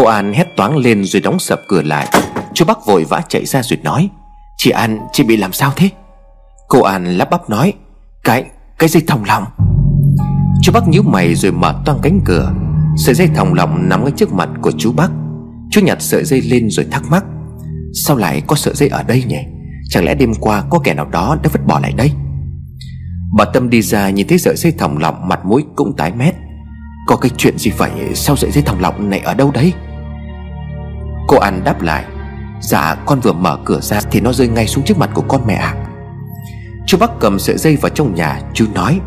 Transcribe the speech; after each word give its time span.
Cô 0.00 0.06
An 0.06 0.32
hét 0.32 0.56
toáng 0.56 0.76
lên 0.76 1.04
rồi 1.04 1.22
đóng 1.22 1.38
sập 1.38 1.60
cửa 1.68 1.82
lại. 1.82 2.08
Chú 2.54 2.64
Bắc 2.64 2.86
vội 2.86 3.04
vã 3.04 3.22
chạy 3.28 3.46
ra 3.46 3.62
rồi 3.62 3.78
nói, 3.82 4.08
Chị 4.56 4.70
An, 4.70 4.98
chị 5.12 5.24
bị 5.24 5.36
làm 5.36 5.52
sao 5.52 5.72
thế? 5.76 5.90
Cô 6.68 6.82
An 6.82 7.04
lắp 7.04 7.30
bắp 7.30 7.50
nói, 7.50 7.72
Cái 8.24 8.44
cái 8.78 8.88
dây 8.88 9.02
thòng 9.06 9.24
lọng. 9.24 9.44
Chú 10.62 10.72
Bắc 10.72 10.88
nhíu 10.88 11.02
mày 11.02 11.34
rồi 11.34 11.52
mở 11.52 11.74
toang 11.84 11.98
cánh 12.02 12.20
cửa. 12.24 12.52
Sợi 12.96 13.14
dây 13.14 13.28
thòng 13.34 13.54
lọng 13.54 13.88
nằm 13.88 14.04
ngay 14.04 14.12
trước 14.16 14.32
mặt 14.32 14.48
của 14.62 14.72
chú 14.78 14.92
Bắc. 14.92 15.10
Chú 15.70 15.80
nhặt 15.80 16.02
sợi 16.02 16.24
dây 16.24 16.40
lên 16.42 16.70
rồi 16.70 16.86
thắc 16.90 17.02
mắc, 17.10 17.24
Sao 18.06 18.16
lại 18.16 18.42
có 18.46 18.56
sợi 18.56 18.74
dây 18.74 18.88
ở 18.88 19.02
đây 19.02 19.24
nhỉ? 19.28 19.38
Chẳng 19.90 20.04
lẽ 20.04 20.14
đêm 20.14 20.34
qua 20.34 20.64
có 20.70 20.78
kẻ 20.78 20.94
nào 20.94 21.06
đó 21.06 21.36
đã 21.42 21.50
vứt 21.52 21.66
bỏ 21.66 21.80
lại 21.80 21.92
đây? 21.92 22.12
Bà 23.36 23.44
Tâm 23.44 23.70
đi 23.70 23.82
ra 23.82 24.10
nhìn 24.10 24.28
thấy 24.28 24.38
sợi 24.38 24.56
dây 24.56 24.72
thòng 24.72 24.98
lọng 24.98 25.28
Mặt 25.28 25.40
mũi 25.44 25.64
cũng 25.76 25.96
tái 25.96 26.12
mét. 26.12 26.34
Có 27.06 27.16
cái 27.16 27.30
chuyện 27.36 27.58
gì 27.58 27.70
vậy? 27.70 27.90
Sao 28.14 28.36
sợi 28.36 28.50
dây 28.50 28.62
thòng 28.62 28.80
lọng 28.80 29.10
này 29.10 29.20
ở 29.20 29.34
đâu 29.34 29.50
đấy? 29.50 29.72
Cô 31.30 31.36
An 31.38 31.64
đáp 31.64 31.82
lại 31.82 32.04
Dạ 32.60 32.96
con 33.06 33.20
vừa 33.20 33.32
mở 33.32 33.58
cửa 33.64 33.80
ra 33.80 34.00
Thì 34.10 34.20
nó 34.20 34.32
rơi 34.32 34.48
ngay 34.48 34.66
xuống 34.66 34.84
trước 34.84 34.98
mặt 34.98 35.10
của 35.14 35.22
con 35.28 35.46
mẹ 35.46 35.54
ạ. 35.54 35.74
Chú 36.86 36.98
Bắc 36.98 37.10
cầm 37.20 37.38
sợi 37.38 37.58
dây 37.58 37.76
vào 37.76 37.90
trong 37.90 38.14
nhà, 38.14 38.40
Chú 38.54 38.66
nói, 38.74 39.00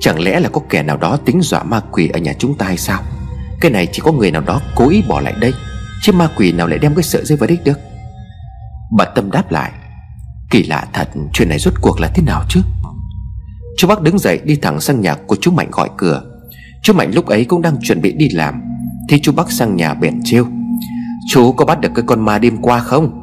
Chẳng 0.00 0.20
lẽ 0.20 0.40
là 0.40 0.48
có 0.48 0.60
kẻ 0.68 0.82
nào 0.82 0.96
đó 0.96 1.16
tính 1.24 1.40
dọa 1.42 1.62
ma 1.62 1.80
quỷ 1.92 2.08
ở 2.08 2.18
nhà 2.18 2.32
chúng 2.38 2.58
ta 2.58 2.66
hay 2.66 2.76
sao? 2.76 3.02
Cái 3.60 3.70
này 3.70 3.86
chỉ 3.92 4.02
có 4.04 4.12
người 4.12 4.30
nào 4.30 4.42
đó 4.42 4.60
cố 4.76 4.88
ý 4.88 5.02
bỏ 5.08 5.20
lại 5.20 5.34
đây, 5.40 5.52
Chứ 6.02 6.12
ma 6.12 6.28
quỷ 6.36 6.52
nào 6.52 6.66
lại 6.66 6.78
đem 6.78 6.94
cái 6.94 7.02
sợi 7.02 7.24
dây 7.24 7.38
vào 7.38 7.46
đích 7.46 7.64
được? 7.64 7.78
Bà 8.96 9.04
Tâm 9.04 9.30
đáp 9.30 9.52
lại, 9.52 9.72
Kỳ 10.50 10.62
lạ 10.62 10.86
thật, 10.92 11.08
Chuyện 11.32 11.48
này 11.48 11.58
rốt 11.58 11.74
cuộc 11.80 12.00
là 12.00 12.10
thế 12.14 12.22
nào 12.22 12.42
chứ? 12.48 12.60
Chú 13.76 13.88
Bắc 13.88 14.02
đứng 14.02 14.18
dậy 14.18 14.40
đi 14.44 14.56
thẳng 14.56 14.80
sang 14.80 15.00
nhà 15.00 15.14
của 15.14 15.36
chú 15.40 15.50
Mạnh 15.50 15.70
gọi 15.72 15.90
cửa. 15.96 16.22
Chú 16.82 16.92
Mạnh 16.92 17.10
lúc 17.14 17.26
ấy 17.26 17.44
cũng 17.44 17.62
đang 17.62 17.76
chuẩn 17.82 18.00
bị 18.00 18.12
đi 18.12 18.28
làm, 18.28 18.62
Thì 19.08 19.20
chú 19.20 19.32
Bắc 19.32 19.50
sang 19.50 19.76
nhà 19.76 19.94
bèn 19.94 20.20
trêu 20.24 20.46
Chú 21.28 21.52
có 21.52 21.64
bắt 21.64 21.80
được 21.80 21.90
cái 21.94 22.04
con 22.06 22.20
ma 22.20 22.38
đêm 22.38 22.56
qua 22.62 22.80
không? 22.80 23.22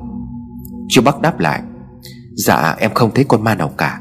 Chú 0.90 1.02
Bắc 1.02 1.22
đáp 1.22 1.40
lại 1.40 1.62
Dạ 2.36 2.76
em 2.80 2.92
không 2.94 3.12
thấy 3.16 3.24
con 3.24 3.44
ma 3.44 3.56
nào 3.56 3.68
cả. 3.68 4.00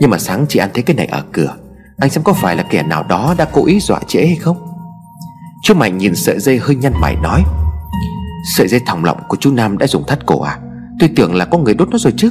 Nhưng 0.00 0.10
mà 0.10 0.18
sáng 0.18 0.46
chị 0.48 0.58
ăn 0.58 0.70
thấy 0.74 0.82
cái 0.82 0.96
này 0.96 1.06
ở 1.06 1.24
cửa, 1.32 1.56
Anh 1.98 2.10
xem 2.10 2.24
có 2.24 2.32
phải 2.32 2.56
là 2.56 2.62
kẻ 2.62 2.82
nào 2.82 3.02
đó 3.08 3.34
đã 3.38 3.48
cố 3.52 3.66
ý 3.66 3.80
dọa 3.80 4.00
chị 4.06 4.26
hay 4.26 4.36
không? 4.36 4.66
Chú 5.62 5.74
Mạnh 5.74 5.98
nhìn 5.98 6.16
sợi 6.16 6.40
dây 6.40 6.58
hơi 6.58 6.76
nhăn 6.76 6.92
mày 7.00 7.16
nói, 7.16 7.42
Sợi 8.56 8.68
dây 8.68 8.80
thòng 8.86 9.04
lọng 9.04 9.18
của 9.28 9.36
chú 9.40 9.52
Nam 9.52 9.78
đã 9.78 9.86
dùng 9.86 10.04
thắt 10.06 10.26
cổ 10.26 10.40
à? 10.40 10.58
Tôi 11.00 11.10
tưởng 11.16 11.34
là 11.34 11.44
có 11.44 11.58
người 11.58 11.74
đốt 11.74 11.88
nó 11.90 11.98
rồi 11.98 12.12
chứ. 12.16 12.30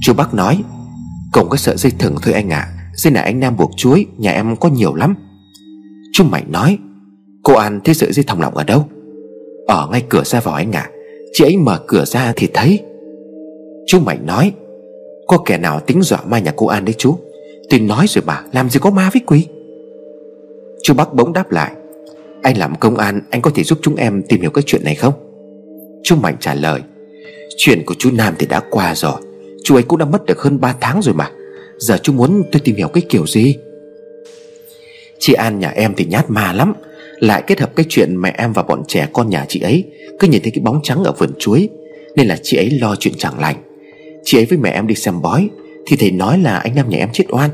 Chú 0.00 0.14
Bắc 0.14 0.34
nói, 0.34 0.62
Cổng 1.32 1.48
có 1.48 1.56
sợi 1.56 1.76
dây 1.76 1.92
thừng 1.98 2.16
thôi 2.22 2.34
anh 2.34 2.50
ạ. 2.50 2.58
À. 2.58 2.72
Dây 2.94 3.12
này 3.12 3.22
anh 3.22 3.40
Nam 3.40 3.56
buộc 3.56 3.70
chuối, 3.76 4.06
Nhà 4.18 4.30
em 4.30 4.56
có 4.56 4.68
nhiều 4.68 4.94
lắm. 4.94 5.14
Chú 6.12 6.24
Mạnh 6.24 6.44
nói, 6.48 6.78
Cô 7.42 7.54
An 7.54 7.80
thấy 7.84 7.94
sợi 7.94 8.12
dây 8.12 8.24
thòng 8.24 8.40
lọng 8.40 8.56
ở 8.56 8.64
đâu? 8.64 8.88
Ở 9.66 9.88
ngay 9.92 10.02
cửa 10.08 10.22
ra 10.24 10.40
vào 10.40 10.54
anh 10.54 10.72
ạ. 10.72 10.80
À. 10.80 10.90
Chị 11.32 11.44
ấy 11.44 11.56
mở 11.56 11.80
cửa 11.86 12.04
ra 12.04 12.32
thì 12.36 12.48
thấy. 12.54 12.80
Chú 13.86 14.00
Mạnh 14.00 14.26
nói, 14.26 14.52
Có 15.26 15.38
kẻ 15.46 15.58
nào 15.58 15.80
tính 15.80 16.02
dọa 16.02 16.20
ma 16.26 16.38
nhà 16.38 16.52
cô 16.56 16.66
An 16.66 16.84
đấy 16.84 16.94
chú? 16.98 17.16
Tôi 17.70 17.80
nói 17.80 18.06
rồi 18.08 18.22
mà 18.26 18.42
Làm 18.52 18.70
gì 18.70 18.80
có 18.80 18.90
ma 18.90 19.10
với 19.12 19.22
quỷ. 19.26 19.46
Chú 20.82 20.94
Bắc 20.94 21.14
bỗng 21.14 21.32
đáp 21.32 21.52
lại, 21.52 21.72
Anh 22.42 22.58
làm 22.58 22.74
công 22.74 22.96
an, 22.96 23.20
Anh 23.30 23.42
có 23.42 23.50
thể 23.54 23.62
giúp 23.62 23.78
chúng 23.82 23.96
em 23.96 24.22
tìm 24.28 24.40
hiểu 24.40 24.50
cái 24.50 24.62
chuyện 24.66 24.84
này 24.84 24.94
không? 24.94 25.14
Chú 26.02 26.16
Mạnh 26.16 26.36
trả 26.40 26.54
lời, 26.54 26.80
Chuyện 27.56 27.82
của 27.86 27.94
chú 27.98 28.10
Nam 28.12 28.34
thì 28.38 28.46
đã 28.46 28.60
qua 28.70 28.94
rồi. 28.94 29.20
Chú 29.64 29.76
ấy 29.76 29.82
cũng 29.82 29.98
đã 29.98 30.04
mất 30.04 30.26
được 30.26 30.40
hơn 30.40 30.60
3 30.60 30.74
tháng 30.80 31.02
rồi 31.02 31.14
mà. 31.14 31.30
Giờ 31.78 31.98
chú 32.02 32.12
muốn 32.12 32.42
tôi 32.52 32.60
tìm 32.60 32.76
hiểu 32.76 32.88
cái 32.88 33.02
kiểu 33.08 33.26
gì? 33.26 33.56
Chị 35.18 35.32
An 35.32 35.58
nhà 35.58 35.68
em 35.68 35.94
thì 35.96 36.04
nhát 36.04 36.30
ma 36.30 36.52
lắm. 36.52 36.72
Lại 37.22 37.42
kết 37.46 37.60
hợp 37.60 37.76
cái 37.76 37.86
chuyện 37.88 38.20
mẹ 38.20 38.34
em 38.38 38.52
và 38.52 38.62
bọn 38.62 38.82
trẻ 38.88 39.08
con 39.12 39.30
nhà 39.30 39.44
chị 39.48 39.60
ấy. 39.60 39.84
Cứ 40.18 40.28
nhìn 40.28 40.42
thấy 40.42 40.50
cái 40.50 40.62
bóng 40.64 40.80
trắng 40.82 41.04
ở 41.04 41.12
vườn 41.18 41.30
chuối, 41.38 41.68
Nên 42.16 42.26
là 42.26 42.36
chị 42.42 42.56
ấy 42.56 42.70
lo 42.70 42.96
chuyện 42.96 43.14
chẳng 43.18 43.40
lành. 43.40 43.56
Chị 44.24 44.38
ấy 44.38 44.44
với 44.44 44.58
mẹ 44.58 44.70
em 44.70 44.86
đi 44.86 44.94
xem 44.94 45.22
bói, 45.22 45.48
Thì 45.86 45.96
thầy 45.96 46.10
nói 46.10 46.38
là 46.38 46.58
anh 46.58 46.74
Nam 46.74 46.88
nhà 46.88 46.98
em 46.98 47.08
chết 47.12 47.24
oan. 47.28 47.50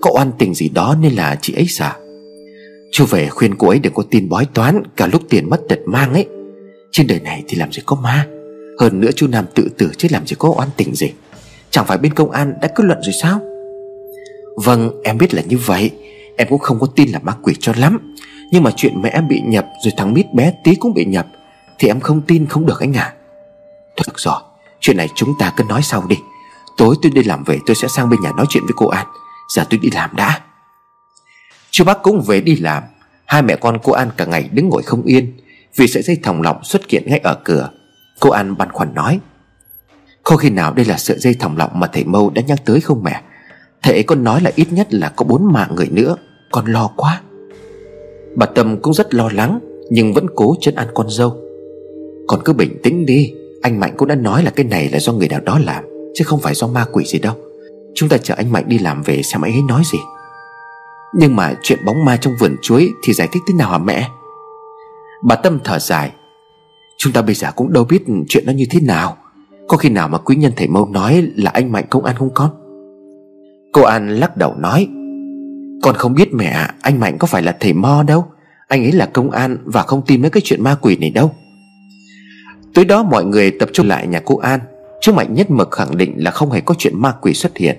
Có 0.00 0.10
oan 0.14 0.32
tình 0.38 0.54
gì 0.54 0.68
đó 0.68 0.96
nên 1.00 1.12
là 1.12 1.38
chị 1.40 1.54
ấy 1.56 1.66
sợ. 1.68 1.92
Chú 2.92 3.04
về 3.06 3.28
khuyên 3.28 3.54
cô 3.54 3.68
ấy 3.68 3.78
đừng 3.78 3.94
có 3.94 4.02
tin 4.10 4.28
bói 4.28 4.46
toán, 4.54 4.82
Cả 4.96 5.06
lúc 5.06 5.22
tiền 5.28 5.50
mất 5.50 5.60
tật 5.68 5.78
mang 5.86 6.12
ấy. 6.12 6.26
Trên 6.92 7.06
đời 7.06 7.20
này 7.20 7.42
thì 7.48 7.56
làm 7.56 7.72
gì 7.72 7.82
có 7.86 7.96
ma. 7.96 8.26
Hơn 8.78 9.00
nữa 9.00 9.10
chú 9.16 9.26
Nam 9.26 9.44
tự 9.54 9.68
tử 9.78 9.90
chứ 9.98 10.08
làm 10.10 10.26
gì 10.26 10.36
có 10.38 10.54
oan 10.56 10.68
tình 10.76 10.94
gì. 10.94 11.10
Chẳng 11.70 11.86
phải 11.86 11.98
bên 11.98 12.14
công 12.14 12.30
an 12.30 12.54
đã 12.62 12.68
kết 12.68 12.84
luận 12.84 12.98
rồi 13.02 13.14
sao? 13.22 13.40
Vâng 14.56 14.90
em 15.04 15.18
biết 15.18 15.34
là 15.34 15.42
như 15.48 15.58
vậy. 15.66 15.90
Em 16.36 16.48
cũng 16.50 16.58
không 16.58 16.80
có 16.80 16.86
tin 16.96 17.08
là 17.08 17.18
ma 17.18 17.32
quỷ 17.42 17.54
cho 17.60 17.72
lắm. 17.76 18.14
Nhưng 18.54 18.62
mà 18.62 18.70
chuyện 18.76 19.02
mẹ 19.02 19.10
em 19.10 19.28
bị 19.28 19.40
nhập 19.40 19.66
Rồi 19.84 19.92
thằng 19.96 20.14
mít 20.14 20.34
bé 20.34 20.52
tí 20.64 20.74
cũng 20.74 20.94
bị 20.94 21.04
nhập 21.04 21.26
Thì 21.78 21.88
em 21.88 22.00
không 22.00 22.20
tin 22.20 22.46
không 22.46 22.66
được 22.66 22.80
anh 22.80 22.96
à 22.96 23.14
Thôi 23.96 24.04
được 24.06 24.18
rồi, 24.18 24.40
Chuyện 24.80 24.96
này 24.96 25.08
chúng 25.14 25.34
ta 25.38 25.52
cứ 25.56 25.64
nói 25.64 25.82
sau 25.82 26.04
đi. 26.08 26.16
Tối 26.76 26.96
tôi 27.02 27.12
đi 27.14 27.22
làm 27.22 27.44
về 27.44 27.58
tôi 27.66 27.74
sẽ 27.74 27.88
sang 27.88 28.10
bên 28.10 28.20
nhà 28.20 28.32
nói 28.36 28.46
chuyện 28.48 28.62
với 28.62 28.72
cô 28.76 28.88
An. 28.88 29.06
Giờ 29.48 29.64
tôi 29.70 29.78
đi 29.82 29.90
làm 29.90 30.16
đã. 30.16 30.40
Chú 31.70 31.84
bác 31.84 32.02
cũng 32.02 32.22
về 32.26 32.40
đi 32.40 32.56
làm. 32.56 32.82
Hai 33.24 33.42
mẹ 33.42 33.56
con 33.56 33.78
cô 33.82 33.92
An 33.92 34.10
cả 34.16 34.24
ngày 34.24 34.48
đứng 34.52 34.68
ngồi 34.68 34.82
không 34.82 35.02
yên 35.02 35.36
Vì 35.76 35.86
sợi 35.86 36.02
dây 36.02 36.18
thòng 36.22 36.42
lọng 36.42 36.64
xuất 36.64 36.82
hiện 36.88 37.02
ngay 37.06 37.18
ở 37.18 37.34
cửa. 37.44 37.70
Cô 38.20 38.30
An 38.30 38.56
băn 38.56 38.72
khoăn 38.72 38.94
nói, 38.94 39.20
Có 40.22 40.36
khi 40.36 40.50
nào 40.50 40.72
đây 40.72 40.84
là 40.84 40.96
sợi 40.96 41.18
dây 41.18 41.34
thòng 41.34 41.56
lọng 41.56 41.70
mà 41.80 41.86
thầy 41.86 42.04
Mâu 42.04 42.30
đã 42.30 42.42
nhắc 42.42 42.58
tới 42.64 42.80
không 42.80 43.02
mẹ? 43.02 43.22
Thầy 43.82 43.94
ấy 43.94 44.02
còn 44.02 44.24
nói 44.24 44.40
là 44.40 44.50
ít 44.54 44.72
nhất 44.72 44.94
là 44.94 45.08
có 45.08 45.24
bốn 45.24 45.52
mạng 45.52 45.74
người 45.74 45.88
nữa, 45.88 46.16
Con 46.50 46.66
lo 46.66 46.90
quá. 46.96 47.20
Bà 48.36 48.46
Tâm 48.46 48.80
cũng 48.82 48.94
rất 48.94 49.14
lo 49.14 49.28
lắng, 49.32 49.58
Nhưng 49.90 50.12
vẫn 50.12 50.26
cố 50.34 50.54
chấn 50.60 50.74
an 50.74 50.88
con 50.94 51.10
dâu. 51.10 51.36
Còn 52.26 52.40
cứ 52.44 52.52
bình 52.52 52.78
tĩnh 52.82 53.06
đi, 53.06 53.32
Anh 53.62 53.80
Mạnh 53.80 53.94
cũng 53.96 54.08
đã 54.08 54.14
nói 54.14 54.42
là 54.42 54.50
cái 54.50 54.66
này 54.66 54.88
là 54.92 54.98
do 54.98 55.12
người 55.12 55.28
nào 55.28 55.40
đó 55.40 55.58
làm, 55.64 55.84
Chứ 56.14 56.24
không 56.24 56.40
phải 56.40 56.54
do 56.54 56.66
ma 56.66 56.86
quỷ 56.92 57.04
gì 57.04 57.18
đâu. 57.18 57.34
Chúng 57.94 58.08
ta 58.08 58.18
chờ 58.18 58.34
anh 58.36 58.52
Mạnh 58.52 58.64
đi 58.66 58.78
làm 58.78 59.02
về 59.02 59.22
xem 59.22 59.42
anh 59.42 59.52
ấy 59.52 59.62
nói 59.68 59.82
gì. 59.92 59.98
Nhưng 61.14 61.36
mà 61.36 61.54
chuyện 61.62 61.78
bóng 61.86 62.04
ma 62.04 62.16
trong 62.16 62.34
vườn 62.40 62.56
chuối 62.62 62.92
Thì 63.02 63.12
giải 63.12 63.28
thích 63.32 63.42
thế 63.48 63.54
nào 63.54 63.70
hả 63.70 63.78
mẹ? 63.78 64.08
Bà 65.22 65.36
Tâm 65.36 65.58
thở 65.64 65.78
dài. 65.78 66.12
Chúng 66.96 67.12
ta 67.12 67.22
bây 67.22 67.34
giờ 67.34 67.48
cũng 67.56 67.72
đâu 67.72 67.84
biết 67.84 68.04
chuyện 68.28 68.44
nó 68.46 68.52
như 68.52 68.64
thế 68.70 68.80
nào. 68.80 69.16
Có 69.68 69.76
khi 69.76 69.88
nào 69.88 70.08
mà 70.08 70.18
quý 70.18 70.36
nhân 70.36 70.52
thầy 70.56 70.68
mâu 70.68 70.88
nói 70.88 71.28
Là 71.36 71.50
anh 71.50 71.72
Mạnh 71.72 71.84
công 71.90 72.04
an 72.04 72.16
không 72.18 72.30
con? 72.34 72.50
Cô 73.72 73.82
An 73.82 74.08
lắc 74.08 74.36
đầu 74.36 74.54
nói. 74.58 74.88
Con 75.84 75.94
không 75.94 76.14
biết 76.14 76.34
mẹ, 76.34 76.68
Anh 76.80 77.00
Mạnh 77.00 77.18
có 77.18 77.26
phải 77.26 77.42
là 77.42 77.56
thầy 77.60 77.72
mo 77.72 78.02
đâu. 78.02 78.24
Anh 78.68 78.84
ấy 78.84 78.92
là 78.92 79.06
công 79.06 79.30
an 79.30 79.58
và 79.64 79.82
không 79.82 80.02
tin 80.06 80.20
mấy 80.20 80.30
cái 80.30 80.40
chuyện 80.44 80.62
ma 80.62 80.74
quỷ 80.80 80.96
này 80.96 81.10
đâu. 81.10 81.32
Tới 82.74 82.84
đó 82.84 83.02
mọi 83.02 83.24
người 83.24 83.50
tập 83.50 83.68
trung 83.72 83.88
lại 83.88 84.06
nhà 84.06 84.20
cô 84.24 84.36
An. 84.36 84.60
Chú 85.00 85.12
Mạnh 85.12 85.34
nhất 85.34 85.50
mực 85.50 85.70
khẳng 85.70 85.96
định 85.96 86.14
là 86.16 86.30
không 86.30 86.50
hề 86.50 86.60
có 86.60 86.74
chuyện 86.78 87.02
ma 87.02 87.12
quỷ 87.20 87.34
xuất 87.34 87.56
hiện. 87.56 87.76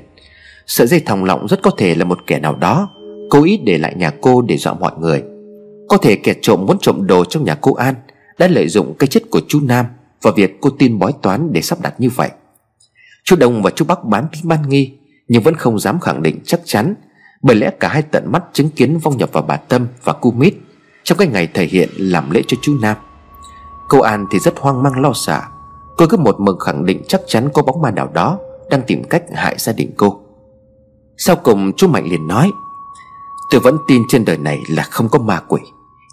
Sợi 0.67 0.87
dây 0.87 0.99
thòng 0.99 1.23
lọng 1.23 1.47
rất 1.47 1.61
có 1.61 1.71
thể 1.77 1.95
là 1.95 2.05
một 2.05 2.19
kẻ 2.27 2.39
nào 2.39 2.55
đó, 2.55 2.89
Cố 3.29 3.43
ý 3.43 3.59
để 3.65 3.77
lại 3.77 3.93
nhà 3.97 4.11
cô 4.21 4.41
để 4.41 4.57
dọa 4.57 4.73
mọi 4.73 4.91
người. 4.99 5.23
Có 5.89 5.97
thể 5.97 6.15
kẻ 6.15 6.33
trộm 6.41 6.65
muốn 6.65 6.77
trộm 6.81 7.07
đồ 7.07 7.25
trong 7.25 7.43
nhà 7.43 7.55
cô 7.61 7.73
An 7.73 7.95
Đã 8.37 8.47
lợi 8.47 8.67
dụng 8.67 8.93
cái 8.99 9.07
chết 9.07 9.21
của 9.29 9.41
chú 9.47 9.59
Nam 9.63 9.85
Và 10.21 10.31
việc 10.35 10.57
cô 10.61 10.69
tin 10.69 10.99
bói 10.99 11.13
toán 11.21 11.53
để 11.53 11.61
sắp 11.61 11.81
đặt 11.81 11.93
như 11.97 12.09
vậy. 12.09 12.29
Chú 13.23 13.35
Đông 13.35 13.61
và 13.61 13.69
chú 13.69 13.85
Bắc 13.85 14.03
bán 14.03 14.25
tính 14.31 14.41
ban 14.43 14.69
nghi, 14.69 14.91
Nhưng 15.27 15.43
vẫn 15.43 15.55
không 15.55 15.79
dám 15.79 15.99
khẳng 15.99 16.23
định 16.23 16.39
chắc 16.45 16.61
chắn 16.65 16.95
bởi 17.41 17.55
lẽ 17.55 17.71
cả 17.79 17.87
hai 17.87 18.01
tận 18.01 18.31
mắt 18.31 18.43
chứng 18.53 18.69
kiến 18.69 18.97
vong 18.97 19.17
nhập 19.17 19.29
vào 19.33 19.43
bà 19.47 19.57
Tâm 19.57 19.87
và 20.03 20.13
cu 20.13 20.31
mít 20.31 20.53
Trong 21.03 21.17
cái 21.17 21.27
ngày 21.27 21.47
thể 21.53 21.65
hiện 21.65 21.89
làm 21.97 22.31
lễ 22.31 22.41
cho 22.47 22.57
chú 22.61 22.77
Nam. 22.81 22.97
Cô 23.89 23.99
An 23.99 24.25
thì 24.31 24.39
rất 24.39 24.53
hoang 24.59 24.83
mang 24.83 25.01
lo 25.01 25.11
sợ. 25.13 25.41
Cô 25.97 26.05
cứ 26.09 26.17
một 26.17 26.39
mực 26.39 26.59
khẳng 26.59 26.85
định 26.85 27.01
chắc 27.07 27.21
chắn 27.27 27.49
có 27.53 27.61
bóng 27.61 27.81
ma 27.81 27.91
nào 27.91 28.09
đó 28.13 28.39
Đang 28.69 28.81
tìm 28.87 29.03
cách 29.03 29.23
hại 29.33 29.55
gia 29.57 29.73
đình 29.73 29.91
cô. 29.97 30.19
Sau 31.17 31.35
cùng 31.35 31.73
chú 31.73 31.87
Mạnh 31.87 32.05
liền 32.09 32.27
nói, 32.27 32.51
Tôi 33.51 33.61
vẫn 33.61 33.77
tin 33.87 34.01
trên 34.09 34.25
đời 34.25 34.37
này 34.37 34.63
là 34.69 34.83
không 34.83 35.09
có 35.09 35.19
ma 35.19 35.39
quỷ. 35.47 35.61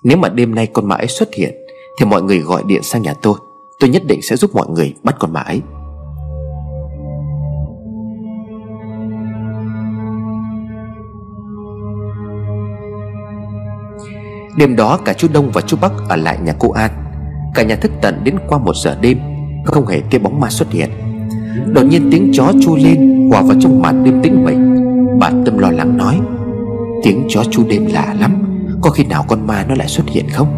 Nếu 0.05 0.17
mà 0.17 0.29
đêm 0.29 0.55
nay 0.55 0.67
con 0.67 0.89
ma 0.89 0.97
ấy 0.97 1.09
xuất 1.09 1.35
hiện 1.35 1.55
Thì 1.99 2.07
mọi 2.07 2.23
người 2.23 2.39
gọi 2.39 2.63
điện 2.67 2.83
sang 2.83 3.03
nhà 3.03 3.15
tôi. 3.23 3.35
Tôi 3.81 3.91
nhất 3.91 4.03
định 4.07 4.23
sẽ 4.23 4.37
giúp 4.37 4.55
mọi 4.55 4.67
người 4.69 4.95
bắt 5.03 5.17
con 5.19 5.33
ma 5.33 5.41
ấy. 5.41 5.63
Đêm 14.56 14.76
đó 14.76 14.99
cả 15.04 15.12
chú 15.12 15.28
Đông 15.32 15.50
và 15.50 15.60
chú 15.60 15.76
Bắc 15.81 15.93
ở 16.08 16.16
lại 16.16 16.38
nhà 16.43 16.52
cô 16.58 16.70
An. 16.70 16.90
Cả 17.54 17.62
nhà 17.62 17.76
thức 17.76 17.93
tận 18.02 18.20
đến 18.25 18.37
qua 18.49 18.58
một 18.58 18.76
giờ 18.76 18.96
đêm, 19.00 19.19
Không 19.64 19.87
hề 19.87 20.00
thấy 20.10 20.20
bóng 20.20 20.40
ma 20.40 20.50
xuất 20.50 20.70
hiện. 20.70 20.90
Đột 21.66 21.82
nhiên 21.82 22.08
tiếng 22.12 22.31
chó 22.34 22.52
chu 22.62 22.76
lên, 22.76 23.28
Hòa 23.31 23.43
vào 23.43 23.56
trong 23.60 23.82
màn 23.82 24.04
đêm 24.04 24.22
tĩnh 24.22 24.44
mịch. 24.44 24.56
Bà 25.20 25.31
Tâm 25.44 25.58
lo 25.58 25.70
lắng 25.70 25.96
nói, 25.96 26.20
Tiếng 27.02 27.26
chó 27.28 27.43
chu 27.50 27.64
đêm 27.69 27.87
lạ 27.87 28.14
lắm, 28.20 28.43
Có 28.82 28.90
khi 28.90 29.04
nào 29.04 29.25
con 29.28 29.46
ma 29.46 29.64
nó 29.69 29.75
lại 29.75 29.88
xuất 29.88 30.08
hiện 30.08 30.25
không? 30.31 30.49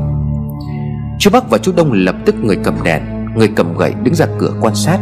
Chú 1.19 1.31
Bắc 1.32 1.50
và 1.50 1.58
chú 1.58 1.73
Đông 1.76 1.93
lập 1.93 2.17
tức 2.26 2.35
người 2.43 2.56
cầm 2.64 2.75
đèn, 2.85 3.02
Người 3.37 3.49
cầm 3.49 3.76
gậy 3.76 3.93
đứng 4.02 4.14
ra 4.14 4.26
cửa 4.38 4.52
quan 4.61 4.75
sát. 4.75 4.99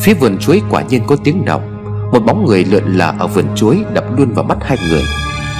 Phía 0.00 0.14
vườn 0.14 0.38
chuối 0.38 0.62
quả 0.70 0.82
nhiên 0.82 1.02
có 1.06 1.16
tiếng 1.24 1.44
động. 1.44 1.62
Một 2.12 2.20
bóng 2.26 2.46
người 2.46 2.64
lượn 2.64 2.84
lờ 2.86 3.14
ở 3.18 3.26
vườn 3.26 3.44
chuối 3.56 3.84
Đập 3.94 4.04
luôn 4.18 4.32
vào 4.34 4.44
mắt 4.44 4.58
hai 4.60 4.78
người. 4.90 5.02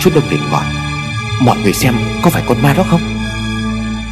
Chú 0.00 0.10
Đông 0.14 0.24
liền 0.30 0.40
gọi 0.52 0.85
Mọi 1.44 1.56
người 1.62 1.72
xem 1.72 1.94
có 2.22 2.30
phải 2.30 2.42
con 2.48 2.62
ma 2.62 2.74
đó 2.76 2.84
không? 2.90 3.00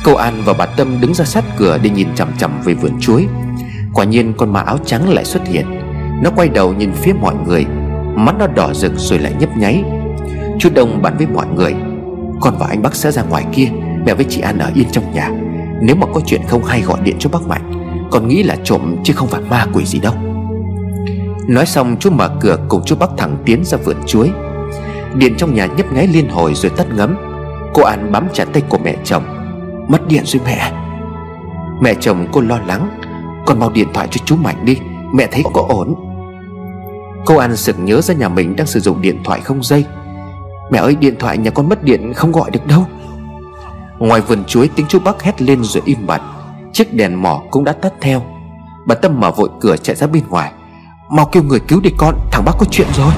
Câu 0.04 0.16
An 0.16 0.42
và 0.44 0.52
bà 0.52 0.66
Tâm 0.66 1.00
đứng 1.00 1.14
ra 1.14 1.24
sát 1.24 1.44
cửa 1.56 1.78
để 1.82 1.90
nhìn 1.90 2.08
chằm 2.14 2.28
chằm 2.38 2.62
về 2.64 2.74
vườn 2.74 3.00
chuối. 3.00 3.26
Quả 3.94 4.04
nhiên 4.04 4.32
con 4.36 4.52
ma 4.52 4.60
áo 4.60 4.78
trắng 4.86 5.08
lại 5.08 5.24
xuất 5.24 5.48
hiện. 5.48 5.66
Nó 6.22 6.30
quay 6.36 6.48
đầu 6.48 6.74
nhìn 6.74 6.92
phía 6.92 7.12
mọi 7.12 7.34
người. 7.46 7.64
Mắt 8.16 8.34
nó 8.38 8.46
đỏ 8.46 8.74
rực 8.74 8.92
rồi 8.96 9.18
lại 9.18 9.32
nhấp 9.38 9.56
nháy. 9.56 9.84
Chú 10.58 10.68
Đông 10.74 11.02
bàn 11.02 11.16
với 11.16 11.26
mọi 11.26 11.46
người. 11.56 11.74
Con 12.40 12.54
và 12.58 12.66
anh 12.66 12.82
bác 12.82 12.94
sẽ 12.94 13.12
ra 13.12 13.22
ngoài 13.22 13.44
kia. 13.52 13.68
Mẹ 14.06 14.14
với 14.14 14.26
chị 14.28 14.40
An 14.40 14.58
ở 14.58 14.70
yên 14.74 14.90
trong 14.92 15.14
nhà. 15.14 15.30
Nếu 15.82 15.96
mà 15.96 16.06
có 16.14 16.20
chuyện 16.26 16.40
không 16.48 16.64
hay 16.64 16.80
gọi 16.80 16.98
điện 17.04 17.16
cho 17.18 17.30
bác 17.30 17.42
Mạnh. 17.48 17.72
Con 18.10 18.28
nghĩ 18.28 18.42
là 18.42 18.56
trộm 18.64 18.96
chứ 19.04 19.12
không 19.12 19.28
phải 19.28 19.40
ma 19.50 19.66
quỷ 19.72 19.84
gì 19.84 19.98
đâu. 19.98 20.14
Nói 21.48 21.66
xong, 21.66 21.96
chú 22.00 22.10
mở 22.10 22.30
cửa 22.40 22.58
cùng 22.68 22.82
chú 22.86 22.96
bác 22.96 23.10
thẳng 23.16 23.36
tiến 23.44 23.64
ra 23.64 23.78
vườn 23.78 23.96
chuối. 24.06 24.30
Điện 25.14 25.34
trong 25.38 25.54
nhà 25.54 25.66
nhấp 25.66 25.92
nháy 25.92 26.06
liên 26.06 26.28
hồi 26.28 26.54
rồi 26.54 26.70
tắt 26.70 26.86
ngấm. 26.94 27.16
Cô 27.74 27.82
An 27.82 28.12
bám 28.12 28.28
chặt 28.32 28.44
tay 28.52 28.62
của 28.68 28.78
mẹ 28.78 28.96
chồng. 29.04 29.22
Mất 29.88 30.08
điện 30.08 30.22
rồi 30.26 30.42
mẹ. 30.44 30.72
Mẹ 31.80 31.94
chồng 32.00 32.26
cô 32.32 32.40
lo 32.40 32.58
lắng. 32.66 33.00
Con 33.46 33.58
mau 33.58 33.70
điện 33.70 33.88
thoại 33.94 34.08
cho 34.10 34.18
chú 34.24 34.36
Mạnh 34.36 34.64
đi. 34.64 34.78
Mẹ 35.14 35.26
thấy 35.32 35.42
có 35.54 35.64
ổn. 35.68 35.94
Cô 37.26 37.36
An 37.36 37.56
sực 37.56 37.78
nhớ 37.78 38.00
ra 38.00 38.14
nhà 38.14 38.28
mình 38.28 38.56
đang 38.56 38.66
sử 38.66 38.80
dụng 38.80 39.00
điện 39.00 39.20
thoại 39.24 39.40
không 39.40 39.62
dây. 39.62 39.84
Mẹ 40.70 40.78
ơi, 40.78 40.96
điện 41.00 41.14
thoại 41.18 41.38
nhà 41.38 41.50
con 41.50 41.68
mất 41.68 41.84
điện 41.84 42.12
không 42.14 42.32
gọi 42.32 42.50
được 42.50 42.66
đâu. 42.66 42.86
Ngoài 43.98 44.20
vườn 44.20 44.44
chuối, 44.44 44.68
tiếng 44.76 44.86
chú 44.86 44.98
Bắc 45.04 45.22
hét 45.22 45.42
lên 45.42 45.62
rồi 45.62 45.82
im 45.86 46.06
bặt. 46.06 46.22
Chiếc 46.72 46.94
đèn 46.94 47.22
mỏ 47.22 47.42
cũng 47.50 47.64
đã 47.64 47.72
tắt 47.72 47.92
theo. 48.00 48.22
Bà 48.86 48.94
Tâm 48.94 49.20
mở 49.20 49.30
vội 49.30 49.48
cửa 49.60 49.76
chạy 49.76 49.96
ra 49.96 50.06
bên 50.06 50.22
ngoài. 50.28 50.52
Mau 51.10 51.26
kêu 51.26 51.42
người 51.42 51.60
cứu 51.60 51.80
đi 51.80 51.90
con, 51.98 52.14
Thằng 52.30 52.44
bác 52.44 52.52
có 52.58 52.66
chuyện 52.70 52.88
rồi. 52.96 53.12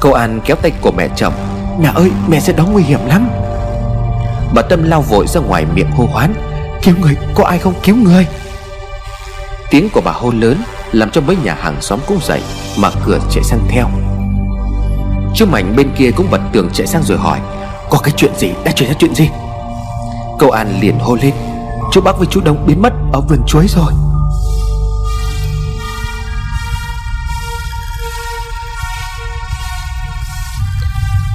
Cô 0.00 0.12
An 0.12 0.40
kéo 0.44 0.56
tay 0.56 0.72
của 0.80 0.92
mẹ 0.96 1.08
chồng. 1.16 1.32
Mẹ 1.80 1.90
ơi 1.94 2.10
mẹ 2.28 2.40
sẽ 2.40 2.52
đó 2.52 2.66
nguy 2.66 2.82
hiểm 2.82 3.00
lắm. 3.06 3.28
Bà 4.54 4.62
Tâm 4.62 4.82
lao 4.82 5.02
vội 5.02 5.26
ra 5.26 5.40
ngoài 5.40 5.66
miệng 5.74 5.90
hô 5.90 6.06
hoán. 6.12 6.34
Cứu 6.82 6.94
người 7.00 7.16
có 7.34 7.44
ai 7.44 7.58
không? 7.58 7.74
Cứu 7.82 7.96
người. 7.96 8.26
Tiếng 9.70 9.88
của 9.90 10.00
bà 10.04 10.12
hô 10.12 10.30
lớn 10.30 10.56
Làm 10.92 11.10
cho 11.10 11.20
mấy 11.20 11.36
nhà 11.44 11.54
hàng 11.54 11.76
xóm 11.80 11.98
cũng 12.06 12.18
dậy 12.22 12.40
Mà 12.78 12.90
cửa 13.06 13.18
chạy 13.30 13.44
sang 13.44 13.60
theo. 13.68 13.86
Chú 15.34 15.46
Mạnh 15.46 15.74
bên 15.76 15.90
kia 15.96 16.10
cũng 16.16 16.30
bật 16.30 16.40
tường 16.52 16.68
chạy 16.72 16.86
sang 16.86 17.02
rồi 17.02 17.18
hỏi 17.18 17.40
Có 17.90 17.98
cái 17.98 18.14
chuyện 18.16 18.32
gì? 18.36 18.50
Đã 18.64 18.72
xảy 18.76 18.88
ra 18.88 18.94
chuyện 18.98 19.14
gì? 19.14 19.28
Cậu 20.38 20.50
An 20.50 20.80
liền 20.80 20.98
hô 20.98 21.14
lên 21.14 21.34
Chú 21.92 22.00
Bắc 22.00 22.18
với 22.18 22.26
chú 22.30 22.40
Đông 22.44 22.66
biến 22.66 22.82
mất 22.82 22.92
ở 23.12 23.20
vườn 23.20 23.40
chuối 23.46 23.66
rồi 23.68 23.92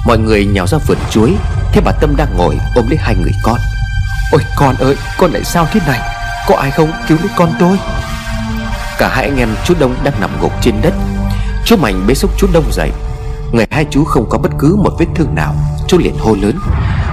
Mọi 0.06 0.18
người 0.18 0.46
nhào 0.46 0.66
ra 0.66 0.78
vườn 0.86 0.98
chuối. 1.10 1.36
Thế 1.72 1.80
bà 1.84 1.92
Tâm 1.92 2.16
đang 2.16 2.36
ngồi 2.36 2.58
ôm 2.74 2.88
lấy 2.88 2.98
hai 3.00 3.14
người 3.14 3.32
con. 3.42 3.58
Ôi 4.32 4.40
con 4.56 4.76
ơi, 4.76 4.96
con 5.18 5.32
lại 5.32 5.44
sao 5.44 5.66
thế 5.72 5.80
này? 5.86 6.00
Có 6.48 6.56
ai 6.56 6.70
không 6.70 6.92
cứu 7.08 7.18
lấy 7.18 7.28
con 7.36 7.52
tôi? 7.60 7.76
Cả 8.98 9.08
hai 9.08 9.24
anh 9.24 9.36
em 9.36 9.48
chú 9.64 9.74
Đông 9.78 9.94
đang 10.04 10.20
nằm 10.20 10.30
gục 10.40 10.52
trên 10.60 10.74
đất. 10.82 10.94
Chú 11.64 11.76
Mạnh 11.76 12.04
bế 12.06 12.14
xúc 12.14 12.30
chú 12.38 12.46
Đông 12.52 12.72
dậy. 12.72 12.90
Người 13.52 13.66
hai 13.70 13.86
chú 13.90 14.04
không 14.04 14.28
có 14.30 14.38
bất 14.38 14.50
cứ 14.58 14.76
một 14.76 14.92
vết 14.98 15.06
thương 15.14 15.34
nào. 15.34 15.54
Chú 15.88 15.98
liền 15.98 16.18
hô 16.18 16.34
lớn. 16.34 16.58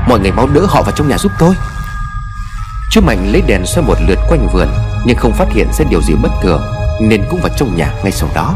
Mọi 0.08 0.20
người 0.20 0.32
mau 0.32 0.48
đỡ 0.48 0.62
họ 0.70 0.82
vào 0.82 0.92
trong 0.92 1.08
nhà 1.08 1.18
giúp 1.18 1.32
tôi. 1.40 1.56
Chú 2.92 3.02
Mạnh 3.02 3.32
lấy 3.32 3.42
đèn 3.42 3.66
xoay 3.66 3.88
một 3.88 3.98
lượt 4.08 4.20
quanh 4.30 4.48
vườn, 4.54 4.68
Nhưng 5.06 5.18
không 5.18 5.34
phát 5.34 5.48
hiện 5.54 5.68
ra 5.74 5.86
điều 5.90 6.02
gì 6.02 6.14
bất 6.24 6.32
thường, 6.42 6.62
Nên 7.02 7.24
cũng 7.30 7.42
vào 7.42 7.52
trong 7.58 7.78
nhà 7.78 7.94
ngay 8.04 8.12
sau 8.12 8.30
đó. 8.36 8.56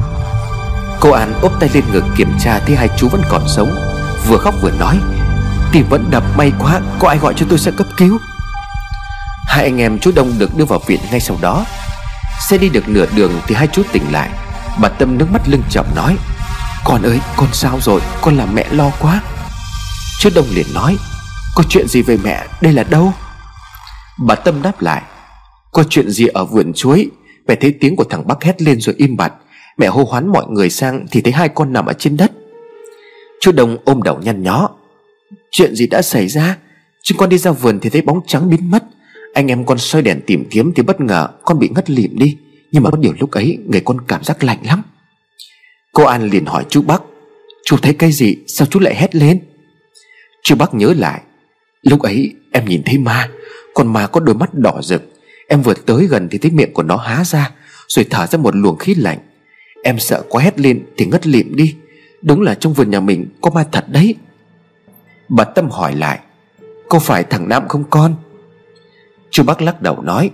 Cô 1.00 1.12
An 1.12 1.34
ốp 1.42 1.52
tay 1.60 1.70
lên 1.74 1.84
ngực 1.92 2.04
kiểm 2.16 2.32
tra 2.40 2.60
Thấy 2.60 2.76
hai 2.76 2.90
chú 2.98 3.08
vẫn 3.08 3.22
còn 3.30 3.42
sống. 3.48 3.97
Vừa 4.30 4.38
khóc 4.38 4.56
vừa 4.62 4.72
nói. 4.72 5.00
Tim 5.72 5.86
vẫn 5.90 6.06
đập 6.12 6.24
may 6.38 6.52
quá, 6.60 6.82
Có 7.00 7.08
ai 7.08 7.18
gọi 7.18 7.34
cho 7.38 7.46
tôi 7.50 7.60
sẽ 7.60 7.72
cấp 7.72 7.88
cứu? 7.98 8.20
Hai 9.48 9.64
anh 9.64 9.78
em 9.78 10.00
chú 10.00 10.12
Đông 10.16 10.34
được 10.40 10.58
đưa 10.58 10.66
vào 10.66 10.80
viện 10.88 11.00
ngay 11.12 11.20
sau 11.20 11.38
đó. 11.42 11.66
Xe 12.50 12.58
đi 12.58 12.70
được 12.70 12.90
nửa 12.90 13.06
đường 13.16 13.32
thì 13.48 13.56
hai 13.56 13.68
chú 13.68 13.84
tỉnh 13.92 14.12
lại. 14.12 14.30
Bà 14.82 14.90
Tâm 14.90 15.18
nước 15.18 15.26
mắt 15.32 15.42
lưng 15.48 15.62
chậm 15.70 15.86
nói, 15.96 16.18
Con 16.86 17.02
ơi, 17.02 17.20
con 17.38 17.48
sao 17.54 17.80
rồi? 17.82 18.02
Con 18.22 18.38
làm 18.38 18.56
mẹ 18.56 18.66
lo 18.72 18.92
quá. 19.00 19.22
Chú 20.20 20.30
Đông 20.36 20.46
liền 20.56 20.74
nói, 20.74 20.98
Có 21.56 21.64
chuyện 21.70 21.88
gì 21.88 22.02
về 22.02 22.18
mẹ? 22.24 22.48
Đây 22.62 22.74
là 22.74 22.84
đâu? 22.84 23.14
Bà 24.18 24.36
Tâm 24.36 24.62
đáp 24.62 24.82
lại, 24.82 25.02
Có 25.72 25.84
chuyện 25.90 26.10
gì 26.10 26.28
ở 26.28 26.46
vườn 26.46 26.74
chuối? 26.74 27.10
Mẹ 27.48 27.56
thấy 27.62 27.76
tiếng 27.82 27.96
của 27.96 28.06
thằng 28.10 28.28
Bắc 28.28 28.44
hét 28.44 28.62
lên 28.62 28.82
rồi 28.82 28.96
im 28.98 29.18
bặt. 29.18 29.34
Mẹ 29.78 29.88
hô 29.88 30.04
hoán 30.04 30.28
mọi 30.28 30.46
người 30.50 30.70
sang 30.70 31.06
Thì 31.12 31.22
thấy 31.22 31.34
hai 31.34 31.50
con 31.50 31.74
nằm 31.74 31.86
ở 31.86 31.94
trên 31.94 32.18
đất. 32.18 32.32
Chú 33.42 33.52
Đông 33.52 33.78
ôm 33.86 34.04
đầu 34.04 34.20
nhăn 34.24 34.44
nhó. 34.44 34.70
Chuyện 35.52 35.76
gì 35.76 35.88
đã 35.88 36.02
xảy 36.02 36.28
ra? 36.28 36.58
Chúng 37.04 37.18
con 37.18 37.30
đi 37.30 37.38
ra 37.38 37.52
vườn 37.52 37.80
thì 37.80 37.90
thấy 37.90 38.02
bóng 38.02 38.20
trắng 38.28 38.50
biến 38.50 38.72
mất. 38.72 38.84
Anh 39.34 39.48
em 39.48 39.66
con 39.66 39.78
soi 39.78 40.02
đèn 40.02 40.22
tìm 40.28 40.46
kiếm 40.50 40.74
Thì 40.76 40.84
bất 40.84 41.02
ngờ 41.02 41.28
con 41.44 41.60
bị 41.60 41.70
ngất 41.76 41.90
lịm 41.90 42.18
đi. 42.18 42.38
Nhưng 42.72 42.84
mà 42.84 42.90
có 42.92 42.98
điều 42.98 43.14
lúc 43.20 43.32
ấy 43.32 43.58
người 43.66 43.82
con 43.82 43.98
cảm 44.08 44.24
giác 44.24 44.44
lạnh 44.44 44.60
lắm. 44.64 44.84
Cô 45.94 46.04
An 46.04 46.30
liền 46.30 46.46
hỏi 46.46 46.66
chú 46.70 46.82
Bắc, 46.82 47.02
Chú 47.66 47.78
thấy 47.78 47.94
cái 47.94 48.12
gì? 48.12 48.36
Sao 48.48 48.68
chú 48.68 48.80
lại 48.80 48.96
hét 48.96 49.16
lên? 49.16 49.40
Chú 50.44 50.56
Bắc 50.56 50.74
nhớ 50.74 50.94
lại, 50.98 51.22
Lúc 51.82 52.02
ấy 52.02 52.34
em 52.52 52.66
nhìn 52.66 52.84
thấy 52.86 52.98
ma, 52.98 53.30
Con 53.74 53.94
ma 53.94 54.08
có 54.08 54.20
đôi 54.20 54.36
mắt 54.36 54.54
đỏ 54.54 54.82
rực. 54.84 55.04
Em 55.48 55.62
vừa 55.62 55.74
tới 55.74 56.08
gần 56.08 56.28
thì 56.32 56.38
thấy 56.38 56.52
miệng 56.52 56.74
của 56.74 56.84
nó 56.84 56.96
há 56.96 57.24
ra, 57.24 57.52
Rồi 57.88 58.06
thở 58.10 58.28
ra 58.28 58.38
một 58.40 58.56
luồng 58.56 58.78
khí 58.78 58.96
lạnh. 58.96 59.20
Em 59.84 60.00
sợ 60.00 60.24
quá 60.30 60.44
hét 60.44 60.60
lên 60.60 60.86
thì 60.98 61.06
ngất 61.06 61.28
lịm 61.28 61.56
đi. 61.56 61.76
Đúng 62.22 62.42
là 62.42 62.56
trong 62.56 62.74
vườn 62.74 62.90
nhà 62.90 63.00
mình 63.00 63.26
có 63.42 63.50
ma 63.50 63.66
thật 63.72 63.86
đấy. 63.88 64.16
Bà 65.30 65.44
Tâm 65.44 65.70
hỏi 65.70 65.96
lại, 65.96 66.20
Có 66.90 67.00
phải 67.00 67.24
thằng 67.24 67.50
Nam 67.50 67.68
không 67.68 67.84
con? 67.90 68.16
Chú 69.30 69.44
bác 69.44 69.62
lắc 69.62 69.82
đầu 69.82 70.02
nói, 70.02 70.32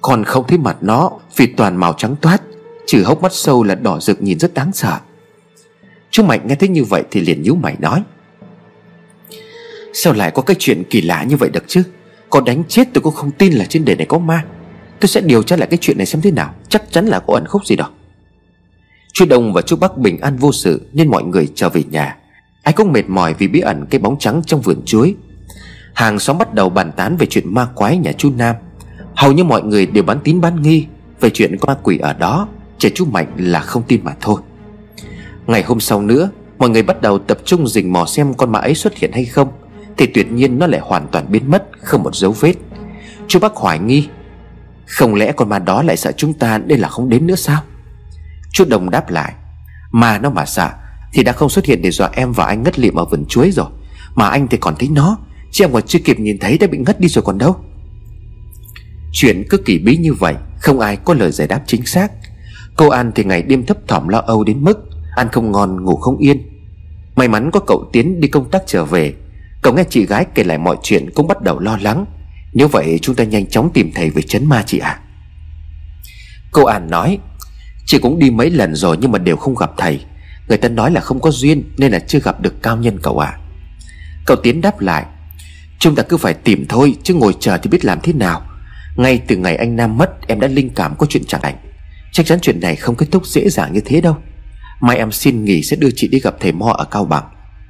Con 0.00 0.24
không 0.24 0.46
thấy 0.48 0.58
mặt 0.58 0.76
nó 0.80 1.10
Vì 1.36 1.46
toàn 1.46 1.76
màu 1.76 1.92
trắng 1.92 2.16
toát, 2.20 2.42
Trừ 2.86 3.02
hốc 3.02 3.22
mắt 3.22 3.32
sâu 3.32 3.62
là 3.62 3.74
đỏ 3.74 4.00
rực 4.00 4.22
nhìn 4.22 4.38
rất 4.38 4.54
đáng 4.54 4.72
sợ. 4.72 4.98
Chú 6.10 6.22
Mạnh 6.22 6.40
nghe 6.44 6.54
thấy 6.54 6.68
như 6.68 6.84
vậy 6.84 7.02
Thì 7.10 7.20
liền 7.20 7.42
nhíu 7.42 7.54
mày 7.54 7.76
nói, 7.78 8.02
Sao 9.92 10.12
lại 10.12 10.30
có 10.30 10.42
cái 10.42 10.56
chuyện 10.58 10.82
kỳ 10.90 11.00
lạ 11.00 11.24
như 11.24 11.36
vậy 11.36 11.50
được 11.50 11.64
chứ? 11.66 11.82
Có 12.30 12.40
đánh 12.40 12.62
chết 12.68 12.88
tôi 12.92 13.02
cũng 13.02 13.14
không 13.14 13.30
tin 13.30 13.52
là 13.52 13.64
trên 13.64 13.84
đời 13.84 13.96
này 13.96 14.06
có 14.06 14.18
ma. 14.18 14.44
Tôi 15.00 15.08
sẽ 15.08 15.20
điều 15.20 15.42
tra 15.42 15.56
lại 15.56 15.68
cái 15.70 15.78
chuyện 15.80 15.96
này 15.98 16.06
xem 16.06 16.22
thế 16.22 16.30
nào. 16.30 16.54
Chắc 16.68 16.82
chắn 16.90 17.06
là 17.06 17.20
có 17.20 17.34
ẩn 17.34 17.46
khúc 17.46 17.66
gì 17.66 17.76
đó. 17.76 17.90
Chú 19.14 19.24
Đông 19.24 19.52
và 19.52 19.62
chú 19.62 19.76
Bắc 19.76 19.98
bình 19.98 20.20
an 20.20 20.36
vô 20.36 20.52
sự 20.52 20.80
Nên 20.92 21.10
mọi 21.10 21.24
người 21.24 21.48
trở 21.54 21.68
về 21.68 21.82
nhà. 21.90 22.16
Ai 22.62 22.72
cũng 22.72 22.92
mệt 22.92 23.08
mỏi 23.08 23.34
vì 23.34 23.48
bí 23.48 23.60
ẩn 23.60 23.86
cái 23.90 23.98
bóng 23.98 24.18
trắng 24.18 24.42
trong 24.46 24.60
vườn 24.60 24.82
chuối. 24.84 25.14
Hàng 25.92 26.18
xóm 26.18 26.38
bắt 26.38 26.54
đầu 26.54 26.68
bàn 26.68 26.92
tán 26.96 27.16
về 27.16 27.26
chuyện 27.26 27.54
ma 27.54 27.68
quái 27.74 27.96
nhà 27.96 28.12
chú 28.12 28.30
Nam. 28.36 28.56
Hầu 29.14 29.32
như 29.32 29.44
mọi 29.44 29.62
người 29.62 29.86
đều 29.86 30.04
bán 30.04 30.18
tín 30.24 30.40
bán 30.40 30.62
nghi 30.62 30.86
Về 31.20 31.30
chuyện 31.30 31.56
có 31.60 31.66
ma 31.66 31.80
quỷ 31.82 31.98
ở 31.98 32.12
đó, 32.12 32.48
trẻ 32.78 32.90
chú 32.94 33.04
Mạnh 33.04 33.26
là 33.36 33.60
không 33.60 33.82
tin 33.88 34.00
mà 34.04 34.14
thôi. 34.20 34.40
Ngày 35.46 35.62
hôm 35.62 35.80
sau 35.80 36.02
nữa, 36.02 36.30
Mọi 36.58 36.68
người 36.68 36.82
bắt 36.82 37.02
đầu 37.02 37.18
tập 37.18 37.38
trung 37.44 37.68
rình 37.68 37.92
mò 37.92 38.06
xem 38.06 38.34
con 38.34 38.52
ma 38.52 38.58
ấy 38.58 38.74
xuất 38.74 38.96
hiện 38.96 39.12
hay 39.12 39.24
không, 39.24 39.48
Thì 39.96 40.06
tuyệt 40.06 40.32
nhiên 40.32 40.58
nó 40.58 40.66
lại 40.66 40.80
hoàn 40.84 41.06
toàn 41.08 41.26
biến 41.28 41.50
mất, 41.50 41.64
Không 41.80 42.02
một 42.02 42.16
dấu 42.16 42.32
vết. 42.32 42.54
Chú 43.28 43.38
Bắc 43.38 43.54
hoài 43.54 43.78
nghi, 43.78 44.08
Không 44.86 45.14
lẽ 45.14 45.32
con 45.32 45.48
ma 45.48 45.58
đó 45.58 45.82
lại 45.82 45.96
sợ 45.96 46.12
chúng 46.12 46.32
ta 46.32 46.58
Nên 46.58 46.80
là 46.80 46.88
không 46.88 47.08
đến 47.08 47.26
nữa 47.26 47.36
sao? 47.36 47.62
Chú 48.54 48.64
Đồng 48.64 48.90
đáp 48.90 49.10
lại, 49.10 49.32
Mà 49.92 50.18
nó 50.18 50.30
mà 50.30 50.46
sợ 50.46 50.70
Thì 51.12 51.22
đã 51.22 51.32
không 51.32 51.48
xuất 51.48 51.64
hiện 51.64 51.82
để 51.82 51.90
dọa 51.90 52.10
em 52.12 52.32
và 52.32 52.44
anh 52.44 52.62
ngất 52.62 52.78
lịm 52.78 52.94
ở 52.94 53.04
vườn 53.04 53.24
chuối 53.28 53.50
rồi. 53.50 53.66
Mà 54.14 54.28
anh 54.28 54.48
thì 54.48 54.56
còn 54.56 54.74
thấy 54.78 54.88
nó, 54.88 55.18
Chứ 55.50 55.64
em 55.64 55.72
còn 55.72 55.82
chưa 55.82 55.98
kịp 55.98 56.18
nhìn 56.20 56.38
thấy 56.38 56.58
đã 56.58 56.66
bị 56.66 56.78
ngất 56.78 57.00
đi 57.00 57.08
rồi 57.08 57.24
còn 57.24 57.38
đâu. 57.38 57.56
Chuyện 59.12 59.44
cứ 59.50 59.58
kỳ 59.58 59.78
bí 59.78 59.96
như 59.96 60.14
vậy, 60.14 60.34
Không 60.60 60.80
ai 60.80 60.96
có 60.96 61.14
lời 61.14 61.32
giải 61.32 61.48
đáp 61.48 61.62
chính 61.66 61.86
xác. 61.86 62.12
Cô 62.76 62.88
An 62.88 63.12
thì 63.14 63.24
ngày 63.24 63.42
đêm 63.42 63.66
thấp 63.66 63.76
thỏm 63.88 64.08
lo 64.08 64.18
âu 64.18 64.44
đến 64.44 64.64
mức 64.64 64.78
Ăn 65.16 65.28
không 65.32 65.52
ngon, 65.52 65.84
ngủ 65.84 65.96
không 65.96 66.18
yên. 66.18 66.42
May 67.16 67.28
mắn 67.28 67.50
có 67.50 67.60
cậu 67.60 67.88
Tiến 67.92 68.20
đi 68.20 68.28
công 68.28 68.50
tác 68.50 68.62
trở 68.66 68.84
về. 68.84 69.14
Cậu 69.62 69.74
nghe 69.74 69.84
chị 69.90 70.06
gái 70.06 70.26
kể 70.34 70.44
lại 70.44 70.58
mọi 70.58 70.76
chuyện 70.82 71.10
Cũng 71.14 71.28
bắt 71.28 71.42
đầu 71.42 71.58
lo 71.58 71.78
lắng. 71.80 72.04
Nếu 72.52 72.68
vậy 72.68 72.98
chúng 73.02 73.14
ta 73.14 73.24
nhanh 73.24 73.46
chóng 73.46 73.70
tìm 73.74 73.90
thầy 73.94 74.10
về 74.10 74.22
chấn 74.22 74.46
ma 74.46 74.62
chị 74.66 74.78
ạ. 74.78 74.88
À. 74.88 75.00
Cô 76.54 76.64
An 76.64 76.90
nói 76.90 77.18
Chị 77.86 77.98
cũng 77.98 78.18
đi 78.18 78.30
mấy 78.30 78.50
lần 78.50 78.74
rồi 78.74 78.96
nhưng 79.00 79.12
mà 79.12 79.18
đều 79.18 79.36
không 79.36 79.54
gặp 79.54 79.70
thầy. 79.76 80.00
Người 80.48 80.58
ta 80.58 80.68
nói 80.68 80.90
là 80.90 81.00
không 81.00 81.20
có 81.20 81.30
duyên 81.30 81.62
Nên 81.76 81.92
là 81.92 81.98
chưa 81.98 82.18
gặp 82.20 82.40
được 82.40 82.62
cao 82.62 82.76
nhân 82.76 82.98
cậu 83.02 83.18
à 83.18 83.38
Cậu 84.26 84.36
Tiến 84.36 84.60
đáp 84.60 84.80
lại, 84.80 85.04
Chúng 85.78 85.94
ta 85.94 86.02
cứ 86.02 86.16
phải 86.16 86.34
tìm 86.34 86.66
thôi, 86.68 86.96
Chứ 87.02 87.14
ngồi 87.14 87.34
chờ 87.40 87.58
thì 87.58 87.70
biết 87.70 87.84
làm 87.84 88.00
thế 88.02 88.12
nào. 88.12 88.42
Ngay 88.96 89.20
từ 89.26 89.36
ngày 89.36 89.56
anh 89.56 89.76
Nam 89.76 89.98
mất, 89.98 90.28
Em 90.28 90.40
đã 90.40 90.48
linh 90.48 90.70
cảm 90.70 90.94
có 90.98 91.06
chuyện 91.06 91.24
chẳng 91.24 91.42
lành. 91.42 91.56
Chắc 92.12 92.26
chắn 92.26 92.38
chuyện 92.42 92.60
này 92.60 92.76
không 92.76 92.96
kết 92.96 93.06
thúc 93.10 93.26
dễ 93.26 93.48
dàng 93.48 93.72
như 93.72 93.80
thế 93.84 94.00
đâu. 94.00 94.16
Mai 94.80 94.96
em 94.96 95.12
xin 95.12 95.44
nghỉ 95.44 95.62
sẽ 95.62 95.76
đưa 95.76 95.90
chị 95.96 96.08
đi 96.08 96.20
gặp 96.20 96.34
thầy 96.40 96.52
Mo 96.52 96.72
ở 96.78 96.84
Cao 96.84 97.04
Bằng. 97.04 97.24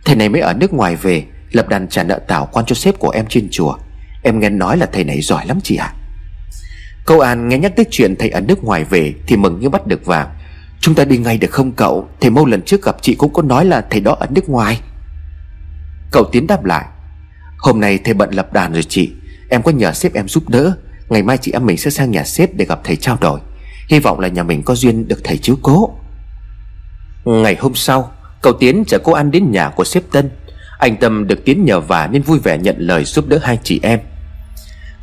Thầy 0.04 0.16
này 0.16 0.28
mới 0.28 0.40
ở 0.40 0.54
nước 0.54 0.72
ngoài 0.72 0.96
về, 0.96 1.24
Lập 1.52 1.68
đàn 1.68 1.88
trả 1.88 2.02
nợ 2.02 2.18
tảo 2.28 2.48
quan 2.52 2.66
cho 2.66 2.74
sếp 2.74 2.98
của 2.98 3.10
em 3.10 3.26
trên 3.28 3.48
chùa. 3.50 3.76
Em 4.22 4.40
nghe 4.40 4.50
nói 4.50 4.76
là 4.76 4.86
thầy 4.86 5.04
này 5.04 5.20
giỏi 5.20 5.46
lắm 5.46 5.60
chị 5.62 5.76
ạ. 5.76 5.94
à. 5.96 6.03
Câu 7.04 7.20
An 7.20 7.48
nghe 7.48 7.58
nhắc 7.58 7.72
tới 7.76 7.86
chuyện 7.90 8.14
thầy 8.18 8.30
ở 8.30 8.40
nước 8.40 8.64
ngoài 8.64 8.84
về 8.84 9.14
Thì 9.26 9.36
mừng 9.36 9.60
như 9.60 9.68
bắt 9.68 9.86
được 9.86 10.06
vàng. 10.06 10.28
Chúng 10.80 10.94
ta 10.94 11.04
đi 11.04 11.18
ngay 11.18 11.38
được 11.38 11.50
không 11.50 11.72
cậu? 11.72 12.08
Thầy 12.20 12.30
Mâu 12.30 12.46
lần 12.46 12.62
trước 12.62 12.82
gặp 12.82 12.96
chị 13.02 13.14
cũng 13.14 13.32
có 13.32 13.42
nói 13.42 13.64
là 13.64 13.86
thầy 13.90 14.00
đó 14.00 14.16
ở 14.20 14.26
nước 14.30 14.48
ngoài. 14.48 14.80
Cậu 16.12 16.24
Tiến 16.32 16.46
đáp 16.46 16.64
lại, 16.64 16.84
Hôm 17.64 17.80
nay 17.80 17.98
thầy 18.04 18.14
bận 18.14 18.30
lập 18.30 18.52
đàn 18.52 18.72
rồi 18.72 18.82
chị. 18.82 19.12
Em 19.48 19.62
có 19.62 19.70
nhờ 19.70 19.92
sếp 19.92 20.14
em 20.14 20.28
giúp 20.28 20.48
đỡ. 20.48 20.76
Ngày 21.08 21.22
mai 21.22 21.38
chị 21.38 21.52
em 21.52 21.66
mình 21.66 21.76
sẽ 21.76 21.90
sang 21.90 22.10
nhà 22.10 22.24
sếp 22.24 22.54
để 22.54 22.64
gặp 22.64 22.80
thầy 22.84 22.96
trao 22.96 23.18
đổi. 23.20 23.40
Hy 23.88 23.98
vọng 23.98 24.20
là 24.20 24.28
nhà 24.28 24.42
mình 24.42 24.62
có 24.62 24.74
duyên 24.74 25.08
được 25.08 25.24
thầy 25.24 25.38
chiếu 25.38 25.56
cố. 25.62 25.90
Ngày 27.24 27.56
hôm 27.60 27.74
sau, 27.74 28.12
Cậu 28.42 28.52
Tiến 28.52 28.84
chở 28.86 28.98
cô 29.04 29.12
An 29.12 29.30
đến 29.30 29.50
nhà 29.50 29.68
của 29.68 29.84
sếp 29.84 30.02
Tân. 30.12 30.30
Anh 30.78 30.96
Tâm 30.96 31.26
được 31.26 31.44
Tiến 31.44 31.64
nhờ 31.64 31.80
vả 31.80 32.08
nên 32.12 32.22
vui 32.22 32.38
vẻ 32.38 32.58
nhận 32.58 32.76
lời 32.78 33.04
giúp 33.04 33.28
đỡ 33.28 33.38
hai 33.42 33.58
chị 33.62 33.80
em. 33.82 34.00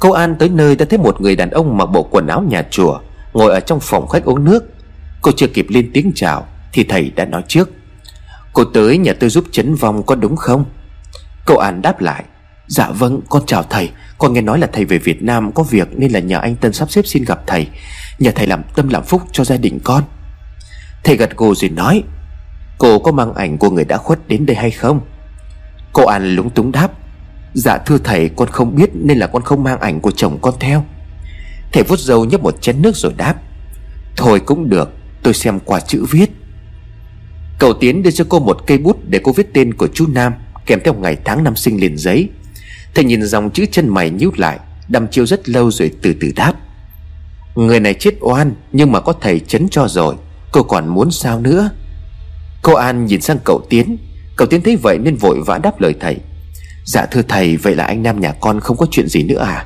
Cô 0.01 0.11
An 0.11 0.35
tới 0.39 0.49
nơi 0.49 0.75
đã 0.75 0.85
thấy 0.89 0.99
một 0.99 1.21
người 1.21 1.35
đàn 1.35 1.49
ông 1.49 1.77
mặc 1.77 1.85
bộ 1.85 2.03
quần 2.03 2.27
áo 2.27 2.43
nhà 2.49 2.63
chùa, 2.69 2.99
Ngồi 3.33 3.51
ở 3.51 3.59
trong 3.59 3.79
phòng 3.79 4.07
khách 4.07 4.23
uống 4.25 4.45
nước. 4.45 4.73
Cô 5.21 5.31
chưa 5.37 5.47
kịp 5.47 5.65
lên 5.69 5.91
tiếng 5.93 6.11
chào, 6.15 6.47
Thì 6.73 6.83
thầy 6.83 7.11
đã 7.15 7.25
nói 7.25 7.43
trước. 7.47 7.69
Cô 8.53 8.63
tới 8.63 8.97
nhà 8.97 9.13
tôi 9.19 9.29
giúp 9.29 9.45
chấn 9.51 9.75
vong 9.75 10.03
có 10.03 10.15
đúng 10.15 10.35
không? 10.35 10.65
Cô 11.45 11.57
An 11.57 11.81
đáp 11.81 12.01
lại 12.01 12.23
Dạ 12.67 12.89
vâng 12.89 13.21
con 13.29 13.43
chào 13.45 13.63
thầy. 13.63 13.89
Con 14.17 14.33
nghe 14.33 14.41
nói 14.41 14.59
là 14.59 14.67
thầy 14.73 14.85
về 14.85 14.97
Việt 14.97 15.23
Nam 15.23 15.51
có 15.51 15.63
việc 15.63 15.87
Nên 15.99 16.11
là 16.11 16.19
nhờ 16.19 16.39
anh 16.39 16.55
Tân 16.55 16.73
sắp 16.73 16.91
xếp 16.91 17.01
xin 17.05 17.23
gặp 17.23 17.41
thầy. 17.47 17.67
Nhờ 18.19 18.31
thầy 18.35 18.47
làm 18.47 18.63
tâm 18.75 18.89
làm 18.89 19.03
phúc 19.03 19.21
cho 19.31 19.43
gia 19.43 19.57
đình 19.57 19.79
con. 19.83 20.03
Thầy 21.03 21.17
gật 21.17 21.37
gù 21.37 21.55
rồi 21.55 21.69
nói, 21.69 22.03
Cô 22.77 22.99
có 22.99 23.11
mang 23.11 23.33
ảnh 23.33 23.57
của 23.57 23.69
người 23.69 23.85
đã 23.85 23.97
khuất 23.97 24.27
đến 24.27 24.45
đây 24.45 24.55
hay 24.55 24.71
không? 24.71 25.01
Cô 25.93 26.05
An 26.05 26.35
lúng 26.35 26.49
túng 26.49 26.71
đáp 26.71 26.91
Dạ 27.53 27.77
thưa 27.77 27.97
thầy, 27.97 28.29
con 28.29 28.47
không 28.47 28.75
biết 28.75 28.89
Nên 28.93 29.17
là 29.17 29.27
con 29.27 29.41
không 29.41 29.63
mang 29.63 29.79
ảnh 29.79 29.99
của 29.99 30.11
chồng 30.11 30.37
con 30.41 30.53
theo. 30.59 30.85
Thầy 31.71 31.83
vuốt 31.83 31.99
dâu 31.99 32.25
nhấp 32.25 32.43
một 32.43 32.61
chén 32.61 32.81
nước 32.81 32.95
rồi 32.95 33.13
đáp, 33.17 33.35
Thôi 34.17 34.39
cũng 34.39 34.69
được, 34.69 34.89
Tôi 35.23 35.33
xem 35.33 35.59
qua 35.59 35.79
chữ 35.79 36.05
viết. 36.11 36.31
Cậu 37.59 37.73
Tiến 37.73 38.03
đưa 38.03 38.11
cho 38.11 38.25
cô 38.29 38.39
một 38.39 38.67
cây 38.67 38.77
bút 38.77 38.97
Để 39.07 39.19
cô 39.23 39.31
viết 39.31 39.53
tên 39.53 39.73
của 39.73 39.87
chú 39.87 40.07
Nam, 40.07 40.33
Kèm 40.65 40.79
theo 40.83 40.93
ngày 40.93 41.17
tháng 41.25 41.43
năm 41.43 41.55
sinh 41.55 41.79
liền 41.79 41.97
giấy. 41.97 42.29
Thầy 42.95 43.05
nhìn 43.05 43.23
dòng 43.23 43.51
chữ 43.51 43.65
chân 43.71 43.89
mày 43.89 44.09
nhíu 44.09 44.31
lại, 44.37 44.59
Đăm 44.87 45.07
chiêu 45.07 45.25
rất 45.25 45.49
lâu 45.49 45.71
rồi 45.71 45.91
từ 46.01 46.13
từ 46.21 46.31
đáp, 46.35 46.53
Người 47.55 47.79
này 47.79 47.93
chết 47.93 48.13
oan, 48.19 48.53
Nhưng 48.71 48.91
mà 48.91 48.99
có 48.99 49.13
thầy 49.21 49.39
chấn 49.39 49.67
cho 49.69 49.87
rồi, 49.87 50.15
Cô 50.51 50.63
còn 50.63 50.87
muốn 50.87 51.11
sao 51.11 51.39
nữa? 51.39 51.69
Cô 52.61 52.73
An 52.73 53.05
nhìn 53.05 53.21
sang 53.21 53.37
cậu 53.45 53.61
Tiến 53.69 53.97
Cậu 54.35 54.47
Tiến 54.47 54.61
thấy 54.61 54.75
vậy 54.75 54.97
nên 54.97 55.15
vội 55.15 55.41
vã 55.45 55.57
đáp 55.57 55.81
lời 55.81 55.93
thầy 55.99 56.17
Dạ 56.83 57.05
thưa 57.05 57.21
thầy, 57.21 57.57
Vậy 57.57 57.75
là 57.75 57.83
anh 57.83 58.03
Nam 58.03 58.19
nhà 58.19 58.31
con 58.31 58.59
không 58.59 58.77
có 58.77 58.85
chuyện 58.91 59.07
gì 59.07 59.23
nữa 59.23 59.43
à? 59.43 59.65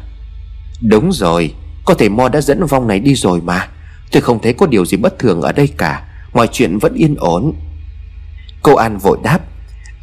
Đúng 0.82 1.12
rồi, 1.12 1.54
Có 1.86 1.94
thể 1.94 2.10
Mo 2.10 2.30
đã 2.30 2.42
dẫn 2.42 2.66
vong 2.66 2.88
này 2.88 3.00
đi 3.00 3.16
rồi 3.16 3.42
mà. 3.42 3.68
Tôi 4.12 4.22
không 4.22 4.42
thấy 4.42 4.54
có 4.54 4.68
điều 4.68 4.86
gì 4.86 4.98
bất 4.98 5.20
thường 5.20 5.42
ở 5.42 5.52
đây 5.52 5.68
cả, 5.78 6.08
Mọi 6.34 6.48
chuyện 6.52 6.78
vẫn 6.78 6.94
yên 6.94 7.16
ổn. 7.18 7.54
Cô 8.64 8.76
An 8.76 8.98
vội 8.98 9.18
đáp, 9.24 9.40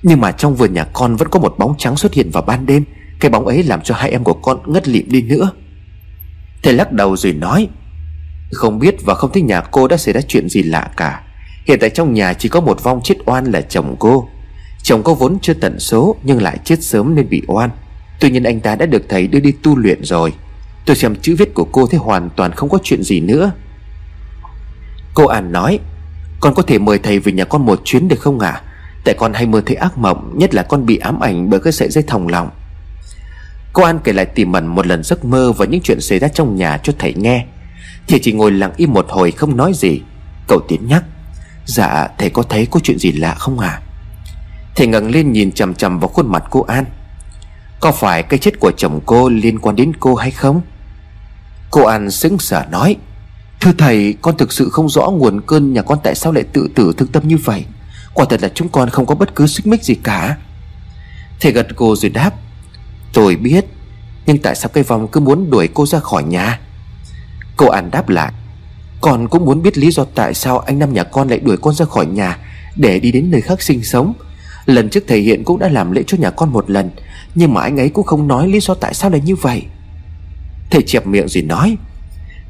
Nhưng 0.02 0.20
mà 0.20 0.32
trong 0.32 0.54
vườn 0.54 0.74
nhà 0.74 0.84
con 0.92 1.16
vẫn 1.16 1.28
có 1.28 1.40
một 1.40 1.54
bóng 1.58 1.74
trắng 1.78 1.96
xuất 1.96 2.12
hiện 2.12 2.30
vào 2.30 2.42
ban 2.42 2.66
đêm, 2.66 2.84
Cái 3.20 3.30
bóng 3.30 3.46
ấy 3.46 3.62
làm 3.62 3.80
cho 3.82 3.94
hai 3.94 4.10
em 4.10 4.24
của 4.24 4.34
con 4.34 4.58
ngất 4.66 4.88
lịm 4.88 5.08
đi 5.08 5.22
nữa. 5.22 5.50
Thầy 6.62 6.74
lắc 6.74 6.92
đầu 6.92 7.16
rồi 7.16 7.32
nói, 7.32 7.68
Không 8.52 8.78
biết 8.78 8.94
và 9.04 9.14
không 9.14 9.30
thấy 9.32 9.42
nhà 9.42 9.60
cô 9.60 9.88
đã 9.88 9.96
xảy 9.96 10.14
ra 10.14 10.20
chuyện 10.28 10.48
gì 10.48 10.62
lạ 10.62 10.90
cả. 10.96 11.22
Hiện 11.66 11.78
tại 11.80 11.90
trong 11.90 12.14
nhà 12.14 12.34
chỉ 12.34 12.48
có 12.48 12.60
một 12.60 12.82
vong 12.82 13.00
chết 13.04 13.14
oan 13.24 13.44
là 13.44 13.60
chồng 13.60 13.96
cô. 13.98 14.28
Chồng 14.82 15.02
có 15.02 15.14
vốn 15.14 15.38
chưa 15.42 15.54
tận 15.54 15.80
số 15.80 16.16
Nhưng 16.22 16.42
lại 16.42 16.58
chết 16.64 16.82
sớm 16.82 17.14
nên 17.14 17.28
bị 17.28 17.42
oan. 17.46 17.70
Tuy 18.20 18.30
nhiên 18.30 18.44
anh 18.44 18.60
ta 18.60 18.76
đã 18.76 18.86
được 18.86 19.02
thầy 19.08 19.26
đưa 19.26 19.40
đi 19.40 19.52
tu 19.52 19.76
luyện 19.76 20.04
rồi. 20.04 20.32
Tôi 20.86 20.96
xem 20.96 21.14
chữ 21.22 21.34
viết 21.38 21.54
của 21.54 21.64
cô 21.72 21.86
thấy 21.86 22.00
hoàn 22.00 22.30
toàn 22.36 22.52
không 22.52 22.68
có 22.68 22.78
chuyện 22.82 23.02
gì 23.02 23.20
nữa. 23.20 23.52
Cô 25.14 25.26
An 25.26 25.52
nói, 25.52 25.78
Con 26.40 26.54
có 26.54 26.62
thể 26.62 26.78
mời 26.78 26.98
thầy 26.98 27.18
về 27.18 27.32
nhà 27.32 27.44
con 27.44 27.66
một 27.66 27.80
chuyến 27.84 28.08
được 28.08 28.20
không 28.20 28.38
ạ? 28.38 28.50
À? 28.50 28.62
Tại 29.04 29.14
con 29.18 29.32
hay 29.32 29.46
mơ 29.46 29.62
thấy 29.66 29.76
ác 29.76 29.98
mộng, 29.98 30.34
Nhất 30.38 30.54
là 30.54 30.62
con 30.62 30.86
bị 30.86 30.96
ám 30.96 31.20
ảnh 31.20 31.50
bởi 31.50 31.60
cái 31.60 31.72
sợi 31.72 31.88
dây 31.88 32.04
thòng 32.06 32.28
lòng 32.28 32.50
Cô 33.72 33.82
An 33.82 33.98
kể 34.04 34.12
lại 34.12 34.26
tỉ 34.26 34.44
mẩn 34.44 34.66
một 34.66 34.86
lần 34.86 35.02
giấc 35.02 35.24
mơ 35.24 35.52
Và 35.52 35.66
những 35.66 35.80
chuyện 35.80 36.00
xảy 36.00 36.18
ra 36.18 36.28
trong 36.28 36.56
nhà 36.56 36.78
cho 36.82 36.92
thầy 36.98 37.14
nghe. 37.14 37.46
Thì 38.08 38.18
chỉ 38.22 38.32
ngồi 38.32 38.52
lặng 38.52 38.72
im 38.76 38.92
một 38.92 39.06
hồi 39.08 39.30
không 39.30 39.56
nói 39.56 39.72
gì. 39.74 40.00
Cậu 40.48 40.60
Tiến 40.68 40.86
nhắc 40.86 41.04
Dạ 41.64 42.08
thầy 42.18 42.30
có 42.30 42.42
thấy 42.42 42.66
có 42.66 42.80
chuyện 42.82 42.98
gì 42.98 43.12
lạ 43.12 43.34
không 43.34 43.58
à 43.58 43.80
Thầy 44.76 44.86
ngẩng 44.86 45.10
lên 45.10 45.32
nhìn 45.32 45.52
chằm 45.52 45.74
chằm 45.74 46.00
vào 46.00 46.08
khuôn 46.08 46.32
mặt 46.32 46.44
cô 46.50 46.62
An. 46.62 46.84
Có 47.80 47.92
phải 47.92 48.22
cái 48.22 48.38
chết 48.38 48.60
của 48.60 48.72
chồng 48.76 49.00
cô 49.06 49.28
liên 49.28 49.58
quan 49.58 49.76
đến 49.76 49.92
cô 50.00 50.14
hay 50.14 50.30
không? 50.30 50.60
Cô 51.70 51.84
An 51.84 52.10
sững 52.10 52.38
sờ 52.38 52.64
nói, 52.70 52.96
Thưa 53.60 53.72
thầy, 53.78 54.14
con 54.22 54.36
thực 54.36 54.52
sự 54.52 54.68
không 54.68 54.88
rõ 54.88 55.10
nguồn 55.10 55.40
cơn 55.40 55.72
nhà 55.72 55.82
con 55.82 55.98
tại 56.04 56.14
sao 56.14 56.32
lại 56.32 56.44
tự 56.52 56.68
tử 56.74 56.92
thương 56.96 57.08
tâm 57.08 57.28
như 57.28 57.36
vậy. 57.36 57.64
Quả 58.14 58.26
thật 58.30 58.42
là 58.42 58.48
chúng 58.54 58.68
con 58.68 58.90
không 58.90 59.06
có 59.06 59.14
bất 59.14 59.34
cứ 59.34 59.46
xích 59.46 59.66
mích 59.66 59.84
gì 59.84 59.94
cả. 59.94 60.36
Thầy 61.40 61.52
gật 61.52 61.66
cô 61.76 61.96
rồi 61.96 62.10
đáp, 62.10 62.30
Tôi 63.12 63.36
biết, 63.36 63.64
Nhưng 64.26 64.38
tại 64.38 64.54
sao 64.54 64.70
cây 64.72 64.84
vòng 64.84 65.08
cứ 65.08 65.20
muốn 65.20 65.50
đuổi 65.50 65.68
cô 65.74 65.86
ra 65.86 66.00
khỏi 66.00 66.22
nhà? 66.24 66.60
Cô 67.56 67.66
An 67.66 67.90
đáp 67.90 68.08
lại, 68.08 68.32
Con 69.00 69.28
cũng 69.28 69.44
muốn 69.44 69.62
biết 69.62 69.78
lý 69.78 69.90
do 69.90 70.04
tại 70.14 70.34
sao 70.34 70.58
anh 70.58 70.78
Năm 70.78 70.92
nhà 70.92 71.04
con 71.04 71.28
lại 71.28 71.40
đuổi 71.40 71.56
con 71.56 71.74
ra 71.74 71.84
khỏi 71.86 72.06
nhà 72.06 72.38
Để 72.76 73.00
đi 73.00 73.12
đến 73.12 73.30
nơi 73.30 73.40
khác 73.40 73.62
sinh 73.62 73.84
sống. 73.84 74.12
Lần 74.66 74.88
trước 74.88 75.04
thầy 75.06 75.20
Hiện 75.20 75.44
cũng 75.44 75.58
đã 75.58 75.68
làm 75.68 75.92
lễ 75.92 76.02
cho 76.06 76.18
nhà 76.18 76.30
con 76.30 76.52
một 76.52 76.70
lần, 76.70 76.90
Nhưng 77.34 77.54
mà 77.54 77.60
anh 77.60 77.76
ấy 77.76 77.88
cũng 77.88 78.06
không 78.06 78.28
nói 78.28 78.48
lý 78.48 78.60
do 78.60 78.74
tại 78.74 78.94
sao 78.94 79.10
lại 79.10 79.20
như 79.24 79.36
vậy. 79.36 79.62
Thầy 80.70 80.82
chẹp 80.82 81.06
miệng 81.06 81.28
rồi 81.28 81.42
nói, 81.42 81.76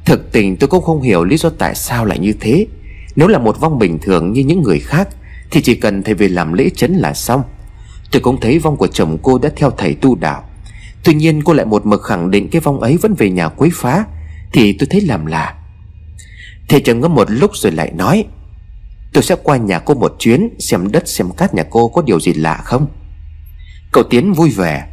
Thực 0.05 0.33
tình 0.33 0.57
tôi 0.57 0.69
cũng 0.69 0.85
không 0.85 1.03
hiểu 1.03 1.25
lý 1.25 1.37
do 1.37 1.51
tại 1.51 1.75
sao 1.75 2.05
lại 2.05 2.19
như 2.19 2.33
thế. 2.41 2.67
Nếu 3.17 3.29
là 3.29 3.39
một 3.39 3.61
vong 3.61 3.79
bình 3.79 3.99
thường 3.99 4.33
như 4.33 4.43
những 4.43 4.63
người 4.63 4.79
khác, 4.79 5.09
Thì 5.51 5.61
chỉ 5.63 5.75
cần 5.75 6.03
thầy 6.03 6.15
về 6.15 6.29
làm 6.29 6.53
lễ 6.53 6.69
chấn 6.77 6.93
là 6.93 7.15
xong. 7.15 7.43
Tôi 8.11 8.23
cũng 8.23 8.41
thấy 8.41 8.59
vong 8.59 8.77
của 8.77 8.87
chồng 8.87 9.19
cô 9.23 9.39
đã 9.39 9.51
theo 9.57 9.71
thầy 9.71 9.95
tu 9.95 10.15
đạo. 10.15 10.45
Tuy 11.05 11.15
nhiên 11.15 11.43
cô 11.43 11.53
lại 11.53 11.67
một 11.67 11.87
mực 11.87 12.03
khẳng 12.03 12.31
định 12.31 12.49
cái 12.49 12.61
vong 12.61 12.81
ấy 12.81 12.97
vẫn 12.97 13.15
về 13.15 13.31
nhà 13.31 13.49
quấy 13.49 13.71
phá, 13.75 14.05
Thì 14.53 14.77
tôi 14.79 14.87
thấy 14.91 15.01
làm 15.01 15.27
lạ. 15.27 15.55
Thầy 16.69 16.81
trầm 16.81 17.01
ngâm 17.01 17.15
một 17.15 17.31
lúc 17.31 17.51
rồi 17.55 17.73
lại 17.73 17.93
nói 17.97 18.25
Tôi 19.13 19.23
sẽ 19.23 19.37
qua 19.43 19.57
nhà 19.57 19.79
cô 19.79 19.95
một 19.95 20.17
chuyến, 20.19 20.49
Xem 20.59 20.93
đất 20.93 21.09
xem 21.09 21.31
cát 21.37 21.55
nhà 21.55 21.63
cô 21.71 21.89
có 21.89 22.03
điều 22.03 22.21
gì 22.21 22.33
lạ 22.35 22.61
không? 22.65 22.87
Cậu 23.93 24.03
Tiến 24.03 24.33
vui 24.33 24.51
vẻ. 24.51 24.87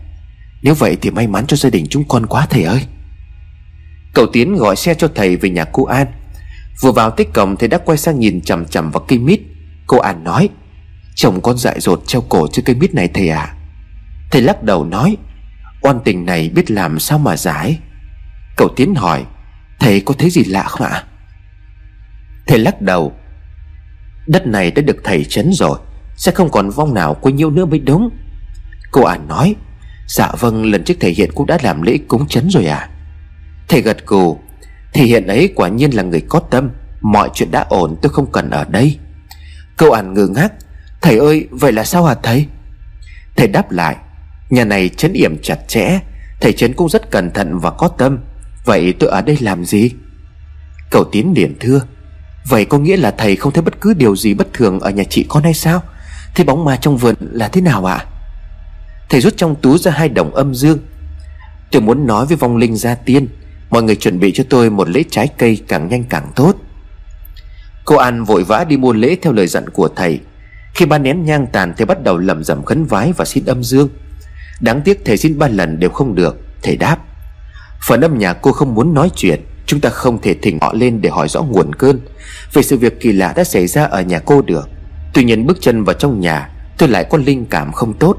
Nếu 0.62 0.74
vậy 0.74 0.98
thì 1.02 1.10
may 1.10 1.28
mắn 1.28 1.48
cho 1.48 1.58
gia 1.58 1.70
đình 1.70 1.88
chúng 1.90 2.04
con 2.08 2.26
quá 2.26 2.48
thầy 2.50 2.64
ơi. 2.64 2.86
Cậu 4.14 4.28
Tiến 4.34 4.56
gọi 4.56 4.76
xe 4.76 4.94
cho 4.94 5.08
thầy 5.16 5.36
về 5.36 5.50
nhà 5.50 5.66
cô 5.66 5.86
An. 5.86 6.08
Vừa 6.82 6.92
vào 6.92 7.12
tích 7.12 7.34
cổng 7.34 7.56
thầy 7.56 7.70
đã 7.70 7.78
quay 7.78 7.98
sang 7.98 8.20
nhìn 8.20 8.42
chằm 8.42 8.66
chằm 8.66 8.92
vào 8.92 9.06
cây 9.08 9.20
mít. 9.20 9.40
Cô 9.88 9.98
An 9.98 10.24
nói, 10.24 10.50
Chồng 11.16 11.42
con 11.42 11.58
dại 11.58 11.80
dột 11.80 12.04
treo 12.08 12.22
cổ 12.22 12.48
trên 12.52 12.66
cây 12.66 12.76
mít 12.76 12.94
này 12.94 13.08
thầy 13.14 13.30
à 13.30 13.56
Thầy 14.32 14.42
lắc 14.42 14.64
đầu 14.64 14.86
nói, 14.86 15.18
Oan 15.82 16.00
tình 16.06 16.26
này 16.26 16.50
biết 16.50 16.72
làm 16.72 17.00
sao 17.00 17.20
mà 17.20 17.38
giải. 17.38 17.80
Cậu 18.58 18.70
Tiến 18.76 18.96
hỏi, 18.96 19.26
Thầy 19.80 20.02
có 20.02 20.14
thấy 20.18 20.30
gì 20.30 20.44
lạ 20.44 20.64
không 20.64 20.88
ạ? 20.88 21.04
Thầy 22.48 22.60
lắc 22.60 22.82
đầu 22.82 23.14
Đất 24.30 24.48
này 24.48 24.72
đã 24.72 24.82
được 24.82 24.98
thầy 25.04 25.24
chấn 25.24 25.50
rồi, 25.54 25.80
Sẽ 26.16 26.32
không 26.32 26.52
còn 26.52 26.70
vong 26.70 26.94
nào 26.94 27.14
quấy 27.14 27.34
nhiễu 27.34 27.50
nữa 27.50 27.66
mới 27.66 27.80
đúng. 27.80 28.10
Cô 28.92 29.04
An 29.04 29.28
nói 29.28 29.56
Dạ 30.08 30.32
vâng 30.40 30.66
lần 30.66 30.84
trước 30.84 30.94
thầy 31.00 31.12
Hiện 31.12 31.32
cũng 31.36 31.48
đã 31.48 31.58
làm 31.62 31.82
lễ 31.82 31.98
cúng 32.08 32.28
chấn 32.28 32.48
rồi 32.50 32.66
à 32.66 32.90
Thầy 33.68 33.82
gật 33.82 34.06
gù 34.06 34.40
Thì 34.94 35.04
hiện 35.04 35.28
ấy 35.28 35.54
quả 35.56 35.70
nhiên 35.70 35.92
là 35.92 36.04
người 36.04 36.22
có 36.30 36.40
tâm, 36.40 36.70
Mọi 37.02 37.30
chuyện 37.34 37.52
đã 37.52 37.66
ổn, 37.70 37.96
tôi 38.02 38.10
không 38.10 38.32
cần 38.32 38.50
ở 38.50 38.66
đây. 38.70 38.98
Câu 39.78 39.92
ản 39.92 40.14
ngơ 40.14 40.28
ngác, 40.28 40.54
Thầy 41.02 41.18
ơi, 41.18 41.48
vậy 41.52 41.72
là 41.72 41.84
sao 41.84 42.04
hả 42.04 42.16
thầy? 42.24 42.46
Thầy 43.36 43.48
đáp 43.48 43.72
lại, 43.72 43.96
Nhà 44.50 44.64
này 44.64 44.90
chấn 44.90 45.14
yểm 45.14 45.42
chặt 45.42 45.68
chẽ, 45.68 46.00
Thầy 46.42 46.54
chấn 46.54 46.74
cũng 46.74 46.90
rất 46.90 47.12
cẩn 47.12 47.32
thận 47.32 47.60
và 47.60 47.72
có 47.72 47.88
tâm, 47.88 48.20
Vậy 48.66 48.94
tôi 49.00 49.10
ở 49.10 49.22
đây 49.22 49.38
làm 49.42 49.66
gì? 49.66 49.92
Cậu 50.92 51.04
tiến 51.04 51.34
liền 51.36 51.56
thưa 51.60 51.82
Vậy 52.48 52.66
có 52.66 52.78
nghĩa 52.78 52.98
là 52.98 53.12
thầy 53.12 53.36
không 53.36 53.54
thấy 53.54 53.62
bất 53.62 53.82
cứ 53.82 53.94
điều 53.94 54.16
gì 54.16 54.34
bất 54.34 54.54
thường 54.54 54.80
Ở 54.80 54.90
nhà 54.90 55.04
chị 55.10 55.26
con 55.30 55.44
hay 55.44 55.54
sao? 55.54 55.84
Thế 56.36 56.44
bóng 56.44 56.66
ma 56.66 56.76
trong 56.76 56.98
vườn 56.98 57.16
là 57.20 57.48
thế 57.48 57.62
nào 57.62 57.86
ạ? 57.86 58.06
Thầy 59.10 59.22
rút 59.22 59.34
trong 59.38 59.56
túi 59.56 59.78
ra 59.78 59.92
hai 59.92 60.10
đồng 60.10 60.36
âm 60.36 60.56
dương. 60.56 60.78
Tôi 61.72 61.82
muốn 61.82 62.08
nói 62.08 62.26
với 62.26 62.38
vong 62.38 62.58
linh 62.58 62.76
gia 62.76 62.96
tiên, 62.96 63.28
Mọi 63.70 63.84
người 63.84 63.96
chuẩn 63.96 64.20
bị 64.20 64.32
cho 64.36 64.44
tôi 64.50 64.70
một 64.70 64.90
lễ 64.90 65.04
trái 65.10 65.28
cây 65.38 65.62
càng 65.68 65.88
nhanh 65.88 66.04
càng 66.04 66.32
tốt. 66.36 66.56
Cô 67.86 67.96
An 67.96 68.24
vội 68.24 68.44
vã 68.44 68.64
đi 68.64 68.78
mua 68.78 68.94
lễ 68.94 69.16
theo 69.22 69.34
lời 69.34 69.48
dặn 69.48 69.70
của 69.70 69.90
thầy. 69.96 70.20
Khi 70.74 70.86
ba 70.86 70.98
nén 70.98 71.26
nhang 71.26 71.48
tàn, 71.48 71.74
Thầy 71.78 71.86
bắt 71.86 72.04
đầu 72.04 72.18
lầm 72.18 72.44
rầm 72.44 72.64
khấn 72.64 72.86
vái 72.86 73.14
và 73.18 73.26
xin 73.26 73.46
âm 73.46 73.64
dương. 73.64 73.90
Đáng 74.60 74.82
tiếc 74.82 75.06
thầy 75.06 75.18
xin 75.18 75.40
ba 75.40 75.48
lần 75.48 75.80
đều 75.80 75.90
không 75.90 76.16
được, 76.16 76.38
Thầy 76.64 76.78
đáp. 76.78 76.98
Phần 77.88 78.02
âm 78.02 78.18
nhạc 78.18 78.34
cô 78.34 78.52
không 78.52 78.76
muốn 78.76 78.94
nói 78.94 79.10
chuyện. 79.16 79.42
Chúng 79.70 79.80
ta 79.80 79.90
không 79.90 80.22
thể 80.22 80.34
thỉnh 80.34 80.58
họ 80.62 80.74
lên 80.74 81.02
để 81.02 81.10
hỏi 81.10 81.28
rõ 81.30 81.42
nguồn 81.42 81.76
cơn. 81.76 82.00
Về 82.54 82.62
sự 82.62 82.78
việc 82.78 83.00
kỳ 83.00 83.12
lạ 83.12 83.34
đã 83.36 83.44
xảy 83.44 83.68
ra 83.68 83.84
ở 83.84 84.02
nhà 84.02 84.20
cô 84.20 84.42
được. 84.42 84.70
Tuy 85.14 85.24
nhiên 85.24 85.46
bước 85.46 85.58
chân 85.62 85.84
vào 85.84 85.94
trong 85.94 86.20
nhà, 86.20 86.50
Tôi 86.78 86.90
lại 86.90 87.06
có 87.10 87.18
linh 87.18 87.46
cảm 87.46 87.72
không 87.72 87.94
tốt. 87.94 88.18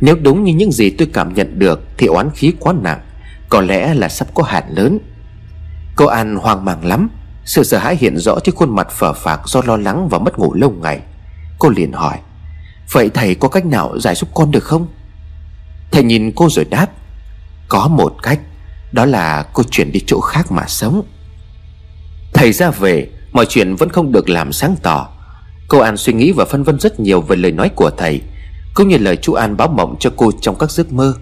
Nếu 0.00 0.16
đúng 0.22 0.44
như 0.44 0.54
những 0.54 0.72
gì 0.72 0.90
tôi 0.90 1.08
cảm 1.12 1.34
nhận 1.34 1.58
được 1.58 1.80
Thì 1.98 2.06
oán 2.06 2.30
khí 2.34 2.52
quá 2.60 2.74
nặng, 2.82 3.00
có 3.48 3.60
lẽ 3.60 3.94
là 3.94 4.08
sắp 4.08 4.28
có 4.34 4.42
hạn 4.42 4.64
lớn. 4.68 4.98
Cô 5.96 6.06
An 6.06 6.36
hoang 6.36 6.64
mang 6.64 6.84
lắm, 6.84 7.10
Sự 7.44 7.64
sợ 7.64 7.78
hãi 7.78 7.96
hiện 7.96 8.18
rõ 8.18 8.38
trên 8.44 8.54
khuôn 8.54 8.76
mặt 8.76 8.88
phở 8.90 9.12
phạc 9.12 9.40
Do 9.46 9.62
lo 9.66 9.76
lắng 9.76 10.08
và 10.08 10.18
mất 10.18 10.38
ngủ 10.38 10.54
lâu 10.54 10.70
ngày. 10.70 11.00
Cô 11.58 11.68
liền 11.68 11.92
hỏi, 11.92 12.18
Vậy 12.92 13.10
thầy 13.14 13.34
có 13.34 13.48
cách 13.48 13.66
nào 13.66 13.98
giải 14.00 14.14
giúp 14.14 14.28
con 14.34 14.50
được 14.50 14.64
không? 14.64 14.86
Thầy 15.90 16.02
nhìn 16.02 16.32
cô 16.36 16.48
rồi 16.50 16.64
đáp, 16.64 16.86
Có 17.68 17.88
một 17.88 18.14
cách. 18.22 18.38
Đó 18.92 19.04
là 19.04 19.46
cô 19.52 19.62
chuyển 19.70 19.92
đi 19.92 20.00
chỗ 20.06 20.20
khác 20.20 20.52
mà 20.52 20.64
sống. 20.68 21.02
Thầy 22.32 22.52
ra 22.52 22.70
về, 22.70 23.08
Mọi 23.32 23.46
chuyện 23.46 23.76
vẫn 23.76 23.88
không 23.88 24.12
được 24.12 24.28
làm 24.28 24.52
sáng 24.52 24.76
tỏ. 24.82 25.08
Cô 25.68 25.78
An 25.78 25.96
suy 25.96 26.12
nghĩ 26.12 26.32
và 26.32 26.44
phân 26.44 26.62
vân 26.62 26.80
rất 26.80 27.00
nhiều 27.00 27.20
về 27.20 27.36
lời 27.36 27.52
nói 27.52 27.68
của 27.68 27.90
thầy, 27.90 28.20
Cũng 28.74 28.88
như 28.88 28.98
lời 28.98 29.16
chú 29.16 29.32
An 29.32 29.56
báo 29.56 29.68
mộng 29.68 29.96
cho 30.00 30.12
cô 30.16 30.32
trong 30.40 30.58
các 30.58 30.70
giấc 30.70 30.92
mơ. 30.92 31.14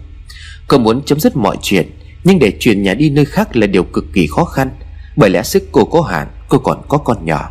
Cô 0.69 0.79
muốn 0.79 1.03
chấm 1.05 1.21
dứt 1.21 1.37
mọi 1.37 1.57
chuyện, 1.63 1.91
Nhưng 2.25 2.39
để 2.39 2.53
chuyển 2.61 2.83
nhà 2.83 2.95
đi 2.95 3.11
nơi 3.11 3.25
khác 3.25 3.57
là 3.57 3.67
điều 3.67 3.85
cực 3.85 4.05
kỳ 4.13 4.27
khó 4.27 4.45
khăn, 4.45 4.71
Bởi 5.17 5.31
lẽ 5.31 5.43
sức 5.43 5.63
cô 5.73 5.85
có 5.85 6.01
hạn, 6.03 6.29
Cô 6.49 6.59
còn 6.59 6.83
có 6.89 6.99
con 6.99 7.25
nhỏ. 7.25 7.51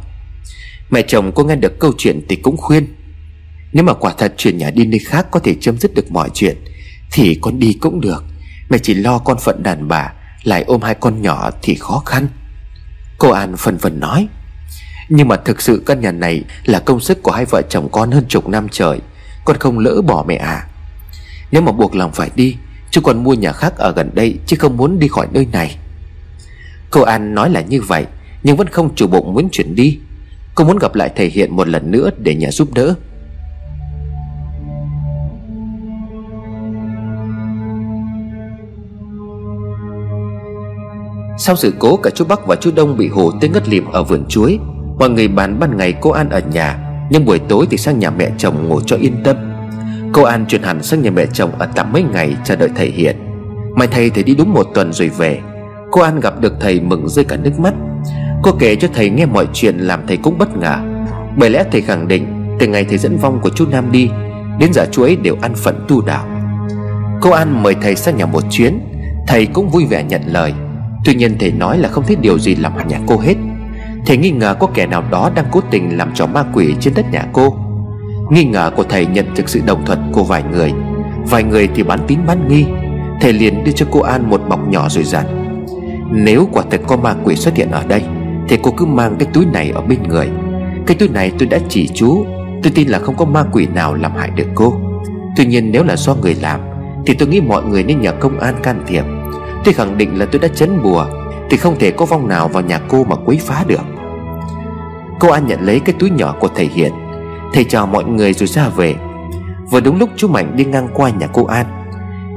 Mẹ 0.89 1.01
chồng 1.01 1.31
cô 1.35 1.43
nghe 1.43 1.55
được 1.55 1.79
câu 1.79 1.93
chuyện 1.97 2.21
thì 2.29 2.35
cũng 2.35 2.57
khuyên, 2.57 2.87
Nếu 3.73 3.83
mà 3.83 3.93
quả 3.93 4.13
thật 4.17 4.33
chuyển 4.37 4.57
nhà 4.57 4.69
đi 4.69 4.85
nơi 4.85 4.99
khác 4.99 5.27
Có 5.31 5.39
thể 5.39 5.55
chấm 5.61 5.77
dứt 5.77 5.93
được 5.93 6.11
mọi 6.11 6.29
chuyện, 6.33 6.57
Thì 7.11 7.39
con 7.41 7.59
đi 7.59 7.73
cũng 7.73 8.01
được. 8.01 8.23
Mẹ 8.69 8.77
chỉ 8.77 8.93
lo 8.93 9.17
con 9.17 9.37
phận 9.39 9.63
đàn 9.63 9.87
bà, 9.87 10.13
Lại 10.43 10.63
ôm 10.67 10.81
hai 10.81 10.95
con 10.95 11.21
nhỏ 11.21 11.49
thì 11.61 11.75
khó 11.75 12.03
khăn. 12.05 12.27
Cô 13.17 13.29
An 13.29 13.57
phần 13.57 13.77
phần 13.77 13.99
nói, 13.99 14.27
Nhưng 15.09 15.27
mà 15.27 15.35
thực 15.35 15.61
sự 15.61 15.83
căn 15.85 16.01
nhà 16.01 16.11
này 16.11 16.43
Là 16.65 16.79
công 16.79 16.99
sức 16.99 17.23
của 17.23 17.31
hai 17.31 17.45
vợ 17.45 17.61
chồng 17.69 17.89
con 17.91 18.11
hơn 18.11 18.25
chục 18.27 18.47
năm 18.47 18.67
trời, 18.71 18.99
Con 19.45 19.57
không 19.59 19.79
lỡ 19.79 20.01
bỏ 20.01 20.25
mẹ 20.27 20.35
à. 20.35 20.67
Nếu 21.51 21.61
mà 21.61 21.71
buộc 21.71 21.95
lòng 21.95 22.11
phải 22.11 22.31
đi, 22.35 22.55
Chứ 22.91 23.01
còn 23.01 23.23
mua 23.23 23.33
nhà 23.33 23.51
khác 23.51 23.77
ở 23.77 23.91
gần 23.91 24.09
đây 24.13 24.37
Chứ 24.45 24.55
không 24.59 24.77
muốn 24.77 24.99
đi 24.99 25.07
khỏi 25.07 25.27
nơi 25.31 25.47
này. 25.51 25.77
Cô 26.91 27.01
An 27.01 27.35
nói 27.35 27.49
là 27.49 27.61
như 27.61 27.81
vậy, 27.81 28.05
Nhưng 28.43 28.57
vẫn 28.57 28.67
không 28.67 28.95
chủ 28.95 29.07
bụng 29.07 29.33
muốn 29.33 29.49
chuyển 29.51 29.75
đi. 29.75 29.99
Cô 30.55 30.63
muốn 30.63 30.77
gặp 30.77 30.95
lại 30.95 31.11
thầy 31.15 31.29
Hiện 31.29 31.55
một 31.55 31.67
lần 31.67 31.91
nữa 31.91 32.09
để 32.17 32.35
nhờ 32.35 32.51
giúp 32.51 32.73
đỡ. 32.73 32.95
Sau 41.41 41.55
sự 41.55 41.73
cố, 41.79 41.97
cả 41.97 42.09
chú 42.15 42.25
Bắc 42.25 42.47
và 42.47 42.55
chú 42.55 42.71
Đông 42.75 42.97
bị 42.97 43.07
hổ 43.07 43.31
tới 43.41 43.49
ngất 43.49 43.69
lịm 43.69 43.85
ở 43.91 44.03
vườn 44.03 44.25
chuối. 44.29 44.59
Mọi 44.97 45.09
người 45.09 45.27
bàn 45.27 45.59
ban 45.59 45.77
ngày 45.77 45.93
cô 46.01 46.09
An 46.09 46.29
ở 46.29 46.41
nhà, 46.53 46.77
Nhưng 47.09 47.25
buổi 47.25 47.39
tối 47.39 47.65
thì 47.69 47.77
sang 47.77 47.99
nhà 47.99 48.09
mẹ 48.09 48.31
chồng 48.37 48.67
ngủ 48.67 48.81
cho 48.85 48.95
yên 48.95 49.23
tâm. 49.23 49.35
Cô 50.13 50.23
An 50.23 50.45
chuyển 50.47 50.63
hẳn 50.63 50.83
sang 50.83 51.01
nhà 51.01 51.11
mẹ 51.11 51.25
chồng 51.33 51.51
ở 51.59 51.65
tạm 51.75 51.93
mấy 51.93 52.03
ngày 52.03 52.35
chờ 52.45 52.55
đợi 52.55 52.69
thầy 52.75 52.87
Hiện 52.91 53.17
Mai 53.75 53.87
thầy 53.87 54.09
thì 54.09 54.23
đi 54.23 54.35
đúng 54.35 54.53
một 54.53 54.67
tuần 54.73 54.93
rồi 54.93 55.09
về. 55.09 55.39
Cô 55.91 56.01
An 56.01 56.19
gặp 56.19 56.41
được 56.41 56.53
thầy 56.59 56.79
mừng 56.79 57.09
rơi 57.09 57.25
cả 57.25 57.35
nước 57.35 57.59
mắt. 57.59 57.73
Cô 58.43 58.51
kể 58.59 58.75
cho 58.75 58.87
thầy 58.93 59.09
nghe 59.09 59.25
mọi 59.25 59.47
chuyện 59.53 59.77
làm 59.77 60.07
thầy 60.07 60.17
cũng 60.17 60.37
bất 60.37 60.57
ngờ. 60.57 60.77
Bởi 61.37 61.49
lẽ 61.49 61.63
thầy 61.71 61.81
khẳng 61.81 62.07
định, 62.07 62.25
Từ 62.59 62.67
ngày 62.67 62.85
thầy 62.89 62.97
dẫn 62.97 63.17
vong 63.17 63.39
của 63.41 63.49
chú 63.49 63.65
Nam 63.71 63.91
đi, 63.91 64.09
Đến 64.59 64.73
giờ 64.73 64.85
chú 64.91 65.03
ấy 65.03 65.15
đều 65.15 65.35
ăn 65.41 65.55
phận 65.55 65.85
tu 65.87 66.01
đạo. 66.01 66.25
Cô 67.21 67.29
An 67.29 67.63
mời 67.63 67.75
thầy 67.81 67.95
sang 67.95 68.17
nhà 68.17 68.25
một 68.25 68.43
chuyến. 68.51 68.79
Thầy 69.27 69.45
cũng 69.45 69.69
vui 69.69 69.85
vẻ 69.85 70.03
nhận 70.03 70.21
lời. 70.25 70.53
Tuy 71.09 71.15
nhiên 71.15 71.37
thầy 71.39 71.51
nói 71.51 71.77
là 71.77 71.89
không 71.89 72.03
thấy 72.07 72.15
điều 72.15 72.39
gì 72.39 72.55
làm 72.55 72.75
hại 72.75 72.85
nhà 72.85 72.99
cô 73.07 73.17
hết. 73.17 73.33
Thầy 74.05 74.17
nghi 74.17 74.31
ngờ 74.31 74.55
có 74.59 74.67
kẻ 74.73 74.85
nào 74.85 75.03
đó 75.11 75.31
đang 75.35 75.45
cố 75.51 75.61
tình 75.71 75.97
làm 75.97 76.11
trò 76.13 76.27
ma 76.27 76.43
quỷ 76.53 76.75
trên 76.79 76.93
đất 76.93 77.11
nhà 77.11 77.25
cô. 77.33 77.57
Nghi 78.31 78.43
ngờ 78.43 78.71
của 78.75 78.83
thầy 78.83 79.05
nhận 79.05 79.25
được 79.35 79.49
sự 79.49 79.61
đồng 79.65 79.85
thuận 79.85 80.11
của 80.13 80.23
vài 80.23 80.43
người. 80.51 80.73
Vài 81.29 81.43
người 81.43 81.67
thì 81.75 81.83
bán 81.83 81.99
tín 82.07 82.19
bán 82.27 82.47
nghi. 82.47 82.65
Thầy 83.21 83.33
liền 83.33 83.63
đưa 83.63 83.71
cho 83.71 83.85
cô 83.91 83.99
An 84.01 84.29
một 84.29 84.41
bọc 84.49 84.67
nhỏ 84.67 84.89
rồi 84.89 85.03
dặn, 85.03 85.25
Nếu 86.11 86.47
quả 86.51 86.63
thật 86.71 86.81
có 86.87 86.97
ma 86.97 87.15
quỷ 87.23 87.35
xuất 87.35 87.55
hiện 87.55 87.71
ở 87.71 87.83
đây, 87.87 88.03
Thì 88.49 88.57
cô 88.61 88.71
cứ 88.77 88.85
mang 88.85 89.15
cái 89.19 89.27
túi 89.33 89.45
này 89.45 89.71
ở 89.75 89.81
bên 89.81 90.03
người. 90.03 90.29
Cái 90.87 90.97
túi 90.99 91.09
này 91.09 91.31
tôi 91.39 91.47
đã 91.47 91.59
chỉ 91.69 91.87
chú. 91.87 92.25
Tôi 92.63 92.71
tin 92.75 92.87
là 92.87 92.99
không 92.99 93.15
có 93.17 93.25
ma 93.25 93.43
quỷ 93.51 93.67
nào 93.73 93.95
làm 93.95 94.11
hại 94.15 94.29
được 94.35 94.47
cô. 94.55 94.73
Tuy 95.37 95.45
nhiên 95.45 95.71
nếu 95.71 95.83
là 95.83 95.95
do 95.95 96.15
người 96.15 96.35
làm, 96.41 96.59
Thì 97.05 97.13
tôi 97.13 97.27
nghĩ 97.27 97.41
mọi 97.41 97.63
người 97.63 97.83
nên 97.83 98.01
nhờ 98.01 98.11
công 98.11 98.39
an 98.39 98.55
can 98.63 98.83
thiệp. 98.87 99.03
Tôi 99.63 99.73
khẳng 99.73 99.97
định 99.97 100.19
là 100.19 100.25
tôi 100.25 100.39
đã 100.39 100.47
chấn 100.47 100.81
bùa, 100.81 101.05
Thì 101.49 101.57
không 101.57 101.79
thể 101.79 101.91
có 101.91 102.05
vong 102.05 102.27
nào 102.27 102.47
vào 102.47 102.63
nhà 102.63 102.79
cô 102.87 103.03
mà 103.03 103.15
quấy 103.15 103.37
phá 103.37 103.63
được. 103.67 103.81
Cô 105.19 105.29
An 105.29 105.47
nhận 105.47 105.61
lấy 105.61 105.79
cái 105.79 105.95
túi 105.99 106.09
nhỏ 106.09 106.35
của 106.39 106.47
thầy 106.55 106.65
Hiện 106.65 106.91
Thầy 107.53 107.63
chào 107.63 107.87
mọi 107.87 108.03
người 108.03 108.33
rồi 108.33 108.47
ra 108.47 108.69
về. 108.69 108.95
Vừa 109.71 109.79
đúng 109.79 109.97
lúc 109.97 110.09
chú 110.15 110.27
Mạnh 110.27 110.55
đi 110.55 110.65
ngang 110.65 110.87
qua 110.93 111.09
nhà 111.09 111.27
cô 111.27 111.45
An. 111.45 111.65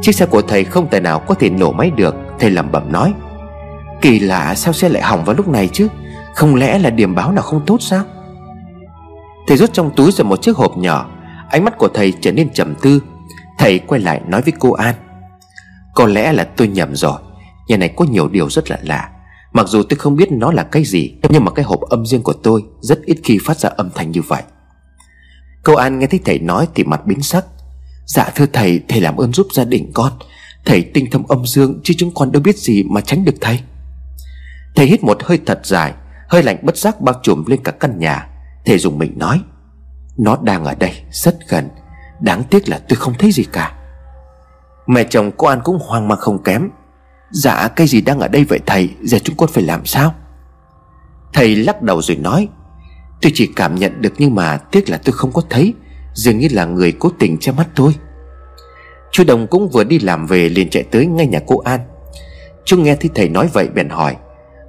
Chiếc 0.03 0.13
xe 0.13 0.27
của 0.27 0.43
thầy 0.43 0.65
không 0.65 0.89
tài 0.89 1.01
nào 1.01 1.19
có 1.19 1.35
thể 1.35 1.51
nổ 1.51 1.73
máy 1.73 1.91
được, 1.91 2.15
Thầy 2.39 2.51
lẩm 2.51 2.73
bẩm 2.73 2.93
nói. 2.93 3.15
Kỳ 4.01 4.19
lạ, 4.19 4.55
sao 4.55 4.73
xe 4.73 4.89
lại 4.89 5.03
hỏng 5.03 5.25
vào 5.25 5.37
lúc 5.37 5.49
này 5.49 5.69
chứ? 5.69 5.89
Không 6.35 6.55
lẽ 6.55 6.79
là 6.79 6.91
điểm 6.91 7.15
báo 7.15 7.33
nào 7.33 7.43
không 7.43 7.61
tốt 7.67 7.77
sao? 7.81 8.05
Thầy 9.47 9.57
rút 9.57 9.73
trong 9.73 9.91
túi 9.97 10.13
ra 10.13 10.25
một 10.25 10.43
chiếc 10.43 10.57
hộp 10.57 10.79
nhỏ, 10.79 11.07
Ánh 11.51 11.65
mắt 11.65 11.79
của 11.79 11.89
thầy 11.89 12.13
trở 12.21 12.33
nên 12.33 12.51
trầm 12.53 12.75
tư. 12.83 13.03
Thầy 13.59 13.79
quay 13.79 14.01
lại 14.01 14.21
nói 14.27 14.43
với 14.43 14.53
cô 14.59 14.73
An. 14.73 14.95
Có 15.95 16.07
lẽ 16.07 16.33
là 16.33 16.45
tôi 16.45 16.69
nhầm 16.69 16.95
rồi. 16.97 17.19
Nhà 17.69 17.77
này 17.77 17.93
có 17.97 18.05
nhiều 18.05 18.29
điều 18.29 18.51
rất 18.51 18.71
là 18.71 18.79
lạ. 18.83 19.11
Mặc 19.53 19.67
dù 19.69 19.83
tôi 19.83 19.99
không 19.99 20.17
biết 20.17 20.33
nó 20.33 20.53
là 20.53 20.63
cái 20.63 20.85
gì, 20.85 21.15
Nhưng 21.29 21.45
mà 21.45 21.51
cái 21.51 21.65
hộp 21.65 21.81
âm 21.81 22.07
riêng 22.07 22.23
của 22.23 22.33
tôi 22.33 22.65
Rất 22.81 23.03
ít 23.03 23.19
khi 23.25 23.39
phát 23.45 23.59
ra 23.59 23.69
âm 23.69 23.91
thanh 23.95 24.11
như 24.11 24.23
vậy. 24.23 24.43
Câu 25.63 25.77
An 25.77 25.99
nghe 25.99 26.07
thấy 26.07 26.21
thầy 26.25 26.39
nói 26.39 26.69
thì 26.75 26.85
mặt 26.85 27.07
biến 27.07 27.23
sắc. 27.23 27.45
Dạ 28.07 28.31
thưa 28.35 28.47
thầy 28.53 28.81
Thầy 28.89 29.01
làm 29.01 29.17
ơn 29.17 29.33
giúp 29.33 29.47
gia 29.53 29.65
đình 29.65 29.91
con. 29.95 30.13
Thầy 30.65 30.83
tinh 30.83 31.11
thông 31.11 31.27
âm 31.27 31.47
dương, 31.47 31.81
Chứ 31.85 31.95
chúng 31.99 32.15
con 32.15 32.33
đâu 32.33 32.43
biết 32.43 32.59
gì 32.59 32.83
mà 32.83 33.01
tránh 33.01 33.25
được 33.25 33.35
thầy. 33.41 33.61
Thầy 34.75 34.87
hít 34.87 35.03
một 35.03 35.23
hơi 35.23 35.39
thật 35.47 35.61
dài, 35.65 35.93
Hơi 36.29 36.43
lạnh 36.43 36.59
bất 36.63 36.77
giác 36.77 37.01
bao 37.01 37.15
trùm 37.23 37.45
lên 37.47 37.63
cả 37.65 37.73
căn 37.73 37.99
nhà. 37.99 38.29
Thầy 38.65 38.79
dùng 38.79 38.99
mình 38.99 39.19
nói, 39.19 39.41
Nó 40.19 40.37
đang 40.43 40.65
ở 40.65 40.75
đây, 40.75 40.93
rất 41.11 41.37
gần. 41.49 41.69
Đáng 42.21 42.43
tiếc 42.51 42.69
là 42.69 42.79
tôi 42.89 42.97
không 42.97 43.15
thấy 43.19 43.33
gì 43.33 43.45
cả. 43.53 43.75
Mẹ 44.87 45.05
chồng 45.05 45.31
cô 45.37 45.47
An 45.47 45.61
cũng 45.65 45.79
hoang 45.81 46.09
mang 46.09 46.19
không 46.19 46.43
kém. 46.43 46.69
Dạ 47.31 47.69
cái 47.69 47.87
gì 47.87 48.01
đang 48.01 48.21
ở 48.21 48.29
đây 48.29 48.45
vậy, 48.45 48.61
thầy? 48.67 48.91
Giờ 49.03 49.19
chúng 49.25 49.37
con 49.37 49.49
phải 49.53 49.63
làm 49.63 49.87
sao? 49.87 50.15
Thầy 51.33 51.57
lắc 51.57 51.83
đầu 51.83 52.03
rồi 52.03 52.17
nói, 52.17 52.49
Tôi 53.23 53.33
chỉ 53.35 53.51
cảm 53.57 53.75
nhận 53.75 54.01
được 54.01 54.13
nhưng 54.19 54.35
mà 54.35 54.57
tiếc 54.57 54.91
là 54.91 54.99
tôi 55.05 55.13
không 55.13 55.33
có 55.33 55.43
thấy, 55.51 55.75
Dường 56.15 56.39
như 56.39 56.49
là 56.53 56.65
người 56.65 56.93
cố 56.93 57.11
tình 57.19 57.39
che 57.39 57.53
mắt 57.53 57.69
tôi. 57.75 57.95
Chú 59.13 59.25
Đồng 59.25 59.47
cũng 59.47 59.69
vừa 59.69 59.85
đi 59.85 59.99
làm 59.99 60.27
về 60.27 60.49
liền 60.49 60.71
chạy 60.71 60.83
tới 60.83 61.07
ngay 61.07 61.27
nhà 61.27 61.41
cô 61.47 61.59
An. 61.59 61.81
Chú 62.65 62.77
nghe 62.77 62.97
thấy 62.97 63.11
thầy 63.15 63.29
nói 63.29 63.49
vậy 63.53 63.69
bèn 63.69 63.89
hỏi, 63.89 64.17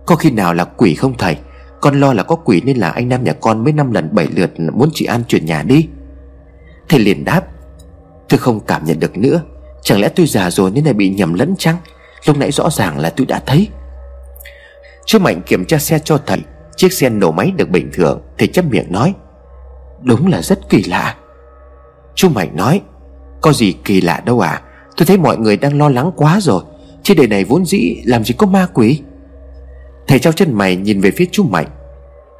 Có 0.06 0.16
khi 0.16 0.32
nào 0.32 0.54
là 0.54 0.64
quỷ 0.64 0.96
không 0.96 1.18
thầy? 1.18 1.38
Con 1.82 2.00
lo 2.00 2.14
là 2.14 2.24
có 2.24 2.36
quỷ 2.36 2.62
nên 2.66 2.78
là 2.78 2.90
anh 2.90 3.10
Nam 3.10 3.24
nhà 3.24 3.34
con 3.34 3.64
mấy 3.64 3.74
năm 3.74 3.92
lần 3.92 4.16
bảy 4.16 4.28
lượt 4.36 4.52
muốn 4.60 4.90
chị 4.94 5.06
An 5.06 5.24
chuyển 5.28 5.46
nhà 5.46 5.64
đi. 5.64 5.88
Thầy 6.90 7.00
liền 7.00 7.26
đáp, 7.26 7.42
Tôi 8.30 8.38
không 8.38 8.60
cảm 8.60 8.86
nhận 8.86 9.00
được 9.00 9.18
nữa. 9.18 9.42
Chẳng 9.84 10.00
lẽ 10.00 10.10
tôi 10.10 10.26
già 10.28 10.52
rồi 10.52 10.72
nên 10.72 10.86
lại 10.86 10.94
bị 10.94 11.10
nhầm 11.10 11.34
lẫn 11.34 11.56
chăng? 11.58 11.78
Lúc 12.26 12.38
nãy 12.38 12.52
rõ 12.52 12.70
ràng 12.70 13.00
là 13.00 13.10
tôi 13.10 13.26
đã 13.26 13.42
thấy. 13.46 13.68
Chú 15.06 15.20
Mạnh 15.20 15.42
kiểm 15.46 15.66
tra 15.66 15.78
xe 15.78 16.00
cho 16.00 16.18
thầy 16.26 16.40
Chiếc 16.76 16.94
xe 16.94 17.10
nổ 17.10 17.32
máy 17.32 17.52
được 17.58 17.70
bình 17.70 17.90
thường 17.94 18.22
Thầy 18.38 18.48
chấp 18.48 18.66
miệng 18.66 18.92
nói, 18.92 19.14
Đúng 20.02 20.28
là 20.28 20.42
rất 20.42 20.70
kỳ 20.70 20.84
lạ. 20.84 21.16
Chú 22.16 22.30
Mạnh 22.30 22.56
nói, 22.56 22.82
Có 23.42 23.54
gì 23.54 23.74
kỳ 23.84 24.02
lạ 24.02 24.22
đâu 24.26 24.40
à? 24.40 24.62
Tôi 24.98 25.06
thấy 25.06 25.18
mọi 25.18 25.38
người 25.38 25.58
đang 25.58 25.78
lo 25.78 25.90
lắng 25.90 26.12
quá 26.16 26.40
rồi. 26.42 26.64
Trên 27.04 27.18
đời 27.18 27.28
này 27.28 27.44
vốn 27.44 27.66
dĩ 27.66 28.02
làm 28.06 28.24
gì 28.24 28.34
có 28.38 28.48
ma 28.48 28.68
quỷ. 28.74 29.02
Thầy 30.08 30.20
trao 30.20 30.34
chân 30.34 30.54
mày 30.54 30.76
nhìn 30.76 31.02
về 31.02 31.12
phía 31.12 31.26
chú 31.32 31.44
Mạnh. 31.44 31.68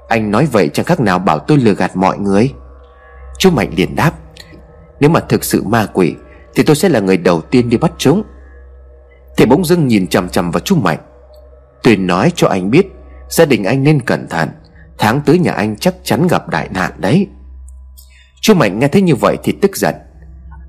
Anh 0.08 0.32
nói 0.32 0.48
vậy 0.52 0.70
chẳng 0.74 0.86
khác 0.86 1.00
nào 1.00 1.20
bảo 1.20 1.40
tôi 1.40 1.58
lừa 1.58 1.74
gạt 1.74 1.96
mọi 1.96 2.18
người. 2.18 2.52
Chú 3.38 3.52
Mạnh 3.52 3.72
liền 3.76 3.96
đáp, 3.96 4.12
Nếu 5.00 5.10
mà 5.10 5.20
thực 5.20 5.44
sự 5.44 5.64
ma 5.64 5.88
quỷ 5.94 6.16
thì 6.56 6.64
tôi 6.64 6.76
sẽ 6.76 6.90
là 6.90 7.00
người 7.00 7.18
đầu 7.18 7.42
tiên 7.42 7.70
đi 7.70 7.78
bắt 7.78 7.92
chúng. 7.98 8.24
Thầy 9.38 9.46
bỗng 9.46 9.66
dưng 9.66 9.88
nhìn 9.88 10.08
chằm 10.08 10.30
chằm 10.30 10.52
vào 10.52 10.60
chú 10.60 10.76
Mạnh. 10.76 11.00
Tôi 11.84 11.96
nói 11.96 12.32
cho 12.36 12.48
anh 12.48 12.72
biết, 12.72 12.88
Gia 13.30 13.46
đình 13.46 13.64
anh 13.64 13.84
nên 13.84 14.02
cẩn 14.02 14.28
thận. 14.28 14.50
Tháng 14.98 15.22
tới 15.22 15.40
nhà 15.40 15.52
anh 15.52 15.76
chắc 15.76 15.96
chắn 16.04 16.28
gặp 16.28 16.50
đại 16.50 16.70
nạn 16.74 16.92
đấy. 16.98 17.28
Chú 18.42 18.54
Mạnh 18.54 18.80
nghe 18.80 18.88
thấy 18.88 19.02
như 19.02 19.16
vậy 19.16 19.38
thì 19.44 19.52
tức 19.62 19.78
giận. 19.78 19.96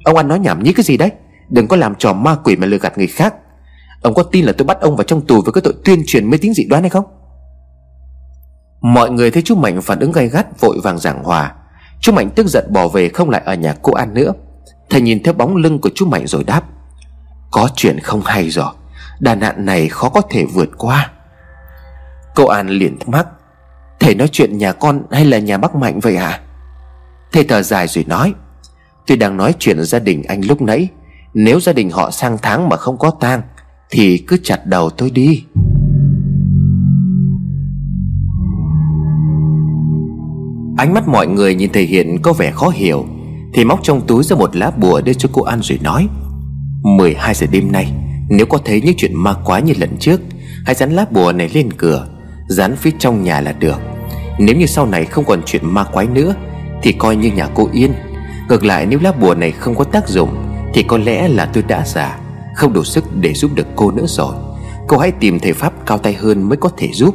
Ông 0.04 0.16
ăn 0.16 0.28
nói 0.28 0.38
nhảm 0.38 0.62
nhí 0.62 0.72
cái 0.72 0.84
gì 0.84 0.96
đấy? 0.96 1.10
Đừng 1.48 1.68
có 1.68 1.76
làm 1.76 1.94
trò 1.94 2.12
ma 2.12 2.36
quỷ 2.44 2.56
mà 2.56 2.66
lừa 2.66 2.78
gạt 2.78 2.98
người 2.98 3.06
khác. 3.06 3.34
Ông 4.02 4.14
có 4.14 4.22
tin 4.22 4.44
là 4.44 4.52
tôi 4.58 4.66
bắt 4.66 4.80
ông 4.80 4.96
vào 4.96 5.04
trong 5.04 5.26
tù 5.26 5.42
Với 5.42 5.52
cái 5.52 5.62
tội 5.64 5.74
tuyên 5.84 6.02
truyền 6.06 6.30
mê 6.30 6.38
tín 6.38 6.54
dị 6.54 6.64
đoan 6.64 6.82
hay 6.82 6.90
không? 6.90 7.04
Mọi 8.80 9.10
người 9.10 9.30
thấy 9.30 9.42
chú 9.42 9.54
Mạnh 9.54 9.82
phản 9.82 9.98
ứng 9.98 10.12
gay 10.12 10.28
gắt, 10.28 10.60
Vội 10.60 10.80
vàng 10.82 10.98
giảng 10.98 11.24
hòa. 11.24 11.54
Chú 12.00 12.12
Mạnh 12.12 12.30
tức 12.30 12.46
giận 12.46 12.64
bỏ 12.72 12.88
về 12.88 13.08
không 13.08 13.30
lại 13.30 13.42
ở 13.44 13.54
nhà 13.54 13.74
cô 13.82 13.92
An 13.92 14.14
nữa. 14.14 14.32
Thầy 14.90 15.00
nhìn 15.00 15.22
theo 15.22 15.34
bóng 15.34 15.56
lưng 15.56 15.78
của 15.78 15.90
chú 15.94 16.06
Mạnh 16.06 16.26
rồi 16.26 16.44
đáp, 16.44 16.62
Có 17.50 17.68
chuyện 17.76 18.00
không 18.00 18.22
hay 18.24 18.50
rồi 18.50 18.72
Đà 19.20 19.34
nạn 19.34 19.64
này 19.64 19.88
khó 19.88 20.08
có 20.08 20.20
thể 20.30 20.44
vượt 20.44 20.70
qua. 20.78 21.10
Cậu 22.34 22.48
An 22.48 22.68
liền 22.68 22.98
thắc 22.98 23.08
mắc, 23.08 23.26
Thầy 24.00 24.14
nói 24.14 24.28
chuyện 24.28 24.58
nhà 24.58 24.72
con 24.72 25.02
hay 25.10 25.24
là 25.24 25.38
nhà 25.38 25.58
bác 25.58 25.74
Mạnh 25.74 26.00
vậy 26.00 26.16
hả? 26.16 26.40
Thầy 27.32 27.44
thở 27.44 27.62
dài 27.62 27.88
rồi 27.88 28.04
nói, 28.08 28.34
Tôi 29.06 29.16
đang 29.16 29.36
nói 29.36 29.54
chuyện 29.58 29.84
gia 29.84 29.98
đình 29.98 30.22
anh 30.22 30.40
lúc 30.40 30.62
nãy, 30.62 30.88
Nếu 31.34 31.60
gia 31.60 31.72
đình 31.72 31.90
họ 31.90 32.10
sang 32.10 32.38
tháng 32.42 32.68
mà 32.68 32.76
không 32.76 32.98
có 32.98 33.10
tang, 33.10 33.42
Thì 33.90 34.18
cứ 34.18 34.36
chặt 34.42 34.66
đầu 34.66 34.90
tôi 34.90 35.10
đi. 35.10 35.44
Ánh 40.76 40.94
mắt 40.94 41.08
mọi 41.08 41.26
người 41.26 41.54
nhìn 41.54 41.72
thầy 41.72 41.82
Hiện 41.82 42.22
có 42.22 42.32
vẻ 42.32 42.50
khó 42.50 42.68
hiểu. 42.68 43.06
Thì 43.54 43.64
móc 43.64 43.80
trong 43.82 44.06
túi 44.06 44.24
ra 44.24 44.36
một 44.36 44.56
lá 44.56 44.70
bùa 44.70 45.00
đưa 45.00 45.12
cho 45.12 45.28
cô 45.32 45.42
ăn 45.42 45.60
rồi 45.62 45.78
nói 45.82 46.08
12 46.84 47.34
giờ 47.34 47.46
đêm 47.50 47.72
nay, 47.72 47.92
Nếu 48.28 48.46
có 48.46 48.58
thấy 48.64 48.80
những 48.80 48.94
chuyện 48.96 49.14
ma 49.14 49.34
quái 49.44 49.62
như 49.62 49.72
lần 49.76 49.96
trước, 50.00 50.20
Hãy 50.66 50.74
dán 50.74 50.92
lá 50.92 51.06
bùa 51.10 51.32
này 51.32 51.50
lên 51.54 51.72
cửa, 51.72 52.08
Dán 52.48 52.76
phía 52.76 52.90
trong 52.98 53.22
nhà 53.22 53.40
là 53.40 53.52
được. 53.52 53.80
Nếu 54.38 54.56
như 54.56 54.66
sau 54.66 54.86
này 54.86 55.04
không 55.04 55.24
còn 55.24 55.42
chuyện 55.46 55.62
ma 55.66 55.84
quái 55.84 56.06
nữa, 56.06 56.34
Thì 56.82 56.92
coi 56.92 57.16
như 57.16 57.30
nhà 57.30 57.48
cô 57.54 57.68
yên. 57.72 57.92
Ngược 58.48 58.64
lại, 58.64 58.86
nếu 58.86 58.98
lá 59.02 59.12
bùa 59.12 59.34
này 59.34 59.52
không 59.52 59.74
có 59.74 59.84
tác 59.84 60.08
dụng, 60.08 60.36
Thì 60.74 60.82
có 60.82 60.98
lẽ 60.98 61.28
là 61.28 61.46
tôi 61.46 61.62
đã 61.62 61.84
già, 61.86 62.18
Không 62.54 62.72
đủ 62.72 62.84
sức 62.84 63.04
để 63.20 63.34
giúp 63.34 63.50
được 63.54 63.66
cô 63.76 63.90
nữa 63.90 64.06
rồi. 64.08 64.34
Cô 64.88 64.98
hãy 64.98 65.12
tìm 65.12 65.40
thầy 65.40 65.52
Pháp 65.52 65.72
cao 65.86 65.98
tay 65.98 66.14
hơn 66.14 66.48
mới 66.48 66.56
có 66.56 66.70
thể 66.76 66.88
giúp. 66.92 67.14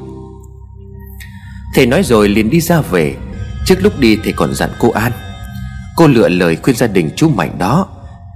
Thầy 1.76 1.86
nói 1.86 2.04
rồi 2.04 2.30
liền 2.30 2.50
đi 2.50 2.62
ra 2.62 2.82
về. 2.82 3.16
Trước 3.66 3.76
lúc 3.82 4.00
đi 4.00 4.18
thầy 4.24 4.34
còn 4.34 4.54
dặn 4.54 4.70
cô 4.80 4.92
An 4.92 5.12
Cô 6.00 6.08
lựa 6.08 6.30
lời 6.30 6.56
khuyên 6.56 6.76
gia 6.76 6.88
đình 6.88 7.10
chú 7.16 7.30
Mạnh 7.30 7.56
đó. 7.60 7.88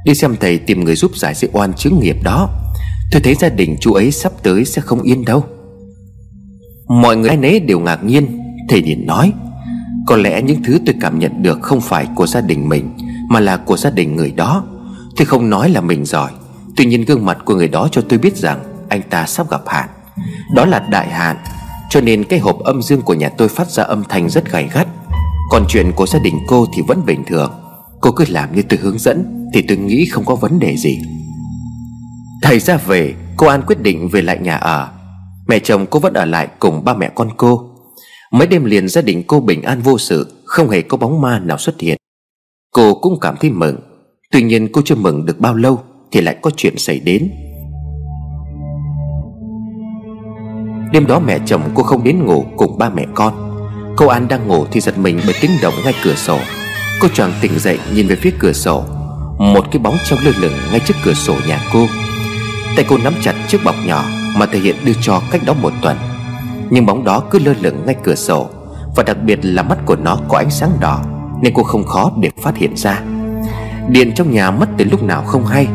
Đi 0.06 0.16
xem 0.16 0.36
thầy 0.40 0.58
tìm 0.58 0.84
người 0.84 0.96
giúp 0.96 1.18
giải 1.18 1.36
sự 1.36 1.50
oan 1.54 1.74
chứng 1.74 2.00
nghiệp 2.00 2.16
đó. 2.24 2.50
Tôi 3.12 3.22
thấy 3.22 3.36
gia 3.36 3.50
đình 3.50 3.78
chú 3.80 3.94
ấy 3.94 4.12
sắp 4.12 4.32
tới 4.44 4.66
sẽ 4.66 4.82
không 4.82 5.02
yên 5.02 5.26
đâu. 5.26 5.46
Mọi 6.88 7.18
người 7.18 7.30
ai 7.30 7.38
nấy 7.38 7.60
đều 7.60 7.80
ngạc 7.80 8.04
nhiên. 8.04 8.40
Thầy 8.70 8.82
liền 8.82 9.06
nói, 9.06 9.34
Có 10.08 10.18
lẽ 10.18 10.42
những 10.42 10.64
thứ 10.64 10.80
tôi 10.86 10.96
cảm 11.02 11.20
nhận 11.20 11.44
được 11.44 11.62
không 11.62 11.82
phải 11.82 12.08
của 12.16 12.28
gia 12.28 12.42
đình 12.42 12.70
mình, 12.70 12.90
Mà 13.30 13.40
là 13.40 13.58
của 13.58 13.78
gia 13.78 13.90
đình 13.90 14.16
người 14.16 14.32
đó. 14.32 14.64
Tôi 15.18 15.26
không 15.26 15.50
nói 15.50 15.70
là 15.70 15.82
mình 15.82 16.06
giỏi, 16.06 16.32
Tuy 16.78 16.86
nhiên 16.86 17.06
gương 17.06 17.26
mặt 17.26 17.38
của 17.46 17.56
người 17.56 17.68
đó 17.68 17.88
cho 17.92 18.02
tôi 18.10 18.20
biết 18.20 18.38
rằng 18.38 18.60
Anh 18.90 19.02
ta 19.10 19.26
sắp 19.26 19.52
gặp 19.52 19.62
hạn. 19.68 19.90
Đó 20.56 20.66
là 20.66 20.80
đại 20.80 21.10
hạn, 21.10 21.38
Cho 21.90 22.02
nên 22.02 22.24
cái 22.24 22.40
hộp 22.40 22.60
âm 22.60 22.82
dương 22.82 23.02
của 23.02 23.14
nhà 23.14 23.30
tôi 23.30 23.48
phát 23.48 23.70
ra 23.70 23.84
âm 23.84 24.04
thanh 24.10 24.30
rất 24.30 24.52
gay 24.52 24.70
gắt. 24.74 24.88
Còn 25.54 25.66
chuyện 25.68 25.92
của 25.96 26.06
gia 26.06 26.20
đình 26.20 26.40
cô 26.48 26.66
thì 26.74 26.82
vẫn 26.88 27.06
bình 27.06 27.24
thường. 27.28 27.52
Cô 28.02 28.12
cứ 28.12 28.26
làm 28.28 28.56
như 28.56 28.62
tôi 28.70 28.80
hướng 28.82 29.00
dẫn 29.00 29.50
Thì 29.54 29.62
tôi 29.62 29.78
nghĩ 29.78 30.06
không 30.06 30.26
có 30.26 30.36
vấn 30.36 30.60
đề 30.60 30.78
gì. 30.78 31.00
Thầy 32.42 32.60
ra 32.60 32.78
về, 32.78 33.14
Cô 33.38 33.48
An 33.48 33.62
quyết 33.68 33.82
định 33.82 34.10
về 34.10 34.22
lại 34.22 34.38
nhà 34.38 34.56
ở. 34.56 34.90
Mẹ 35.48 35.60
chồng 35.60 35.86
cô 35.90 36.00
vẫn 36.00 36.14
ở 36.14 36.26
lại 36.26 36.48
cùng 36.60 36.84
ba 36.86 36.94
mẹ 36.94 37.12
con 37.16 37.30
cô. 37.38 37.70
Mấy 38.32 38.48
đêm 38.48 38.66
liền 38.66 38.88
gia 38.88 39.02
đình 39.02 39.24
cô 39.28 39.40
bình 39.40 39.62
an 39.62 39.82
vô 39.82 39.98
sự, 39.98 40.42
Không 40.46 40.70
hề 40.70 40.82
có 40.82 40.98
bóng 40.98 41.22
ma 41.22 41.40
nào 41.40 41.58
xuất 41.58 41.80
hiện. 41.80 41.98
Cô 42.72 42.96
cũng 42.96 43.20
cảm 43.22 43.36
thấy 43.40 43.52
mừng. 43.52 43.78
Tuy 44.32 44.44
nhiên 44.44 44.72
cô 44.72 44.82
chưa 44.86 44.96
mừng 44.96 45.26
được 45.26 45.40
bao 45.40 45.54
lâu 45.54 45.80
Thì 46.12 46.22
lại 46.22 46.38
có 46.42 46.52
chuyện 46.58 46.78
xảy 46.78 47.00
đến. 47.00 47.32
Đêm 50.94 51.08
đó 51.08 51.20
mẹ 51.20 51.40
chồng 51.46 51.62
cô 51.76 51.84
không 51.84 52.04
đến 52.04 52.26
ngủ 52.26 52.46
cùng 52.58 52.78
ba 52.78 52.90
mẹ 52.90 53.06
con. 53.16 53.53
Cô 53.96 54.08
An 54.08 54.28
đang 54.28 54.48
ngủ 54.48 54.66
thì 54.72 54.80
giật 54.80 54.98
mình 54.98 55.20
bởi 55.26 55.36
tiếng 55.42 55.52
động 55.62 55.74
ngay 55.84 55.94
cửa 56.04 56.16
sổ. 56.16 56.40
Cô 57.02 57.08
choàng 57.08 57.34
tỉnh 57.42 57.60
dậy, 57.60 57.80
nhìn 57.94 58.08
về 58.08 58.16
phía 58.16 58.34
cửa 58.40 58.54
sổ. 58.54 58.84
Một 59.38 59.66
cái 59.72 59.80
bóng 59.80 59.98
trông 60.06 60.20
lơ 60.24 60.32
lửng 60.40 60.54
ngay 60.72 60.80
trước 60.80 60.94
cửa 61.06 61.14
sổ 61.14 61.36
nhà 61.48 61.60
cô. 61.74 61.88
Tay 62.76 62.86
cô 62.90 62.98
nắm 63.04 63.14
chặt 63.22 63.36
chiếc 63.48 63.64
bọc 63.64 63.76
nhỏ 63.86 64.04
Mà 64.38 64.46
thể 64.46 64.60
hiện 64.60 64.76
đưa 64.86 64.94
cho 65.02 65.22
cách 65.32 65.42
đó 65.46 65.54
một 65.62 65.74
tuần. 65.82 65.98
Nhưng 66.70 66.86
bóng 66.86 67.04
đó 67.04 67.24
cứ 67.32 67.40
lơ 67.40 67.54
lửng 67.62 67.86
ngay 67.86 67.96
cửa 68.04 68.16
sổ. 68.16 68.50
Và 68.96 69.04
đặc 69.04 69.18
biệt 69.24 69.40
là 69.44 69.64
mắt 69.64 69.78
của 69.86 69.96
nó 69.96 70.18
có 70.30 70.38
ánh 70.38 70.52
sáng 70.52 70.72
đỏ, 70.80 71.04
Nên 71.42 71.54
cô 71.54 71.64
không 71.64 71.86
khó 71.86 72.12
để 72.20 72.30
phát 72.42 72.58
hiện 72.58 72.78
ra. 72.78 73.02
Điện 73.90 74.12
trong 74.16 74.32
nhà 74.32 74.52
mất 74.52 74.70
từ 74.78 74.86
lúc 74.86 75.04
nào 75.04 75.24
không 75.24 75.46
hay. 75.46 75.68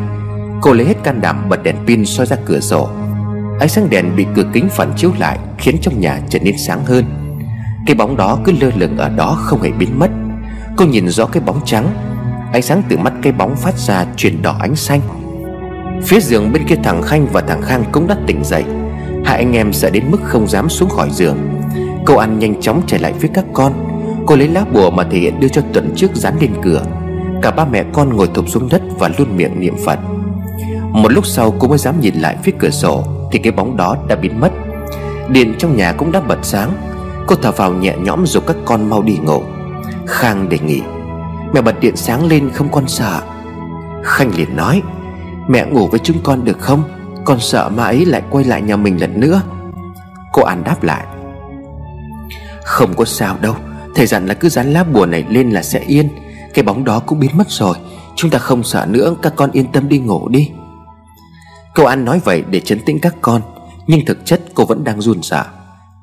Cô 0.61 0.73
lấy 0.73 0.87
hết 0.87 1.03
can 1.03 1.21
đảm 1.21 1.49
bật 1.49 1.63
đèn 1.63 1.75
pin 1.87 2.05
soi 2.05 2.25
ra 2.25 2.37
cửa 2.45 2.59
sổ. 2.59 2.89
Ánh 3.59 3.69
sáng 3.69 3.89
đèn 3.89 4.15
bị 4.15 4.25
cửa 4.35 4.45
kính 4.53 4.69
phản 4.69 4.93
chiếu 4.97 5.11
lại, 5.19 5.39
Khiến 5.57 5.77
trong 5.81 5.99
nhà 6.01 6.21
trở 6.29 6.39
nên 6.39 6.57
sáng 6.57 6.85
hơn. 6.85 7.28
Cái 7.89 7.95
bóng 7.95 8.17
đó 8.17 8.39
cứ 8.43 8.51
lơ 8.61 8.71
lửng 8.75 8.97
ở 8.97 9.09
đó 9.09 9.37
không 9.39 9.61
hề 9.61 9.71
biến 9.71 9.99
mất. 9.99 10.09
Cô 10.75 10.85
nhìn 10.85 11.09
rõ 11.09 11.25
cái 11.25 11.43
bóng 11.45 11.59
trắng. 11.65 11.89
Ánh 12.53 12.61
sáng 12.61 12.81
từ 12.89 12.97
mắt 12.97 13.13
cái 13.21 13.33
bóng 13.33 13.55
phát 13.55 13.77
ra 13.77 14.05
chuyển 14.15 14.41
đỏ 14.41 14.55
ánh 14.59 14.75
xanh. 14.75 15.01
Phía 16.03 16.19
giường 16.19 16.51
bên 16.53 16.67
kia 16.67 16.75
thằng 16.83 17.01
Khanh 17.01 17.27
và 17.33 17.41
thằng 17.41 17.61
Khang 17.61 17.83
cũng 17.91 18.07
đã 18.07 18.17
tỉnh 18.27 18.43
dậy. 18.43 18.63
Hai 19.25 19.37
anh 19.37 19.53
em 19.53 19.73
sợ 19.73 19.89
đến 19.89 20.03
mức 20.11 20.17
không 20.23 20.47
dám 20.47 20.69
xuống 20.69 20.89
khỏi 20.89 21.09
giường. 21.11 21.37
Cô 22.05 22.17
ăn 22.17 22.39
nhanh 22.39 22.61
chóng 22.61 22.81
trở 22.87 22.97
lại 22.97 23.13
phía 23.19 23.29
các 23.33 23.45
con. 23.53 23.73
Cô 24.25 24.35
lấy 24.35 24.47
lá 24.47 24.65
bùa 24.73 24.91
mà 24.91 25.03
thể 25.11 25.19
hiện 25.19 25.39
đưa 25.39 25.47
cho 25.47 25.61
tuần 25.73 25.93
trước 25.95 26.15
dán 26.15 26.33
lên 26.39 26.51
cửa. 26.63 26.85
Cả 27.41 27.51
ba 27.51 27.65
mẹ 27.65 27.83
con 27.93 28.15
ngồi 28.15 28.29
thụp 28.33 28.49
xuống 28.49 28.69
đất 28.69 28.81
và 28.99 29.09
luôn 29.17 29.37
miệng 29.37 29.59
niệm 29.59 29.75
Phật. 29.85 29.99
Một 30.91 31.11
lúc 31.11 31.25
sau 31.25 31.53
cô 31.59 31.67
mới 31.67 31.77
dám 31.77 31.99
nhìn 31.99 32.15
lại 32.15 32.37
phía 32.43 32.53
cửa 32.59 32.69
sổ 32.69 33.03
Thì 33.31 33.39
cái 33.39 33.51
bóng 33.51 33.77
đó 33.77 33.97
đã 34.07 34.15
biến 34.15 34.39
mất. 34.39 34.51
Điện 35.29 35.55
trong 35.57 35.75
nhà 35.75 35.93
cũng 35.93 36.11
đã 36.11 36.19
bật 36.19 36.39
sáng. 36.43 36.71
Cô 37.29 37.35
thở 37.35 37.51
vào 37.51 37.73
nhẹ 37.73 37.95
nhõm 37.99 38.25
rồi 38.25 38.43
các 38.47 38.57
con 38.65 38.89
mau 38.89 39.01
đi 39.01 39.17
ngủ. 39.17 39.43
Khang 40.07 40.49
đề 40.49 40.59
nghị. 40.59 40.81
Mẹ 41.53 41.61
bật 41.61 41.79
điện 41.79 41.95
sáng 41.95 42.25
lên 42.25 42.49
không 42.49 42.71
con 42.71 42.87
sợ. 42.87 43.21
Khanh 44.03 44.35
liền 44.35 44.55
nói, 44.55 44.81
Mẹ 45.47 45.65
ngủ 45.65 45.87
với 45.87 45.99
chúng 45.99 46.17
con 46.23 46.45
được 46.45 46.59
không? 46.59 46.83
Con 47.25 47.39
sợ 47.39 47.69
ma 47.69 47.83
ấy 47.83 48.05
lại 48.05 48.21
quay 48.29 48.45
lại 48.45 48.61
nhà 48.61 48.75
mình 48.75 49.01
lần 49.01 49.19
nữa. 49.19 49.41
Cô 50.33 50.43
An 50.43 50.63
đáp 50.63 50.83
lại, 50.83 51.05
Không 52.63 52.93
có 52.93 53.05
sao 53.05 53.37
đâu. 53.41 53.55
Thầy 53.95 54.05
dặn 54.05 54.25
là 54.25 54.33
cứ 54.33 54.49
dán 54.49 54.73
lá 54.73 54.83
bùa 54.83 55.05
này 55.05 55.25
lên 55.29 55.51
là 55.51 55.63
sẽ 55.63 55.79
yên. 55.79 56.09
Cái 56.53 56.63
bóng 56.63 56.83
đó 56.83 56.99
cũng 56.99 57.19
biến 57.19 57.31
mất 57.33 57.49
rồi. 57.49 57.75
Chúng 58.15 58.31
ta 58.31 58.39
không 58.39 58.63
sợ 58.63 58.85
nữa, 58.89 59.15
Các 59.21 59.33
con 59.35 59.51
yên 59.51 59.71
tâm 59.71 59.89
đi 59.89 59.99
ngủ 59.99 60.29
đi. 60.29 60.51
Cô 61.75 61.83
An 61.83 62.05
nói 62.05 62.21
vậy 62.23 62.43
để 62.49 62.59
chấn 62.59 62.79
tĩnh 62.79 62.99
các 62.99 63.15
con, 63.21 63.41
Nhưng 63.87 64.05
thực 64.05 64.25
chất 64.25 64.41
cô 64.53 64.65
vẫn 64.65 64.83
đang 64.83 65.01
run 65.01 65.21
sợ. 65.21 65.45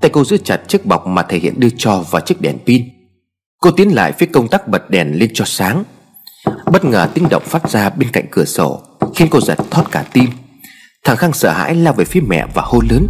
Tay 0.00 0.10
cô 0.10 0.24
giữ 0.24 0.36
chặt 0.44 0.60
chiếc 0.68 0.86
bọc 0.86 1.06
mà 1.06 1.22
thể 1.22 1.38
hiện 1.38 1.60
đưa 1.60 1.68
cho 1.76 2.04
vào 2.10 2.20
chiếc 2.20 2.40
đèn 2.40 2.58
pin. 2.66 2.84
Cô 3.60 3.70
tiến 3.70 3.94
lại 3.94 4.12
phía 4.12 4.26
công 4.26 4.48
tắc 4.48 4.68
bật 4.68 4.90
đèn 4.90 5.18
lên 5.18 5.30
cho 5.34 5.44
sáng. 5.44 5.84
Bất 6.72 6.84
ngờ 6.84 7.08
tiếng 7.14 7.28
động 7.28 7.42
phát 7.46 7.70
ra 7.70 7.90
bên 7.90 8.10
cạnh 8.12 8.24
cửa 8.30 8.44
sổ, 8.44 8.80
Khiến 9.14 9.28
cô 9.30 9.40
giật 9.40 9.58
thót 9.70 9.84
cả 9.90 10.04
tim. 10.12 10.30
Thằng 11.04 11.16
Khang 11.16 11.32
sợ 11.32 11.50
hãi 11.50 11.74
lao 11.74 11.92
về 11.92 12.04
phía 12.04 12.20
mẹ 12.20 12.46
và 12.54 12.62
hô 12.62 12.80
lớn, 12.90 13.08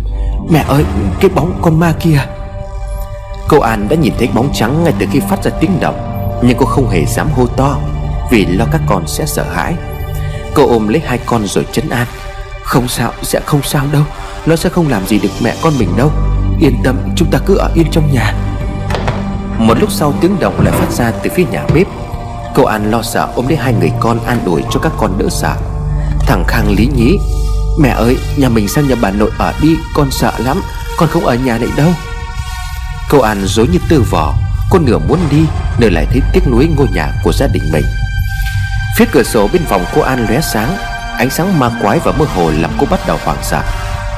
Mẹ 0.50 0.64
ơi, 0.68 0.84
cái 1.20 1.30
bóng 1.34 1.58
con 1.62 1.80
ma 1.80 1.94
kia. 2.00 2.20
Cô 3.48 3.60
An 3.60 3.86
đã 3.90 3.96
nhìn 3.96 4.12
thấy 4.18 4.28
bóng 4.34 4.50
trắng 4.54 4.84
ngay 4.84 4.92
từ 4.98 5.06
khi 5.12 5.20
phát 5.20 5.44
ra 5.44 5.50
tiếng 5.60 5.80
động, 5.80 5.96
Nhưng 6.42 6.56
cô 6.58 6.66
không 6.66 6.88
hề 6.88 7.04
dám 7.04 7.30
hô 7.30 7.46
to, 7.46 7.78
Vì 8.30 8.46
lo 8.46 8.66
các 8.72 8.80
con 8.86 9.04
sẽ 9.06 9.26
sợ 9.26 9.42
hãi. 9.42 9.74
Cô 10.54 10.68
ôm 10.68 10.88
lấy 10.88 11.02
hai 11.04 11.18
con 11.26 11.46
rồi 11.46 11.66
chấn 11.72 11.88
an, 11.88 12.06
Không 12.62 12.88
sao, 12.88 13.12
sẽ 13.22 13.40
không 13.46 13.62
sao 13.62 13.84
đâu, 13.92 14.02
Nó 14.46 14.56
sẽ 14.56 14.68
không 14.68 14.88
làm 14.88 15.06
gì 15.06 15.18
được 15.18 15.32
mẹ 15.42 15.54
con 15.62 15.72
mình 15.78 15.88
đâu. 15.96 16.10
Yên 16.60 16.76
tâm, 16.84 16.96
chúng 17.16 17.30
ta 17.30 17.38
cứ 17.46 17.56
ở 17.56 17.70
yên 17.74 17.86
trong 17.90 18.12
nhà. 18.12 18.34
Một 19.58 19.78
lúc 19.80 19.92
sau 19.92 20.14
tiếng 20.20 20.36
động 20.40 20.60
lại 20.60 20.72
phát 20.72 20.92
ra 20.92 21.12
từ 21.22 21.30
phía 21.34 21.44
nhà 21.44 21.64
bếp. 21.74 21.86
Cô 22.54 22.64
An 22.64 22.90
lo 22.90 23.02
sợ 23.02 23.28
ôm 23.34 23.48
lấy 23.48 23.56
hai 23.56 23.74
người 23.74 23.92
con 24.00 24.24
an 24.24 24.38
ủi 24.44 24.62
cho 24.70 24.80
các 24.80 24.92
con 24.98 25.18
đỡ 25.18 25.26
sợ. 25.30 25.54
Thằng 26.26 26.44
Khang 26.48 26.70
lý 26.70 26.88
nhí, 26.96 27.18
Mẹ 27.80 27.88
ơi, 27.88 28.18
nhà 28.36 28.48
mình 28.48 28.68
sang 28.68 28.88
nhà 28.88 28.94
bà 29.02 29.10
nội 29.10 29.30
ở 29.38 29.52
đi, 29.62 29.76
Con 29.94 30.10
sợ 30.10 30.32
lắm, 30.38 30.62
Con 30.96 31.08
không 31.08 31.26
ở 31.26 31.34
nhà 31.34 31.58
này 31.58 31.68
đâu. 31.76 31.88
Cô 33.10 33.20
An 33.20 33.42
dối 33.44 33.68
như 33.72 33.78
tư 33.88 34.04
vỏ 34.10 34.34
Cô 34.70 34.78
nửa 34.78 34.98
muốn 34.98 35.18
đi 35.30 35.44
nơi 35.78 35.90
lại 35.90 36.06
thấy 36.10 36.22
tiếc 36.32 36.48
nuối 36.50 36.68
ngôi 36.76 36.86
nhà 36.94 37.12
của 37.24 37.32
gia 37.32 37.46
đình 37.46 37.72
mình. 37.72 37.84
Phía 38.98 39.04
cửa 39.12 39.22
sổ 39.22 39.48
bên 39.52 39.62
phòng 39.68 39.84
cô 39.94 40.00
An 40.00 40.26
lóe 40.28 40.40
sáng, 40.40 40.76
Ánh 41.18 41.30
sáng 41.30 41.58
ma 41.58 41.70
quái 41.82 41.98
và 42.04 42.12
mơ 42.12 42.24
hồ 42.34 42.50
làm 42.50 42.70
cô 42.78 42.86
bắt 42.90 43.00
đầu 43.06 43.18
hoảng 43.24 43.38
sợ. 43.42 43.62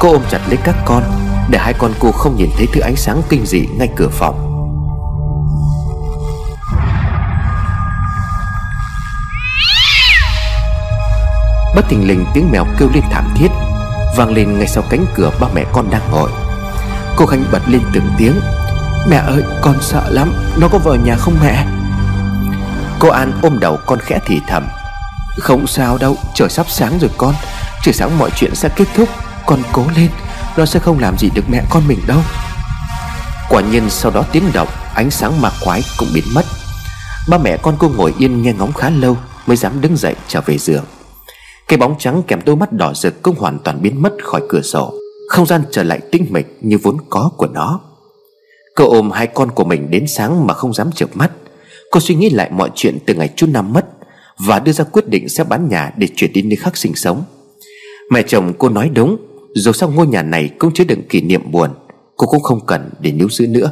Cô 0.01 0.13
ôm 0.13 0.23
chặt 0.31 0.41
lấy 0.49 0.59
các 0.65 0.77
con 0.85 1.03
để 1.51 1.59
hai 1.59 1.75
con 1.79 1.93
cô 2.01 2.13
không 2.13 2.37
nhìn 2.37 2.51
thấy 2.57 2.67
thứ 2.73 2.81
ánh 2.81 2.97
sáng 2.97 3.23
kinh 3.29 3.47
dị 3.47 3.67
ngay 3.79 3.89
cửa 3.97 4.09
phòng. 4.09 4.45
Bất 11.75 11.89
thình 11.89 12.09
lình 12.09 12.25
tiếng 12.35 12.51
mèo 12.53 12.65
kêu 12.79 12.89
lên 12.95 13.03
thảm 13.11 13.35
thiết, 13.37 13.49
Vang 14.17 14.35
lên 14.35 14.59
ngay 14.59 14.69
sau 14.69 14.85
cánh 14.91 15.07
cửa 15.15 15.31
ba 15.41 15.49
mẹ 15.55 15.65
con 15.73 15.91
đang 15.91 16.11
ngồi. 16.11 16.31
Cô 17.17 17.27
Khánh 17.27 17.45
bật 17.53 17.63
lên 17.67 17.83
từng 17.93 18.11
tiếng, 18.19 18.41
Mẹ 19.09 19.17
ơi, 19.17 19.43
con 19.61 19.77
sợ 19.81 20.03
lắm, 20.11 20.33
Nó 20.61 20.69
có 20.69 20.79
vào 20.79 20.97
nhà 20.97 21.17
không 21.17 21.35
mẹ? 21.43 21.67
Cô 22.99 23.09
An 23.09 23.33
ôm 23.43 23.59
đầu 23.61 23.79
con 23.87 23.99
khẽ 23.99 24.19
thì 24.27 24.41
thầm, 24.49 24.69
Không 25.39 25.67
sao 25.67 25.99
đâu, 25.99 26.17
Trời 26.35 26.49
sắp 26.49 26.67
sáng 26.69 26.99
rồi 27.01 27.11
con, 27.17 27.35
Trời 27.83 27.95
sáng 27.95 28.19
mọi 28.19 28.31
chuyện 28.37 28.55
sẽ 28.55 28.69
kết 28.77 28.89
thúc, 28.97 29.09
Con 29.47 29.63
cố 29.73 29.85
lên. 29.97 30.11
Nó 30.57 30.67
sẽ 30.67 30.81
không 30.81 30.99
làm 30.99 31.19
gì 31.19 31.31
được 31.35 31.45
mẹ 31.51 31.63
con 31.71 31.83
mình 31.89 31.99
đâu. 32.07 32.21
Quả 33.51 33.63
nhiên 33.63 33.91
sau 33.91 34.13
đó 34.13 34.25
tiếng 34.33 34.45
động, 34.55 34.69
Ánh 34.95 35.11
sáng 35.11 35.41
ma 35.41 35.51
quái 35.65 35.83
cũng 35.99 36.09
biến 36.15 36.25
mất. 36.35 36.45
Ba 37.29 37.39
mẹ 37.39 37.57
con 37.57 37.77
cô 37.79 37.89
ngồi 37.89 38.15
yên 38.19 38.43
nghe 38.43 38.53
ngóng 38.53 38.73
khá 38.73 38.91
lâu 38.91 39.17
Mới 39.47 39.57
dám 39.57 39.81
đứng 39.81 39.97
dậy 39.97 40.15
trở 40.29 40.41
về 40.41 40.59
giường. 40.59 40.85
Cái 41.69 41.77
bóng 41.79 41.95
trắng 41.99 42.23
kèm 42.27 42.41
đôi 42.45 42.57
mắt 42.57 42.73
đỏ 42.73 42.95
rực 42.95 43.23
cũng 43.23 43.37
hoàn 43.39 43.59
toàn 43.59 43.83
biến 43.83 44.03
mất 44.03 44.13
khỏi 44.23 44.43
cửa 44.49 44.63
sổ. 44.63 44.95
Không 45.29 45.47
gian 45.47 45.63
trở 45.71 45.83
lại 45.83 46.01
tĩnh 46.13 46.27
mịch 46.31 46.59
như 46.61 46.79
vốn 46.79 46.97
có 47.11 47.31
của 47.37 47.47
nó. 47.47 47.81
Cô 48.75 48.89
ôm 48.91 49.11
hai 49.11 49.27
con 49.27 49.51
của 49.51 49.65
mình 49.65 49.91
đến 49.91 50.07
sáng 50.07 50.47
mà 50.47 50.55
không 50.55 50.75
dám 50.75 50.91
chợp 50.93 51.09
mắt. 51.15 51.31
Cô 51.91 52.01
suy 52.01 52.15
nghĩ 52.15 52.31
lại 52.31 52.51
mọi 52.51 52.71
chuyện 52.75 52.99
từ 53.07 53.15
ngày 53.15 53.31
chú 53.37 53.47
Năm 53.47 53.73
mất 53.73 53.87
Và 54.39 54.59
đưa 54.59 54.73
ra 54.73 54.85
quyết 54.85 55.09
định 55.09 55.29
sẽ 55.29 55.45
bán 55.45 55.69
nhà 55.69 55.93
để 55.97 56.09
chuyển 56.17 56.33
đi 56.33 56.43
nơi 56.43 56.57
khác 56.57 56.77
sinh 56.77 56.95
sống. 56.95 57.25
Mẹ 58.11 58.23
chồng 58.23 58.53
cô 58.59 58.69
nói 58.69 58.91
đúng 58.95 59.17
dù 59.55 59.73
sao 59.73 59.91
ngôi 59.91 60.07
nhà 60.07 60.23
này 60.23 60.51
cũng 60.59 60.73
chứa 60.75 60.85
đựng 60.85 61.09
kỷ 61.09 61.21
niệm 61.21 61.51
buồn, 61.51 61.71
Cô 62.17 62.27
cũng 62.27 62.43
không 62.43 62.67
cần 62.67 62.91
để 63.01 63.13
níu 63.13 63.29
giữ 63.29 63.47
nữa. 63.47 63.71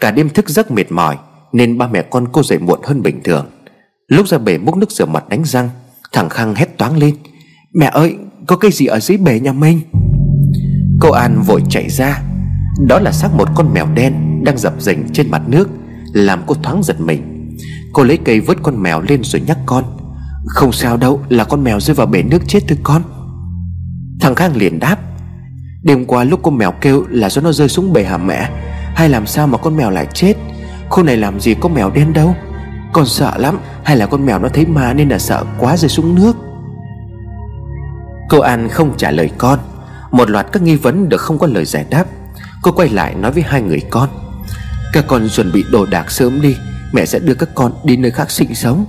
Cả 0.00 0.10
đêm 0.10 0.28
thức 0.28 0.48
giấc 0.48 0.70
mệt 0.70 0.92
mỏi, 0.92 1.16
Nên 1.52 1.78
ba 1.78 1.88
mẹ 1.88 2.02
con 2.02 2.28
cô 2.32 2.42
dậy 2.42 2.58
muộn 2.58 2.80
hơn 2.82 3.02
bình 3.02 3.20
thường. 3.24 3.46
Lúc 4.08 4.28
ra 4.28 4.38
bể 4.38 4.58
múc 4.58 4.76
nước 4.76 4.90
rửa 4.90 5.04
mặt 5.04 5.28
đánh 5.28 5.44
răng, 5.44 5.70
Thằng 6.12 6.28
Khang 6.28 6.54
hét 6.54 6.78
toáng 6.78 6.96
lên, 6.98 7.14
Mẹ 7.74 7.86
ơi, 7.86 8.16
có 8.46 8.56
cái 8.56 8.70
gì 8.70 8.86
ở 8.86 9.00
dưới 9.00 9.18
bể 9.18 9.40
nhà 9.40 9.52
mình? 9.52 9.80
Cô 11.00 11.10
An 11.10 11.42
vội 11.46 11.62
chạy 11.70 11.90
ra. 11.90 12.22
Đó 12.86 12.98
là 12.98 13.12
xác 13.12 13.34
một 13.34 13.48
con 13.54 13.74
mèo 13.74 13.86
đen 13.94 14.44
Đang 14.44 14.58
dập 14.58 14.74
dềnh 14.78 15.12
trên 15.12 15.30
mặt 15.30 15.42
nước, 15.46 15.68
Làm 16.12 16.42
cô 16.46 16.54
thoáng 16.54 16.82
giật 16.82 17.00
mình. 17.00 17.50
Cô 17.92 18.02
lấy 18.02 18.18
cây 18.24 18.40
vớt 18.40 18.56
con 18.62 18.82
mèo 18.82 19.00
lên 19.00 19.24
rồi 19.24 19.42
nhắc 19.46 19.58
con, 19.66 19.84
Không 20.46 20.72
sao 20.72 20.96
đâu, 20.96 21.20
là 21.28 21.44
con 21.44 21.64
mèo 21.64 21.80
rơi 21.80 21.94
vào 21.94 22.06
bể 22.06 22.22
nước 22.22 22.42
chết 22.48 22.60
thôi 22.68 22.78
con. 22.82 23.02
Thằng 24.20 24.34
Khang 24.34 24.56
liền 24.56 24.78
đáp, 24.78 24.96
Đêm 25.82 26.04
qua 26.04 26.24
lúc 26.24 26.40
con 26.42 26.58
mèo 26.58 26.72
kêu 26.72 27.04
là 27.10 27.30
do 27.30 27.42
nó 27.42 27.52
rơi 27.52 27.68
xuống 27.68 27.92
bể 27.92 28.04
hả 28.04 28.18
mẹ? 28.18 28.50
Hay 28.94 29.08
làm 29.08 29.26
sao 29.26 29.46
mà 29.46 29.58
con 29.58 29.76
mèo 29.76 29.90
lại 29.90 30.06
chết? 30.14 30.34
Khu 30.88 31.02
này 31.02 31.16
làm 31.16 31.40
gì 31.40 31.54
có 31.60 31.68
mèo 31.68 31.90
đen 31.90 32.12
đâu. 32.12 32.34
Con 32.92 33.06
sợ 33.06 33.32
lắm, 33.36 33.58
Hay 33.84 33.96
là 33.96 34.06
con 34.06 34.26
mèo 34.26 34.38
nó 34.38 34.48
thấy 34.48 34.66
ma 34.66 34.92
nên 34.92 35.08
là 35.08 35.18
sợ 35.18 35.44
quá 35.58 35.76
rơi 35.76 35.88
xuống 35.88 36.14
nước? 36.14 36.36
Cô 38.28 38.40
An 38.40 38.68
không 38.68 38.96
trả 38.96 39.10
lời 39.10 39.30
con. 39.38 39.58
Một 40.10 40.30
loạt 40.30 40.46
các 40.52 40.62
nghi 40.62 40.76
vấn 40.76 41.08
được 41.08 41.20
không 41.20 41.38
có 41.38 41.46
lời 41.46 41.64
giải 41.64 41.86
đáp. 41.90 42.04
Cô 42.62 42.72
quay 42.72 42.88
lại 42.88 43.14
nói 43.14 43.32
với 43.32 43.42
hai 43.42 43.62
người 43.62 43.80
con, 43.90 44.08
Các 44.92 45.04
con 45.08 45.28
chuẩn 45.28 45.52
bị 45.52 45.64
đồ 45.70 45.86
đạc 45.86 46.10
sớm 46.10 46.40
đi, 46.40 46.56
Mẹ 46.92 47.06
sẽ 47.06 47.18
đưa 47.18 47.34
các 47.34 47.48
con 47.54 47.72
đi 47.84 47.96
nơi 47.96 48.10
khác 48.10 48.30
sinh 48.30 48.54
sống. 48.54 48.84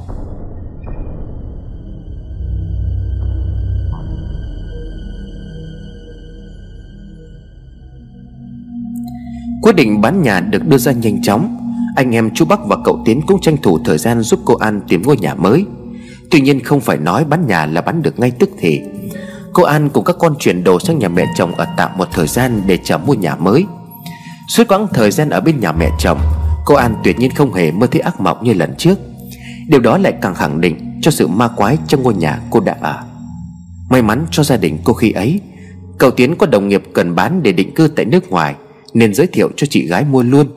Quyết 9.61 9.75
định 9.75 10.01
bán 10.01 10.21
nhà 10.21 10.39
được 10.39 10.67
đưa 10.67 10.77
ra 10.77 10.91
nhanh 10.91 11.21
chóng. 11.21 11.57
Anh 11.95 12.15
em 12.15 12.29
chú 12.33 12.45
Bắc 12.45 12.59
và 12.65 12.77
cậu 12.85 13.01
Tiến 13.05 13.21
cũng 13.27 13.41
tranh 13.41 13.57
thủ 13.57 13.79
thời 13.85 13.97
gian 13.97 14.21
giúp 14.21 14.39
cô 14.45 14.55
An 14.55 14.81
tìm 14.87 15.01
ngôi 15.01 15.17
nhà 15.17 15.35
mới. 15.35 15.65
Tuy 16.31 16.41
nhiên 16.41 16.59
không 16.59 16.81
phải 16.81 16.97
nói 16.97 17.25
bán 17.25 17.47
nhà 17.47 17.65
là 17.65 17.81
bán 17.81 18.01
được 18.01 18.19
ngay 18.19 18.31
tức 18.31 18.49
thì. 18.59 18.81
Cô 19.53 19.63
An 19.63 19.89
cùng 19.89 20.03
các 20.03 20.15
con 20.19 20.35
chuyển 20.39 20.63
đồ 20.63 20.79
sang 20.79 20.99
nhà 20.99 21.09
mẹ 21.09 21.25
chồng 21.35 21.55
ở 21.55 21.67
tạm 21.77 21.97
một 21.97 22.07
thời 22.11 22.27
gian 22.27 22.61
để 22.65 22.77
chờ 22.83 22.97
mua 22.97 23.13
nhà 23.13 23.35
mới. 23.35 23.65
Suốt 24.47 24.67
quãng 24.67 24.87
thời 24.93 25.11
gian 25.11 25.29
ở 25.29 25.41
bên 25.41 25.59
nhà 25.59 25.71
mẹ 25.71 25.89
chồng, 25.99 26.19
Cô 26.65 26.75
An 26.75 26.95
tuyệt 27.03 27.19
nhiên 27.19 27.31
không 27.35 27.53
hề 27.53 27.71
mơ 27.71 27.87
thấy 27.87 28.01
ác 28.01 28.21
mộng 28.21 28.37
như 28.43 28.53
lần 28.53 28.75
trước. 28.77 28.99
Điều 29.67 29.79
đó 29.79 29.97
lại 29.97 30.13
càng 30.21 30.35
khẳng 30.35 30.61
định 30.61 30.99
cho 31.01 31.11
sự 31.11 31.27
ma 31.27 31.47
quái 31.47 31.77
trong 31.87 32.03
ngôi 32.03 32.13
nhà 32.13 32.39
cô 32.49 32.59
đã 32.59 32.75
ở. 32.81 33.03
May 33.89 34.01
mắn 34.01 34.25
cho 34.31 34.43
gia 34.43 34.57
đình 34.57 34.77
cô 34.83 34.93
khi 34.93 35.11
ấy, 35.11 35.41
Cậu 35.97 36.11
Tiến 36.11 36.35
có 36.35 36.45
đồng 36.45 36.67
nghiệp 36.67 36.83
cần 36.93 37.15
bán 37.15 37.43
để 37.43 37.51
định 37.51 37.73
cư 37.75 37.87
tại 37.87 38.05
nước 38.05 38.29
ngoài. 38.29 38.55
Nên 38.93 39.13
giới 39.13 39.27
thiệu 39.27 39.49
cho 39.55 39.67
chị 39.69 39.87
gái 39.87 40.05
mua 40.05 40.23
luôn. 40.23 40.47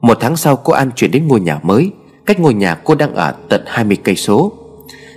Một 0.00 0.18
tháng 0.20 0.36
sau 0.36 0.56
cô 0.56 0.72
An 0.72 0.90
chuyển 0.96 1.10
đến 1.10 1.28
ngôi 1.28 1.40
nhà 1.40 1.58
mới. 1.62 1.90
Cách 2.26 2.40
ngôi 2.40 2.54
nhà 2.54 2.74
cô 2.74 2.94
đang 2.94 3.14
ở 3.14 3.34
tận 3.48 3.62
20 3.66 3.96
cây 4.04 4.16
số. 4.16 4.52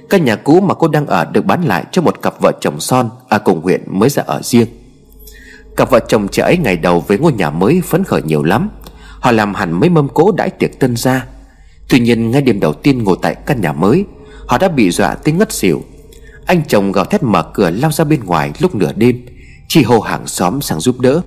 Căn 0.10 0.26
nhà 0.26 0.36
cũ 0.36 0.62
mà 0.62 0.74
cô 0.74 0.88
đang 0.88 1.08
ở 1.08 1.26
được 1.26 1.46
bán 1.46 1.64
lại 1.66 1.86
cho 1.92 2.02
một 2.02 2.22
cặp 2.22 2.34
vợ 2.42 2.52
chồng 2.62 2.80
son 2.80 3.10
Ở 3.30 3.40
cùng 3.40 3.62
huyện 3.62 3.84
mới 3.88 4.10
ra 4.10 4.24
ở 4.26 4.42
riêng. 4.44 4.68
Cặp 5.76 5.90
vợ 5.92 6.00
chồng 6.08 6.28
trẻ 6.28 6.44
ấy 6.44 6.58
ngày 6.58 6.78
đầu 6.78 7.00
với 7.08 7.18
ngôi 7.18 7.34
nhà 7.34 7.50
mới 7.50 7.82
phấn 7.82 8.04
khởi 8.04 8.22
nhiều 8.22 8.44
lắm. 8.44 8.70
Họ 9.20 9.32
làm 9.32 9.54
hẳn 9.54 9.80
mấy 9.80 9.90
mâm 9.90 10.08
cỗ 10.08 10.32
đãi 10.32 10.50
tiệc 10.50 10.80
tân 10.80 10.96
gia. 10.96 11.26
Tuy 11.90 12.00
nhiên, 12.00 12.32
ngay 12.32 12.42
đêm 12.42 12.60
đầu 12.60 12.74
tiên 12.74 13.04
ngồi 13.04 13.18
tại 13.22 13.36
căn 13.36 13.62
nhà 13.62 13.74
mới, 13.74 14.06
Họ 14.48 14.58
đã 14.58 14.68
bị 14.68 14.92
dọa 14.92 15.16
tới 15.16 15.34
ngất 15.34 15.52
xỉu. 15.52 15.84
Anh 16.46 16.62
chồng 16.68 16.92
gào 16.92 17.06
thét 17.06 17.24
mở 17.24 17.44
cửa 17.54 17.70
lao 17.70 17.92
ra 17.92 18.04
bên 18.04 18.24
ngoài 18.24 18.52
lúc 18.60 18.76
nửa 18.76 18.92
đêm 18.96 19.26
chỉ 19.68 19.84
hô 19.84 20.00
hàng 20.00 20.28
xóm 20.28 20.62
sang 20.62 20.80
giúp 20.80 21.00
đỡ. 21.00 21.22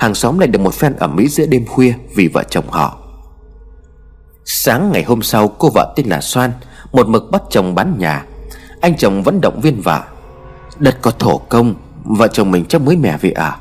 Hàng 0.00 0.14
xóm 0.14 0.38
lại 0.38 0.48
được 0.48 0.60
một 0.60 0.74
phen 0.74 0.96
ở 0.96 1.08
Mỹ 1.08 1.28
giữa 1.28 1.46
đêm 1.46 1.66
khuya 1.66 1.94
Vì 2.14 2.28
vợ 2.28 2.42
chồng 2.50 2.70
họ. 2.70 2.98
Sáng 4.44 4.92
ngày 4.92 5.02
hôm 5.02 5.22
sau, 5.22 5.48
cô 5.48 5.70
vợ 5.74 5.92
tên 5.96 6.06
là 6.06 6.20
Soan, 6.20 6.52
Một 6.92 7.08
mực 7.08 7.30
bắt 7.30 7.42
chồng 7.50 7.74
bán 7.74 7.98
nhà. 7.98 8.24
Anh 8.80 8.96
chồng 8.96 9.22
vẫn 9.22 9.40
động 9.40 9.60
viên 9.60 9.80
vợ. 9.80 10.02
Đất 10.78 10.98
có 11.02 11.10
thổ 11.10 11.38
công, 11.38 11.74
Vợ 12.04 12.28
chồng 12.28 12.50
mình 12.50 12.64
chắc 12.64 12.80
mới 12.82 12.96
mẻ 12.96 13.16
về 13.20 13.30
ở 13.30 13.52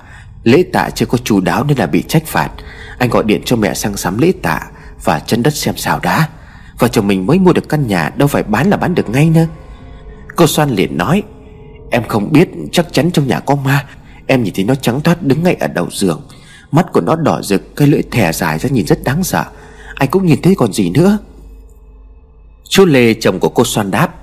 Lễ 0.44 0.64
tạ 0.74 0.90
chưa 0.90 1.06
có 1.06 1.18
chú 1.24 1.42
đáo 1.42 1.64
nên 1.64 1.78
là 1.78 1.86
bị 1.86 2.04
trách 2.08 2.26
phạt. 2.26 2.50
Anh 2.98 3.10
gọi 3.10 3.24
điện 3.24 3.42
cho 3.46 3.56
mẹ 3.56 3.74
sang 3.74 3.98
sắm 3.98 4.18
lễ 4.18 4.34
tạ 4.42 4.62
Và 5.04 5.20
chân 5.20 5.44
đất 5.44 5.54
xem 5.54 5.78
sao 5.78 6.00
đã. 6.04 6.30
Vợ 6.80 6.88
chồng 6.88 7.08
mình 7.08 7.26
mới 7.26 7.40
mua 7.40 7.54
được 7.54 7.70
căn 7.70 7.88
nhà, 7.88 8.12
Đâu 8.16 8.28
phải 8.28 8.44
bán 8.44 8.70
là 8.70 8.78
bán 8.78 8.96
được 8.96 9.10
ngay 9.10 9.30
nữa. 9.30 9.46
Cô 10.36 10.48
Soan 10.48 10.70
liền 10.70 10.98
nói, 10.98 11.24
Em 11.92 12.04
không 12.08 12.32
biết, 12.32 12.50
chắc 12.72 12.94
chắn 12.94 13.12
trong 13.12 13.28
nhà 13.28 13.40
có 13.40 13.56
ma 13.56 13.86
Em 14.32 14.44
nhìn 14.44 14.54
thấy 14.54 14.66
nó 14.66 14.76
trắng 14.76 15.02
thoát 15.02 15.22
đứng 15.22 15.44
ngay 15.44 15.56
ở 15.60 15.68
đầu 15.68 15.88
giường. 15.92 16.22
Mắt 16.72 16.86
của 16.94 17.02
nó 17.02 17.16
đỏ 17.16 17.42
rực, 17.42 17.76
Cái 17.76 17.88
lưỡi 17.88 18.02
thè 18.12 18.32
dài 18.32 18.60
ra 18.60 18.70
nhìn 18.70 18.86
rất 18.86 19.04
đáng 19.04 19.24
sợ. 19.24 19.46
Anh 19.96 20.10
cũng 20.10 20.26
nhìn 20.26 20.42
thấy 20.42 20.56
còn 20.58 20.74
gì 20.74 20.90
nữa. 20.90 21.18
Chú 22.70 22.86
Lê, 22.86 23.14
chồng 23.14 23.40
của 23.40 23.50
cô 23.50 23.64
Soan 23.64 23.92
đáp, 23.92 24.16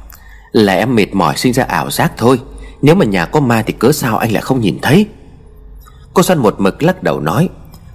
Là 0.53 0.73
em 0.73 0.95
mệt 0.95 1.15
mỏi 1.15 1.37
sinh 1.37 1.53
ra 1.53 1.65
ảo 1.65 1.91
giác 1.91 2.13
thôi. 2.17 2.41
Nếu 2.83 2.95
mà 2.95 3.05
nhà 3.05 3.27
có 3.27 3.41
ma 3.41 3.63
thì 3.67 3.73
cớ 3.73 3.93
sao 3.93 4.19
anh 4.19 4.33
lại 4.33 4.43
không 4.43 4.61
nhìn 4.61 4.79
thấy? 4.83 5.07
Cô 6.15 6.23
Soan 6.23 6.39
một 6.39 6.61
mực 6.61 6.83
lắc 6.83 7.03
đầu 7.03 7.21
nói, 7.21 7.49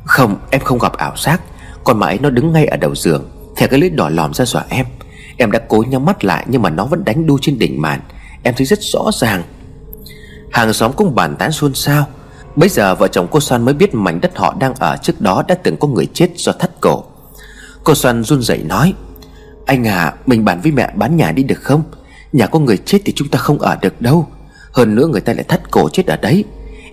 Không, 0.05 0.37
em 0.49 0.61
không 0.61 0.79
gặp 0.79 0.93
ảo 0.93 1.13
giác. 1.17 1.41
Còn 1.83 1.99
mà 1.99 2.07
ấy 2.07 2.19
nó 2.19 2.29
đứng 2.29 2.53
ngay 2.53 2.65
ở 2.65 2.77
đầu 2.77 2.95
giường 2.95 3.29
Thẻ 3.55 3.67
cái 3.67 3.79
lưỡi 3.79 3.89
đỏ 3.89 4.09
lòm 4.09 4.33
ra 4.33 4.45
dọa 4.45 4.65
em. 4.69 4.85
Em 5.37 5.51
đã 5.51 5.59
cố 5.67 5.83
nhắm 5.87 6.05
mắt 6.05 6.23
lại 6.23 6.45
nhưng 6.49 6.61
mà 6.61 6.69
nó 6.69 6.85
vẫn 6.85 7.05
đánh 7.05 7.27
đu 7.27 7.37
trên 7.41 7.59
đỉnh 7.59 7.81
màn. 7.81 7.99
Em 8.43 8.53
thấy 8.57 8.65
rất 8.65 8.79
rõ 8.81 9.09
ràng. 9.13 9.43
Hàng 10.51 10.73
xóm 10.73 10.91
cũng 10.93 11.15
bàn 11.15 11.35
tán 11.35 11.51
xôn 11.51 11.73
xao. 11.73 12.07
Bây 12.55 12.69
giờ 12.69 12.95
vợ 12.95 13.07
chồng 13.07 13.27
cô 13.31 13.39
Xoan 13.39 13.65
mới 13.65 13.73
biết 13.73 13.95
mảnh 13.95 14.21
đất 14.21 14.37
họ 14.37 14.55
đang 14.59 14.73
ở 14.75 14.97
trước 14.97 15.21
đó 15.21 15.43
đã 15.47 15.55
từng 15.55 15.77
có 15.77 15.87
người 15.87 16.07
chết 16.13 16.29
do 16.35 16.51
thắt 16.51 16.71
cổ. 16.81 17.03
Cô 17.83 17.95
Xoan 17.95 18.23
run 18.23 18.41
rẩy 18.41 18.57
nói, 18.57 18.93
Anh 19.65 19.87
à 19.87 20.13
mình 20.25 20.45
bàn 20.45 20.61
với 20.61 20.71
mẹ 20.71 20.91
bán 20.95 21.17
nhà 21.17 21.31
đi 21.31 21.43
được 21.43 21.61
không? 21.61 21.83
Nhà 22.33 22.47
có 22.47 22.59
người 22.59 22.77
chết 22.77 22.99
thì 23.05 23.13
chúng 23.15 23.27
ta 23.27 23.39
không 23.39 23.59
ở 23.59 23.75
được 23.81 24.01
đâu. 24.01 24.27
Hơn 24.71 24.95
nữa 24.95 25.07
người 25.07 25.21
ta 25.21 25.33
lại 25.33 25.43
thắt 25.43 25.71
cổ 25.71 25.89
chết 25.89 26.07
ở 26.07 26.17
đấy. 26.17 26.43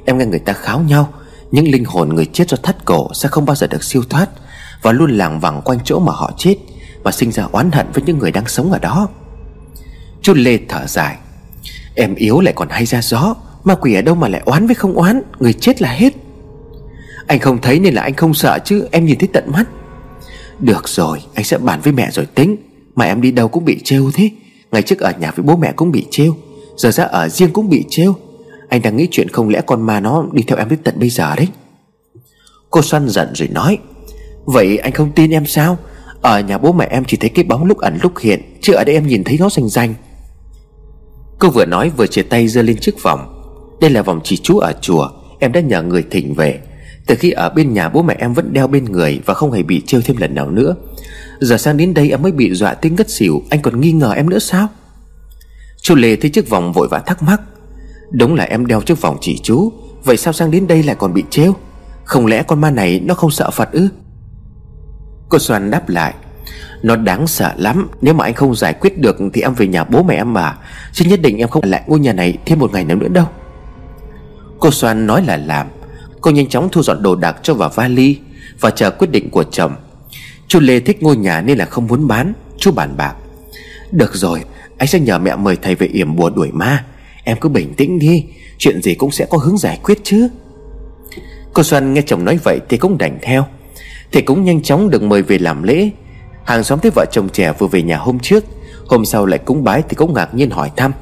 Em 0.04 0.18
nghe 0.18 0.26
người 0.26 0.38
ta 0.38 0.52
kháo 0.52 0.80
nhau, 0.80 1.08
Những 1.50 1.68
linh 1.68 1.84
hồn 1.84 2.14
người 2.14 2.26
chết 2.32 2.48
do 2.48 2.56
thắt 2.62 2.84
cổ 2.84 3.08
Sẽ 3.14 3.28
không 3.28 3.44
bao 3.44 3.56
giờ 3.56 3.66
được 3.66 3.84
siêu 3.84 4.02
thoát 4.10 4.28
Và 4.82 4.92
luôn 4.92 5.10
làng 5.10 5.40
vẳng 5.40 5.62
quanh 5.64 5.78
chỗ 5.84 5.98
mà 5.98 6.12
họ 6.12 6.32
chết 6.36 6.56
Và 7.02 7.12
sinh 7.12 7.32
ra 7.32 7.44
oán 7.52 7.70
hận 7.72 7.86
với 7.92 8.02
những 8.06 8.18
người 8.18 8.30
đang 8.30 8.46
sống 8.46 8.72
ở 8.72 8.78
đó. 8.78 9.08
Chú 10.22 10.34
Lê 10.34 10.58
thở 10.68 10.86
dài, 10.86 11.16
Em 11.94 12.14
yếu 12.14 12.40
lại 12.40 12.54
còn 12.56 12.68
hay 12.68 12.86
ra 12.86 13.02
gió. 13.02 13.34
Ma 13.68 13.74
quỷ 13.74 13.94
ở 13.94 14.02
đâu 14.02 14.14
mà 14.14 14.28
lại 14.28 14.42
oán 14.44 14.66
với 14.66 14.74
không 14.74 14.94
oán? 14.94 15.22
Người 15.38 15.52
chết 15.52 15.82
là 15.82 15.88
hết. 15.88 16.12
Anh 17.26 17.38
không 17.38 17.58
thấy 17.60 17.78
nên 17.78 17.94
là 17.94 18.02
anh 18.02 18.14
không 18.14 18.34
sợ 18.34 18.58
chứ, 18.64 18.88
Em 18.90 19.04
nhìn 19.04 19.18
thấy 19.18 19.28
tận 19.32 19.44
mắt. 19.52 19.64
Được 20.58 20.88
rồi, 20.88 21.18
anh 21.34 21.44
sẽ 21.44 21.58
bàn 21.58 21.80
với 21.82 21.92
mẹ 21.92 22.10
rồi 22.10 22.26
tính. 22.26 22.56
Mà 22.94 23.04
em 23.04 23.20
đi 23.20 23.30
đâu 23.30 23.48
cũng 23.48 23.64
bị 23.64 23.80
trêu 23.84 24.10
thế. 24.14 24.30
Ngày 24.72 24.82
trước 24.82 25.00
ở 25.00 25.12
nhà 25.18 25.30
với 25.36 25.44
bố 25.44 25.56
mẹ 25.56 25.72
cũng 25.72 25.90
bị 25.90 26.06
trêu. 26.10 26.36
Giờ 26.76 26.90
ra 26.90 27.04
ở 27.04 27.28
riêng 27.28 27.50
cũng 27.52 27.68
bị 27.68 27.84
trêu. 27.88 28.14
Anh 28.68 28.82
đang 28.82 28.96
nghĩ 28.96 29.08
chuyện 29.10 29.28
không 29.28 29.48
lẽ 29.48 29.60
con 29.66 29.82
ma 29.82 30.00
nó 30.00 30.24
đi 30.32 30.42
theo 30.42 30.58
em 30.58 30.68
đến 30.68 30.78
tận 30.84 30.94
bây 30.98 31.10
giờ 31.10 31.36
đấy. 31.36 31.48
Cô 32.70 32.82
Xuân 32.82 33.08
giận 33.08 33.28
rồi 33.34 33.48
nói, 33.48 33.78
Vậy 34.44 34.78
anh 34.78 34.92
không 34.92 35.12
tin 35.12 35.30
em 35.30 35.46
sao? 35.46 35.78
Ở 36.22 36.40
nhà 36.40 36.58
bố 36.58 36.72
mẹ 36.72 36.88
em 36.90 37.04
chỉ 37.04 37.16
thấy 37.16 37.30
cái 37.30 37.44
bóng 37.44 37.64
lúc 37.64 37.78
ẩn 37.78 37.98
lúc 38.02 38.18
hiện, 38.18 38.58
Chứ 38.60 38.72
ở 38.72 38.84
đây 38.84 38.94
em 38.94 39.06
nhìn 39.06 39.24
thấy 39.24 39.36
nó 39.40 39.48
rành 39.50 39.68
rành. 39.68 39.94
Cô 41.38 41.50
vừa 41.50 41.64
nói 41.64 41.90
vừa 41.96 42.06
chia 42.06 42.22
tay 42.22 42.48
giơ 42.48 42.62
lên 42.62 42.76
chiếc 42.80 43.02
vòng 43.02 43.37
đây 43.80 43.90
là 43.90 44.02
vòng 44.02 44.20
chỉ 44.24 44.36
chú 44.36 44.58
ở 44.58 44.72
chùa, 44.80 45.10
Em 45.40 45.52
đã 45.52 45.60
nhờ 45.60 45.82
người 45.82 46.04
thỉnh 46.10 46.34
về. 46.34 46.60
Từ 47.06 47.14
khi 47.14 47.30
ở 47.30 47.48
bên 47.50 47.72
nhà 47.72 47.88
bố 47.88 48.02
mẹ 48.02 48.16
em 48.18 48.34
vẫn 48.34 48.52
đeo 48.52 48.66
bên 48.66 48.84
người 48.84 49.20
Và 49.26 49.34
không 49.34 49.52
hề 49.52 49.62
bị 49.62 49.82
trêu 49.86 50.00
thêm 50.04 50.16
lần 50.16 50.34
nào 50.34 50.50
nữa. 50.50 50.74
Giờ 51.40 51.56
sang 51.56 51.76
đến 51.76 51.94
đây 51.94 52.10
em 52.10 52.22
mới 52.22 52.32
bị 52.32 52.54
dọa 52.54 52.74
tiếng 52.74 52.94
ngất 52.94 53.10
xỉu, 53.10 53.42
Anh 53.50 53.62
còn 53.62 53.80
nghi 53.80 53.92
ngờ 53.92 54.12
em 54.12 54.30
nữa 54.30 54.38
sao? 54.38 54.68
Chú 55.82 55.94
Lê 55.94 56.16
thấy 56.16 56.30
chiếc 56.30 56.48
vòng 56.48 56.72
vội 56.72 56.88
vã 56.88 56.98
thắc 56.98 57.22
mắc. 57.22 57.40
Đúng 58.10 58.34
là 58.34 58.44
em 58.44 58.66
đeo 58.66 58.80
chiếc 58.80 59.00
vòng 59.00 59.16
chỉ 59.20 59.38
chú, 59.42 59.72
Vậy 60.04 60.16
sao 60.16 60.32
sang 60.32 60.50
đến 60.50 60.66
đây 60.66 60.82
lại 60.82 60.96
còn 60.98 61.14
bị 61.14 61.24
trêu? 61.30 61.54
Không 62.04 62.26
lẽ 62.26 62.42
con 62.42 62.60
ma 62.60 62.70
này 62.70 63.00
nó 63.04 63.14
không 63.14 63.30
sợ 63.30 63.50
Phật 63.50 63.72
ư? 63.72 63.88
Cô 65.28 65.38
Soan 65.38 65.70
đáp 65.70 65.88
lại. 65.88 66.14
Nó 66.82 66.96
đáng 66.96 67.26
sợ 67.26 67.54
lắm, 67.56 67.88
Nếu 68.00 68.14
mà 68.14 68.24
anh 68.24 68.34
không 68.34 68.54
giải 68.54 68.74
quyết 68.74 68.98
được 68.98 69.16
Thì 69.32 69.42
em 69.42 69.54
về 69.54 69.66
nhà 69.66 69.84
bố 69.84 70.02
mẹ 70.02 70.14
em 70.14 70.32
mà. 70.32 70.58
Chứ 70.92 71.04
nhất 71.08 71.22
định 71.22 71.38
em 71.38 71.48
không 71.48 71.62
ở 71.62 71.68
lại 71.68 71.82
ngôi 71.86 71.98
nhà 71.98 72.12
này 72.12 72.38
thêm 72.46 72.58
một 72.58 72.72
ngày 72.72 72.84
nào 72.84 72.96
nữa 72.96 73.08
đâu. 73.08 73.26
Cô 74.58 74.70
Soan 74.70 75.06
nói 75.06 75.24
là 75.26 75.36
làm. 75.36 75.66
Cô 76.20 76.30
nhanh 76.30 76.48
chóng 76.48 76.68
thu 76.72 76.82
dọn 76.82 77.02
đồ 77.02 77.14
đạc 77.14 77.36
cho 77.42 77.54
vào 77.54 77.70
vali 77.74 78.18
Và 78.60 78.70
chờ 78.70 78.90
quyết 78.90 79.10
định 79.10 79.30
của 79.30 79.44
chồng. 79.44 79.72
Chú 80.48 80.60
Lê 80.60 80.80
thích 80.80 81.02
ngôi 81.02 81.16
nhà 81.16 81.40
nên 81.40 81.58
là 81.58 81.64
không 81.64 81.86
muốn 81.86 82.08
bán 82.08 82.32
Chú 82.58 82.72
bàn 82.72 82.96
bạc. 82.96 83.14
Được 83.90 84.14
rồi, 84.14 84.40
anh 84.78 84.88
sẽ 84.88 85.00
nhờ 85.00 85.18
mẹ 85.18 85.36
mời 85.36 85.56
thầy 85.62 85.74
về 85.74 85.86
yểm 85.86 86.16
bùa 86.16 86.30
đuổi 86.30 86.50
ma. 86.52 86.84
Em 87.24 87.36
cứ 87.40 87.48
bình 87.48 87.74
tĩnh 87.74 87.98
đi, 87.98 88.24
Chuyện 88.58 88.82
gì 88.82 88.94
cũng 88.94 89.10
sẽ 89.10 89.26
có 89.30 89.38
hướng 89.38 89.58
giải 89.58 89.78
quyết 89.82 89.98
chứ. 90.02 90.28
Cô 91.52 91.62
Xuân 91.62 91.94
nghe 91.94 92.02
chồng 92.02 92.24
nói 92.24 92.38
vậy 92.44 92.60
thì 92.68 92.76
cũng 92.76 92.98
đành 92.98 93.18
theo. 93.22 93.46
Thầy 94.12 94.22
cũng 94.22 94.44
nhanh 94.44 94.62
chóng 94.62 94.90
được 94.90 95.02
mời 95.02 95.22
về 95.22 95.38
làm 95.38 95.62
lễ. 95.62 95.90
Hàng 96.44 96.64
xóm 96.64 96.78
thấy 96.78 96.90
vợ 96.94 97.04
chồng 97.12 97.28
trẻ 97.28 97.52
vừa 97.58 97.66
về 97.66 97.82
nhà 97.82 97.96
hôm 97.96 98.18
trước, 98.18 98.44
Hôm 98.88 99.04
sau 99.04 99.26
lại 99.26 99.38
cúng 99.38 99.64
bái 99.64 99.82
thì 99.88 99.94
cũng 99.94 100.14
ngạc 100.14 100.34
nhiên 100.34 100.50
hỏi 100.50 100.70
thăm. 100.76 100.92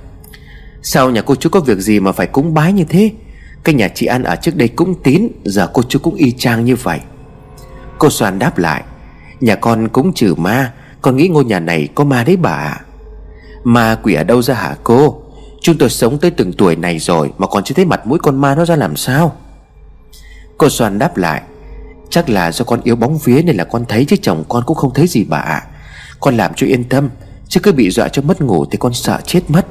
Sao 0.83 1.11
nhà 1.11 1.23
cô 1.23 1.35
chú 1.35 1.49
có 1.49 1.61
việc 1.61 1.79
gì 1.79 2.01
mà 2.01 2.13
phải 2.13 2.27
cúng 2.27 2.55
bái 2.55 2.73
như 2.73 2.85
thế? 2.89 3.11
Cái 3.67 3.75
nhà 3.75 3.89
chị 3.89 4.07
An 4.07 4.23
ở 4.23 4.37
trước 4.37 4.57
đây 4.57 4.69
cũng 4.69 4.95
tín, 5.03 5.29
Giờ 5.45 5.71
cô 5.73 5.83
chú 5.83 5.99
cũng 5.99 6.15
y 6.15 6.33
chang 6.33 6.65
như 6.65 6.77
vậy. 6.77 7.01
Cô 7.99 8.11
Soan 8.11 8.39
đáp 8.39 8.59
lại, 8.59 8.85
Nhà 9.41 9.55
con 9.55 9.89
cũng 9.89 10.13
trừ 10.13 10.35
ma, 10.35 10.73
Con 11.03 11.17
nghĩ 11.17 11.29
ngôi 11.29 11.45
nhà 11.45 11.61
này 11.61 11.89
có 11.95 12.05
ma 12.05 12.25
đấy 12.25 12.37
bà 12.37 12.81
Ma 13.65 13.99
quỷ 14.03 14.15
ở 14.15 14.25
đâu 14.25 14.43
ra 14.43 14.55
hả 14.55 14.77
cô? 14.85 15.23
Chúng 15.61 15.79
tôi 15.79 15.91
sống 15.91 16.19
tới 16.19 16.31
từng 16.31 16.53
tuổi 16.53 16.77
này 16.77 16.99
rồi 16.99 17.33
Mà 17.39 17.47
còn 17.47 17.65
chưa 17.65 17.75
thấy 17.75 17.85
mặt 17.85 18.07
mũi 18.07 18.19
con 18.19 18.41
ma 18.41 18.55
nó 18.55 18.65
ra 18.65 18.77
làm 18.77 18.97
sao? 18.97 19.37
Cô 20.59 20.69
Soan 20.69 20.99
đáp 20.99 21.17
lại, 21.17 21.43
Chắc 22.11 22.29
là 22.29 22.53
do 22.53 22.65
con 22.65 22.81
yếu 22.85 22.97
bóng 22.97 23.19
vía 23.19 23.43
Nên 23.43 23.57
là 23.57 23.65
con 23.65 23.85
thấy 23.89 24.05
chứ 24.05 24.17
chồng 24.23 24.45
con 24.49 24.65
cũng 24.67 24.77
không 24.77 24.95
thấy 24.95 25.07
gì 25.07 25.25
bà 25.25 25.39
ạ. 25.39 25.63
Con 26.21 26.37
làm 26.37 26.53
cho 26.57 26.67
yên 26.67 26.85
tâm, 26.85 27.09
Chứ 27.49 27.61
cứ 27.61 27.73
bị 27.73 27.91
dọa 27.91 28.09
cho 28.09 28.23
mất 28.23 28.41
ngủ 28.41 28.65
Thì 28.71 28.79
con 28.79 28.95
sợ 28.95 29.21
chết 29.25 29.43
mất. 29.49 29.67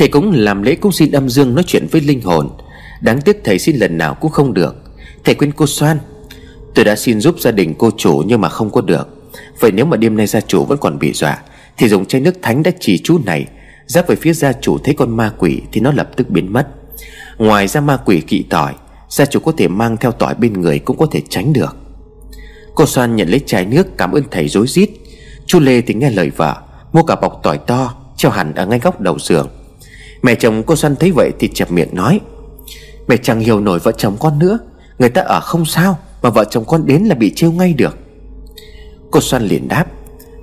Thầy 0.00 0.08
cũng 0.08 0.32
làm 0.32 0.62
lễ 0.62 0.74
cũng 0.74 0.92
xin 0.92 1.12
âm 1.12 1.28
dương 1.28 1.54
nói 1.54 1.64
chuyện 1.66 1.86
với 1.90 2.00
linh 2.00 2.20
hồn. 2.20 2.48
Đáng 3.00 3.20
tiếc 3.20 3.44
thầy 3.44 3.58
xin 3.58 3.76
lần 3.76 3.98
nào 3.98 4.14
cũng 4.14 4.30
không 4.30 4.54
được. 4.54 4.76
Thầy 5.24 5.34
quên 5.34 5.52
cô 5.52 5.66
Soan, 5.66 5.98
Tôi 6.74 6.84
đã 6.84 6.96
xin 6.96 7.20
giúp 7.20 7.40
gia 7.40 7.50
đình 7.50 7.74
cô 7.78 7.90
chủ 7.96 8.22
nhưng 8.26 8.40
mà 8.40 8.48
không 8.48 8.70
có 8.70 8.80
được. 8.80 9.08
Vậy 9.60 9.72
nếu 9.72 9.84
mà 9.86 9.96
đêm 9.96 10.16
nay 10.16 10.26
gia 10.26 10.40
chủ 10.40 10.64
vẫn 10.64 10.78
còn 10.78 10.98
bị 10.98 11.12
dọa, 11.12 11.38
Thì 11.76 11.88
dùng 11.88 12.06
chai 12.06 12.20
nước 12.20 12.34
thánh 12.42 12.62
đã 12.62 12.70
chỉ 12.80 12.98
chú 12.98 13.18
này, 13.24 13.46
giáp 13.86 14.08
về 14.08 14.16
phía 14.16 14.32
gia 14.32 14.52
chủ 14.52 14.78
thấy 14.78 14.94
con 14.94 15.16
ma 15.16 15.32
quỷ 15.38 15.60
Thì 15.72 15.80
nó 15.80 15.92
lập 15.92 16.10
tức 16.16 16.30
biến 16.30 16.52
mất. 16.52 16.68
Ngoài 17.38 17.68
ra 17.68 17.80
ma 17.80 17.96
quỷ 17.96 18.20
kỵ 18.20 18.44
tỏi, 18.50 18.74
Gia 19.08 19.26
chủ 19.26 19.40
có 19.40 19.52
thể 19.56 19.68
mang 19.68 19.96
theo 19.96 20.12
tỏi 20.12 20.34
bên 20.34 20.52
người 20.52 20.78
cũng 20.78 20.98
có 20.98 21.06
thể 21.10 21.22
tránh 21.28 21.52
được. 21.52 21.76
Cô 22.74 22.86
Soan 22.86 23.16
nhận 23.16 23.28
lấy 23.28 23.40
chai 23.46 23.64
nước, 23.64 23.98
cảm 23.98 24.12
ơn 24.12 24.22
thầy 24.30 24.48
rối 24.48 24.66
rít. 24.66 24.90
Chú 25.46 25.60
Lê 25.60 25.80
thì 25.80 25.94
nghe 25.94 26.10
lời 26.10 26.30
vợ, 26.36 26.56
Mua 26.92 27.02
cả 27.02 27.16
bọc 27.16 27.40
tỏi 27.42 27.58
to, 27.58 27.94
Treo 28.16 28.32
hẳn 28.32 28.54
ở 28.54 28.66
ngay 28.66 28.78
góc 28.78 29.00
đầu 29.00 29.18
giường. 29.18 29.48
Mẹ 30.22 30.34
chồng 30.34 30.62
cô 30.66 30.76
Xuân 30.76 30.96
thấy 31.00 31.10
vậy 31.10 31.30
thì 31.38 31.48
chẹp 31.48 31.70
miệng 31.72 31.94
nói, 31.94 32.20
Mẹ 33.08 33.16
chẳng 33.16 33.40
hiểu 33.40 33.60
nổi 33.60 33.78
vợ 33.78 33.92
chồng 33.92 34.16
con 34.20 34.38
nữa, 34.38 34.58
Người 34.98 35.08
ta 35.08 35.22
ở 35.22 35.40
không 35.40 35.66
sao 35.66 35.98
Mà 36.22 36.30
vợ 36.30 36.44
chồng 36.44 36.64
con 36.64 36.86
đến 36.86 37.02
là 37.02 37.14
bị 37.14 37.32
trêu 37.36 37.52
ngay 37.52 37.72
được. 37.72 37.98
Cô 39.10 39.20
Xuân 39.20 39.42
liền 39.42 39.68
đáp, 39.68 39.86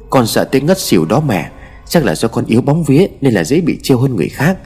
Con 0.09 0.27
sợ 0.27 0.43
tới 0.43 0.61
ngất 0.61 0.79
xỉu 0.79 1.05
đó 1.05 1.19
mẹ, 1.27 1.51
Chắc 1.87 2.05
là 2.05 2.15
do 2.15 2.27
con 2.27 2.45
yếu 2.45 2.61
bóng 2.61 2.83
vía 2.83 3.07
Nên 3.21 3.33
là 3.33 3.43
dễ 3.43 3.61
bị 3.61 3.77
trêu 3.83 3.97
hơn 3.99 4.15
người 4.15 4.29
khác. 4.29 4.57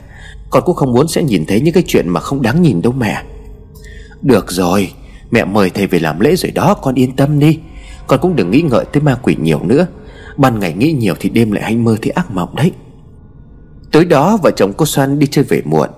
Con 0.50 0.62
cũng 0.66 0.76
không 0.76 0.92
muốn 0.92 1.08
sẽ 1.08 1.22
nhìn 1.22 1.46
thấy 1.46 1.60
những 1.60 1.74
cái 1.74 1.84
chuyện 1.86 2.08
mà 2.08 2.20
không 2.20 2.42
đáng 2.42 2.62
nhìn 2.62 2.82
đâu 2.82 2.92
mẹ. 2.92 3.22
Được 4.22 4.52
rồi, 4.52 4.92
Mẹ 5.30 5.44
mời 5.44 5.70
thầy 5.70 5.86
về 5.86 5.98
làm 5.98 6.20
lễ 6.20 6.36
rồi 6.36 6.52
đó, 6.52 6.74
Con 6.74 6.94
yên 6.94 7.16
tâm 7.16 7.38
đi. 7.38 7.58
Con 8.06 8.20
cũng 8.22 8.36
đừng 8.36 8.50
nghĩ 8.50 8.62
ngợi 8.62 8.84
tới 8.92 9.02
ma 9.02 9.18
quỷ 9.22 9.36
nhiều 9.42 9.60
nữa. 9.62 9.86
Ban 10.36 10.60
ngày 10.60 10.72
nghĩ 10.72 10.92
nhiều 10.92 11.14
thì 11.20 11.28
đêm 11.28 11.52
lại 11.52 11.64
hay 11.64 11.76
mơ 11.76 11.96
thấy 12.02 12.10
ác 12.10 12.30
mộng 12.30 12.56
đấy. 12.56 12.72
Tối 13.92 14.04
đó 14.04 14.38
vợ 14.42 14.50
chồng 14.50 14.72
cô 14.76 14.86
Xoan 14.86 15.18
đi 15.18 15.26
chơi 15.26 15.44
về 15.44 15.62
muộn. 15.64 15.88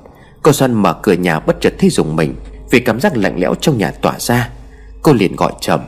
Cô 0.42 0.52
Xoan 0.52 0.72
mở 0.72 0.94
cửa 1.02 1.12
nhà 1.12 1.40
bất 1.40 1.56
chợt 1.60 1.74
thấy 1.78 1.90
dùng 1.90 2.16
mình 2.16 2.34
Vì 2.70 2.80
cảm 2.80 3.00
giác 3.00 3.16
lạnh 3.16 3.40
lẽo 3.40 3.54
trong 3.54 3.78
nhà 3.78 3.90
tỏa 3.90 4.18
ra. 4.18 4.48
Cô 5.02 5.12
liền 5.12 5.36
gọi 5.36 5.52
trầm 5.60 5.80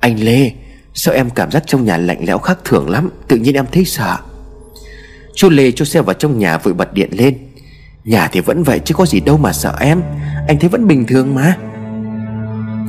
Anh 0.00 0.20
Lê, 0.20 0.52
Sao 0.94 1.14
em 1.14 1.30
cảm 1.30 1.50
giác 1.50 1.62
trong 1.66 1.84
nhà 1.84 1.96
lạnh 1.96 2.24
lẽo 2.26 2.38
khác 2.38 2.58
thường 2.64 2.90
lắm, 2.90 3.10
Tự 3.28 3.36
nhiên 3.36 3.54
em 3.54 3.66
thấy 3.72 3.84
sợ? 3.84 4.16
Chú 5.34 5.50
Lê 5.50 5.70
cho 5.70 5.84
xe 5.84 6.02
vào 6.02 6.14
trong 6.14 6.38
nhà 6.38 6.58
vội 6.58 6.74
bật 6.74 6.92
điện 6.92 7.10
lên. 7.12 7.38
Nhà 8.04 8.28
thì 8.32 8.40
vẫn 8.40 8.62
vậy 8.62 8.80
chứ 8.84 8.94
có 8.94 9.06
gì 9.06 9.20
đâu 9.20 9.38
mà 9.38 9.52
sợ 9.52 9.74
em, 9.80 10.02
Anh 10.48 10.58
thấy 10.60 10.68
vẫn 10.68 10.86
bình 10.86 11.06
thường 11.06 11.34
mà. 11.34 11.56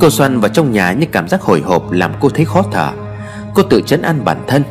Cô 0.00 0.10
Xoan 0.10 0.40
vào 0.40 0.48
trong 0.48 0.72
nhà 0.72 0.92
nhưng 0.92 1.10
cảm 1.10 1.28
giác 1.28 1.42
hồi 1.42 1.60
hộp 1.60 1.90
Làm 1.90 2.12
cô 2.20 2.28
thấy 2.28 2.44
khó 2.44 2.62
thở. 2.72 2.92
Cô 3.54 3.62
tự 3.62 3.82
chấn 3.86 4.02
an 4.02 4.24
bản 4.24 4.44
thân. 4.46 4.62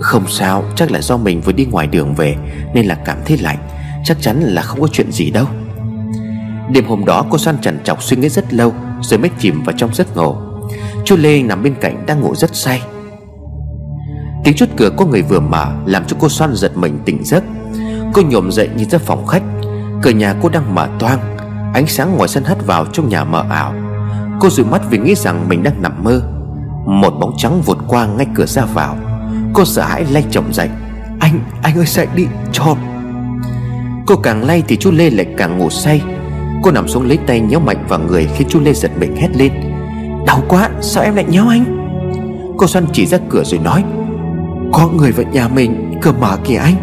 Không 0.00 0.24
sao, 0.28 0.64
chắc 0.76 0.90
là 0.90 1.00
do 1.00 1.16
mình 1.16 1.40
vừa 1.40 1.52
đi 1.52 1.64
ngoài 1.64 1.86
đường 1.86 2.14
về, 2.14 2.36
Nên 2.74 2.86
là 2.86 2.94
cảm 2.94 3.18
thấy 3.26 3.38
lạnh. 3.38 3.58
Chắc 4.04 4.16
chắn 4.20 4.40
là 4.40 4.62
không 4.62 4.80
có 4.80 4.88
chuyện 4.92 5.12
gì 5.12 5.30
đâu. 5.30 5.46
Đêm 6.72 6.84
hôm 6.84 7.04
đó, 7.04 7.24
cô 7.30 7.38
Xoan 7.38 7.58
trần 7.62 7.78
trọc 7.84 8.02
suy 8.02 8.16
nghĩ 8.16 8.28
rất 8.28 8.54
lâu, 8.54 8.74
Rồi 9.00 9.18
mới 9.18 9.30
chìm 9.38 9.62
vào 9.62 9.76
trong 9.78 9.94
giấc 9.94 10.16
ngủ. 10.16 10.36
Chú 11.04 11.16
Lê 11.16 11.42
nằm 11.42 11.62
bên 11.62 11.74
cạnh 11.80 12.06
đang 12.06 12.20
ngủ 12.20 12.34
rất 12.34 12.56
say. 12.56 12.82
Tiếng 14.44 14.54
chút 14.56 14.68
cửa 14.76 14.90
có 14.96 15.06
người 15.06 15.22
vừa 15.22 15.40
mở 15.40 15.72
Làm 15.86 16.04
cho 16.06 16.16
cô 16.20 16.28
Xoan 16.28 16.54
giật 16.54 16.76
mình 16.76 16.98
tỉnh 17.04 17.24
giấc. 17.24 17.44
Cô 18.12 18.22
nhổm 18.22 18.52
dậy 18.52 18.68
nhìn 18.76 18.90
ra 18.90 18.98
phòng 18.98 19.26
khách. 19.26 19.42
Cửa 20.02 20.10
nhà 20.10 20.34
cô 20.42 20.48
đang 20.48 20.74
mở 20.74 20.88
toang, 20.98 21.36
Ánh 21.74 21.86
sáng 21.86 22.16
ngoài 22.16 22.28
sân 22.28 22.44
hắt 22.44 22.66
vào 22.66 22.86
trong 22.92 23.08
nhà 23.08 23.24
mờ 23.24 23.44
ảo. 23.50 23.74
Cô 24.40 24.50
dụi 24.50 24.66
mắt 24.66 24.82
vì 24.90 24.98
nghĩ 24.98 25.14
rằng 25.14 25.48
mình 25.48 25.62
đang 25.62 25.82
nằm 25.82 26.04
mơ. 26.04 26.22
Một 26.86 27.10
bóng 27.20 27.34
trắng 27.36 27.62
vụt 27.62 27.78
qua 27.88 28.06
ngay 28.06 28.26
cửa 28.34 28.46
ra 28.46 28.64
vào. 28.64 28.96
Cô 29.54 29.64
sợ 29.64 29.82
hãi 29.82 30.04
lay 30.10 30.24
chồng 30.30 30.52
dậy. 30.52 30.68
Anh, 31.20 31.40
anh 31.62 31.76
ơi 31.76 31.86
dậy 31.86 32.06
đi, 32.14 32.26
cho. 32.52 32.76
Cô 34.06 34.16
càng 34.16 34.44
lay 34.44 34.62
thì 34.68 34.76
chú 34.76 34.90
Lê 34.90 35.10
lại 35.10 35.26
càng 35.36 35.58
ngủ 35.58 35.70
say. 35.70 36.02
Cô 36.62 36.70
nằm 36.70 36.88
xuống 36.88 37.08
lấy 37.08 37.18
tay 37.26 37.40
nhéo 37.40 37.60
mạnh 37.60 37.84
vào 37.88 37.98
người 37.98 38.28
Khi 38.36 38.44
chú 38.48 38.60
Lê 38.60 38.72
giật 38.72 38.90
mình 38.98 39.16
hét 39.16 39.28
lên. 39.36 39.52
Đau 40.26 40.42
quá, 40.48 40.70
sao 40.80 41.04
em 41.04 41.14
lại 41.14 41.24
nhéo 41.28 41.48
anh? 41.48 41.64
Cô 42.56 42.66
xoăn 42.66 42.84
chỉ 42.92 43.06
ra 43.06 43.18
cửa 43.28 43.44
rồi 43.44 43.60
nói. 43.64 43.84
Có 44.72 44.88
người 44.88 45.12
vào 45.12 45.26
nhà 45.32 45.48
mình, 45.48 45.98
cửa 46.02 46.12
mở 46.20 46.38
kìa 46.44 46.56
anh. 46.56 46.74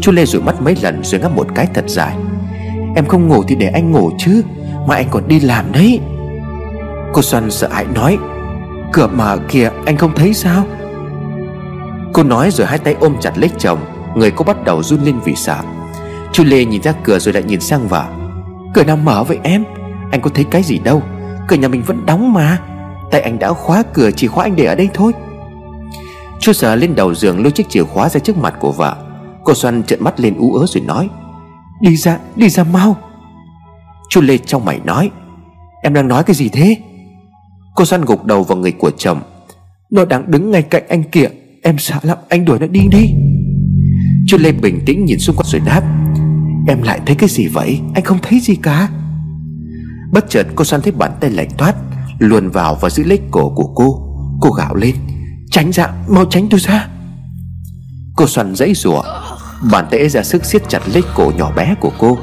Chú 0.00 0.12
Lê 0.12 0.26
rủi 0.26 0.42
mắt 0.42 0.62
mấy 0.62 0.76
lần 0.82 1.04
rồi 1.04 1.20
ngáp 1.20 1.36
một 1.36 1.46
cái 1.54 1.66
thật 1.74 1.84
dài. 1.88 2.16
Em 2.96 3.06
không 3.06 3.28
ngủ 3.28 3.42
thì 3.48 3.54
để 3.54 3.66
anh 3.66 3.92
ngủ 3.92 4.10
chứ 4.18 4.42
Mà 4.86 4.94
anh 4.94 5.06
còn 5.10 5.28
đi 5.28 5.40
làm 5.40 5.72
đấy. 5.72 6.00
Cô 7.12 7.22
Xuân 7.22 7.50
sợ 7.50 7.68
hãi 7.72 7.86
nói. 7.94 8.18
Cửa 8.92 9.06
mở 9.06 9.38
kìa 9.48 9.70
anh 9.86 9.96
không 9.96 10.12
thấy 10.16 10.34
sao? 10.34 10.64
Cô 12.12 12.22
nói 12.22 12.50
rồi 12.50 12.66
hai 12.66 12.78
tay 12.78 12.96
ôm 13.00 13.16
chặt 13.20 13.38
lấy 13.38 13.50
chồng 13.58 13.78
Người 14.14 14.30
cô 14.30 14.44
bắt 14.44 14.64
đầu 14.64 14.82
run 14.82 15.00
lên 15.00 15.20
vì 15.24 15.34
sợ. 15.34 15.58
Chú 16.32 16.44
Lê 16.44 16.64
nhìn 16.64 16.82
ra 16.82 16.92
cửa 17.04 17.18
rồi 17.18 17.34
lại 17.34 17.42
nhìn 17.42 17.60
sang 17.60 17.88
vợ. 17.88 18.06
Cửa 18.74 18.84
nào 18.84 18.96
mở 18.96 19.24
vậy 19.24 19.38
em? 19.42 19.64
Anh 20.10 20.20
có 20.20 20.30
thấy 20.34 20.44
cái 20.44 20.62
gì 20.62 20.78
đâu 20.78 21.02
Cửa 21.48 21.56
nhà 21.56 21.68
mình 21.68 21.82
vẫn 21.82 22.06
đóng 22.06 22.32
mà. 22.32 22.58
Tại 23.10 23.20
anh 23.20 23.38
đã 23.38 23.52
khóa 23.52 23.82
cửa 23.94 24.10
chỉ 24.10 24.26
khóa 24.26 24.44
anh 24.44 24.56
để 24.56 24.64
ở 24.64 24.74
đây 24.74 24.88
thôi. 24.94 25.12
Chú 26.40 26.52
sợ 26.52 26.76
lên 26.76 26.94
đầu 26.94 27.14
giường 27.14 27.42
lôi 27.42 27.52
chiếc 27.52 27.68
chìa 27.68 27.84
khóa 27.84 28.08
ra 28.08 28.20
trước 28.20 28.36
mặt 28.36 28.54
của 28.60 28.72
vợ. 28.72 28.96
Cô 29.44 29.54
Xuân 29.54 29.82
trợn 29.82 30.04
mắt 30.04 30.20
lên 30.20 30.34
ú 30.38 30.54
ớ 30.54 30.66
rồi 30.68 30.84
nói 30.86 31.08
Đi 31.80 31.96
ra, 31.96 32.18
đi 32.36 32.48
ra 32.48 32.64
mau. 32.64 32.96
Chú 34.08 34.20
Lê 34.20 34.38
trong 34.38 34.64
mày 34.64 34.80
nói 34.84 35.10
Em 35.82 35.94
đang 35.94 36.08
nói 36.08 36.24
cái 36.24 36.36
gì 36.36 36.48
thế? 36.48 36.76
Cô 37.74 37.84
Xuân 37.84 38.04
gục 38.04 38.24
đầu 38.24 38.42
vào 38.42 38.58
người 38.58 38.72
của 38.72 38.90
chồng 38.98 39.20
Nó 39.90 40.04
đang 40.04 40.30
đứng 40.30 40.50
ngay 40.50 40.62
cạnh 40.62 40.82
anh 40.88 41.02
kìa. 41.02 41.28
Em 41.62 41.78
sợ 41.78 41.94
lắm, 42.02 42.18
anh 42.28 42.44
đuổi 42.44 42.58
nó 42.58 42.66
đi 42.66 42.80
đi. 42.90 43.14
Chú 44.26 44.38
Lê 44.38 44.52
bình 44.52 44.80
tĩnh 44.86 45.04
nhìn 45.04 45.18
xung 45.18 45.36
quanh 45.36 45.46
rồi 45.46 45.62
đáp, 45.66 45.82
Em 46.68 46.82
lại 46.82 47.00
thấy 47.06 47.16
cái 47.16 47.28
gì 47.28 47.48
vậy? 47.48 47.80
Anh 47.94 48.04
không 48.04 48.18
thấy 48.22 48.40
gì 48.40 48.56
cả. 48.62 48.88
Bất 50.12 50.30
chợt 50.30 50.46
cô 50.54 50.64
xoan 50.64 50.82
thấy 50.82 50.92
bàn 50.92 51.12
tay 51.20 51.30
lạnh 51.30 51.48
toát, 51.58 51.74
Luồn 52.18 52.48
vào 52.48 52.78
và 52.80 52.90
giữ 52.90 53.04
lấy 53.04 53.20
cổ 53.30 53.52
của 53.56 53.72
cô. 53.74 54.04
Cô 54.40 54.50
gạo 54.50 54.74
lên, 54.74 54.94
Tránh 55.50 55.70
ra, 55.70 55.88
mau 56.08 56.24
tránh 56.24 56.48
tôi 56.50 56.60
ra. 56.60 56.88
Cô 58.16 58.26
xoan 58.26 58.54
dãy 58.54 58.74
rủa, 58.74 59.02
Bàn 59.72 59.86
tay 59.90 60.00
ấy 60.00 60.08
ra 60.08 60.22
sức 60.22 60.44
siết 60.44 60.68
chặt 60.68 60.82
lấy 60.92 61.02
cổ 61.14 61.32
nhỏ 61.36 61.52
bé 61.56 61.74
của 61.80 61.92
cô. 61.98 62.18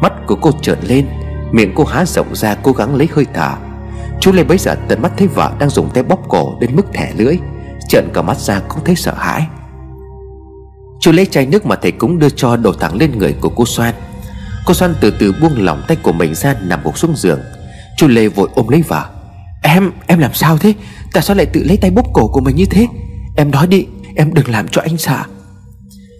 Mắt 0.00 0.12
của 0.26 0.36
cô 0.40 0.50
trợn 0.62 0.78
lên, 0.82 1.06
Miệng 1.52 1.72
cô 1.74 1.84
há 1.84 2.04
rộng 2.04 2.34
ra 2.34 2.54
cố 2.54 2.72
gắng 2.72 2.94
lấy 2.94 3.08
hơi 3.12 3.26
thở. 3.34 3.54
Chú 4.20 4.32
Lê 4.32 4.44
bấy 4.44 4.58
giờ 4.58 4.76
tận 4.88 5.02
mắt 5.02 5.12
thấy 5.16 5.28
vợ 5.28 5.52
đang 5.58 5.70
dùng 5.70 5.90
tay 5.94 6.02
bóp 6.02 6.20
cổ 6.28 6.56
đến 6.60 6.76
mức 6.76 6.86
thẻ 6.92 7.12
lưỡi. 7.16 7.38
Trợn 7.88 8.08
cả 8.14 8.22
mắt 8.22 8.38
ra 8.38 8.60
cũng 8.68 8.84
thấy 8.84 8.96
sợ 8.96 9.14
hãi. 9.18 9.46
Chú 11.00 11.12
lấy 11.12 11.26
chai 11.26 11.46
nước 11.46 11.66
mà 11.66 11.76
thầy 11.82 11.92
cúng 11.92 12.18
đưa 12.18 12.30
cho 12.30 12.56
đổ 12.56 12.72
thẳng 12.72 12.96
lên 12.96 13.18
người 13.18 13.34
của 13.40 13.48
cô 13.48 13.64
Soan. 13.66 13.94
Cô 14.66 14.74
Soan 14.74 14.94
từ 15.00 15.10
từ 15.10 15.34
buông 15.40 15.64
lỏng 15.64 15.82
tay 15.88 15.96
của 16.02 16.12
mình 16.12 16.34
ra 16.34 16.54
nằm 16.62 16.80
gục 16.84 16.98
xuống 16.98 17.16
giường. 17.16 17.40
Chú 17.96 18.08
Lê 18.08 18.28
vội 18.28 18.48
ôm 18.54 18.68
lấy 18.68 18.82
vợ. 18.82 19.04
Em, 19.62 19.92
em 20.06 20.18
làm 20.18 20.34
sao 20.34 20.58
thế? 20.58 20.74
Tại 21.12 21.22
sao 21.22 21.36
lại 21.36 21.46
tự 21.46 21.64
lấy 21.64 21.76
tay 21.76 21.90
bóp 21.90 22.06
cổ 22.12 22.28
của 22.32 22.40
mình 22.40 22.56
như 22.56 22.64
thế? 22.70 22.86
Em 23.36 23.50
nói 23.50 23.66
đi, 23.66 23.86
em 24.16 24.34
đừng 24.34 24.48
làm 24.48 24.68
cho 24.68 24.82
anh 24.82 24.98
sợ. 24.98 25.18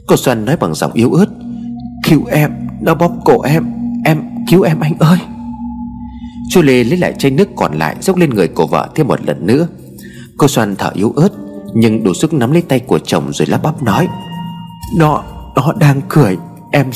Cô 0.06 0.16
Soan 0.16 0.44
nói 0.44 0.56
bằng 0.56 0.74
giọng 0.74 0.92
yếu 0.92 1.12
ớt. 1.12 1.26
Cứu 2.04 2.26
em, 2.26 2.50
nó 2.80 2.94
bóp 2.94 3.12
cổ 3.24 3.42
em 3.42 3.78
Em, 4.04 4.22
cứu 4.50 4.62
em 4.62 4.80
anh 4.80 4.98
ơi. 4.98 5.18
Chú 6.50 6.62
Lê 6.62 6.84
lấy 6.84 6.98
lại 6.98 7.14
chai 7.18 7.30
nước 7.30 7.48
còn 7.56 7.78
lại 7.78 7.96
Dốc 8.00 8.16
lên 8.16 8.30
người 8.30 8.48
của 8.48 8.66
vợ 8.66 8.88
thêm 8.94 9.08
một 9.08 9.24
lần 9.26 9.46
nữa. 9.46 9.66
Cô 10.36 10.48
Soan 10.48 10.76
thở 10.76 10.90
yếu 10.94 11.12
ớt. 11.16 11.28
Nhưng 11.80 12.04
đủ 12.04 12.14
sức 12.14 12.32
nắm 12.32 12.52
lấy 12.52 12.62
tay 12.62 12.80
của 12.80 12.98
chồng 12.98 13.32
rồi 13.32 13.46
lắp 13.46 13.62
bắp 13.62 13.82
nói 13.82 14.08
Nó, 14.96 15.22
nó 15.56 15.72
đang 15.72 16.00
cười 16.08 16.36
Em, 16.72 16.90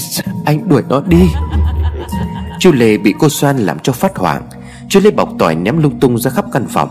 anh 0.45 0.69
đuổi 0.69 0.83
nó 0.89 1.03
đi. 1.09 1.23
Chú 2.61 2.73
Lê 2.73 2.99
bị 2.99 3.15
cô 3.19 3.29
Soan 3.29 3.59
làm 3.59 3.79
cho 3.79 3.93
phát 3.93 4.17
hoảng. 4.17 4.43
Chú 4.89 5.01
Lê 5.01 5.11
bọc 5.11 5.29
tỏi 5.39 5.55
ném 5.55 5.79
lung 5.79 6.01
tung 6.01 6.19
ra 6.19 6.31
khắp 6.31 6.45
căn 6.53 6.67
phòng. 6.69 6.89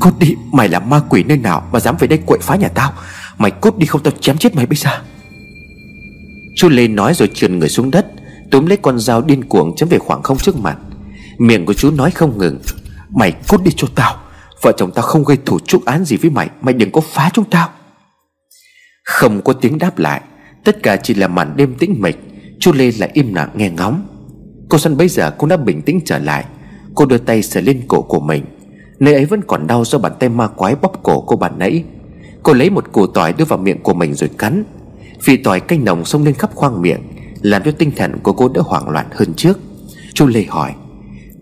Cút 0.00 0.18
đi, 0.18 0.34
mày 0.52 0.68
là 0.68 0.78
ma 0.78 1.00
quỷ 1.08 1.24
nơi 1.24 1.36
nào 1.36 1.68
Mà 1.72 1.80
dám 1.80 1.96
về 1.98 2.06
đây 2.06 2.18
quậy 2.26 2.38
phá 2.42 2.56
nhà 2.56 2.68
tao? 2.68 2.92
Mày 3.38 3.50
cút 3.50 3.78
đi 3.78 3.86
không 3.86 4.02
tao 4.02 4.12
chém 4.20 4.38
chết 4.38 4.54
mày 4.54 4.66
bây 4.66 4.76
giờ. 4.76 4.90
Chú 6.56 6.68
Lê 6.68 6.88
nói 6.88 7.14
rồi 7.14 7.30
trườn 7.34 7.58
người 7.58 7.68
xuống 7.68 7.90
đất 7.90 8.06
Túm 8.50 8.66
lấy 8.66 8.76
con 8.76 8.98
dao 8.98 9.22
điên 9.22 9.44
cuồng 9.44 9.76
chém 9.76 9.88
về 9.88 9.98
khoảng 9.98 10.22
không 10.22 10.38
trước 10.38 10.56
mặt. 10.56 10.76
Miệng 11.38 11.66
của 11.66 11.74
chú 11.74 11.90
nói 11.90 12.10
không 12.10 12.38
ngừng 12.38 12.58
Mày 13.10 13.32
cút 13.32 13.62
đi 13.62 13.70
cho 13.76 13.88
tao. 13.94 14.16
Vợ 14.62 14.72
chồng 14.76 14.90
tao 14.94 15.02
không 15.02 15.24
gây 15.24 15.38
thủ 15.44 15.58
trúc 15.58 15.84
án 15.84 16.04
gì 16.04 16.16
với 16.16 16.30
mày 16.30 16.50
Mày 16.60 16.74
đừng 16.74 16.92
có 16.92 17.00
phá 17.00 17.30
chúng 17.32 17.50
tao. 17.50 17.68
Không 19.04 19.42
có 19.44 19.52
tiếng 19.52 19.78
đáp 19.78 19.98
lại, 19.98 20.20
Tất 20.64 20.82
cả 20.82 20.96
chỉ 20.96 21.14
là 21.14 21.28
màn 21.28 21.56
đêm 21.56 21.74
tĩnh 21.74 21.94
mịch. 21.98 22.18
Chú 22.60 22.72
Lê 22.72 22.90
lại 22.98 23.10
im 23.12 23.34
lặng 23.34 23.48
nghe 23.54 23.70
ngóng. 23.70 24.06
Cô 24.68 24.78
Xuân 24.78 24.96
bây 24.96 25.08
giờ 25.08 25.30
cũng 25.30 25.48
đã 25.48 25.56
bình 25.56 25.82
tĩnh 25.82 26.00
trở 26.04 26.18
lại. 26.18 26.44
Cô 26.94 27.06
đưa 27.06 27.18
tay 27.18 27.42
sờ 27.42 27.60
lên 27.60 27.82
cổ 27.88 28.02
của 28.02 28.20
mình. 28.20 28.44
Nơi 28.98 29.14
ấy 29.14 29.24
vẫn 29.24 29.42
còn 29.46 29.66
đau 29.66 29.84
do 29.84 29.98
bàn 29.98 30.12
tay 30.20 30.28
ma 30.28 30.46
quái 30.46 30.74
bóp 30.74 31.02
cổ 31.02 31.20
cô 31.20 31.36
bạn 31.36 31.58
nãy. 31.58 31.84
Cô 32.42 32.52
lấy 32.52 32.70
một 32.70 32.92
củ 32.92 33.06
tỏi 33.06 33.32
đưa 33.32 33.44
vào 33.44 33.58
miệng 33.58 33.82
của 33.82 33.94
mình 33.94 34.14
rồi 34.14 34.30
cắn. 34.38 34.64
Vị 35.24 35.36
tỏi 35.36 35.60
canh 35.60 35.84
nồng 35.84 36.04
xông 36.04 36.24
lên 36.24 36.34
khắp 36.34 36.54
khoang 36.54 36.82
miệng, 36.82 37.00
Làm 37.42 37.62
cho 37.64 37.70
tinh 37.70 37.90
thần 37.96 38.18
của 38.22 38.32
cô 38.32 38.48
đỡ 38.48 38.60
hoảng 38.64 38.88
loạn 38.88 39.06
hơn 39.12 39.34
trước. 39.34 39.58
Chú 40.14 40.26
Lê 40.26 40.44
hỏi, 40.48 40.74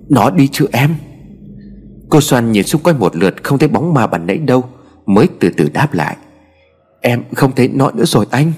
Nó 0.08 0.30
đi 0.30 0.48
chưa 0.52 0.66
em? 0.72 0.94
Cô 2.14 2.20
Xoan 2.20 2.52
nhìn 2.52 2.64
xung 2.64 2.82
quanh 2.82 2.98
một 2.98 3.16
lượt 3.16 3.34
Không 3.42 3.58
thấy 3.58 3.68
bóng 3.68 3.94
ma 3.94 4.06
bàn 4.06 4.26
nãy 4.26 4.38
đâu, 4.38 4.64
Mới 5.06 5.28
từ 5.40 5.50
từ 5.56 5.68
đáp 5.68 5.94
lại. 5.94 6.16
Em 7.00 7.22
không 7.34 7.52
thấy 7.54 7.68
nó 7.68 7.90
nữa 7.90 8.04
rồi 8.04 8.26
anh. 8.30 8.52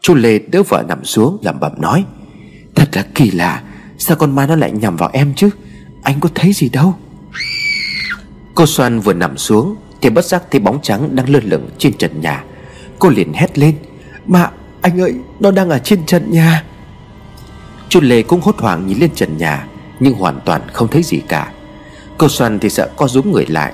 Chú 0.00 0.14
Lê 0.14 0.38
đỡ 0.38 0.62
vợ 0.68 0.84
nằm 0.88 1.04
xuống, 1.04 1.38
lẩm 1.42 1.60
bẩm 1.60 1.72
nói, 1.78 2.04
Thật 2.74 2.88
là 2.92 3.06
kỳ 3.14 3.30
lạ, 3.30 3.62
Sao 3.98 4.16
con 4.16 4.34
ma 4.34 4.46
nó 4.46 4.56
lại 4.56 4.72
nhằm 4.72 4.96
vào 4.96 5.10
em 5.12 5.32
chứ? 5.36 5.50
Anh 6.02 6.20
có 6.20 6.28
thấy 6.34 6.52
gì 6.52 6.68
đâu. 6.68 6.94
Cô 8.54 8.66
Xoan 8.66 9.00
vừa 9.00 9.12
nằm 9.12 9.36
xuống 9.36 9.76
Thì 10.00 10.10
bất 10.10 10.24
giác 10.24 10.42
thấy 10.50 10.60
bóng 10.60 10.78
trắng 10.82 11.16
đang 11.16 11.28
lơ 11.28 11.40
lửng 11.42 11.68
trên 11.78 11.92
trần 11.92 12.20
nhà. 12.20 12.44
Cô 12.98 13.08
liền 13.08 13.32
hét 13.32 13.58
lên 13.58 13.74
Mà 14.26 14.50
anh 14.82 15.00
ơi, 15.00 15.14
nó 15.40 15.50
đang 15.50 15.70
ở 15.70 15.78
trên 15.78 16.06
trần 16.06 16.30
nhà. 16.30 16.64
Chú 17.88 18.00
Lê 18.00 18.22
cũng 18.22 18.40
hốt 18.40 18.58
hoảng 18.58 18.86
nhìn 18.86 18.98
lên 18.98 19.10
trần 19.14 19.36
nhà, 19.38 19.66
Nhưng 20.00 20.14
hoàn 20.14 20.40
toàn 20.44 20.62
không 20.72 20.88
thấy 20.88 21.02
gì 21.02 21.20
cả. 21.28 21.52
Cô 22.20 22.28
Xuân 22.28 22.58
thì 22.58 22.70
sợ 22.70 22.90
co 22.96 23.08
rúm 23.08 23.32
người 23.32 23.46
lại. 23.46 23.72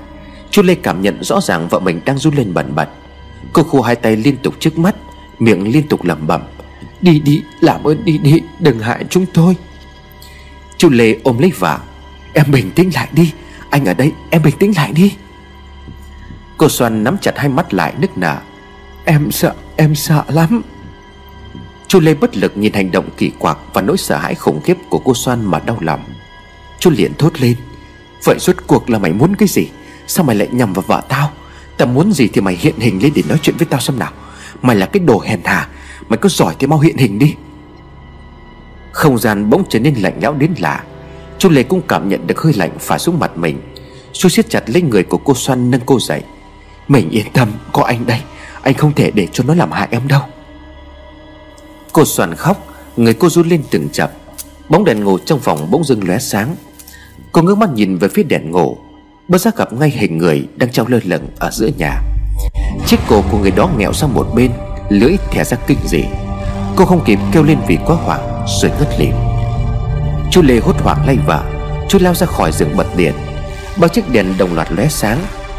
Chú 0.51 0.63
Lê 0.63 0.75
cảm 0.75 1.03
nhận 1.03 1.25
rõ 1.25 1.41
ràng 1.41 1.69
vợ 1.69 1.79
mình 1.79 2.01
đang 2.05 2.19
run 2.19 2.35
lên 2.35 2.55
bẩn 2.55 2.75
bật. 2.75 2.89
Cô 3.53 3.63
khu 3.63 3.83
hai 3.83 3.97
tay 3.97 4.17
liên 4.17 4.37
tục 4.37 4.55
trước 4.59 4.79
mắt, 4.79 4.95
Miệng 5.39 5.73
liên 5.73 5.89
tục 5.89 6.05
lẩm 6.05 6.27
bẩm, 6.27 6.43
Đi 7.01 7.19
đi, 7.19 7.43
làm 7.61 7.85
ơn 7.85 8.05
đi 8.05 8.19
đi, 8.19 8.41
Đừng 8.59 8.79
hại 8.79 9.05
chúng 9.11 9.27
tôi. 9.35 9.57
Chú 10.79 10.91
Lê 10.91 11.17
ôm 11.25 11.39
lấy 11.39 11.53
vợ, 11.59 11.79
Em 12.33 12.47
bình 12.51 12.71
tĩnh 12.71 12.91
lại 12.95 13.09
đi, 13.13 13.33
Anh 13.71 13.85
ở 13.85 13.95
đây, 13.95 14.13
em 14.31 14.43
bình 14.43 14.55
tĩnh 14.59 14.73
lại 14.77 14.93
đi. 14.93 15.15
Cô 16.57 16.69
Xoan 16.69 17.05
nắm 17.05 17.17
chặt 17.21 17.33
hai 17.39 17.49
mắt 17.49 17.75
lại 17.75 17.95
nức 18.01 18.19
nở, 18.19 18.39
Em 19.05 19.31
sợ 19.31 19.55
em 19.77 19.95
sợ 19.95 20.25
lắm. 20.29 20.63
Chú 21.89 22.01
Lê 22.01 22.15
bất 22.15 22.37
lực 22.37 22.57
nhìn 22.57 22.73
hành 22.73 22.91
động 22.91 23.09
kỳ 23.17 23.31
quặc 23.39 23.59
Và 23.73 23.83
nỗi 23.83 23.97
sợ 23.97 24.17
hãi 24.17 24.35
khủng 24.35 24.61
khiếp 24.61 24.77
của 24.89 24.99
cô 24.99 25.15
Xoan 25.15 25.45
mà 25.45 25.59
đau 25.59 25.79
lòng. 25.81 26.05
Chú 26.79 26.91
liền 26.91 27.15
thốt 27.15 27.41
lên 27.41 27.57
Vậy 28.27 28.39
suốt 28.39 28.57
cuộc 28.67 28.91
là 28.91 28.99
mày 28.99 29.13
muốn 29.13 29.37
cái 29.37 29.49
gì? 29.49 29.69
Sao 30.07 30.25
mày 30.25 30.37
lại 30.37 30.49
nhầm 30.53 30.73
vào 30.73 30.85
vợ 30.87 31.03
tao? 31.09 31.33
Tao 31.79 31.89
muốn 31.89 32.13
gì 32.13 32.29
thì 32.29 32.41
mày 32.41 32.55
hiện 32.55 32.75
hình 32.79 33.03
lên 33.03 33.13
để 33.15 33.23
nói 33.29 33.39
chuyện 33.43 33.57
với 33.57 33.67
tao 33.71 33.81
xem 33.81 33.99
nào. 33.99 34.13
Mày 34.63 34.77
là 34.77 34.87
cái 34.87 35.01
đồ 35.01 35.23
hèn 35.27 35.41
hà 35.45 35.69
Mày 36.09 36.17
có 36.17 36.29
giỏi 36.29 36.55
thì 36.59 36.67
mau 36.67 36.79
hiện 36.79 36.97
hình 36.97 37.19
đi. 37.19 37.35
Không 38.93 39.19
gian 39.19 39.51
bỗng 39.51 39.65
trở 39.69 39.79
nên 39.79 39.95
lạnh 39.95 40.19
lẽo 40.21 40.33
đến 40.33 40.55
lạ. 40.59 40.85
Chú 41.39 41.49
Lê 41.49 41.63
cũng 41.63 41.83
cảm 41.89 42.09
nhận 42.09 42.27
được 42.27 42.41
hơi 42.41 42.53
lạnh 42.53 42.71
phả 42.79 42.99
xuống 42.99 43.19
mặt 43.19 43.37
mình. 43.37 43.61
Chú 44.13 44.29
siết 44.29 44.51
chặt 44.51 44.71
lấy 44.71 44.83
người 44.83 45.03
của 45.03 45.19
cô 45.19 45.35
Xoan 45.35 45.71
nâng 45.71 45.81
cô 45.87 46.01
dậy. 46.01 46.23
Mình 46.89 47.11
yên 47.11 47.27
tâm, 47.33 47.53
có 47.73 47.83
anh 47.83 48.07
đây. 48.07 48.21
Anh 48.63 48.75
không 48.75 48.93
thể 48.93 49.11
để 49.11 49.29
cho 49.33 49.45
nó 49.45 49.55
làm 49.55 49.73
hại 49.73 49.89
em 49.91 50.09
đâu. 50.09 50.23
Cô 51.93 52.05
Xoan 52.05 52.35
khóc, 52.35 52.67
Người 52.97 53.15
cô 53.15 53.29
run 53.29 53.49
lên 53.49 53.63
từng 53.71 53.89
chập. 53.93 54.13
Bóng 54.69 54.85
đèn 54.85 55.05
ngủ 55.05 55.19
trong 55.19 55.41
phòng 55.41 55.71
bỗng 55.71 55.85
dưng 55.85 56.09
lóe 56.09 56.19
sáng. 56.19 56.57
Cô 57.37 57.43
ngước 57.43 57.59
mắt 57.59 57.71
nhìn 57.75 57.99
về 57.99 58.09
phía 58.09 58.23
đèn 58.23 58.51
ngủ. 58.51 58.77
Bất 59.29 59.39
giác 59.39 59.57
gặp 59.57 59.73
ngay 59.73 59.91
hình 59.91 60.19
người 60.19 60.49
đang 60.57 60.73
treo 60.73 60.87
lơ 60.89 60.99
lửng 61.05 61.29
ở 61.39 61.51
giữa 61.51 61.69
nhà. 61.79 62.03
Chiếc 62.87 62.97
cổ 63.09 63.23
của 63.31 63.39
người 63.39 63.51
đó 63.51 63.71
nghẹo 63.79 63.93
sang 63.93 64.15
một 64.15 64.27
bên 64.35 64.51
Lưỡi 64.89 65.17
thẻ 65.31 65.45
ra 65.45 65.57
kinh 65.67 65.79
dị. 65.85 66.05
Cô 66.77 66.85
không 66.85 67.05
kịp 67.05 67.19
kêu 67.33 67.43
lên 67.43 67.59
vì 67.67 67.79
quá 67.87 67.97
hoảng 67.97 68.45
Rồi 68.63 68.71
ngất 68.79 68.89
lịm. 68.99 69.15
Chú 70.31 70.43
Lê 70.43 70.61
hốt 70.61 70.83
hoảng 70.83 71.07
lay 71.07 71.19
vợ 71.27 71.43
Chú 71.89 71.99
lao 72.03 72.15
ra 72.15 72.27
khỏi 72.27 72.53
giường 72.53 72.77
bật 72.77 72.87
điện. 72.97 73.15
Bao 73.81 73.89
chiếc 73.89 74.13
đèn 74.13 74.27
đồng 74.39 74.55
loạt 74.55 74.73
lóe 74.73 74.89
sáng 74.89 75.19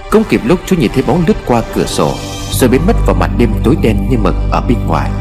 Không 0.09 0.23
kịp 0.29 0.41
lúc 0.45 0.59
chú 0.65 0.75
nhìn 0.75 0.91
thấy 0.93 1.03
bóng 1.03 1.23
lướt 1.27 1.37
qua 1.47 1.63
cửa 1.75 1.85
sổ 1.85 2.13
Rồi 2.51 2.69
biến 2.69 2.81
mất 2.87 2.95
vào 3.05 3.15
màn 3.19 3.35
đêm 3.37 3.49
tối 3.63 3.75
đen 3.81 4.07
như 4.09 4.17
mực 4.17 4.35
ở 4.51 4.61
bên 4.67 4.77
ngoài. 4.87 5.11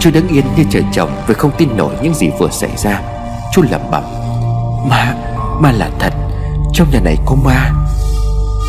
Chú 0.00 0.10
đứng 0.10 0.28
yên 0.28 0.44
như 0.56 0.64
trời 0.70 0.82
trồng 0.92 1.10
Vì 1.26 1.34
không 1.34 1.50
tin 1.58 1.76
nổi 1.76 1.94
những 2.02 2.14
gì 2.14 2.30
vừa 2.38 2.48
xảy 2.50 2.70
ra. 2.76 3.00
Chú 3.52 3.62
lẩm 3.70 3.80
bẩm. 3.90 4.04
Ma, 4.88 5.14
ma 5.60 5.72
là 5.72 5.90
thật. 6.00 6.12
Trong 6.74 6.90
nhà 6.90 7.00
này 7.04 7.16
có 7.26 7.34
ma. 7.34 7.70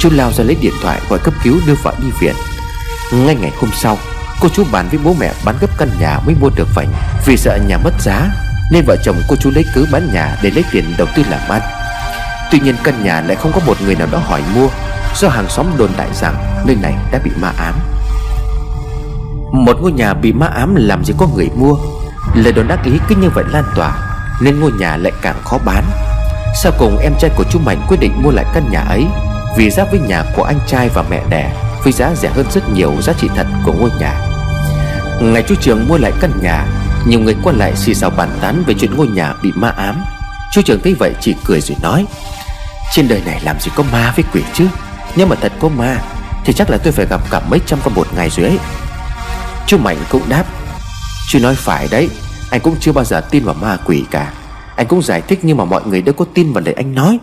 Chú 0.02 0.10
lao 0.12 0.32
ra 0.32 0.44
lấy 0.44 0.56
điện 0.62 0.74
thoại 0.82 1.02
gọi 1.10 1.20
cấp 1.20 1.34
cứu 1.44 1.60
đưa 1.68 1.76
vợ 1.84 1.94
đi 2.02 2.08
viện. 2.20 2.36
Ngay 3.14 3.36
ngày 3.36 3.52
hôm 3.60 3.70
sau, 3.74 3.98
Cô 4.42 4.50
chú 4.50 4.64
bàn 4.72 4.88
với 4.90 5.00
bố 5.04 5.16
mẹ 5.20 5.34
bán 5.46 5.56
gấp 5.62 5.68
căn 5.78 5.90
nhà 6.00 6.20
mới 6.26 6.36
mua 6.42 6.50
được 6.56 6.68
vành. 6.76 6.94
Vì 7.26 7.38
sợ 7.38 7.60
nhà 7.68 7.78
mất 7.78 7.94
giá, 8.00 8.30
Nên 8.72 8.84
vợ 8.88 8.96
chồng 9.04 9.16
cô 9.28 9.36
chú 9.36 9.52
lấy 9.56 9.66
cứ 9.76 9.88
bán 9.92 10.14
nhà 10.14 10.38
để 10.44 10.52
lấy 10.52 10.64
tiền 10.72 10.94
đầu 10.98 11.08
tư 11.16 11.24
làm 11.30 11.50
ăn. 11.50 11.62
Tuy 12.52 12.60
nhiên 12.60 12.76
căn 12.84 13.04
nhà 13.04 13.22
lại 13.22 13.36
không 13.36 13.52
có 13.52 13.60
một 13.66 13.78
người 13.86 13.96
nào 13.96 14.08
đó 14.12 14.18
hỏi 14.18 14.42
mua, 14.56 14.68
Do 15.16 15.30
hàng 15.30 15.50
xóm 15.50 15.66
đồn 15.78 15.90
đại 15.98 16.08
rằng 16.14 16.64
nơi 16.66 16.76
này 16.82 16.96
đã 17.12 17.20
bị 17.24 17.32
ma 17.42 17.52
ám. 17.58 17.74
Một 19.52 19.78
ngôi 19.82 19.92
nhà 19.92 20.14
bị 20.14 20.34
ma 20.34 20.48
ám 20.48 20.76
làm 20.76 21.06
gì 21.06 21.14
có 21.18 21.28
người 21.36 21.50
mua. 21.56 21.76
Lời 22.36 22.54
đồn 22.54 22.68
ác 22.68 22.80
ý 22.84 22.92
cứ 23.10 23.16
như 23.16 23.30
vậy 23.30 23.44
lan 23.48 23.64
tỏa, 23.76 23.98
Nên 24.42 24.60
ngôi 24.60 24.72
nhà 24.72 24.98
lại 24.98 25.12
càng 25.22 25.36
khó 25.44 25.58
bán. 25.66 25.84
Sau 26.56 26.72
cùng 26.80 26.98
em 26.98 27.14
trai 27.20 27.32
của 27.36 27.44
chú 27.52 27.60
Mạnh 27.60 27.86
quyết 27.88 27.98
định 28.00 28.22
mua 28.22 28.32
lại 28.32 28.46
căn 28.54 28.72
nhà 28.72 28.80
ấy. 28.80 29.06
Vì 29.58 29.70
giáp 29.70 29.92
với 29.92 30.00
nhà 30.00 30.24
của 30.36 30.44
anh 30.44 30.60
trai 30.68 30.90
và 30.90 31.04
mẹ 31.10 31.22
đẻ, 31.30 31.52
Với 31.84 31.94
giá 31.94 32.12
rẻ 32.16 32.30
hơn 32.30 32.46
rất 32.52 32.70
nhiều, 32.74 32.94
giá 33.02 33.14
trị 33.14 33.28
thật 33.36 33.48
của 33.66 33.74
ngôi 33.74 33.90
nhà. 34.00 34.22
Ngày 35.22 35.44
chú 35.48 35.56
Trường 35.62 35.88
mua 35.88 35.98
lại 35.98 36.12
căn 36.22 36.32
nhà, 36.42 36.66
Nhiều 37.08 37.20
người 37.20 37.36
qua 37.44 37.54
lại 37.54 37.76
xì 37.76 37.94
xào 37.94 38.10
bàn 38.10 38.30
tán 38.42 38.64
về 38.68 38.74
chuyện 38.80 38.96
ngôi 38.96 39.08
nhà 39.08 39.34
bị 39.44 39.52
ma 39.56 39.70
ám. 39.70 40.04
Chú 40.54 40.62
Trường 40.62 40.80
thấy 40.84 40.96
vậy 41.00 41.14
chỉ 41.22 41.36
cười 41.46 41.62
rồi 41.62 41.78
nói, 41.82 42.06
Trên 42.92 43.08
đời 43.08 43.22
này 43.26 43.42
làm 43.44 43.60
gì 43.60 43.72
có 43.76 43.84
ma 43.92 44.14
với 44.16 44.26
quỷ 44.34 44.42
chứ? 44.54 44.68
Nhưng 45.16 45.30
mà 45.30 45.36
thật 45.42 45.52
có 45.60 45.70
ma, 45.70 45.98
Thì 46.46 46.54
chắc 46.54 46.70
là 46.70 46.78
tôi 46.78 46.94
phải 46.94 47.06
gặp 47.06 47.22
cả 47.32 47.42
mấy 47.50 47.60
trăm 47.66 47.80
con 47.84 47.94
một 47.94 48.08
ngày 48.16 48.30
rồi 48.30 48.46
ấy. 48.46 48.60
Chú 49.68 49.78
Mạnh 49.78 49.98
cũng 50.10 50.30
đáp, 50.30 50.44
Chú 51.30 51.40
nói 51.40 51.56
phải 51.56 51.88
đấy, 51.92 52.10
Anh 52.50 52.62
cũng 52.62 52.76
chưa 52.80 52.92
bao 52.92 53.06
giờ 53.06 53.22
tin 53.22 53.46
vào 53.46 53.56
ma 53.62 53.78
quỷ 53.86 54.04
cả. 54.12 54.32
Anh 54.76 54.88
cũng 54.88 55.02
giải 55.02 55.22
thích 55.22 55.40
nhưng 55.44 55.58
mà 55.58 55.66
mọi 55.66 55.82
người 55.86 56.02
đâu 56.02 56.16
có 56.18 56.26
tin 56.34 56.54
vào 56.54 56.64
lời 56.66 56.74
anh 56.74 56.96
nói. 56.96 57.20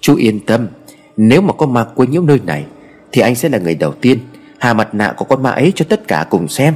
Chú 0.00 0.16
yên 0.16 0.40
tâm, 0.40 0.68
Nếu 1.16 1.40
mà 1.40 1.52
có 1.52 1.66
ma 1.66 1.86
quấy 1.94 2.08
nhiễu 2.08 2.22
nơi 2.22 2.40
này, 2.44 2.66
Thì 3.12 3.22
anh 3.22 3.34
sẽ 3.34 3.48
là 3.48 3.58
người 3.58 3.74
đầu 3.74 3.92
tiên 4.00 4.18
Hà 4.58 4.74
mặt 4.74 4.94
nạ 4.94 5.14
của 5.16 5.24
con 5.24 5.42
ma 5.42 5.50
ấy 5.50 5.72
cho 5.74 5.84
tất 5.88 6.08
cả 6.08 6.26
cùng 6.30 6.48
xem. 6.48 6.74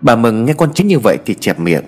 Bà 0.00 0.16
Mừng 0.16 0.44
nghe 0.44 0.52
con 0.52 0.70
chính 0.74 0.86
như 0.86 0.98
vậy 0.98 1.18
thì 1.26 1.34
chẹp 1.34 1.60
miệng. 1.60 1.84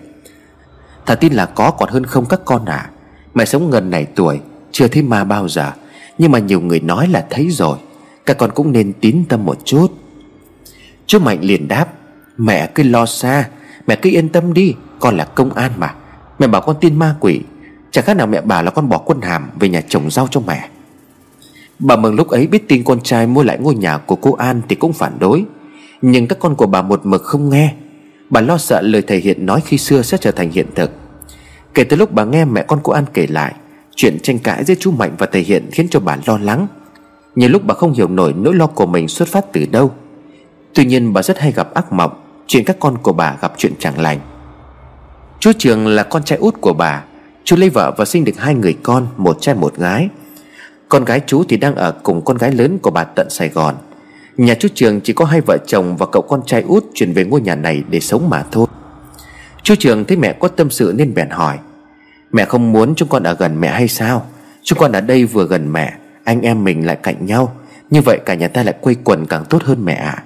Thà 1.07 1.15
tin 1.15 1.33
là 1.33 1.47
có 1.47 1.71
còn 1.71 1.89
hơn 1.89 2.05
không 2.05 2.27
các 2.29 2.41
con 2.45 2.65
à? 2.65 2.91
Mẹ 3.35 3.45
sống 3.45 3.71
gần 3.71 3.91
này 3.91 4.05
tuổi, 4.05 4.41
Chưa 4.73 4.89
thấy 4.89 5.03
ma 5.03 5.25
bao 5.25 5.49
giờ. 5.49 5.73
Nhưng 6.19 6.33
mà 6.33 6.39
nhiều 6.39 6.61
người 6.61 6.81
nói 6.81 7.09
là 7.09 7.27
thấy 7.31 7.51
rồi. 7.51 7.79
Các 8.27 8.39
con 8.39 8.51
cũng 8.55 8.73
nên 8.73 8.93
tín 9.01 9.25
tâm 9.29 9.47
một 9.47 9.59
chút. 9.65 9.89
Chú 11.07 11.19
Mạnh 11.19 11.39
liền 11.41 11.69
đáp, 11.69 11.87
Mẹ 12.37 12.67
cứ 12.67 12.83
lo 12.83 13.07
xa, 13.07 13.49
Mẹ 13.87 13.97
cứ 13.97 14.11
yên 14.11 14.29
tâm 14.29 14.55
đi, 14.55 14.75
Con 15.01 15.17
là 15.17 15.25
công 15.25 15.53
an 15.53 15.73
mà. 15.79 15.95
Mẹ 16.41 16.47
bảo 16.47 16.61
con 16.61 16.77
tin 16.81 16.99
ma 16.99 17.17
quỷ. 17.21 17.41
Chẳng 17.91 18.05
khác 18.05 18.17
nào 18.17 18.27
mẹ 18.27 18.41
bảo 18.41 18.63
là 18.63 18.71
con 18.71 18.89
bỏ 18.89 18.99
quân 18.99 19.21
hàm 19.21 19.51
Về 19.61 19.69
nhà 19.69 19.81
chồng 19.89 20.11
rau 20.11 20.29
cho 20.31 20.41
mẹ. 20.41 20.69
Bà 21.79 21.97
Mừng 21.97 22.15
lúc 22.15 22.29
ấy 22.29 22.47
biết 22.47 22.69
tin 22.69 22.85
con 22.85 23.01
trai 23.01 23.27
mua 23.27 23.43
lại 23.43 23.59
ngôi 23.61 23.75
nhà 23.75 23.99
của 23.99 24.17
cô 24.17 24.33
An 24.33 24.63
Thì 24.69 24.77
cũng 24.77 24.93
phản 24.93 25.19
đối. 25.19 25.45
Nhưng 26.03 26.27
các 26.27 26.39
con 26.39 26.55
của 26.55 26.67
bà 26.67 26.83
một 26.83 27.07
mực 27.07 27.23
không 27.23 27.51
nghe. 27.51 27.75
Bà 28.31 28.41
lo 28.41 28.59
sợ 28.59 28.81
lời 28.81 29.03
thầy 29.07 29.19
Hiện 29.19 29.47
nói 29.47 29.61
khi 29.65 29.79
xưa 29.79 30.03
sẽ 30.03 30.17
trở 30.21 30.31
thành 30.31 30.51
hiện 30.51 30.67
thực. 30.75 30.91
Kể 31.75 31.85
từ 31.85 31.97
lúc 31.97 32.13
bà 32.13 32.25
nghe 32.25 32.45
mẹ 32.45 32.63
con 32.63 32.81
cô 32.83 32.93
An 32.93 33.05
kể 33.15 33.27
lại, 33.27 33.55
Chuyện 33.95 34.19
tranh 34.23 34.39
cãi 34.39 34.65
giữa 34.65 34.75
chú 34.75 34.91
Mạnh 34.91 35.15
và 35.19 35.27
thầy 35.27 35.43
Hiện 35.43 35.69
khiến 35.73 35.89
cho 35.91 36.01
bà 36.01 36.17
lo 36.27 36.39
lắng. 36.39 36.67
Nhiều 37.35 37.49
lúc 37.49 37.65
bà 37.65 37.75
không 37.75 37.93
hiểu 37.93 38.09
nổi 38.09 38.35
nỗi 38.37 38.55
lo 38.55 38.67
của 38.67 38.87
mình 38.87 39.09
xuất 39.09 39.29
phát 39.29 39.53
từ 39.53 39.67
đâu. 39.71 39.93
Tuy 40.75 40.85
nhiên 40.85 41.13
bà 41.13 41.23
rất 41.23 41.39
hay 41.39 41.53
gặp 41.53 41.75
ác 41.75 41.93
mộng, 41.93 42.13
Chuyện 42.47 42.65
các 42.65 42.77
con 42.81 42.99
của 42.99 43.13
bà 43.13 43.37
gặp 43.41 43.53
chuyện 43.57 43.73
chẳng 43.79 43.99
lành. 44.01 44.21
Chú 45.41 45.53
Trường 45.59 45.87
là 45.87 46.03
con 46.03 46.23
trai 46.25 46.39
út 46.39 46.61
của 46.61 46.73
bà. 46.73 47.05
Chú 47.45 47.57
lấy 47.57 47.71
vợ 47.71 47.93
và 47.97 48.05
sinh 48.05 48.25
được 48.25 48.33
hai 48.39 48.55
người 48.55 48.77
con, 48.83 49.07
Một 49.17 49.37
trai, 49.41 49.55
một 49.55 49.77
gái. 49.77 50.09
Con 50.89 51.05
gái 51.05 51.21
chú 51.27 51.45
thì 51.49 51.57
đang 51.57 51.75
ở 51.75 51.93
cùng 52.03 52.25
con 52.25 52.39
gái 52.39 52.53
lớn 52.53 52.79
của 52.79 52.91
bà 52.91 53.05
tận 53.05 53.31
Sài 53.31 53.49
Gòn. 53.49 53.75
Nhà 54.37 54.55
chú 54.55 54.69
Trường 54.75 55.01
chỉ 55.01 55.13
có 55.13 55.25
hai 55.25 55.41
vợ 55.41 55.59
chồng 55.67 55.97
và 55.97 56.07
cậu 56.13 56.23
con 56.23 56.43
trai 56.47 56.63
út 56.63 56.85
chuyển 56.95 57.13
về 57.13 57.25
ngôi 57.25 57.41
nhà 57.41 57.55
này 57.55 57.83
để 57.89 58.01
sống 58.01 58.31
mà 58.31 58.45
thôi. 58.51 58.67
Chú 59.63 59.75
Trường 59.79 60.05
thấy 60.05 60.17
mẹ 60.17 60.33
có 60.33 60.49
tâm 60.49 60.71
sự 60.71 60.95
nên 60.97 61.15
bèn 61.15 61.31
hỏi, 61.31 61.59
Mẹ 62.33 62.45
không 62.45 62.73
muốn 62.73 62.95
chúng 62.95 63.09
con 63.09 63.23
ở 63.23 63.35
gần 63.35 63.61
mẹ 63.61 63.69
hay 63.69 63.89
sao? 63.89 64.27
Chúng 64.63 64.79
con 64.79 64.93
ở 64.93 65.01
đây 65.01 65.25
vừa 65.25 65.47
gần 65.47 65.73
mẹ, 65.73 65.93
Anh 66.25 66.41
em 66.41 66.65
mình 66.65 66.87
lại 66.87 66.97
cạnh 67.03 67.27
nhau. 67.27 67.57
Như 67.91 68.01
vậy 68.05 68.19
cả 68.27 68.35
nhà 68.35 68.49
ta 68.49 68.63
lại 68.63 68.75
quây 68.81 68.97
quần 69.05 69.27
càng 69.27 69.45
tốt 69.45 69.63
hơn 69.63 69.85
mẹ 69.85 69.95
ạ. 69.95 70.15
À. 70.17 70.25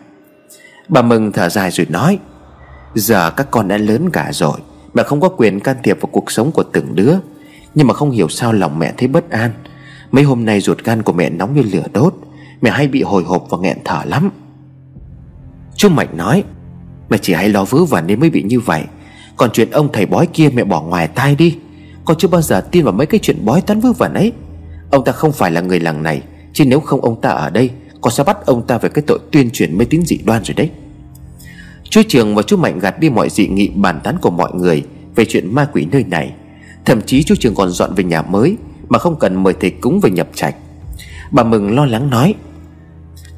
Bà 0.89 1.03
Mừng 1.03 1.33
thở 1.33 1.49
dài 1.49 1.71
rồi 1.71 1.87
nói, 1.91 2.19
Giờ 2.95 3.31
các 3.31 3.47
con 3.51 3.69
đã 3.69 3.79
lớn 3.79 4.11
cả 4.11 4.31
rồi. 4.33 4.59
Mẹ 4.95 5.03
không 5.03 5.21
có 5.21 5.29
quyền 5.29 5.61
can 5.61 5.77
thiệp 5.83 6.01
vào 6.01 6.09
cuộc 6.13 6.31
sống 6.31 6.53
của 6.53 6.63
từng 6.63 6.95
đứa. 6.95 7.15
Nhưng 7.75 7.87
mà 7.87 7.95
không 7.95 8.11
hiểu 8.11 8.29
sao 8.29 8.53
lòng 8.53 8.79
mẹ 8.79 8.93
thấy 8.97 9.09
bất 9.09 9.31
an. 9.31 9.51
Mấy 10.11 10.25
hôm 10.25 10.45
nay 10.45 10.61
ruột 10.61 10.85
gan 10.85 11.03
của 11.03 11.13
mẹ 11.13 11.31
nóng 11.31 11.55
như 11.55 11.63
lửa 11.63 11.85
đốt. 11.93 12.15
Mẹ 12.61 12.71
hay 12.71 12.89
bị 12.89 13.03
hồi 13.03 13.25
hộp 13.25 13.47
và 13.51 13.59
nghẹn 13.61 13.79
thở 13.85 14.03
lắm. 14.05 14.31
Chú 15.77 15.89
Mạnh 15.89 16.17
nói, 16.17 16.45
Mẹ 17.09 17.19
chỉ 17.23 17.33
hay 17.33 17.49
lo 17.49 17.65
vớ 17.65 17.85
vẩn 17.85 18.07
nên 18.07 18.21
mới 18.21 18.31
bị 18.31 18.43
như 18.43 18.61
vậy. 18.61 18.83
Còn 19.37 19.51
chuyện 19.53 19.71
ông 19.71 19.89
thầy 19.93 20.07
bói 20.07 20.27
kia 20.27 20.51
mẹ 20.55 20.65
bỏ 20.65 20.83
ngoài 20.83 21.09
tai 21.09 21.35
đi. 21.35 21.59
Con 22.05 22.17
chưa 22.19 22.29
bao 22.29 22.43
giờ 22.43 22.61
tin 22.61 22.85
vào 22.85 22.93
mấy 22.93 23.07
cái 23.07 23.21
chuyện 23.23 23.45
bói 23.45 23.61
toán 23.61 23.81
vớ 23.81 23.93
vẩn 23.93 24.15
ấy. 24.15 24.33
Ông 24.91 25.05
ta 25.05 25.13
không 25.13 25.33
phải 25.33 25.51
là 25.51 25.61
người 25.61 25.81
làng 25.81 26.03
này. 26.03 26.23
Chứ 26.53 26.65
nếu 26.65 26.81
không 26.81 27.01
ông 27.01 27.21
ta 27.21 27.31
ở 27.31 27.51
đây, 27.51 27.71
Con 28.01 28.13
sẽ 28.13 28.25
bắt 28.25 28.47
ông 28.47 28.67
ta 28.67 28.79
về 28.79 28.89
cái 28.89 29.05
tội 29.07 29.19
tuyên 29.33 29.51
truyền 29.53 29.79
mê 29.79 29.85
tín 29.85 30.03
dị 30.07 30.19
đoan 30.25 30.45
rồi 30.45 30.55
đấy. 30.55 30.71
Chú 31.95 32.03
Trường 32.09 32.35
và 32.35 32.43
chú 32.43 32.57
Mạnh 32.57 32.79
gạt 32.79 33.01
đi 33.01 33.11
mọi 33.11 33.31
dị 33.31 33.49
nghị, 33.49 33.69
bàn 33.69 34.01
tán 34.05 34.17
của 34.21 34.31
mọi 34.31 34.53
người 34.55 34.85
Về 35.15 35.25
chuyện 35.25 35.55
ma 35.55 35.69
quỷ 35.73 35.87
nơi 35.93 36.05
này. 36.05 36.33
Thậm 36.85 37.03
chí 37.03 37.23
chú 37.23 37.35
Trường 37.35 37.55
còn 37.55 37.71
dọn 37.71 37.95
về 37.95 38.05
nhà 38.05 38.23
mới, 38.23 38.57
Mà 38.89 38.99
không 38.99 39.19
cần 39.19 39.43
mời 39.43 39.55
thầy 39.61 39.71
cúng 39.71 40.01
về 40.01 40.11
nhập 40.11 40.29
trạch. 40.35 40.55
Bà 41.31 41.43
Mừng 41.43 41.75
lo 41.75 41.87
lắng 41.87 42.11
nói, 42.11 42.35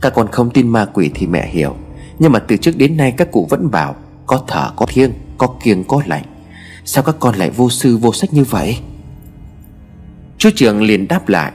Các 0.00 0.14
con 0.14 0.28
không 0.32 0.50
tin 0.50 0.68
ma 0.68 0.84
quỷ 0.84 1.10
thì 1.14 1.26
mẹ 1.26 1.48
hiểu, 1.48 1.76
Nhưng 2.18 2.32
mà 2.32 2.38
từ 2.38 2.56
trước 2.56 2.76
đến 2.76 2.96
nay 2.96 3.14
các 3.16 3.32
cụ 3.32 3.46
vẫn 3.50 3.70
bảo, 3.70 3.96
Có 4.26 4.44
thở, 4.46 4.70
có 4.76 4.86
thiêng, 4.86 5.10
Có 5.38 5.46
kiêng, 5.64 5.84
có 5.84 6.02
lạnh. 6.06 6.24
Sao 6.84 7.04
các 7.04 7.16
con 7.20 7.34
lại 7.34 7.50
vô 7.50 7.70
sư, 7.70 7.96
vô 7.96 8.12
sách 8.12 8.32
như 8.32 8.44
vậy? 8.44 8.78
Chú 10.38 10.50
Trường 10.54 10.82
liền 10.82 11.08
đáp 11.08 11.28
lại, 11.28 11.52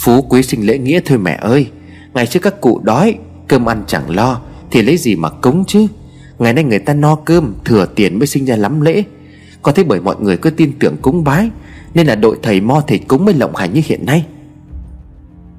Phú 0.00 0.22
quý 0.22 0.42
sinh 0.42 0.66
lễ 0.66 0.78
nghĩa 0.78 1.00
thôi 1.04 1.18
mẹ 1.18 1.38
ơi, 1.40 1.70
Ngày 2.14 2.26
trước 2.26 2.40
các 2.40 2.60
cụ 2.60 2.80
đói, 2.82 3.14
Cơm 3.48 3.68
ăn 3.68 3.84
chẳng 3.86 4.10
lo, 4.10 4.40
Thì 4.70 4.82
lấy 4.82 4.96
gì 4.96 5.16
mà 5.16 5.30
cúng 5.30 5.64
chứ? 5.66 5.86
Ngày 6.38 6.52
nay 6.52 6.64
người 6.64 6.78
ta 6.78 6.94
no 6.94 7.14
cơm, 7.14 7.54
Thừa 7.64 7.86
tiền 7.94 8.18
mới 8.18 8.26
sinh 8.26 8.44
ra 8.44 8.56
lắm 8.56 8.80
lễ. 8.80 9.02
Có 9.62 9.72
thế 9.72 9.84
bởi 9.84 10.00
mọi 10.00 10.16
người 10.20 10.36
cứ 10.36 10.50
tin 10.50 10.72
tưởng 10.78 10.96
cúng 11.02 11.24
bái, 11.24 11.50
Nên 11.94 12.06
là 12.06 12.14
đội 12.14 12.36
thầy 12.42 12.60
mo 12.60 12.82
thầy 12.86 12.98
cúng 12.98 13.24
mới 13.24 13.34
lộng 13.34 13.56
hành 13.56 13.72
như 13.72 13.82
hiện 13.84 14.06
nay. 14.06 14.26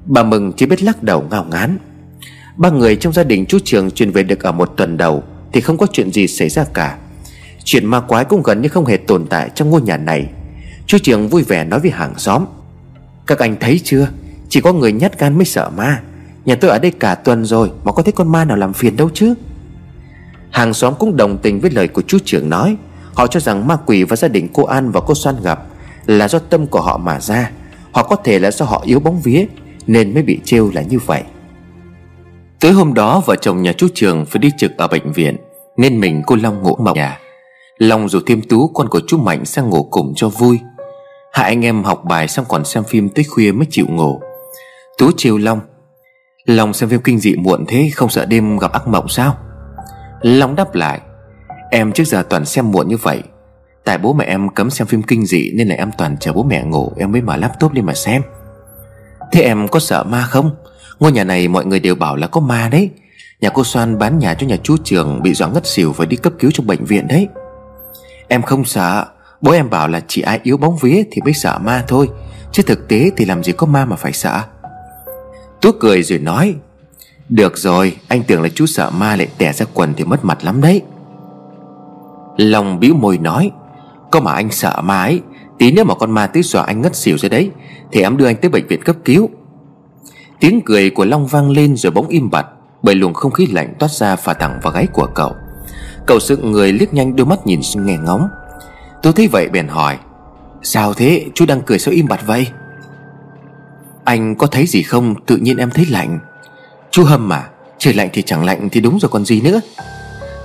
Bà 0.06 0.22
Mừng 0.22 0.52
chỉ 0.52 0.66
biết 0.66 0.82
lắc 0.82 1.02
đầu 1.02 1.24
ngao 1.30 1.44
ngán 1.50 1.78
Ba 2.56 2.70
người 2.70 2.96
trong 2.96 3.12
gia 3.12 3.24
đình 3.24 3.46
chú 3.46 3.58
Trường 3.64 3.90
chuyển 3.90 4.10
về 4.10 4.22
được 4.22 4.42
ở 4.42 4.52
một 4.52 4.72
tuần 4.76 4.96
đầu, 4.96 5.22
Thì 5.52 5.60
không 5.60 5.76
có 5.76 5.86
chuyện 5.92 6.12
gì 6.12 6.26
xảy 6.26 6.48
ra 6.48 6.64
cả. 6.74 6.98
Chuyện 7.64 7.86
ma 7.86 8.00
quái 8.00 8.24
cũng 8.24 8.42
gần 8.42 8.62
như 8.62 8.68
không 8.68 8.86
hề 8.86 8.96
tồn 8.96 9.26
tại 9.26 9.50
trong 9.54 9.70
ngôi 9.70 9.82
nhà 9.82 9.96
này. 9.96 10.26
Chú 10.86 10.98
Trường 11.02 11.28
vui 11.28 11.42
vẻ 11.42 11.64
nói 11.64 11.80
với 11.80 11.90
hàng 11.90 12.18
xóm. 12.18 12.44
Các 13.26 13.38
anh 13.38 13.56
thấy 13.60 13.80
chưa? 13.84 14.08
Chỉ 14.48 14.60
có 14.60 14.72
người 14.72 14.92
nhát 14.92 15.18
gan 15.18 15.36
mới 15.36 15.44
sợ 15.44 15.70
ma. 15.76 16.00
Nhà 16.44 16.54
tôi 16.54 16.70
ở 16.70 16.78
đây 16.78 16.90
cả 16.90 17.14
tuần 17.14 17.44
rồi, 17.44 17.70
Mà 17.84 17.92
có 17.92 18.02
thấy 18.02 18.12
con 18.12 18.32
ma 18.32 18.44
nào 18.44 18.56
làm 18.56 18.72
phiền 18.72 18.96
đâu 18.96 19.10
chứ? 19.14 19.34
Hàng 20.50 20.74
xóm 20.74 20.94
cũng 20.98 21.16
đồng 21.16 21.38
tình 21.38 21.60
với 21.60 21.70
lời 21.70 21.88
của 21.88 22.02
chú 22.02 22.18
trưởng 22.24 22.50
nói. 22.50 22.76
Họ 23.14 23.26
cho 23.26 23.40
rằng 23.40 23.66
ma 23.66 23.76
quỷ 23.86 24.04
và 24.04 24.16
gia 24.16 24.28
đình 24.28 24.48
cô 24.52 24.64
An 24.64 24.90
và 24.90 25.00
cô 25.00 25.14
Soan 25.14 25.36
gặp 25.42 25.62
Là 26.06 26.28
do 26.28 26.38
tâm 26.38 26.66
của 26.66 26.80
họ 26.80 26.98
mà 26.98 27.20
ra. 27.20 27.50
Họ 27.92 28.02
có 28.02 28.16
thể 28.16 28.38
là 28.38 28.50
do 28.50 28.64
họ 28.64 28.82
yếu 28.86 29.00
bóng 29.00 29.20
vía, 29.20 29.46
Nên 29.86 30.14
mới 30.14 30.22
bị 30.22 30.40
trêu 30.44 30.70
là 30.74 30.82
như 30.82 30.98
vậy. 30.98 31.22
Tới 32.60 32.72
hôm 32.72 32.94
đó, 32.94 33.22
vợ 33.26 33.36
chồng 33.36 33.62
nhà 33.62 33.72
chú 33.72 33.88
Trường 33.94 34.26
phải 34.26 34.38
đi 34.38 34.50
trực 34.58 34.76
ở 34.76 34.88
bệnh 34.88 35.12
viện, 35.12 35.36
Nên 35.76 36.00
mình 36.00 36.22
cô 36.26 36.36
Long 36.36 36.62
ngủ 36.62 36.76
mộng 36.76 36.96
nhà. 36.96 37.18
Long 37.78 38.08
rủ 38.08 38.20
thêm 38.26 38.42
Tú, 38.42 38.68
con 38.68 38.88
của 38.88 39.00
chú 39.06 39.18
Mạnh, 39.18 39.44
sang 39.44 39.70
ngủ 39.70 39.82
cùng 39.90 40.12
cho 40.16 40.28
vui. 40.28 40.58
Hai 41.32 41.44
anh 41.44 41.64
em 41.64 41.84
học 41.84 42.04
bài 42.04 42.28
xong 42.28 42.44
còn 42.48 42.64
xem 42.64 42.84
phim 42.84 43.08
tới 43.08 43.24
khuya 43.24 43.52
mới 43.52 43.66
chịu 43.70 43.86
ngủ. 43.88 44.20
Tú 44.98 45.10
chiều 45.16 45.38
Long 45.38 45.60
Long 46.44 46.72
xem 46.72 46.88
phim 46.88 47.00
kinh 47.00 47.18
dị 47.18 47.34
muộn 47.36 47.64
thế, 47.68 47.90
Không 47.94 48.08
sợ 48.08 48.24
đêm 48.24 48.58
gặp 48.58 48.72
ác 48.72 48.88
mộng 48.88 49.08
sao? 49.08 49.36
Long 50.22 50.56
đáp 50.56 50.74
lại, 50.74 51.00
Em 51.70 51.92
trước 51.92 52.04
giờ 52.04 52.22
toàn 52.30 52.44
xem 52.44 52.70
muộn 52.70 52.88
như 52.88 52.96
vậy. 52.96 53.22
Tại 53.84 53.98
bố 53.98 54.12
mẹ 54.12 54.24
em 54.24 54.48
cấm 54.48 54.70
xem 54.70 54.86
phim 54.86 55.02
kinh 55.02 55.26
dị 55.26 55.50
Nên 55.54 55.68
là 55.68 55.74
em 55.74 55.90
toàn 55.98 56.16
chờ 56.20 56.32
bố 56.32 56.42
mẹ 56.42 56.64
ngủ, 56.64 56.92
Em 56.96 57.12
mới 57.12 57.20
mở 57.20 57.36
laptop 57.36 57.72
lên 57.72 57.86
mà 57.86 57.94
xem. 57.94 58.22
Thế 59.32 59.42
em 59.42 59.68
có 59.68 59.80
sợ 59.80 60.04
ma 60.04 60.22
không? 60.22 60.50
Ngôi 61.00 61.12
nhà 61.12 61.24
này 61.24 61.48
mọi 61.48 61.66
người 61.66 61.80
đều 61.80 61.94
bảo 61.94 62.16
là 62.16 62.26
có 62.26 62.40
ma 62.40 62.68
đấy. 62.72 62.90
Nhà 63.40 63.48
cô 63.48 63.64
Soan 63.64 63.98
bán 63.98 64.18
nhà 64.18 64.34
cho 64.34 64.46
nhà 64.46 64.56
chú 64.62 64.76
Trường 64.84 65.22
Bị 65.22 65.34
dọa 65.34 65.48
ngất 65.48 65.66
xỉu 65.66 65.92
phải 65.92 66.06
đi 66.06 66.16
cấp 66.16 66.32
cứu 66.38 66.50
trong 66.50 66.66
bệnh 66.66 66.84
viện 66.84 67.08
đấy. 67.08 67.28
Em 68.28 68.42
không 68.42 68.64
sợ. 68.64 69.06
Bố 69.40 69.52
em 69.52 69.70
bảo 69.70 69.88
là 69.88 70.00
chỉ 70.08 70.22
ai 70.22 70.40
yếu 70.42 70.56
bóng 70.56 70.76
vía 70.76 71.02
Thì 71.10 71.22
mới 71.24 71.32
sợ 71.32 71.58
ma 71.58 71.84
thôi. 71.88 72.08
Chứ 72.52 72.62
thực 72.62 72.88
tế 72.88 73.10
thì 73.16 73.24
làm 73.24 73.42
gì 73.42 73.52
có 73.52 73.66
ma 73.66 73.84
mà 73.84 73.96
phải 73.96 74.12
sợ. 74.12 74.42
Tú 75.60 75.70
cười 75.80 76.02
rồi 76.02 76.18
nói 76.18 76.54
được 77.30 77.58
rồi, 77.58 77.96
anh 78.08 78.22
tưởng 78.22 78.42
là 78.42 78.48
chú 78.48 78.66
sợ 78.66 78.90
ma 78.90 79.16
lại 79.16 79.28
tẻ 79.38 79.52
ra 79.52 79.66
quần 79.74 79.94
Thì 79.96 80.04
mất 80.04 80.24
mặt 80.24 80.44
lắm 80.44 80.60
đấy. 80.60 80.82
Long 82.36 82.80
bĩu 82.80 82.94
môi 82.94 83.18
nói, 83.18 83.50
Có 84.10 84.20
mà 84.20 84.32
anh 84.32 84.50
sợ 84.50 84.80
ma 84.84 85.02
ấy, 85.02 85.20
Tí 85.58 85.72
nữa 85.72 85.84
mà 85.84 85.94
con 85.94 86.10
ma 86.10 86.26
tới 86.26 86.42
dọa 86.42 86.62
anh 86.62 86.80
ngất 86.80 86.96
xỉu 86.96 87.18
rồi 87.18 87.30
đấy, 87.30 87.50
Thì 87.92 88.02
em 88.02 88.16
đưa 88.16 88.26
anh 88.26 88.36
tới 88.36 88.50
bệnh 88.50 88.66
viện 88.66 88.82
cấp 88.82 88.96
cứu. 89.04 89.30
Tiếng 90.40 90.60
cười 90.66 90.90
của 90.90 91.04
Long 91.04 91.26
vang 91.26 91.50
lên 91.50 91.76
rồi 91.76 91.90
bỗng 91.92 92.08
im 92.08 92.30
bặt, 92.30 92.46
Bởi 92.82 92.94
luồng 92.94 93.14
không 93.14 93.32
khí 93.32 93.46
lạnh 93.46 93.74
toát 93.78 93.90
ra 93.90 94.16
phả 94.16 94.34
thẳng 94.34 94.60
vào 94.62 94.72
gáy 94.72 94.86
của 94.86 95.06
cậu. 95.14 95.32
Cậu 96.06 96.20
dựng 96.20 96.50
người 96.50 96.72
liếc 96.72 96.94
nhanh 96.94 97.16
đôi 97.16 97.26
mắt 97.26 97.46
nhìn 97.46 97.60
nghe 97.74 97.96
ngóng. 97.96 98.28
Tôi 99.02 99.12
thấy 99.12 99.28
vậy 99.28 99.48
bèn 99.48 99.68
hỏi, 99.68 99.98
Sao 100.62 100.94
thế? 100.94 101.26
Chú 101.34 101.46
đang 101.46 101.60
cười 101.60 101.78
sao 101.78 101.94
im 101.94 102.08
bặt 102.08 102.20
vậy? 102.26 102.46
Anh 104.04 104.34
có 104.34 104.46
thấy 104.46 104.66
gì 104.66 104.82
không? 104.82 105.14
Tự 105.26 105.36
nhiên 105.36 105.56
em 105.56 105.70
thấy 105.70 105.86
lạnh. 105.86 106.18
Chú 106.90 107.04
hâm 107.04 107.28
mà 107.28 107.48
Trời 107.78 107.94
lạnh 107.94 108.08
thì 108.12 108.22
chẳng 108.22 108.44
lạnh 108.44 108.68
thì 108.72 108.80
đúng 108.80 108.98
rồi 108.98 109.08
còn 109.12 109.24
gì 109.24 109.40
nữa. 109.40 109.60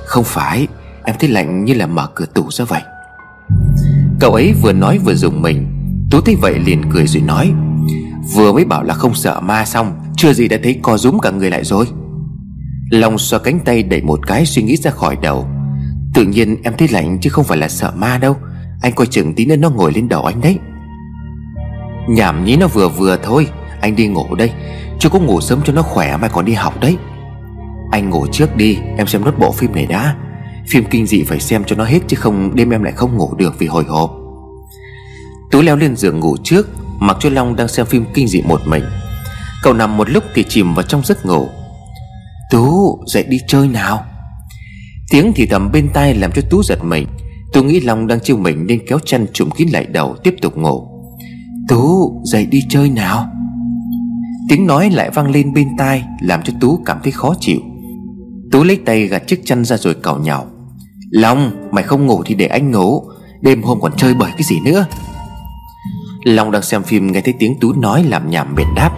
Không 0.05 0.23
phải, 0.23 0.67
Em 1.03 1.15
thấy 1.19 1.29
lạnh 1.29 1.65
như 1.65 1.73
là 1.73 1.87
mở 1.87 2.07
cửa 2.15 2.25
tủ 2.25 2.51
ra 2.51 2.65
vậy. 2.65 2.81
Cậu 4.19 4.33
ấy 4.33 4.53
vừa 4.61 4.73
nói 4.73 4.97
vừa 4.97 5.15
dùng 5.15 5.41
mình, 5.41 5.67
Tú 6.11 6.21
thấy 6.21 6.35
vậy 6.35 6.59
liền 6.59 6.91
cười 6.93 7.07
rồi 7.07 7.23
nói, 7.23 7.51
Vừa 8.33 8.53
mới 8.53 8.65
bảo 8.65 8.83
là 8.83 8.93
không 8.93 9.15
sợ 9.15 9.39
ma 9.39 9.65
xong, 9.65 9.99
Chưa 10.17 10.33
gì 10.33 10.47
đã 10.47 10.57
thấy 10.63 10.79
co 10.83 10.97
rúm 10.97 11.19
cả 11.19 11.31
người 11.31 11.49
lại 11.49 11.63
rồi. 11.63 11.85
Long 12.89 13.17
xoa 13.17 13.39
cánh 13.39 13.59
tay 13.59 13.83
đẩy 13.83 14.01
một 14.01 14.19
cái 14.27 14.45
suy 14.45 14.61
nghĩ 14.61 14.75
ra 14.75 14.91
khỏi 14.91 15.17
đầu, 15.21 15.47
Tự 16.13 16.23
nhiên 16.23 16.61
em 16.63 16.73
thấy 16.77 16.87
lạnh 16.87 17.17
chứ 17.21 17.29
không 17.29 17.45
phải 17.45 17.57
là 17.57 17.69
sợ 17.69 17.91
ma 17.95 18.17
đâu, 18.17 18.37
Anh 18.81 18.93
coi 18.93 19.07
chừng 19.07 19.33
tí 19.35 19.45
nữa 19.45 19.55
nó 19.55 19.69
ngồi 19.69 19.91
lên 19.93 20.09
đầu 20.09 20.23
anh 20.25 20.41
đấy. 20.41 20.57
Nhảm 22.09 22.45
nhí 22.45 22.55
nó 22.55 22.67
vừa 22.67 22.89
vừa 22.89 23.17
thôi 23.23 23.47
anh 23.85 23.95
đi 23.95 24.07
ngủ 24.07 24.35
đây. 24.35 24.51
Chưa 24.99 25.09
có 25.09 25.19
ngủ 25.19 25.41
sớm 25.41 25.61
cho 25.65 25.73
nó 25.73 25.81
khỏe 25.81 26.17
mai 26.17 26.29
còn 26.33 26.45
đi 26.45 26.53
học 26.53 26.79
đấy. 26.79 26.97
Anh 27.91 28.09
ngủ 28.09 28.27
trước 28.31 28.55
đi, 28.55 28.77
Em 28.97 29.07
xem 29.07 29.25
nốt 29.25 29.39
bộ 29.39 29.51
phim 29.51 29.75
này 29.75 29.85
đã. 29.85 30.15
Phim 30.67 30.85
kinh 30.85 31.05
dị 31.05 31.23
phải 31.23 31.39
xem 31.39 31.63
cho 31.63 31.75
nó 31.75 31.83
hết 31.83 31.99
Chứ 32.07 32.17
không 32.19 32.55
đêm 32.55 32.69
em 32.69 32.83
lại 32.83 32.93
không 32.93 33.17
ngủ 33.17 33.35
được 33.37 33.59
vì 33.59 33.67
hồi 33.67 33.83
hộp. 33.83 34.11
Tú 35.51 35.61
leo 35.61 35.75
lên 35.75 35.95
giường 35.95 36.19
ngủ 36.19 36.37
trước, 36.43 36.69
Mặc 36.99 37.17
cho 37.19 37.29
Long 37.29 37.55
đang 37.55 37.67
xem 37.67 37.85
phim 37.85 38.05
kinh 38.13 38.27
dị 38.27 38.41
một 38.41 38.61
mình. 38.65 38.83
Cậu 39.63 39.73
nằm 39.73 39.97
một 39.97 40.09
lúc 40.09 40.23
thì 40.33 40.43
chìm 40.49 40.73
vào 40.73 40.83
trong 40.83 41.01
giấc 41.05 41.25
ngủ. 41.25 41.47
Tú, 42.51 42.99
dậy 43.07 43.23
đi 43.29 43.39
chơi 43.47 43.67
nào. 43.67 44.05
Tiếng 45.09 45.33
thì 45.35 45.45
thầm 45.45 45.71
bên 45.71 45.89
tai 45.93 46.13
làm 46.13 46.31
cho 46.31 46.41
Tú 46.49 46.63
giật 46.63 46.83
mình. 46.83 47.07
Tú 47.53 47.63
nghĩ 47.63 47.79
Long 47.79 48.07
đang 48.07 48.19
chiêu 48.19 48.37
mình 48.37 48.67
nên 48.67 48.87
kéo 48.87 48.99
chăn 49.05 49.25
trùm 49.33 49.49
kín 49.49 49.69
lại 49.69 49.85
đầu, 49.85 50.15
tiếp 50.23 50.35
tục 50.41 50.57
ngủ. 50.57 50.87
Tú, 51.67 52.11
dậy 52.25 52.45
đi 52.45 52.61
chơi 52.69 52.89
nào. 52.89 53.31
Tiếng 54.49 54.67
nói 54.67 54.89
lại 54.89 55.09
vang 55.09 55.31
lên 55.31 55.53
bên 55.53 55.67
tai, 55.77 56.03
Làm 56.21 56.41
cho 56.43 56.53
Tú 56.59 56.79
cảm 56.85 56.99
thấy 57.03 57.11
khó 57.11 57.35
chịu. 57.39 57.59
Tú 58.51 58.63
lấy 58.63 58.79
tay 58.85 59.07
gạt 59.07 59.27
chiếc 59.27 59.45
chăn 59.45 59.65
ra 59.65 59.77
rồi 59.77 59.95
cào 60.03 60.19
nhào. 60.19 60.47
Long, 61.11 61.51
mày 61.71 61.83
không 61.83 62.05
ngủ 62.05 62.23
thì 62.25 62.35
để 62.35 62.45
anh 62.45 62.71
ngủ, 62.71 63.03
Đêm 63.41 63.63
hôm 63.63 63.81
còn 63.81 63.91
chơi 63.97 64.13
bời 64.13 64.31
cái 64.31 64.43
gì 64.43 64.59
nữa? 64.65 64.85
Long 66.23 66.51
đang 66.51 66.61
xem 66.61 66.83
phim 66.83 67.11
nghe 67.11 67.21
thấy 67.21 67.33
tiếng 67.39 67.59
Tú 67.59 67.73
nói 67.73 68.03
làm 68.03 68.29
nhảm 68.29 68.55
bền 68.55 68.67
đáp. 68.75 68.97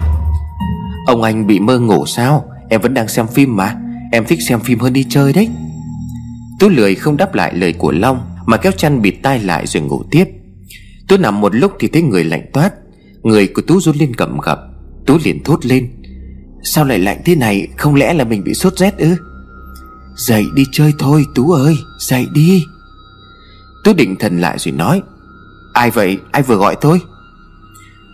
Ông 1.06 1.22
anh 1.22 1.46
bị 1.46 1.60
mơ 1.60 1.78
ngủ 1.78 2.06
sao? 2.06 2.44
Em 2.68 2.80
vẫn 2.80 2.94
đang 2.94 3.08
xem 3.08 3.26
phim 3.26 3.56
mà, 3.56 3.76
Em 4.12 4.24
thích 4.24 4.42
xem 4.42 4.60
phim 4.60 4.78
hơn 4.78 4.92
đi 4.92 5.04
chơi 5.08 5.32
đấy. 5.32 5.48
Tú 6.58 6.68
lười 6.68 6.94
không 6.94 7.16
đáp 7.16 7.34
lại 7.34 7.54
lời 7.54 7.72
của 7.72 7.92
Long, 7.92 8.20
Mà 8.46 8.56
kéo 8.56 8.72
chăn 8.72 9.02
bịt 9.02 9.14
tai 9.22 9.40
lại 9.40 9.66
rồi 9.66 9.82
ngủ 9.82 10.02
tiếp. 10.10 10.24
Tú 11.08 11.16
nằm 11.16 11.40
một 11.40 11.54
lúc 11.54 11.72
thì 11.80 11.88
thấy 11.88 12.02
người 12.02 12.24
lạnh 12.24 12.46
toát. 12.52 12.72
Người 13.22 13.46
của 13.46 13.62
Tú 13.62 13.80
run 13.80 13.96
lên 13.96 14.14
cầm 14.16 14.38
gập. 14.38 14.58
Tú 15.08 15.18
liền 15.24 15.42
thốt 15.44 15.66
lên. 15.66 15.90
Sao 16.62 16.84
lại 16.84 16.98
lạnh 16.98 17.22
thế 17.24 17.34
này? 17.34 17.68
Không 17.76 17.94
lẽ 17.94 18.14
là 18.14 18.24
mình 18.24 18.44
bị 18.44 18.54
sốt 18.54 18.78
rét 18.78 18.98
ư? 18.98 19.16
Dậy 20.16 20.44
đi 20.54 20.64
chơi 20.72 20.92
thôi, 20.98 21.24
Tú 21.34 21.50
ơi, 21.50 21.76
Dậy 21.98 22.26
đi. 22.34 22.64
Tú 23.84 23.92
định 23.92 24.16
thần 24.16 24.40
lại 24.40 24.58
rồi 24.58 24.72
nói. 24.72 25.02
Ai 25.72 25.90
vậy? 25.90 26.18
Ai 26.32 26.42
vừa 26.42 26.56
gọi 26.56 26.76
tôi? 26.80 27.00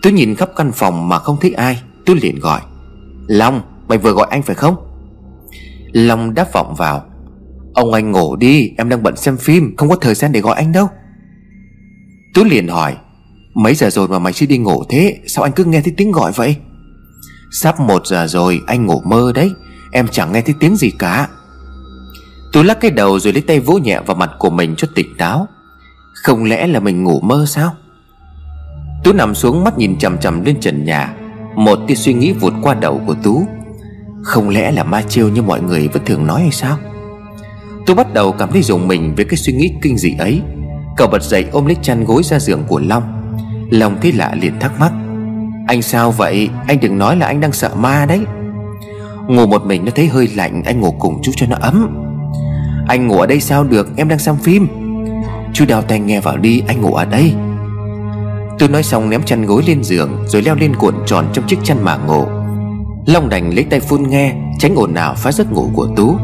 Tú 0.02 0.10
nhìn 0.10 0.34
khắp 0.34 0.50
căn 0.56 0.72
phòng 0.72 1.08
mà 1.08 1.18
không 1.18 1.36
thấy 1.40 1.52
ai. 1.52 1.82
Tú 2.06 2.14
liền 2.14 2.38
gọi. 2.40 2.60
Long, 3.26 3.62
mày 3.88 3.98
vừa 3.98 4.12
gọi 4.12 4.26
anh 4.30 4.42
phải 4.42 4.56
không? 4.56 4.76
Long 5.92 6.34
đáp 6.34 6.52
vọng 6.52 6.74
vào. 6.74 7.06
Ông 7.74 7.92
anh 7.92 8.10
ngủ 8.10 8.36
đi, 8.36 8.70
Em 8.76 8.88
đang 8.88 9.02
bận 9.02 9.16
xem 9.16 9.36
phim, 9.36 9.76
Không 9.76 9.88
có 9.88 9.96
thời 9.96 10.14
gian 10.14 10.32
để 10.32 10.40
gọi 10.40 10.56
anh 10.56 10.72
đâu. 10.72 10.88
Tú 12.34 12.44
liền 12.44 12.68
hỏi. 12.68 12.96
Mấy 13.54 13.74
giờ 13.74 13.90
rồi 13.90 14.08
mà 14.08 14.18
mày 14.18 14.32
chưa 14.32 14.46
đi 14.46 14.58
ngủ 14.58 14.84
thế? 14.88 15.18
Sao 15.26 15.44
anh 15.44 15.52
cứ 15.52 15.64
nghe 15.64 15.80
thấy 15.80 15.94
tiếng 15.96 16.12
gọi 16.12 16.32
vậy? 16.32 16.56
Sắp 17.50 17.80
một 17.80 18.06
giờ 18.06 18.26
rồi, 18.26 18.60
anh 18.66 18.86
ngủ 18.86 19.02
mơ 19.04 19.32
đấy. 19.34 19.54
Em 19.92 20.08
chẳng 20.08 20.32
nghe 20.32 20.40
thấy 20.40 20.54
tiếng 20.60 20.76
gì 20.76 20.90
cả. 20.90 21.28
Tú 22.52 22.62
lắc 22.62 22.80
cái 22.80 22.90
đầu 22.90 23.18
rồi 23.18 23.32
lấy 23.32 23.42
tay 23.42 23.60
vỗ 23.60 23.78
nhẹ 23.78 24.00
vào 24.06 24.16
mặt 24.16 24.30
của 24.38 24.50
mình 24.50 24.74
cho 24.76 24.88
tỉnh 24.94 25.16
táo. 25.18 25.48
Không 26.22 26.44
lẽ 26.44 26.66
là 26.66 26.80
mình 26.80 27.04
ngủ 27.04 27.20
mơ 27.20 27.44
sao? 27.48 27.74
Tú 29.04 29.12
nằm 29.12 29.34
xuống 29.34 29.64
mắt 29.64 29.78
nhìn 29.78 29.98
chằm 29.98 30.18
chằm 30.18 30.44
lên 30.44 30.60
trần 30.60 30.84
nhà. 30.84 31.14
Một 31.56 31.78
tia 31.86 31.94
suy 31.94 32.14
nghĩ 32.14 32.32
vụt 32.32 32.52
qua 32.62 32.74
đầu 32.74 33.00
của 33.06 33.14
Tú. 33.22 33.46
Không 34.22 34.48
lẽ 34.48 34.72
là 34.72 34.84
ma 34.84 35.02
chiêu 35.02 35.28
như 35.28 35.42
mọi 35.42 35.62
người 35.62 35.88
vẫn 35.88 36.04
thường 36.04 36.26
nói 36.26 36.40
hay 36.40 36.50
sao? 36.50 36.78
Tú 37.86 37.94
bắt 37.94 38.14
đầu 38.14 38.32
cảm 38.32 38.52
thấy 38.52 38.62
dùng 38.62 38.88
mình 38.88 39.14
với 39.14 39.24
cái 39.24 39.36
suy 39.36 39.52
nghĩ 39.52 39.72
kinh 39.82 39.98
dị 39.98 40.14
ấy. 40.18 40.42
Cậu 40.96 41.08
bật 41.08 41.22
dậy 41.22 41.46
ôm 41.52 41.66
lấy 41.66 41.76
chăn 41.82 42.04
gối 42.04 42.22
ra 42.22 42.38
giường 42.38 42.64
của 42.68 42.80
Long. 42.80 43.36
Long 43.70 44.00
thấy 44.00 44.12
lạ 44.12 44.34
liền 44.40 44.60
thắc 44.60 44.80
mắc. 44.80 44.92
Anh 45.66 45.82
sao 45.82 46.10
vậy? 46.10 46.50
Anh 46.66 46.80
đừng 46.80 46.98
nói 46.98 47.16
là 47.16 47.26
anh 47.26 47.40
đang 47.40 47.52
sợ 47.52 47.70
ma 47.74 48.06
đấy. 48.08 48.20
Ngủ 49.28 49.46
một 49.46 49.66
mình 49.66 49.84
nó 49.84 49.90
thấy 49.94 50.06
hơi 50.06 50.28
lạnh, 50.36 50.62
Anh 50.64 50.80
ngủ 50.80 50.92
cùng 50.98 51.20
chú 51.22 51.32
cho 51.36 51.46
nó 51.50 51.56
ấm. 51.60 51.88
Anh 52.88 53.06
ngủ 53.06 53.18
ở 53.18 53.26
đây 53.26 53.40
sao 53.40 53.64
được? 53.64 53.96
Em 53.96 54.08
đang 54.08 54.18
xem 54.18 54.36
phim. 54.36 54.68
Chú 55.52 55.64
đào 55.68 55.82
tay 55.82 56.00
nghe 56.00 56.20
vào 56.20 56.36
đi, 56.36 56.62
Anh 56.66 56.80
ngủ 56.80 56.94
ở 56.94 57.04
đây. 57.04 57.34
Tôi 58.58 58.68
nói 58.68 58.82
xong 58.82 59.10
ném 59.10 59.22
chăn 59.22 59.46
gối 59.46 59.62
lên 59.66 59.84
giường, 59.84 60.24
Rồi 60.26 60.42
leo 60.42 60.54
lên 60.54 60.76
cuộn 60.76 60.94
tròn 61.06 61.26
trong 61.32 61.46
chiếc 61.46 61.58
chăn 61.64 61.84
mà 61.84 61.96
ngủ. 61.96 62.24
Long 63.06 63.28
đành 63.28 63.54
lấy 63.54 63.64
tay 63.64 63.80
phun 63.80 64.02
nghe, 64.08 64.34
Tránh 64.58 64.74
ồn 64.74 64.94
nào 64.94 65.14
phá 65.14 65.32
giấc 65.32 65.52
ngủ 65.52 65.70
của 65.74 65.88
Tú. 65.96 66.16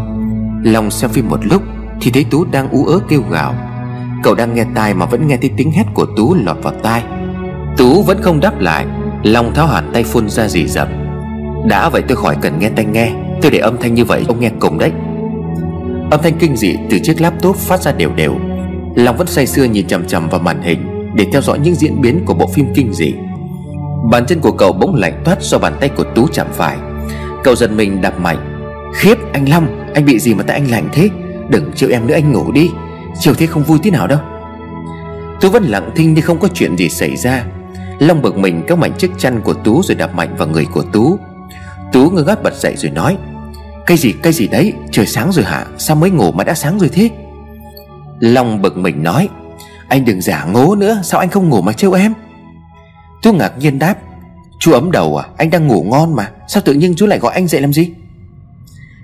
Long 0.64 0.90
xem 0.90 1.10
phim 1.10 1.28
một 1.28 1.40
lúc, 1.42 1.62
Thì 2.00 2.10
thấy 2.10 2.24
Tú 2.30 2.44
đang 2.44 2.70
ú 2.70 2.86
ớ 2.86 3.00
kêu 3.08 3.22
gào. 3.30 3.54
Cậu 4.22 4.34
đang 4.34 4.54
nghe 4.54 4.64
tai 4.74 4.94
mà 4.94 5.06
vẫn 5.06 5.28
nghe 5.28 5.36
thấy 5.36 5.50
tiếng 5.56 5.72
hét 5.72 5.84
của 5.94 6.06
Tú 6.16 6.34
lọt 6.34 6.56
vào 6.62 6.72
tai. 6.82 7.02
Tú 7.76 8.02
vẫn 8.02 8.22
không 8.22 8.40
đáp 8.40 8.60
lại. 8.60 8.86
Long 9.22 9.54
tháo 9.54 9.66
hẳn 9.66 9.90
tay 9.92 10.04
phun 10.04 10.28
ra 10.28 10.48
dì 10.48 10.66
dầm 10.66 10.88
Đã 11.68 11.88
vậy 11.88 12.02
tôi 12.08 12.16
khỏi 12.16 12.36
cần 12.40 12.58
nghe 12.58 12.68
tai 12.68 12.84
nghe. 12.84 13.12
Tôi 13.42 13.50
để 13.50 13.58
âm 13.58 13.76
thanh 13.80 13.94
như 13.94 14.04
vậy, 14.04 14.24
ông 14.28 14.40
nghe 14.40 14.50
cùng 14.60 14.78
đấy. 14.78 14.92
Âm 16.10 16.20
thanh 16.22 16.38
kinh 16.38 16.56
dị 16.56 16.76
từ 16.90 16.98
chiếc 16.98 17.20
laptop 17.20 17.56
phát 17.56 17.80
ra 17.80 17.92
đều 17.92 18.10
đều. 18.16 18.34
Long 18.94 19.16
vẫn 19.16 19.26
say 19.26 19.46
sưa 19.46 19.64
nhìn 19.64 19.86
chằm 19.86 20.06
chằm 20.06 20.28
vào 20.28 20.40
màn 20.40 20.62
hình 20.62 21.10
Để 21.14 21.26
theo 21.32 21.42
dõi 21.42 21.58
những 21.58 21.74
diễn 21.74 22.00
biến 22.00 22.24
của 22.24 22.34
bộ 22.34 22.46
phim 22.46 22.66
kinh 22.74 22.92
dị. 22.92 23.14
Bàn 24.10 24.26
chân 24.26 24.40
của 24.40 24.52
cậu 24.52 24.72
bỗng 24.72 24.94
lạnh 24.94 25.22
toát 25.24 25.42
do 25.42 25.58
bàn 25.58 25.76
tay 25.80 25.88
của 25.88 26.04
Tú 26.14 26.28
chạm 26.32 26.46
phải. 26.52 26.76
Cậu 27.44 27.56
giật 27.56 27.70
mình 27.72 28.00
đạp 28.00 28.20
mạnh. 28.20 28.62
Khiếp, 28.94 29.14
anh 29.32 29.48
Long, 29.48 29.66
Anh 29.94 30.04
bị 30.04 30.18
gì 30.18 30.34
mà 30.34 30.42
tại 30.42 30.56
anh 30.56 30.70
lạnh 30.70 30.88
thế? 30.92 31.08
Đừng 31.48 31.70
chịu 31.74 31.88
em 31.90 32.06
nữa, 32.06 32.14
anh 32.14 32.32
ngủ 32.32 32.52
đi. 32.52 32.70
Chiều 33.18 33.34
thế 33.34 33.46
không 33.46 33.62
vui 33.62 33.78
tí 33.82 33.90
nào 33.90 34.06
đâu. 34.06 34.18
Tú 35.40 35.50
vẫn 35.50 35.64
lặng 35.64 35.90
thinh 35.96 36.14
như 36.14 36.22
không 36.22 36.38
có 36.38 36.48
chuyện 36.48 36.76
gì 36.76 36.88
xảy 36.88 37.16
ra. 37.16 37.44
Long 38.00 38.22
bực 38.22 38.38
mình 38.38 38.62
kéo 38.66 38.76
mạnh 38.76 38.92
chiếc 38.98 39.10
chăn 39.18 39.40
của 39.40 39.54
Tú 39.54 39.82
rồi 39.82 39.94
đạp 39.94 40.14
mạnh 40.14 40.34
vào 40.38 40.48
người 40.48 40.66
của 40.72 40.82
Tú. 40.82 41.18
Tú 41.92 42.10
ngơ 42.10 42.22
ngác 42.22 42.42
bật 42.42 42.54
dậy 42.54 42.74
rồi 42.76 42.90
nói, 42.90 43.16
Cái 43.86 43.96
gì 43.96 44.12
cái 44.22 44.32
gì 44.32 44.48
đấy? 44.48 44.72
Trời 44.92 45.06
sáng 45.06 45.32
rồi 45.32 45.44
hả? 45.44 45.66
Sao 45.78 45.96
mới 45.96 46.10
ngủ 46.10 46.32
mà 46.32 46.44
đã 46.44 46.54
sáng 46.54 46.78
rồi 46.78 46.88
thế? 46.92 47.10
Long 48.20 48.62
bực 48.62 48.76
mình 48.76 49.02
nói, 49.02 49.28
Anh 49.88 50.04
đừng 50.04 50.20
giả 50.20 50.44
ngố 50.44 50.74
nữa, 50.74 51.00
Sao 51.04 51.20
anh 51.20 51.28
không 51.28 51.48
ngủ 51.48 51.62
mà 51.62 51.72
trêu 51.72 51.92
em? 51.92 52.14
Tú 53.22 53.32
ngạc 53.32 53.58
nhiên 53.58 53.78
đáp, 53.78 53.96
Chú 54.58 54.72
ấm 54.72 54.90
đầu 54.90 55.16
à? 55.16 55.26
Anh 55.36 55.50
đang 55.50 55.66
ngủ 55.66 55.82
ngon 55.82 56.16
mà. 56.16 56.30
Sao 56.48 56.62
tự 56.62 56.72
nhiên 56.72 56.94
chú 56.96 57.06
lại 57.06 57.18
gọi 57.18 57.34
anh 57.34 57.48
dậy 57.48 57.60
làm 57.60 57.72
gì? 57.72 57.90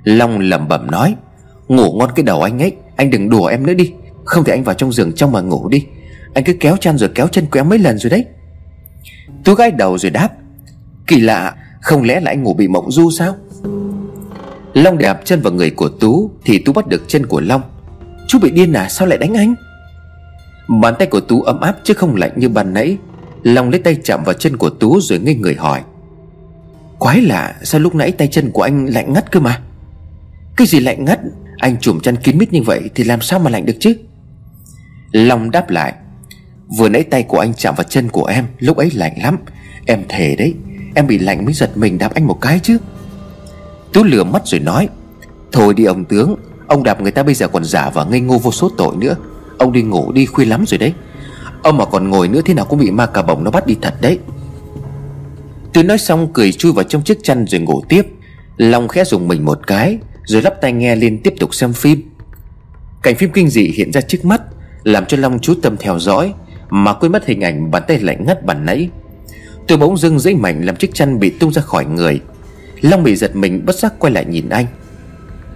Long 0.04 0.38
lẩm 0.38 0.68
bẩm 0.68 0.90
nói, 0.90 1.14
Ngủ 1.68 1.92
ngon 1.98 2.10
cái 2.14 2.24
đầu 2.24 2.42
anh 2.42 2.62
ấy. 2.62 2.72
Anh 2.96 3.10
đừng 3.10 3.30
đùa 3.30 3.46
em 3.46 3.66
nữa 3.66 3.74
đi. 3.74 3.92
Không 4.24 4.44
thể 4.44 4.52
anh 4.52 4.64
vào 4.64 4.74
trong 4.74 4.92
giường 4.92 5.12
trong 5.12 5.32
mà 5.32 5.40
ngủ 5.40 5.68
đi. 5.68 5.86
Anh 6.34 6.44
cứ 6.44 6.52
kéo 6.60 6.76
chăn 6.76 6.98
rồi 6.98 7.10
kéo 7.14 7.28
chân 7.28 7.46
của 7.46 7.60
em 7.60 7.68
mấy 7.68 7.78
lần 7.78 7.98
rồi 7.98 8.10
đấy. 8.10 8.24
Tú 9.46 9.54
gãi 9.54 9.70
đầu 9.70 9.98
rồi 9.98 10.10
đáp, 10.10 10.28
Kỳ 11.06 11.20
lạ, 11.20 11.54
Không 11.80 12.02
lẽ 12.02 12.20
là 12.20 12.30
anh 12.30 12.42
ngủ 12.42 12.54
bị 12.54 12.68
mộng 12.68 12.90
du 12.90 13.10
sao? 13.10 13.34
Long 14.74 14.98
đạp 14.98 15.20
chân 15.24 15.40
vào 15.40 15.52
người 15.52 15.70
của 15.70 15.88
Tú, 15.88 16.30
Thì 16.44 16.58
Tú 16.58 16.72
bắt 16.72 16.86
được 16.86 17.04
chân 17.08 17.26
của 17.26 17.40
Long. 17.40 17.62
Chú 18.28 18.38
bị 18.38 18.50
điên 18.50 18.72
à 18.72 18.88
sao 18.88 19.08
lại 19.08 19.18
đánh 19.18 19.34
anh? 19.34 19.54
Bàn 20.80 20.94
tay 20.98 21.08
của 21.08 21.20
Tú 21.20 21.42
ấm 21.42 21.60
áp 21.60 21.76
chứ 21.84 21.94
không 21.94 22.16
lạnh 22.16 22.32
như 22.36 22.48
ban 22.48 22.74
nãy. 22.74 22.96
Long 23.42 23.70
lấy 23.70 23.80
tay 23.80 23.96
chạm 24.04 24.24
vào 24.24 24.34
chân 24.34 24.56
của 24.56 24.70
Tú 24.70 25.00
rồi 25.00 25.18
ngây 25.18 25.34
người 25.34 25.54
hỏi, 25.54 25.82
Quái 26.98 27.20
lạ, 27.20 27.54
sao 27.62 27.80
lúc 27.80 27.94
nãy 27.94 28.12
tay 28.12 28.28
chân 28.28 28.50
của 28.50 28.62
anh 28.62 28.86
lạnh 28.86 29.12
ngắt 29.12 29.32
cơ 29.32 29.40
mà? 29.40 29.62
Cái 30.56 30.66
gì 30.66 30.80
lạnh 30.80 31.04
ngắt? 31.04 31.20
Anh 31.58 31.76
chùm 31.80 32.00
chăn 32.00 32.16
kín 32.16 32.38
mít 32.38 32.52
như 32.52 32.62
vậy 32.62 32.90
thì 32.94 33.04
làm 33.04 33.20
sao 33.20 33.38
mà 33.38 33.50
lạnh 33.50 33.66
được 33.66 33.76
chứ? 33.80 33.96
Long 35.12 35.50
đáp 35.50 35.70
lại 35.70 35.94
Vừa 36.66 36.88
nãy 36.88 37.02
tay 37.02 37.22
của 37.22 37.38
anh 37.38 37.54
chạm 37.54 37.74
vào 37.74 37.84
chân 37.84 38.08
của 38.08 38.24
em, 38.24 38.46
Lúc 38.58 38.76
ấy 38.76 38.90
lạnh 38.94 39.12
lắm. 39.22 39.36
Em 39.86 40.04
thề 40.08 40.36
đấy, 40.36 40.54
Em 40.94 41.06
bị 41.06 41.18
lạnh 41.18 41.44
mới 41.44 41.54
giật 41.54 41.76
mình 41.76 41.98
đạp 41.98 42.14
anh 42.14 42.26
một 42.26 42.40
cái 42.40 42.60
chứ. 42.62 42.78
Tú 43.92 44.04
lừa 44.04 44.24
mắt 44.24 44.42
rồi 44.44 44.60
nói, 44.60 44.88
Thôi 45.52 45.74
đi 45.74 45.84
ông 45.84 46.04
tướng, 46.04 46.36
Ông 46.66 46.82
đạp 46.82 47.00
người 47.00 47.10
ta 47.10 47.22
bây 47.22 47.34
giờ 47.34 47.48
còn 47.48 47.64
giả 47.64 47.90
và 47.90 48.04
ngây 48.04 48.20
ngô 48.20 48.38
vô 48.38 48.52
số 48.52 48.68
tội 48.76 48.96
nữa. 48.96 49.16
Ông 49.58 49.72
đi 49.72 49.82
ngủ 49.82 50.12
đi 50.12 50.26
khuya 50.26 50.44
lắm 50.44 50.64
rồi 50.66 50.78
đấy. 50.78 50.92
Ông 51.62 51.76
mà 51.76 51.84
còn 51.84 52.10
ngồi 52.10 52.28
nữa 52.28 52.40
thế 52.44 52.54
nào 52.54 52.64
cũng 52.64 52.78
bị 52.78 52.90
ma 52.90 53.06
cà 53.06 53.22
bồng 53.22 53.44
nó 53.44 53.50
bắt 53.50 53.66
đi 53.66 53.76
thật 53.82 53.94
đấy. 54.00 54.18
Tú 55.72 55.82
nói 55.82 55.98
xong 55.98 56.28
cười 56.32 56.52
chui 56.52 56.72
vào 56.72 56.84
trong 56.84 57.02
chiếc 57.02 57.18
chăn 57.22 57.46
rồi 57.46 57.60
ngủ 57.60 57.82
tiếp. 57.88 58.02
Long 58.56 58.88
khẽ 58.88 59.04
dùng 59.04 59.28
mình 59.28 59.44
một 59.44 59.66
cái, 59.66 59.98
Rồi 60.24 60.42
lắp 60.42 60.54
tai 60.60 60.72
nghe 60.72 60.96
lên 60.96 61.20
tiếp 61.24 61.34
tục 61.40 61.54
xem 61.54 61.72
phim. 61.72 62.10
Cảnh 63.02 63.16
phim 63.16 63.30
kinh 63.30 63.48
dị 63.48 63.72
hiện 63.76 63.92
ra 63.92 64.00
trước 64.00 64.24
mắt, 64.24 64.42
Làm 64.82 65.06
cho 65.06 65.16
Long 65.16 65.38
chú 65.38 65.54
tâm 65.62 65.76
theo 65.76 65.98
dõi. 65.98 66.32
Mà 66.70 66.92
quên 66.92 67.12
mất 67.12 67.26
hình 67.26 67.40
ảnh 67.40 67.70
bàn 67.70 67.82
tay 67.88 67.98
lạnh 67.98 68.24
ngắt 68.26 68.44
bàn 68.44 68.64
nãy 68.64 68.90
Tôi 69.68 69.78
bỗng 69.78 69.96
dưng 69.96 70.18
dãy 70.18 70.34
mảnh 70.34 70.64
làm 70.64 70.76
chiếc 70.76 70.94
chăn 70.94 71.18
bị 71.18 71.30
tung 71.30 71.52
ra 71.52 71.62
khỏi 71.62 71.84
người. 71.84 72.20
Long 72.80 73.02
bị 73.02 73.16
giật 73.16 73.36
mình, 73.36 73.66
bất 73.66 73.76
giác 73.76 73.92
quay 73.98 74.12
lại 74.12 74.24
nhìn 74.24 74.48
anh. 74.48 74.66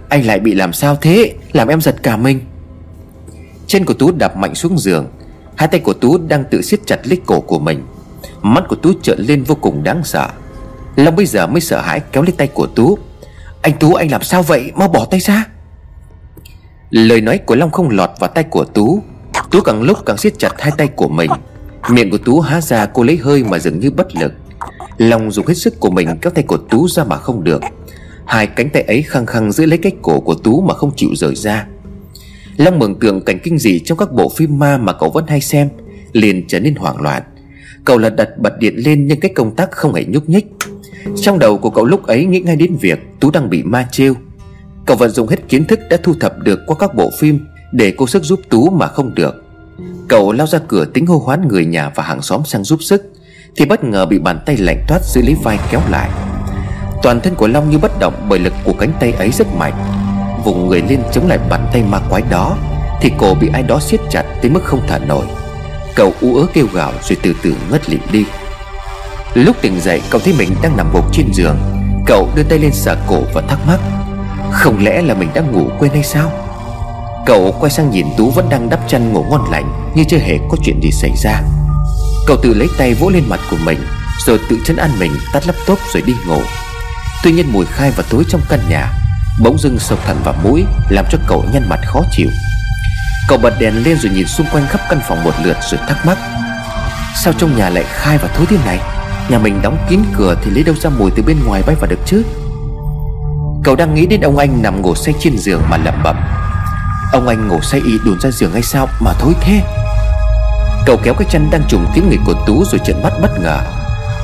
Anh 0.09 0.25
lại 0.25 0.39
bị 0.39 0.53
làm 0.53 0.73
sao 0.73 0.95
thế? 1.01 1.33
Làm 1.53 1.67
em 1.67 1.81
giật 1.81 1.95
cả 2.03 2.17
mình. 2.17 2.39
Chân 3.67 3.85
của 3.85 3.93
Tú 3.93 4.11
đạp 4.11 4.37
mạnh 4.37 4.55
xuống 4.55 4.77
giường. 4.77 5.07
Hai 5.55 5.67
tay 5.67 5.79
của 5.79 5.93
Tú 5.93 6.17
đang 6.17 6.43
tự 6.51 6.61
siết 6.61 6.79
chặt 6.85 7.07
lấy 7.07 7.21
cổ 7.25 7.41
của 7.41 7.59
mình. 7.59 7.83
Mắt 8.41 8.63
của 8.69 8.75
Tú 8.75 8.93
trợn 9.01 9.19
lên 9.19 9.43
vô 9.43 9.55
cùng 9.55 9.83
đáng 9.83 10.03
sợ. 10.03 10.29
Long 10.95 11.15
bây 11.15 11.25
giờ 11.25 11.47
mới 11.47 11.61
sợ 11.61 11.81
hãi 11.81 12.01
kéo 12.11 12.23
lấy 12.23 12.33
tay 12.37 12.47
của 12.47 12.67
Tú. 12.67 12.97
Anh 13.61 13.73
Tú, 13.79 13.93
anh 13.93 14.11
làm 14.11 14.23
sao 14.23 14.43
vậy? 14.43 14.71
Mau 14.75 14.87
bỏ 14.87 15.05
tay 15.05 15.19
ra. 15.19 15.45
Lời 16.89 17.21
nói 17.21 17.37
của 17.37 17.55
Long 17.55 17.71
không 17.71 17.89
lọt 17.89 18.09
vào 18.19 18.29
tay 18.29 18.43
của 18.43 18.65
Tú. 18.65 19.03
Tú 19.51 19.61
càng 19.61 19.81
lúc 19.81 19.97
càng 20.05 20.17
siết 20.17 20.39
chặt 20.39 20.51
hai 20.57 20.71
tay 20.77 20.87
của 20.87 21.07
mình. 21.07 21.31
Miệng 21.89 22.11
của 22.11 22.17
Tú 22.17 22.39
há 22.39 22.61
ra, 22.61 22.85
cô 22.85 23.03
lấy 23.03 23.17
hơi 23.17 23.43
mà 23.43 23.59
dường 23.59 23.79
như 23.79 23.91
bất 23.91 24.15
lực. 24.15 24.33
Long 24.97 25.31
dùng 25.31 25.47
hết 25.47 25.53
sức 25.53 25.79
của 25.79 25.89
mình, 25.89 26.17
kéo 26.21 26.31
tay 26.31 26.43
của 26.43 26.57
Tú 26.57 26.87
ra 26.87 27.03
mà 27.03 27.17
không 27.17 27.43
được. 27.43 27.61
Hai 28.25 28.47
cánh 28.47 28.69
tay 28.69 28.81
ấy 28.81 29.01
khăng 29.01 29.25
khăng 29.25 29.51
giữ 29.51 29.65
lấy 29.65 29.77
cái 29.77 29.91
cổ 30.01 30.19
của 30.19 30.35
Tú 30.35 30.61
mà 30.61 30.73
không 30.73 30.91
chịu 30.95 31.09
rời 31.15 31.35
ra. 31.35 31.67
Long 32.57 32.79
mường 32.79 32.99
tượng 32.99 33.21
cảnh 33.21 33.39
kinh 33.43 33.57
dị 33.57 33.79
trong 33.79 33.97
các 33.97 34.11
bộ 34.11 34.29
phim 34.29 34.59
ma 34.59 34.77
mà 34.77 34.93
cậu 34.93 35.09
vẫn 35.09 35.27
hay 35.27 35.41
xem, 35.41 35.69
Liền 36.13 36.47
trở 36.47 36.59
nên 36.59 36.75
hoảng 36.75 37.01
loạn. 37.01 37.23
Cậu 37.85 37.97
lật 37.97 38.09
đặt 38.09 38.29
bật 38.37 38.59
điện 38.59 38.73
lên 38.77 39.07
nhưng 39.07 39.19
cái 39.19 39.31
công 39.35 39.55
tắc 39.55 39.71
không 39.71 39.93
hề 39.93 40.05
nhúc 40.05 40.29
nhích. 40.29 40.45
Trong 41.21 41.39
đầu 41.39 41.57
của 41.57 41.69
cậu 41.69 41.85
lúc 41.85 42.03
ấy 42.03 42.25
nghĩ 42.25 42.39
ngay 42.39 42.55
đến 42.55 42.77
việc 42.81 42.99
Tú 43.19 43.31
đang 43.31 43.49
bị 43.49 43.63
ma 43.63 43.87
trêu. 43.91 44.13
Cậu 44.85 44.97
vẫn 44.97 45.09
dùng 45.09 45.27
hết 45.27 45.37
kiến 45.49 45.65
thức 45.65 45.79
đã 45.89 45.97
thu 46.03 46.13
thập 46.19 46.37
được 46.39 46.59
qua 46.67 46.75
các 46.79 46.95
bộ 46.95 47.09
phim 47.19 47.39
để 47.71 47.93
cố 47.97 48.07
sức 48.07 48.23
giúp 48.23 48.39
Tú 48.49 48.69
mà 48.69 48.87
không 48.87 49.15
được. 49.15 49.43
Cậu 50.07 50.31
lao 50.31 50.47
ra 50.47 50.59
cửa 50.67 50.85
tính 50.85 51.05
hô 51.05 51.17
hoán 51.17 51.47
người 51.47 51.65
nhà 51.65 51.91
và 51.95 52.03
hàng 52.03 52.21
xóm 52.21 52.41
sang 52.45 52.63
giúp 52.63 52.83
sức, 52.83 53.13
Thì 53.55 53.65
bất 53.65 53.83
ngờ 53.83 54.05
bị 54.05 54.19
bàn 54.19 54.39
tay 54.45 54.57
lạnh 54.57 54.85
toát 54.87 54.99
giữ 55.03 55.21
lấy 55.21 55.35
vai 55.43 55.59
kéo 55.71 55.81
lại. 55.89 56.09
Toàn 57.03 57.21
thân 57.21 57.35
của 57.35 57.47
Long 57.47 57.69
như 57.69 57.77
bất 57.77 57.99
động 57.99 58.25
bởi 58.29 58.39
lực 58.39 58.53
của 58.63 58.73
cánh 58.73 58.93
tay 58.99 59.11
ấy 59.11 59.31
rất 59.31 59.47
mạnh. 59.55 59.73
Vùng 60.45 60.67
người 60.67 60.83
lên 60.89 60.99
chống 61.11 61.27
lại 61.27 61.39
bàn 61.49 61.67
tay 61.73 61.83
ma 61.83 61.99
quái 62.09 62.21
đó, 62.29 62.57
Thì 63.01 63.11
cổ 63.17 63.35
bị 63.41 63.49
ai 63.53 63.63
đó 63.63 63.79
siết 63.79 63.99
chặt 64.09 64.23
tới 64.41 64.51
mức 64.51 64.63
không 64.63 64.81
thở 64.87 64.99
nổi. 64.99 65.25
Cậu 65.95 66.13
ú 66.21 66.35
ớ 66.35 66.45
kêu 66.53 66.67
gào 66.73 66.91
rồi 67.03 67.17
từ 67.23 67.33
từ 67.43 67.55
ngất 67.71 67.89
lịm 67.89 68.01
đi. 68.11 68.25
Lúc 69.33 69.55
tỉnh 69.61 69.79
dậy, 69.79 70.01
cậu 70.09 70.21
thấy 70.21 70.33
mình 70.37 70.49
đang 70.63 70.77
nằm 70.77 70.93
gục 70.93 71.13
trên 71.13 71.33
giường. 71.33 71.57
Cậu 72.05 72.29
đưa 72.35 72.43
tay 72.43 72.59
lên 72.59 72.71
sờ 72.73 72.97
cổ 73.07 73.21
và 73.33 73.41
thắc 73.41 73.59
mắc, 73.67 73.79
Không 74.51 74.83
lẽ 74.83 75.01
là 75.01 75.13
mình 75.13 75.29
đã 75.33 75.41
ngủ 75.41 75.69
quên 75.79 75.91
hay 75.91 76.03
sao? 76.03 76.31
Cậu 77.25 77.55
quay 77.59 77.71
sang 77.71 77.91
nhìn 77.91 78.07
Tú 78.17 78.29
vẫn 78.29 78.49
đang 78.49 78.69
đắp 78.69 78.79
chăn 78.87 79.13
ngủ 79.13 79.25
ngon 79.29 79.51
lành, 79.51 79.91
Như 79.95 80.03
chưa 80.09 80.17
hề 80.17 80.39
có 80.49 80.57
chuyện 80.63 80.79
gì 80.81 80.91
xảy 80.91 81.11
ra. 81.23 81.41
Cậu 82.27 82.37
tự 82.43 82.53
lấy 82.53 82.67
tay 82.77 82.93
vỗ 82.93 83.09
lên 83.09 83.23
mặt 83.27 83.39
của 83.51 83.57
mình, 83.65 83.79
Rồi 84.25 84.39
tự 84.49 84.57
chân 84.65 84.77
ăn 84.77 84.91
mình 84.99 85.11
tắt 85.33 85.47
laptop 85.47 85.79
rồi 85.93 86.03
đi 86.05 86.13
ngủ. 86.27 86.41
Tuy 87.23 87.31
nhiên 87.31 87.45
mùi 87.51 87.65
khai 87.65 87.91
và 87.91 88.03
tối 88.09 88.23
trong 88.29 88.41
căn 88.49 88.59
nhà 88.69 88.93
Bỗng 89.43 89.57
dưng 89.57 89.79
sộc 89.79 90.05
thẳng 90.05 90.17
vào 90.23 90.35
mũi, 90.43 90.63
Làm 90.89 91.05
cho 91.11 91.17
cậu 91.27 91.43
nhăn 91.53 91.69
mặt 91.69 91.79
khó 91.85 92.01
chịu. 92.11 92.29
Cậu 93.27 93.37
bật 93.37 93.53
đèn 93.59 93.83
lên 93.83 93.97
rồi 93.97 94.11
nhìn 94.15 94.27
xung 94.27 94.47
quanh 94.51 94.67
khắp 94.69 94.81
căn 94.89 94.99
phòng 95.07 95.23
một 95.23 95.33
lượt 95.43 95.57
rồi 95.71 95.81
thắc 95.87 96.05
mắc, 96.05 96.17
Sao 97.23 97.33
trong 97.33 97.57
nhà 97.57 97.69
lại 97.69 97.83
khai 97.87 98.17
và 98.17 98.27
thối 98.27 98.45
thế 98.49 98.57
này? 98.65 98.79
Nhà 99.29 99.39
mình 99.39 99.61
đóng 99.61 99.77
kín 99.89 99.99
cửa 100.17 100.35
thì 100.43 100.51
lấy 100.51 100.63
đâu 100.63 100.75
ra 100.75 100.89
mùi 100.89 101.11
từ 101.15 101.23
bên 101.23 101.37
ngoài 101.45 101.63
bay 101.67 101.75
vào 101.75 101.89
được 101.89 101.99
chứ? 102.05 102.23
Cậu 103.63 103.75
đang 103.75 103.95
nghĩ 103.95 104.05
đến 104.05 104.21
ông 104.21 104.37
anh 104.37 104.61
nằm 104.61 104.81
ngủ 104.81 104.95
say 104.95 105.15
trên 105.19 105.37
giường 105.37 105.61
mà 105.69 105.77
lẩm 105.77 106.03
bẩm 106.03 106.40
Ông 107.11 107.27
anh 107.27 107.47
ngủ 107.47 107.61
say 107.61 107.81
y 107.85 107.99
đùn 108.05 108.19
ra 108.19 108.31
giường 108.31 108.53
hay 108.53 108.61
sao 108.61 108.89
mà 108.99 109.13
thối 109.13 109.33
thế? 109.41 109.61
Cậu 110.85 110.97
kéo 111.03 111.13
cái 111.13 111.27
chân 111.31 111.49
đang 111.51 111.63
trùng 111.67 111.85
kín 111.95 112.03
người 112.09 112.17
của 112.25 112.33
Tú 112.47 112.63
rồi 112.65 112.79
trợn 112.85 113.03
mắt 113.03 113.13
bất 113.21 113.39
ngờ. 113.39 113.59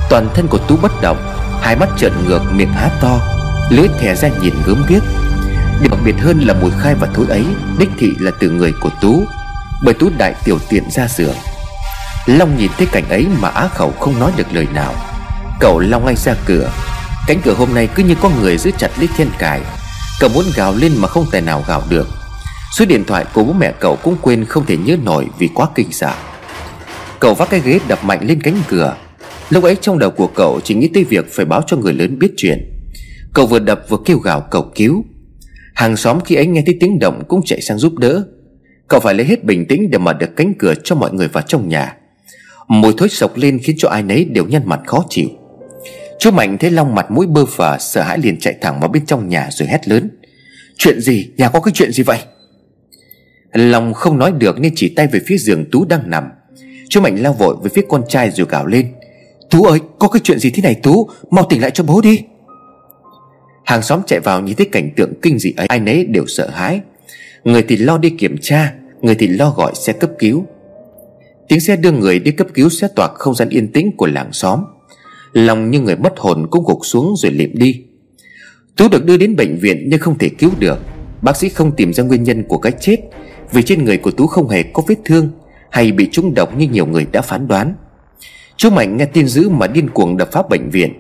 Toàn 0.10 0.30
thân 0.34 0.48
của 0.48 0.58
Tú 0.58 0.78
bất 0.82 0.92
động, 1.02 1.18
Hai 1.62 1.76
mắt 1.76 1.90
trợn 1.98 2.12
ngược, 2.26 2.42
miệng 2.52 2.74
há 2.74 2.90
to, 3.02 3.20
Lưỡi 3.70 3.88
thè 4.00 4.16
ra 4.16 4.30
nhìn 4.42 4.54
gớm 4.66 4.84
ghiếc. 4.88 5.04
Điều 5.82 5.92
đặc 5.92 6.00
biệt 6.06 6.16
hơn 6.20 6.40
là 6.40 6.54
mùi 6.54 6.72
khai 6.80 6.96
và 6.96 7.08
thối 7.14 7.26
ấy, 7.30 7.46
Đích 7.80 7.90
thị 8.00 8.16
là 8.20 8.32
từ 8.40 8.50
người 8.50 8.74
của 8.82 8.90
Tú, 9.02 9.24
Bởi 9.84 9.94
Tú 9.94 10.10
đại 10.18 10.36
tiểu 10.44 10.60
tiện 10.70 10.84
ra 10.92 11.08
giường. 11.08 11.36
Long 12.26 12.58
nhìn 12.58 12.72
thấy 12.78 12.88
cảnh 12.92 13.10
ấy 13.10 13.28
mà 13.42 13.50
á 13.50 13.68
khẩu 13.68 13.94
không 14.00 14.20
nói 14.20 14.32
được 14.36 14.48
lời 14.52 14.68
nào. 14.74 14.94
Cậu 15.60 15.80
long 15.80 16.06
ngay 16.06 16.16
ra 16.16 16.34
cửa. 16.46 16.72
Cánh 17.28 17.42
cửa 17.42 17.54
hôm 17.54 17.74
nay 17.74 17.88
cứ 17.96 18.04
như 18.04 18.16
có 18.22 18.30
người 18.42 18.58
giữ 18.58 18.72
chặt 18.78 18.90
lấy 18.98 19.10
thiên 19.18 19.30
cài. 19.40 19.62
Cậu 20.20 20.30
muốn 20.30 20.46
gào 20.56 20.74
lên 20.74 20.92
mà 20.98 21.08
không 21.08 21.26
tài 21.32 21.42
nào 21.42 21.64
gào 21.68 21.84
được. 21.90 22.17
Số 22.72 22.86
điện 22.86 23.04
thoại 23.08 23.26
của 23.34 23.44
bố 23.44 23.54
mẹ 23.54 23.74
cậu 23.80 23.96
cũng 24.04 24.16
quên 24.22 24.46
không 24.46 24.66
thể 24.66 24.78
nhớ 24.78 24.98
nổi 25.04 25.28
vì 25.40 25.50
quá 25.54 25.68
kinh 25.76 25.92
sợ. 25.92 26.14
Cậu 27.20 27.34
vác 27.34 27.50
cái 27.50 27.62
ghế 27.66 27.80
đập 27.88 28.04
mạnh 28.04 28.20
lên 28.28 28.42
cánh 28.42 28.62
cửa. 28.68 28.96
Lúc 29.50 29.64
ấy 29.64 29.76
trong 29.82 30.00
đầu 30.00 30.12
của 30.12 30.28
cậu 30.28 30.60
chỉ 30.64 30.76
nghĩ 30.76 30.90
tới 30.94 31.04
việc 31.04 31.32
phải 31.32 31.46
báo 31.46 31.62
cho 31.68 31.78
người 31.78 31.94
lớn 31.94 32.20
biết 32.20 32.32
chuyện. 32.38 32.72
Cậu 33.34 33.46
vừa 33.46 33.60
đập 33.60 33.82
vừa 33.90 33.98
kêu 34.06 34.18
gào 34.18 34.42
cầu 34.42 34.72
cứu. 34.76 35.06
Hàng 35.74 35.98
xóm 35.98 36.20
khi 36.26 36.36
ấy 36.36 36.48
nghe 36.48 36.64
thấy 36.66 36.78
tiếng 36.80 37.00
động 37.00 37.24
cũng 37.28 37.42
chạy 37.46 37.62
sang 37.62 37.78
giúp 37.78 37.94
đỡ. 37.98 38.24
Cậu 38.88 39.00
phải 39.00 39.14
lấy 39.14 39.26
hết 39.26 39.44
bình 39.44 39.66
tĩnh 39.66 39.90
để 39.90 39.98
mở 39.98 40.14
được 40.14 40.36
cánh 40.36 40.54
cửa 40.60 40.74
cho 40.84 40.96
mọi 40.96 41.14
người 41.14 41.28
vào 41.28 41.44
trong 41.48 41.70
nhà. 41.70 41.96
Mùi 42.68 42.94
thối 42.98 43.10
sộc 43.10 43.38
lên 43.38 43.60
khiến 43.64 43.76
cho 43.80 43.90
ai 43.90 44.04
nấy 44.04 44.26
đều 44.26 44.46
nhăn 44.46 44.62
mặt 44.66 44.80
khó 44.86 45.04
chịu. 45.10 45.28
Chú 46.20 46.32
Mạnh 46.32 46.58
thấy 46.58 46.72
Long 46.72 46.96
mặt 46.96 47.12
mũi 47.12 47.28
bơ 47.28 47.46
phờ, 47.46 47.78
Sợ 47.80 48.02
hãi 48.02 48.18
liền 48.18 48.40
chạy 48.40 48.56
thẳng 48.62 48.80
vào 48.80 48.90
bên 48.90 49.06
trong 49.06 49.30
nhà 49.30 49.48
rồi 49.52 49.68
hét 49.68 49.88
lớn. 49.88 50.10
Chuyện 50.78 51.02
gì? 51.02 51.30
Nhà 51.38 51.50
có 51.50 51.60
cái 51.60 51.72
chuyện 51.76 51.92
gì 51.92 52.04
vậy? 52.04 52.20
Lòng 53.58 53.94
không 53.94 54.18
nói 54.18 54.32
được 54.32 54.60
nên 54.60 54.74
chỉ 54.76 54.90
tay 54.90 55.08
về 55.08 55.20
phía 55.28 55.38
giường 55.38 55.66
Tú 55.72 55.86
đang 55.86 56.10
nằm. 56.10 56.24
Chú 56.90 57.02
Mạnh 57.02 57.16
lao 57.16 57.34
vội 57.34 57.56
về 57.64 57.70
phía 57.74 57.82
con 57.90 58.04
trai 58.10 58.32
rồi 58.32 58.48
gào 58.50 58.66
lên. 58.66 58.94
Tú 59.50 59.64
ơi, 59.64 59.80
có 60.00 60.08
cái 60.08 60.20
chuyện 60.24 60.40
gì 60.40 60.50
thế 60.50 60.62
này 60.62 60.76
Tú? 60.84 61.10
Mau 61.32 61.46
tỉnh 61.50 61.62
lại 61.62 61.72
cho 61.72 61.84
bố 61.84 62.02
đi. 62.02 62.20
Hàng 63.66 63.82
xóm 63.82 64.02
chạy 64.08 64.20
vào 64.20 64.42
nhìn 64.42 64.56
thấy 64.56 64.70
cảnh 64.72 64.90
tượng 64.96 65.14
kinh 65.22 65.40
dị 65.40 65.54
ấy, 65.58 65.68
Ai 65.68 65.80
nấy 65.80 66.06
đều 66.06 66.26
sợ 66.28 66.50
hãi. 66.50 66.82
Người 67.44 67.64
thì 67.68 67.78
lo 67.78 67.98
đi 67.98 68.10
kiểm 68.10 68.38
tra, 68.42 68.74
Người 69.02 69.16
thì 69.16 69.28
lo 69.28 69.54
gọi 69.58 69.72
xe 69.76 69.94
cấp 69.94 70.10
cứu. 70.20 70.46
Tiếng 71.48 71.60
xe 71.60 71.76
đưa 71.76 71.92
người 71.92 72.20
đi 72.20 72.32
cấp 72.32 72.48
cứu 72.54 72.70
xé 72.70 72.88
toạc 72.96 73.12
không 73.14 73.36
gian 73.36 73.50
yên 73.50 73.72
tĩnh 73.72 73.92
của 73.98 74.08
làng 74.08 74.34
xóm. 74.34 74.64
Lòng 75.34 75.72
như 75.72 75.80
người 75.80 75.96
mất 75.96 76.14
hồn 76.18 76.48
cũng 76.52 76.66
gục 76.66 76.80
xuống 76.84 77.14
rồi 77.18 77.32
liệm 77.32 77.50
đi. 77.54 77.84
Tú 78.78 78.90
được 78.90 79.06
đưa 79.06 79.18
đến 79.18 79.36
bệnh 79.36 79.58
viện 79.58 79.86
nhưng 79.88 80.00
không 80.00 80.18
thể 80.18 80.30
cứu 80.30 80.52
được. 80.60 80.78
Bác 81.22 81.38
sĩ 81.38 81.50
không 81.50 81.76
tìm 81.76 81.94
ra 81.94 82.04
nguyên 82.04 82.24
nhân 82.24 82.44
của 82.44 82.58
cái 82.58 82.72
chết. 82.80 82.98
Vì 83.52 83.64
trên 83.64 83.86
người 83.86 83.98
của 83.98 84.12
Tú 84.12 84.28
không 84.28 84.50
hề 84.50 84.64
có 84.64 84.84
vết 84.88 84.96
thương 85.06 85.32
Hay 85.70 85.92
bị 85.92 86.10
trúng 86.12 86.34
độc 86.34 86.58
như 86.58 86.68
nhiều 86.68 86.86
người 86.86 87.08
đã 87.12 87.22
phán 87.22 87.48
đoán. 87.48 87.76
Chú 88.58 88.70
Mạnh 88.70 88.98
nghe 88.98 89.06
tin 89.06 89.28
dữ 89.28 89.50
mà 89.50 89.68
điên 89.68 89.90
cuồng 89.90 90.18
đập 90.18 90.30
phá 90.32 90.42
bệnh 90.50 90.70
viện. 90.70 90.94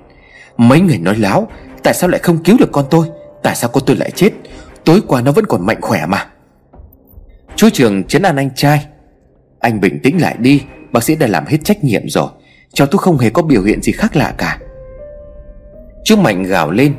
Mấy 0.58 0.82
người 0.82 0.98
nói 0.98 1.16
láo, 1.16 1.48
Tại 1.84 1.93
sao 1.93 2.10
lại 2.10 2.20
không 2.24 2.43
cứu 2.43 2.58
được 2.60 2.72
con 2.72 2.86
tôi? 2.89 3.08
Tại 3.43 3.56
sao 3.56 3.70
con 3.74 3.84
tôi 3.86 3.95
lại 3.95 4.12
chết? 4.12 4.32
Tối 4.84 5.02
qua 5.08 5.22
nó 5.22 5.32
vẫn 5.32 5.45
còn 5.45 5.66
mạnh 5.66 5.82
khỏe 5.82 6.06
mà. 6.06 6.28
Chú 7.56 7.70
Trường 7.74 8.04
chấn 8.04 8.22
an 8.22 8.36
anh 8.36 8.50
trai. 8.56 8.86
Anh 9.60 9.82
bình 9.82 10.00
tĩnh 10.04 10.22
lại 10.22 10.36
đi, 10.39 10.64
Bác 10.91 11.04
sĩ 11.04 11.16
đã 11.16 11.28
làm 11.28 11.45
hết 11.45 11.58
trách 11.64 11.84
nhiệm 11.84 12.10
rồi 12.10 12.28
Cháu 12.74 12.88
tôi 12.88 13.00
không 13.00 13.18
hề 13.18 13.30
có 13.30 13.41
biểu 13.41 13.64
hiện 13.64 13.82
gì 13.82 13.91
khác 13.91 14.16
lạ 14.16 14.34
cả. 14.38 14.60
Chú 16.04 16.16
Mạnh 16.16 16.43
gào 16.43 16.72
lên. 16.72 16.93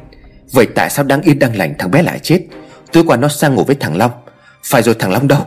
Vậy 0.53 0.67
tại 0.75 0.91
sao 0.91 1.05
đang 1.05 1.23
yên, 1.23 1.39
đang 1.39 1.57
lành, 1.57 1.75
thằng 1.79 1.91
bé 1.91 2.03
lại 2.03 2.19
chết? 2.19 2.41
Tối 2.93 3.05
qua 3.07 3.17
nó 3.17 3.29
sang 3.29 3.55
ngủ 3.55 3.65
với 3.65 3.77
thằng 3.81 3.97
Long 3.97 4.11
phải 4.71 4.83
rồi 4.83 4.95
thằng 4.99 5.11
Long 5.11 5.29
đâu? 5.29 5.41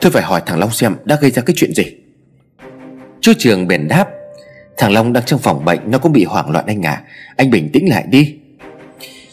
Tôi 0.00 0.12
phải 0.12 0.22
hỏi 0.22 0.42
thằng 0.46 0.58
Long 0.58 0.70
xem 0.70 0.96
đã 1.04 1.18
gây 1.20 1.30
ra 1.30 1.42
cái 1.42 1.54
chuyện 1.56 1.74
gì. 1.74 1.84
Chú 3.20 3.32
Trường 3.38 3.68
bền 3.68 3.88
đáp, 3.88 4.08
Thằng 4.76 4.92
Long 4.92 5.12
đang 5.12 5.24
trong 5.24 5.40
phòng 5.40 5.64
bệnh, 5.64 5.78
Nó 5.90 5.98
cũng 5.98 6.12
bị 6.12 6.24
hoảng 6.24 6.50
loạn 6.50 6.66
anh 6.66 6.86
à. 6.86 7.02
Anh 7.36 7.50
bình 7.50 7.70
tĩnh 7.72 7.88
lại 7.88 8.04
đi. 8.08 8.36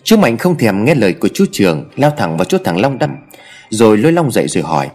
Chú 0.04 0.18
Mạnh 0.18 0.38
không 0.38 0.58
thèm 0.58 0.86
nghe 0.86 0.96
lời 0.96 1.14
của 1.14 1.28
chú 1.34 1.46
Trường, 1.52 1.90
Lao 1.96 2.12
thẳng 2.18 2.38
vào 2.38 2.46
chỗ 2.46 2.58
thằng 2.64 2.82
Long 2.82 3.00
đâm, 3.00 3.16
Rồi 3.70 3.98
lôi 3.98 4.12
Long 4.12 4.32
dậy 4.32 4.48
rồi 4.48 4.64
hỏi, 4.64 4.90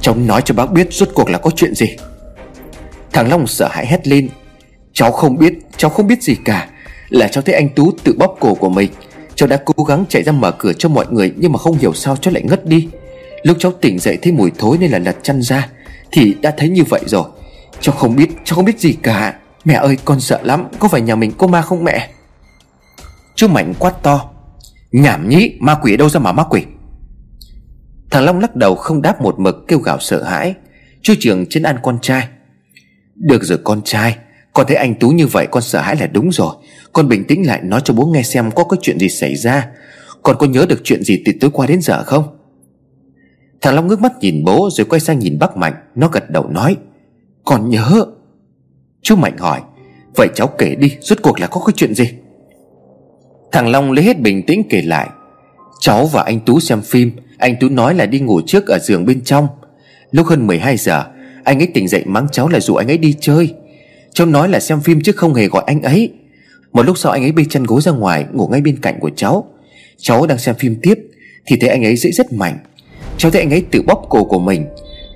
Cháu 0.00 0.14
nói 0.14 0.42
cho 0.44 0.54
bác 0.54 0.72
biết 0.72 0.92
rốt 0.92 1.08
cuộc 1.14 1.30
là 1.30 1.38
có 1.38 1.50
chuyện 1.50 1.74
gì? 1.74 1.96
Thằng 3.12 3.28
Long 3.28 3.46
sợ 3.46 3.68
hãi 3.70 3.86
hét 3.86 4.08
lên, 4.08 4.28
Cháu 4.92 5.12
không 5.12 5.38
biết, 5.38 5.52
Cháu 5.76 5.90
không 5.90 6.06
biết 6.06 6.22
gì 6.22 6.36
cả. 6.44 6.68
Là 7.08 7.28
cháu 7.28 7.42
thấy 7.42 7.54
anh 7.54 7.68
Tú 7.68 7.92
tự 8.04 8.14
bóp 8.18 8.36
cổ 8.40 8.54
của 8.54 8.68
mình, 8.68 8.90
Cháu 9.34 9.46
đã 9.46 9.58
cố 9.64 9.84
gắng 9.84 10.04
chạy 10.08 10.22
ra 10.22 10.32
mở 10.32 10.50
cửa 10.50 10.72
cho 10.72 10.88
mọi 10.88 11.06
người 11.10 11.32
Nhưng 11.36 11.52
mà 11.52 11.58
không 11.58 11.78
hiểu 11.78 11.94
sao 11.94 12.16
cháu 12.16 12.34
lại 12.34 12.42
ngất 12.42 12.66
đi. 12.66 12.88
Lúc 13.42 13.56
cháu 13.60 13.72
tỉnh 13.72 13.98
dậy 13.98 14.18
thấy 14.22 14.32
mùi 14.32 14.50
thối 14.58 14.78
nên 14.78 14.90
là 14.90 14.98
lật 14.98 15.16
chăn 15.22 15.42
ra, 15.42 15.68
Thì 16.12 16.36
đã 16.42 16.54
thấy 16.56 16.68
như 16.68 16.82
vậy 16.88 17.00
rồi. 17.06 17.24
Cháu 17.80 17.94
không 17.94 18.16
biết, 18.16 18.30
Cháu 18.44 18.56
không 18.56 18.64
biết 18.64 18.80
gì 18.80 18.92
cả. 19.02 19.34
Mẹ 19.64 19.74
ơi, 19.74 19.96
con 20.04 20.20
sợ 20.20 20.40
lắm, 20.42 20.64
Có 20.78 20.88
phải 20.88 21.00
nhà 21.00 21.14
mình 21.14 21.32
có 21.38 21.46
ma 21.46 21.62
không 21.62 21.84
mẹ? 21.84 22.10
Chú 23.34 23.48
Mạnh 23.48 23.74
quát 23.78 24.02
to. 24.02 24.30
Nhảm 24.92 25.28
nhí, 25.28 25.56
ma 25.60 25.74
quỷ 25.82 25.96
đâu 25.96 26.08
ra 26.08 26.20
mà 26.20 26.32
ma 26.32 26.44
quỷ? 26.50 26.62
Thằng 28.10 28.24
Long 28.24 28.40
lắc 28.40 28.56
đầu 28.56 28.74
không 28.74 29.02
đáp 29.02 29.22
một 29.22 29.38
mực, 29.38 29.56
kêu 29.68 29.78
gào 29.78 29.98
sợ 30.00 30.22
hãi. 30.22 30.54
Chú 31.02 31.14
trường 31.20 31.46
trên 31.50 31.62
ăn 31.62 31.76
con 31.82 31.98
trai. 32.02 32.28
Được 33.14 33.44
rồi 33.44 33.58
con 33.64 33.82
trai, 33.84 34.16
Con 34.52 34.66
thấy 34.66 34.76
anh 34.76 34.94
Tú 34.94 35.08
như 35.08 35.26
vậy, 35.26 35.46
con 35.50 35.62
sợ 35.62 35.80
hãi 35.80 35.96
là 35.96 36.06
đúng 36.06 36.32
rồi. 36.32 36.54
Con 36.92 37.08
bình 37.08 37.24
tĩnh 37.24 37.46
lại 37.46 37.60
nói 37.62 37.80
cho 37.84 37.94
bố 37.94 38.06
nghe 38.06 38.22
xem 38.22 38.50
có 38.50 38.64
cái 38.64 38.78
chuyện 38.82 38.98
gì 38.98 39.08
xảy 39.08 39.36
ra. 39.36 39.68
Con 40.22 40.36
có 40.38 40.46
nhớ 40.46 40.66
được 40.68 40.80
chuyện 40.84 41.02
gì 41.02 41.22
từ 41.24 41.32
tối 41.40 41.50
qua 41.50 41.66
đến 41.66 41.80
giờ 41.80 42.04
không? 42.04 42.41
Thằng 43.62 43.74
Long 43.74 43.86
ngước 43.86 44.00
mắt 44.00 44.12
nhìn 44.20 44.44
bố 44.44 44.68
rồi 44.72 44.84
quay 44.84 45.00
sang 45.00 45.18
nhìn 45.18 45.38
bác 45.38 45.56
Mạnh. 45.56 45.74
Nó 45.94 46.08
gật 46.08 46.30
đầu 46.30 46.48
nói 46.48 46.76
Con 47.44 47.70
nhớ? 47.70 48.04
Chú 49.02 49.16
Mạnh 49.16 49.36
hỏi, 49.38 49.60
Vậy 50.16 50.28
cháu 50.34 50.46
kể 50.46 50.74
đi, 50.74 50.96
Rốt 51.00 51.18
cuộc 51.22 51.40
là 51.40 51.46
có 51.46 51.60
cái 51.66 51.72
chuyện 51.76 51.94
gì? 51.94 52.10
Thằng 53.52 53.68
Long 53.68 53.92
lấy 53.92 54.04
hết 54.04 54.20
bình 54.20 54.42
tĩnh 54.46 54.62
kể 54.70 54.82
lại, 54.82 55.08
Cháu 55.80 56.06
và 56.06 56.22
anh 56.22 56.40
Tú 56.40 56.60
xem 56.60 56.82
phim. 56.82 57.12
Anh 57.38 57.56
Tú 57.60 57.68
nói 57.68 57.94
là 57.94 58.06
đi 58.06 58.20
ngủ 58.20 58.40
trước 58.46 58.66
ở 58.66 58.78
giường 58.78 59.06
bên 59.06 59.24
trong. 59.24 59.48
Lúc 60.10 60.26
hơn 60.26 60.46
12 60.46 60.76
giờ, 60.76 61.04
Anh 61.44 61.58
ấy 61.58 61.66
tỉnh 61.66 61.88
dậy 61.88 62.02
mắng 62.06 62.26
cháu 62.32 62.48
là 62.48 62.60
dụ 62.60 62.74
anh 62.74 62.90
ấy 62.90 62.98
đi 62.98 63.16
chơi. 63.20 63.54
Cháu 64.14 64.26
nói 64.26 64.48
là 64.48 64.60
xem 64.60 64.80
phim 64.80 65.00
chứ 65.00 65.12
không 65.12 65.34
hề 65.34 65.46
gọi 65.46 65.64
anh 65.66 65.82
ấy. 65.82 66.12
Một 66.72 66.86
lúc 66.86 66.98
sau 66.98 67.12
anh 67.12 67.22
ấy 67.22 67.32
bê 67.32 67.44
chân 67.50 67.64
gối 67.64 67.80
ra 67.80 67.92
ngoài, 67.92 68.26
Ngủ 68.32 68.48
ngay 68.48 68.60
bên 68.60 68.76
cạnh 68.82 69.00
của 69.00 69.10
cháu. 69.16 69.50
Cháu 69.96 70.26
đang 70.26 70.38
xem 70.38 70.54
phim 70.54 70.76
tiếp, 70.82 70.98
Thì 71.46 71.56
thấy 71.56 71.70
anh 71.70 71.84
ấy 71.84 71.96
dậy 71.96 72.12
rất 72.12 72.32
mạnh. 72.32 72.58
Cháu 73.22 73.30
thấy 73.30 73.42
anh 73.42 73.50
ấy 73.50 73.64
tự 73.70 73.82
bóp 73.82 74.06
cổ 74.08 74.24
của 74.24 74.38
mình. 74.38 74.66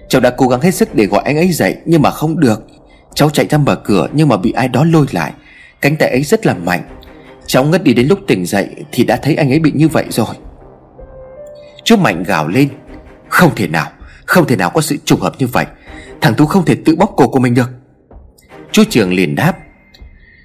Cháu 0.09 0.21
đã 0.21 0.31
cố 0.31 0.49
gắng 0.49 0.61
hết 0.61 0.71
sức 0.71 0.95
để 0.95 1.07
gọi 1.07 1.23
anh 1.25 1.37
ấy 1.37 1.53
dậy, 1.53 1.77
Nhưng 1.85 2.03
mà 2.03 2.11
không 2.11 2.41
được. 2.41 2.67
Cháu 3.15 3.31
chạy 3.31 3.47
ra 3.47 3.59
mở 3.59 3.75
cửa, 3.75 4.09
nhưng 4.13 4.29
mà 4.29 4.37
bị 4.37 4.53
ai 4.53 4.69
đó 4.69 4.85
lôi 4.85 5.07
lại. 5.11 5.33
Cánh 5.81 5.97
tay 5.97 6.11
ấy 6.11 6.23
rất 6.23 6.47
là 6.47 6.55
mạnh. 6.55 6.83
Cháu 7.47 7.65
ngất 7.65 7.85
đi 7.85 7.95
đến 7.95 8.07
lúc 8.07 8.19
tỉnh 8.27 8.47
dậy 8.47 8.69
Thì 8.93 9.05
đã 9.05 9.17
thấy 9.17 9.35
anh 9.35 9.53
ấy 9.53 9.59
bị 9.59 9.73
như 9.75 9.89
vậy 9.89 10.05
rồi. 10.11 10.35
Chú 11.85 11.97
Mạnh 11.97 12.23
gào 12.23 12.49
lên. 12.49 12.69
Không 13.29 13.51
thể 13.57 13.67
nào, 13.69 13.91
Không 14.27 14.47
thể 14.47 14.57
nào 14.57 14.71
có 14.71 14.81
sự 14.81 14.97
trùng 15.05 15.21
hợp 15.21 15.35
như 15.39 15.47
vậy. 15.47 15.67
Thằng 16.21 16.35
Tú 16.35 16.47
không 16.47 16.65
thể 16.65 16.77
tự 16.85 16.97
bóp 16.97 17.15
cổ 17.17 17.29
của 17.29 17.41
mình 17.41 17.55
được. 17.55 17.71
Chú 18.73 18.83
Trường 18.91 19.13
liền 19.13 19.35
đáp. 19.35 19.59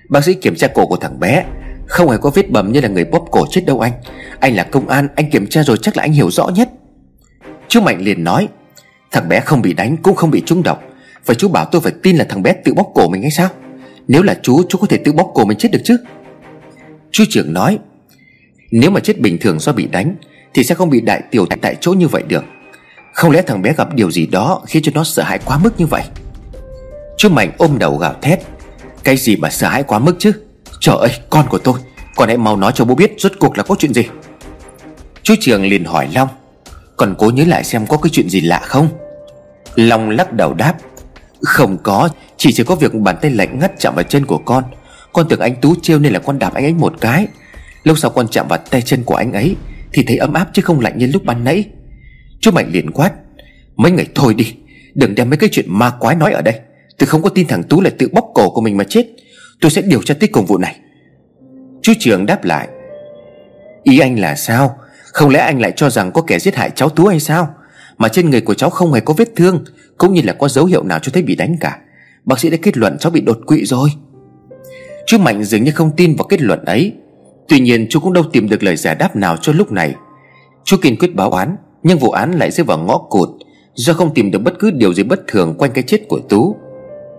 Bác 0.09 0.23
sĩ 0.23 0.33
kiểm 0.33 0.55
tra 0.55 0.67
cổ 0.67 0.85
của 0.85 0.97
thằng 0.97 1.19
bé. 1.19 1.45
Không 1.87 2.09
hề 2.09 2.17
có 2.17 2.29
vết 2.29 2.49
bầm 2.49 2.71
như 2.71 2.81
là 2.81 2.87
người 2.87 3.05
bóp 3.05 3.25
cổ 3.31 3.45
chết 3.49 3.61
đâu 3.65 3.79
anh. 3.79 3.93
Anh 4.39 4.55
là 4.55 4.63
công 4.63 4.89
an, 4.89 5.07
Anh 5.15 5.29
kiểm 5.29 5.47
tra 5.47 5.63
rồi 5.63 5.77
chắc 5.81 5.97
là 5.97 6.03
anh 6.03 6.11
hiểu 6.11 6.31
rõ 6.31 6.47
nhất. 6.47 6.69
Chú 7.71 7.81
Mạnh 7.81 8.01
liền 8.01 8.23
nói, 8.23 8.47
Thằng 9.11 9.29
bé 9.29 9.39
không 9.39 9.61
bị 9.61 9.73
đánh 9.73 9.97
cũng 9.97 10.15
không 10.15 10.31
bị 10.31 10.41
trúng 10.45 10.63
độc. 10.63 10.83
Vậy 11.25 11.35
chú 11.35 11.47
bảo 11.47 11.65
tôi 11.65 11.81
phải 11.81 11.93
tin 12.03 12.15
là 12.15 12.25
thằng 12.29 12.43
bé 12.43 12.53
tự 12.53 12.73
bóc 12.73 12.91
cổ 12.95 13.09
mình 13.09 13.21
hay 13.21 13.31
sao? 13.31 13.49
Nếu 14.07 14.23
là 14.23 14.39
chú 14.43 14.63
chú 14.69 14.77
có 14.77 14.87
thể 14.87 14.97
tự 14.97 15.11
bóc 15.11 15.31
cổ 15.33 15.45
mình 15.45 15.57
chết 15.57 15.69
được 15.71 15.81
chứ? 15.83 15.97
Chú 17.11 17.23
trưởng 17.29 17.53
nói, 17.53 17.79
Nếu 18.71 18.91
mà 18.91 18.99
chết 18.99 19.19
bình 19.19 19.37
thường 19.41 19.59
do 19.59 19.71
bị 19.71 19.87
đánh, 19.87 20.15
Thì 20.53 20.63
sẽ 20.63 20.75
không 20.75 20.89
bị 20.89 21.01
đại 21.01 21.21
tiểu 21.31 21.45
tại 21.61 21.75
chỗ 21.81 21.93
như 21.93 22.07
vậy 22.07 22.23
được. 22.27 22.43
Không 23.13 23.31
lẽ 23.31 23.41
thằng 23.41 23.61
bé 23.61 23.73
gặp 23.77 23.93
điều 23.95 24.11
gì 24.11 24.25
đó 24.25 24.61
Khiến 24.67 24.83
cho 24.83 24.91
nó 24.95 25.03
sợ 25.03 25.23
hãi 25.23 25.39
quá 25.45 25.59
mức 25.63 25.79
như 25.79 25.85
vậy? 25.85 26.03
Chú 27.17 27.29
Mạnh 27.29 27.51
ôm 27.57 27.77
đầu 27.79 27.97
gào 27.97 28.15
thét, 28.21 28.39
Cái 29.03 29.17
gì 29.17 29.35
mà 29.35 29.49
sợ 29.49 29.67
hãi 29.67 29.83
quá 29.83 29.99
mức 29.99 30.15
chứ? 30.19 30.31
Trời 30.79 30.95
ơi, 30.99 31.11
con 31.29 31.47
của 31.49 31.57
tôi, 31.57 31.79
Con 32.15 32.27
hãy 32.27 32.37
mau 32.37 32.57
nói 32.57 32.71
cho 32.75 32.85
bố 32.85 32.95
biết 32.95 33.13
rốt 33.17 33.31
cuộc 33.39 33.57
là 33.57 33.63
có 33.63 33.75
chuyện 33.79 33.93
gì. 33.93 34.03
Chú 35.23 35.35
Trường 35.39 35.65
liền 35.65 35.85
hỏi 35.85 36.09
Long 36.13 36.27
còn 37.01 37.15
cố 37.17 37.29
nhớ 37.29 37.43
lại 37.47 37.63
xem 37.63 37.87
có 37.87 37.97
cái 37.97 38.09
chuyện 38.09 38.29
gì 38.29 38.41
lạ 38.41 38.61
không? 38.63 38.87
Long 39.75 40.09
lắc 40.09 40.33
đầu 40.33 40.53
đáp, 40.53 40.73
Không 41.41 41.77
có, 41.83 42.09
Chỉ 42.37 42.51
chỉ 42.53 42.63
có 42.63 42.75
việc 42.75 42.93
bàn 42.93 43.15
tay 43.21 43.31
lạnh 43.31 43.59
ngắt 43.59 43.71
chạm 43.79 43.95
vào 43.95 44.03
chân 44.03 44.25
của 44.25 44.37
con. 44.37 44.63
Con 45.13 45.27
tưởng 45.29 45.39
anh 45.39 45.55
Tú 45.61 45.75
trêu 45.81 45.99
nên 45.99 46.13
là 46.13 46.19
con 46.19 46.39
đạp 46.39 46.53
anh 46.53 46.63
ấy 46.63 46.73
một 46.73 46.93
cái. 47.01 47.27
Lúc 47.83 47.97
sau 47.97 48.11
con 48.11 48.27
chạm 48.27 48.47
vào 48.47 48.59
tay 48.69 48.81
chân 48.81 49.03
của 49.03 49.15
anh 49.15 49.33
ấy 49.33 49.55
Thì 49.93 50.03
thấy 50.07 50.17
ấm 50.17 50.33
áp 50.33 50.49
chứ 50.53 50.61
không 50.61 50.79
lạnh 50.79 50.97
như 50.97 51.09
lúc 51.13 51.23
ban 51.25 51.43
nãy. 51.43 51.65
Chú 52.39 52.51
Mạnh 52.51 52.69
liền 52.71 52.91
quát, 52.91 53.11
Mấy 53.75 53.91
người 53.91 54.05
thôi 54.15 54.33
đi, 54.33 54.55
Đừng 54.93 55.15
đem 55.15 55.29
mấy 55.29 55.37
cái 55.37 55.49
chuyện 55.51 55.65
ma 55.67 55.89
quái 55.99 56.15
nói 56.15 56.33
ở 56.33 56.41
đây. 56.41 56.59
Tôi 56.97 57.07
không 57.07 57.21
có 57.21 57.29
tin 57.29 57.47
thằng 57.47 57.63
Tú 57.63 57.81
lại 57.81 57.93
tự 57.97 58.09
bóc 58.13 58.25
cổ 58.33 58.49
của 58.49 58.61
mình 58.61 58.77
mà 58.77 58.83
chết. 58.83 59.05
Tôi 59.61 59.71
sẽ 59.71 59.81
điều 59.81 60.01
tra 60.01 60.13
tích 60.13 60.31
cùng 60.31 60.45
vụ 60.45 60.57
này. 60.57 60.75
Chú 61.81 61.93
Trường 61.99 62.25
đáp 62.25 62.43
lại, 62.43 62.67
Ý 63.83 63.99
anh 63.99 64.19
là 64.19 64.35
sao? 64.35 64.77
Không 65.13 65.29
lẽ 65.29 65.39
anh 65.39 65.61
lại 65.61 65.73
cho 65.75 65.89
rằng 65.89 66.11
có 66.11 66.21
kẻ 66.21 66.39
giết 66.39 66.55
hại 66.55 66.71
cháu 66.75 66.89
Tú 66.89 67.05
hay 67.05 67.19
sao? 67.19 67.55
Mà 67.97 68.07
trên 68.07 68.29
người 68.29 68.41
của 68.41 68.53
cháu 68.53 68.69
không 68.69 68.93
hề 68.93 68.99
có 68.99 69.13
vết 69.17 69.29
thương, 69.35 69.63
Cũng 69.97 70.13
như 70.13 70.21
là 70.23 70.33
có 70.33 70.47
dấu 70.47 70.65
hiệu 70.65 70.83
nào 70.83 70.99
cho 70.99 71.11
thấy 71.13 71.23
bị 71.23 71.35
đánh 71.35 71.55
cả. 71.59 71.77
Bác 72.25 72.39
sĩ 72.39 72.49
đã 72.49 72.57
kết 72.61 72.77
luận 72.77 72.97
cháu 72.99 73.11
bị 73.11 73.21
đột 73.21 73.39
quỵ 73.45 73.65
rồi. 73.65 73.89
Chú 75.05 75.17
Mạnh 75.17 75.43
dường 75.43 75.63
như 75.63 75.71
không 75.71 75.91
tin 75.97 76.15
vào 76.15 76.27
kết 76.27 76.41
luận 76.41 76.65
ấy. 76.65 76.93
Tuy 77.47 77.59
nhiên, 77.59 77.87
chú 77.89 77.99
cũng 77.99 78.13
đâu 78.13 78.23
tìm 78.31 78.49
được 78.49 78.63
lời 78.63 78.75
giải 78.75 78.95
đáp 78.95 79.15
nào 79.15 79.37
cho 79.37 79.53
lúc 79.53 79.71
này. 79.71 79.95
Chú 80.63 80.77
kiên 80.81 80.97
quyết 80.99 81.15
báo 81.15 81.31
án, 81.31 81.55
Nhưng 81.83 81.99
vụ 81.99 82.11
án 82.11 82.31
lại 82.31 82.51
rơi 82.51 82.65
vào 82.65 82.77
ngõ 82.77 82.97
cụt, 82.97 83.29
Do 83.73 83.93
không 83.93 84.13
tìm 84.13 84.31
được 84.31 84.39
bất 84.39 84.53
cứ 84.59 84.71
điều 84.71 84.93
gì 84.93 85.03
bất 85.03 85.27
thường 85.27 85.55
quanh 85.57 85.71
cái 85.71 85.83
chết 85.87 86.07
của 86.09 86.19
Tú. 86.29 86.55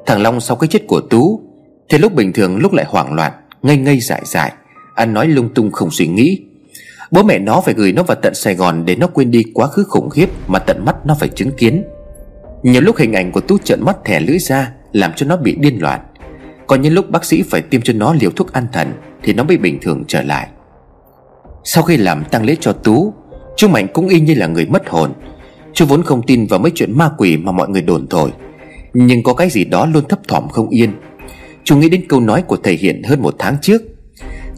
Thằng 0.07 0.23
Long 0.23 0.41
sau 0.41 0.57
cái 0.57 0.69
chết 0.69 0.87
của 0.87 1.01
Tú, 1.01 1.41
Thì 1.89 1.99
lúc 1.99 2.15
bình 2.15 2.33
thường 2.33 2.57
lúc 2.57 2.73
lại 2.73 2.87
hoảng 2.89 3.15
loạn, 3.15 3.33
Ngây 3.63 3.77
ngây 3.77 4.01
dại 4.01 4.23
dại, 4.25 4.53
Ăn 4.95 5.15
nói 5.15 5.27
lung 5.27 5.49
tung 5.55 5.71
không 5.71 5.91
suy 5.91 6.07
nghĩ. 6.07 6.39
Bố 7.13 7.23
mẹ 7.23 7.39
nó 7.39 7.61
phải 7.61 7.75
gửi 7.75 7.93
nó 7.93 8.03
vào 8.03 8.17
tận 8.23 8.35
Sài 8.35 8.55
Gòn 8.55 8.85
Để 8.85 8.97
nó 8.97 9.07
quên 9.07 9.31
đi 9.31 9.43
quá 9.55 9.67
khứ 9.67 9.85
khủng 9.89 10.11
khiếp 10.11 10.29
Mà 10.47 10.59
tận 10.59 10.85
mắt 10.85 10.97
nó 11.07 11.15
phải 11.21 11.29
chứng 11.29 11.51
kiến. 11.51 11.85
Nhiều 12.63 12.83
lúc 12.83 12.97
hình 12.97 13.13
ảnh 13.13 13.33
của 13.33 13.41
Tú 13.41 13.59
trợn 13.59 13.85
mắt 13.85 13.97
thẻ 14.05 14.21
lưỡi 14.21 14.39
ra, 14.39 14.73
Làm 14.93 15.13
cho 15.17 15.27
nó 15.27 15.37
bị 15.37 15.57
điên 15.61 15.79
loạn. 15.83 16.01
Còn 16.67 16.83
những 16.83 16.95
lúc 16.95 17.11
bác 17.11 17.25
sĩ 17.25 17.43
phải 17.43 17.63
tiêm 17.63 17.81
cho 17.81 17.93
nó 17.93 18.15
liều 18.21 18.31
thuốc 18.31 18.53
an 18.53 18.67
thần 18.73 18.93
Thì 19.23 19.33
nó 19.33 19.45
mới 19.45 19.57
bình 19.57 19.79
thường 19.83 20.05
trở 20.09 20.23
lại. 20.23 20.49
Sau 21.65 21.83
khi 21.83 21.97
làm 21.97 22.25
tăng 22.25 22.45
lễ 22.45 22.57
cho 22.61 22.73
Tú, 22.73 23.15
Chú 23.57 23.69
Mạnh 23.69 23.87
cũng 23.93 24.09
y 24.09 24.21
như 24.21 24.35
là 24.35 24.47
người 24.47 24.67
mất 24.67 24.89
hồn. 24.89 25.13
Chú 25.73 25.87
vốn 25.87 26.03
không 26.03 26.23
tin 26.27 26.47
vào 26.47 26.61
mấy 26.61 26.73
chuyện 26.75 26.99
ma 26.99 27.11
quỷ 27.19 27.37
mà 27.37 27.53
mọi 27.53 27.69
người 27.69 27.83
đồn 27.83 28.07
thổi 28.07 28.31
Nhưng 28.95 29.23
có 29.23 29.35
cái 29.35 29.51
gì 29.51 29.65
đó 29.65 29.87
luôn 29.87 30.05
thấp 30.09 30.21
thỏm 30.29 30.49
không 30.49 30.69
yên. 30.69 30.93
Chú 31.65 31.77
nghĩ 31.77 31.89
đến 31.89 32.05
câu 32.09 32.21
nói 32.21 32.43
của 32.43 32.57
thầy 32.57 32.75
Hiện 32.75 33.03
hơn 33.03 33.23
một 33.23 33.35
tháng 33.39 33.57
trước 33.63 33.83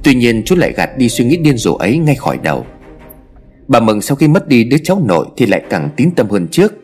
Tuy 0.05 0.15
nhiên 0.15 0.43
chú 0.45 0.57
lại 0.57 0.73
gạt 0.77 0.91
đi 0.99 1.09
suy 1.09 1.25
nghĩ 1.25 1.37
điên 1.37 1.57
rồ 1.57 1.75
ấy 1.75 1.99
ngay 1.99 2.15
khỏi 2.15 2.39
đầu. 2.43 2.67
Bà 3.69 3.81
Mừng 3.81 4.01
sau 4.01 4.17
khi 4.17 4.29
mất 4.29 4.49
đi 4.49 4.65
đứa 4.65 4.77
cháu 4.85 5.03
nội 5.05 5.27
Thì 5.37 5.47
lại 5.47 5.63
càng 5.71 5.91
tín 5.97 6.11
tâm 6.17 6.29
hơn 6.31 6.49
trước. 6.49 6.75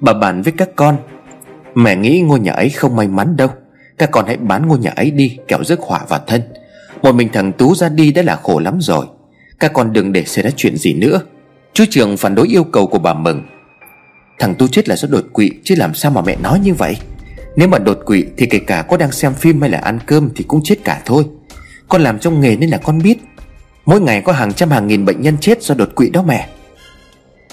Bà 0.00 0.12
bàn 0.12 0.42
với 0.42 0.52
các 0.56 0.68
con, 0.76 0.96
Mẹ 1.74 1.96
nghĩ 1.96 2.20
ngôi 2.20 2.40
nhà 2.40 2.52
ấy 2.52 2.70
không 2.70 2.96
may 2.96 3.08
mắn 3.08 3.36
đâu. 3.36 3.48
Các 3.98 4.10
con 4.10 4.26
hãy 4.26 4.36
bán 4.36 4.68
ngôi 4.68 4.78
nhà 4.78 4.90
ấy 4.90 5.10
đi, 5.10 5.38
Kẻo 5.48 5.64
rước 5.64 5.80
họa 5.80 6.00
vào 6.08 6.20
thân. 6.26 6.42
Một 7.02 7.14
mình 7.14 7.28
thằng 7.32 7.52
Tú 7.52 7.74
ra 7.74 7.88
đi 7.88 8.12
đã 8.12 8.22
là 8.22 8.36
khổ 8.36 8.58
lắm 8.58 8.78
rồi. 8.80 9.06
Các 9.60 9.72
con 9.72 9.92
đừng 9.92 10.12
để 10.12 10.24
xảy 10.24 10.44
ra 10.44 10.50
chuyện 10.56 10.76
gì 10.76 10.94
nữa. 10.94 11.20
Chú 11.72 11.84
trường 11.90 12.16
phản 12.16 12.34
đối 12.34 12.48
yêu 12.48 12.64
cầu 12.64 12.86
của 12.86 12.98
bà 12.98 13.14
Mừng. 13.14 13.42
Thằng 14.38 14.54
Tú 14.54 14.68
chết 14.68 14.88
là 14.88 14.96
do 14.96 15.08
đột 15.08 15.24
quỵ, 15.32 15.50
Chứ 15.64 15.74
làm 15.78 15.94
sao 15.94 16.10
mà 16.10 16.22
mẹ 16.22 16.36
nói 16.42 16.60
như 16.60 16.74
vậy? 16.74 16.96
Nếu 17.56 17.68
mà 17.68 17.78
đột 17.78 17.98
quỵ 18.06 18.24
thì 18.36 18.46
kể 18.46 18.58
cả 18.58 18.82
có 18.82 18.96
đang 18.96 19.12
xem 19.12 19.34
phim 19.34 19.60
hay 19.60 19.70
là 19.70 19.78
ăn 19.78 19.98
cơm 20.06 20.30
Thì 20.36 20.44
cũng 20.48 20.60
chết 20.64 20.76
cả 20.84 21.02
thôi. 21.04 21.24
Con 21.88 22.02
làm 22.02 22.18
trong 22.18 22.40
nghề 22.40 22.56
nên 22.56 22.70
là 22.70 22.78
con 22.78 23.02
biết. 23.02 23.18
Mỗi 23.86 24.00
ngày 24.00 24.22
có 24.22 24.32
hàng 24.32 24.52
trăm 24.52 24.70
hàng 24.70 24.86
nghìn 24.86 25.04
bệnh 25.04 25.20
nhân 25.20 25.36
chết 25.40 25.62
do 25.62 25.74
đột 25.74 25.88
quỵ 25.94 26.10
đó 26.10 26.22
mẹ. 26.22 26.48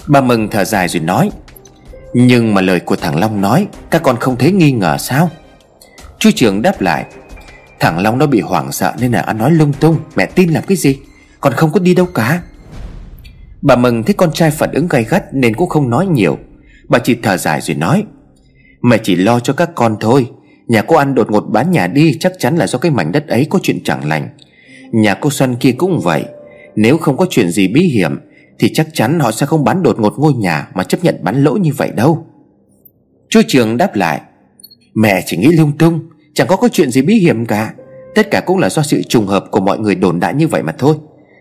Bà 0.06 0.20
Mừng 0.20 0.48
thở 0.48 0.64
dài 0.64 0.88
rồi 0.88 1.00
nói, 1.02 1.30
Nhưng 2.14 2.54
mà 2.54 2.60
lời 2.60 2.80
của 2.80 2.96
thằng 2.96 3.20
Long 3.20 3.40
nói, 3.40 3.66
Các 3.90 4.02
con 4.02 4.16
không 4.16 4.36
thấy 4.36 4.52
nghi 4.52 4.72
ngờ 4.72 4.96
sao? 4.98 5.30
Chú 6.18 6.30
trưởng 6.34 6.62
đáp 6.62 6.80
lại, 6.80 7.04
Thằng 7.80 7.98
Long 7.98 8.18
nó 8.18 8.26
bị 8.26 8.40
hoảng 8.40 8.72
sợ 8.72 8.94
nên 9.00 9.12
là 9.12 9.20
ăn 9.20 9.38
nói 9.38 9.50
lung 9.50 9.72
tung, 9.72 9.98
Mẹ 10.16 10.26
tin 10.26 10.50
làm 10.50 10.64
cái 10.66 10.76
gì? 10.76 10.98
Còn 11.40 11.52
không 11.52 11.72
có 11.72 11.80
đi 11.80 11.94
đâu 11.94 12.06
cả. 12.06 12.42
Bà 13.62 13.76
Mừng 13.76 14.02
thấy 14.02 14.14
con 14.14 14.32
trai 14.32 14.50
phản 14.50 14.72
ứng 14.72 14.88
gay 14.88 15.04
gắt 15.04 15.24
Nên 15.32 15.54
cũng 15.54 15.68
không 15.68 15.90
nói 15.90 16.06
nhiều. 16.06 16.38
Bà 16.88 16.98
chỉ 16.98 17.16
thở 17.22 17.36
dài 17.36 17.60
rồi 17.60 17.76
nói, 17.76 18.04
Mẹ 18.82 18.98
chỉ 19.02 19.16
lo 19.16 19.40
cho 19.40 19.52
các 19.52 19.70
con 19.74 19.96
thôi 20.00 20.30
Nhà 20.66 20.82
cô 20.82 20.96
ăn 20.96 21.14
đột 21.14 21.30
ngột 21.30 21.40
bán 21.40 21.70
nhà 21.70 21.86
đi, 21.86 22.16
Chắc 22.20 22.32
chắn 22.38 22.56
là 22.56 22.66
do 22.66 22.78
cái 22.78 22.90
mảnh 22.92 23.12
đất 23.12 23.28
ấy 23.28 23.46
có 23.50 23.58
chuyện 23.62 23.78
chẳng 23.84 24.08
lành. 24.08 24.28
Nhà 24.92 25.14
cô 25.14 25.30
Xuân 25.30 25.56
kia 25.60 25.72
cũng 25.72 26.00
vậy. 26.00 26.24
Nếu 26.76 26.98
không 26.98 27.16
có 27.16 27.26
chuyện 27.30 27.50
gì 27.50 27.68
bí 27.68 27.80
hiểm, 27.80 28.20
Thì 28.58 28.70
chắc 28.74 28.86
chắn 28.92 29.20
họ 29.20 29.32
sẽ 29.32 29.46
không 29.46 29.64
bán 29.64 29.82
đột 29.82 30.00
ngột 30.00 30.14
ngôi 30.18 30.32
nhà 30.32 30.68
Mà 30.74 30.84
chấp 30.84 31.04
nhận 31.04 31.18
bán 31.22 31.44
lỗ 31.44 31.54
như 31.54 31.70
vậy 31.76 31.90
đâu. 31.96 32.26
Chú 33.28 33.40
Trường 33.48 33.76
đáp 33.76 33.96
lại, 33.96 34.20
Mẹ 34.94 35.22
chỉ 35.26 35.36
nghĩ 35.36 35.48
lung 35.48 35.72
tung, 35.78 36.00
Chẳng 36.34 36.46
có 36.46 36.56
có 36.56 36.68
chuyện 36.72 36.90
gì 36.90 37.02
bí 37.02 37.14
hiểm 37.14 37.46
cả. 37.46 37.74
Tất 38.14 38.30
cả 38.30 38.40
cũng 38.40 38.58
là 38.58 38.70
do 38.70 38.82
sự 38.82 39.02
trùng 39.02 39.26
hợp 39.26 39.44
của 39.50 39.60
mọi 39.60 39.78
người 39.78 39.94
đồn 39.94 40.20
đại 40.20 40.34
như 40.34 40.48
vậy 40.48 40.62
mà 40.62 40.74
thôi. 40.78 40.96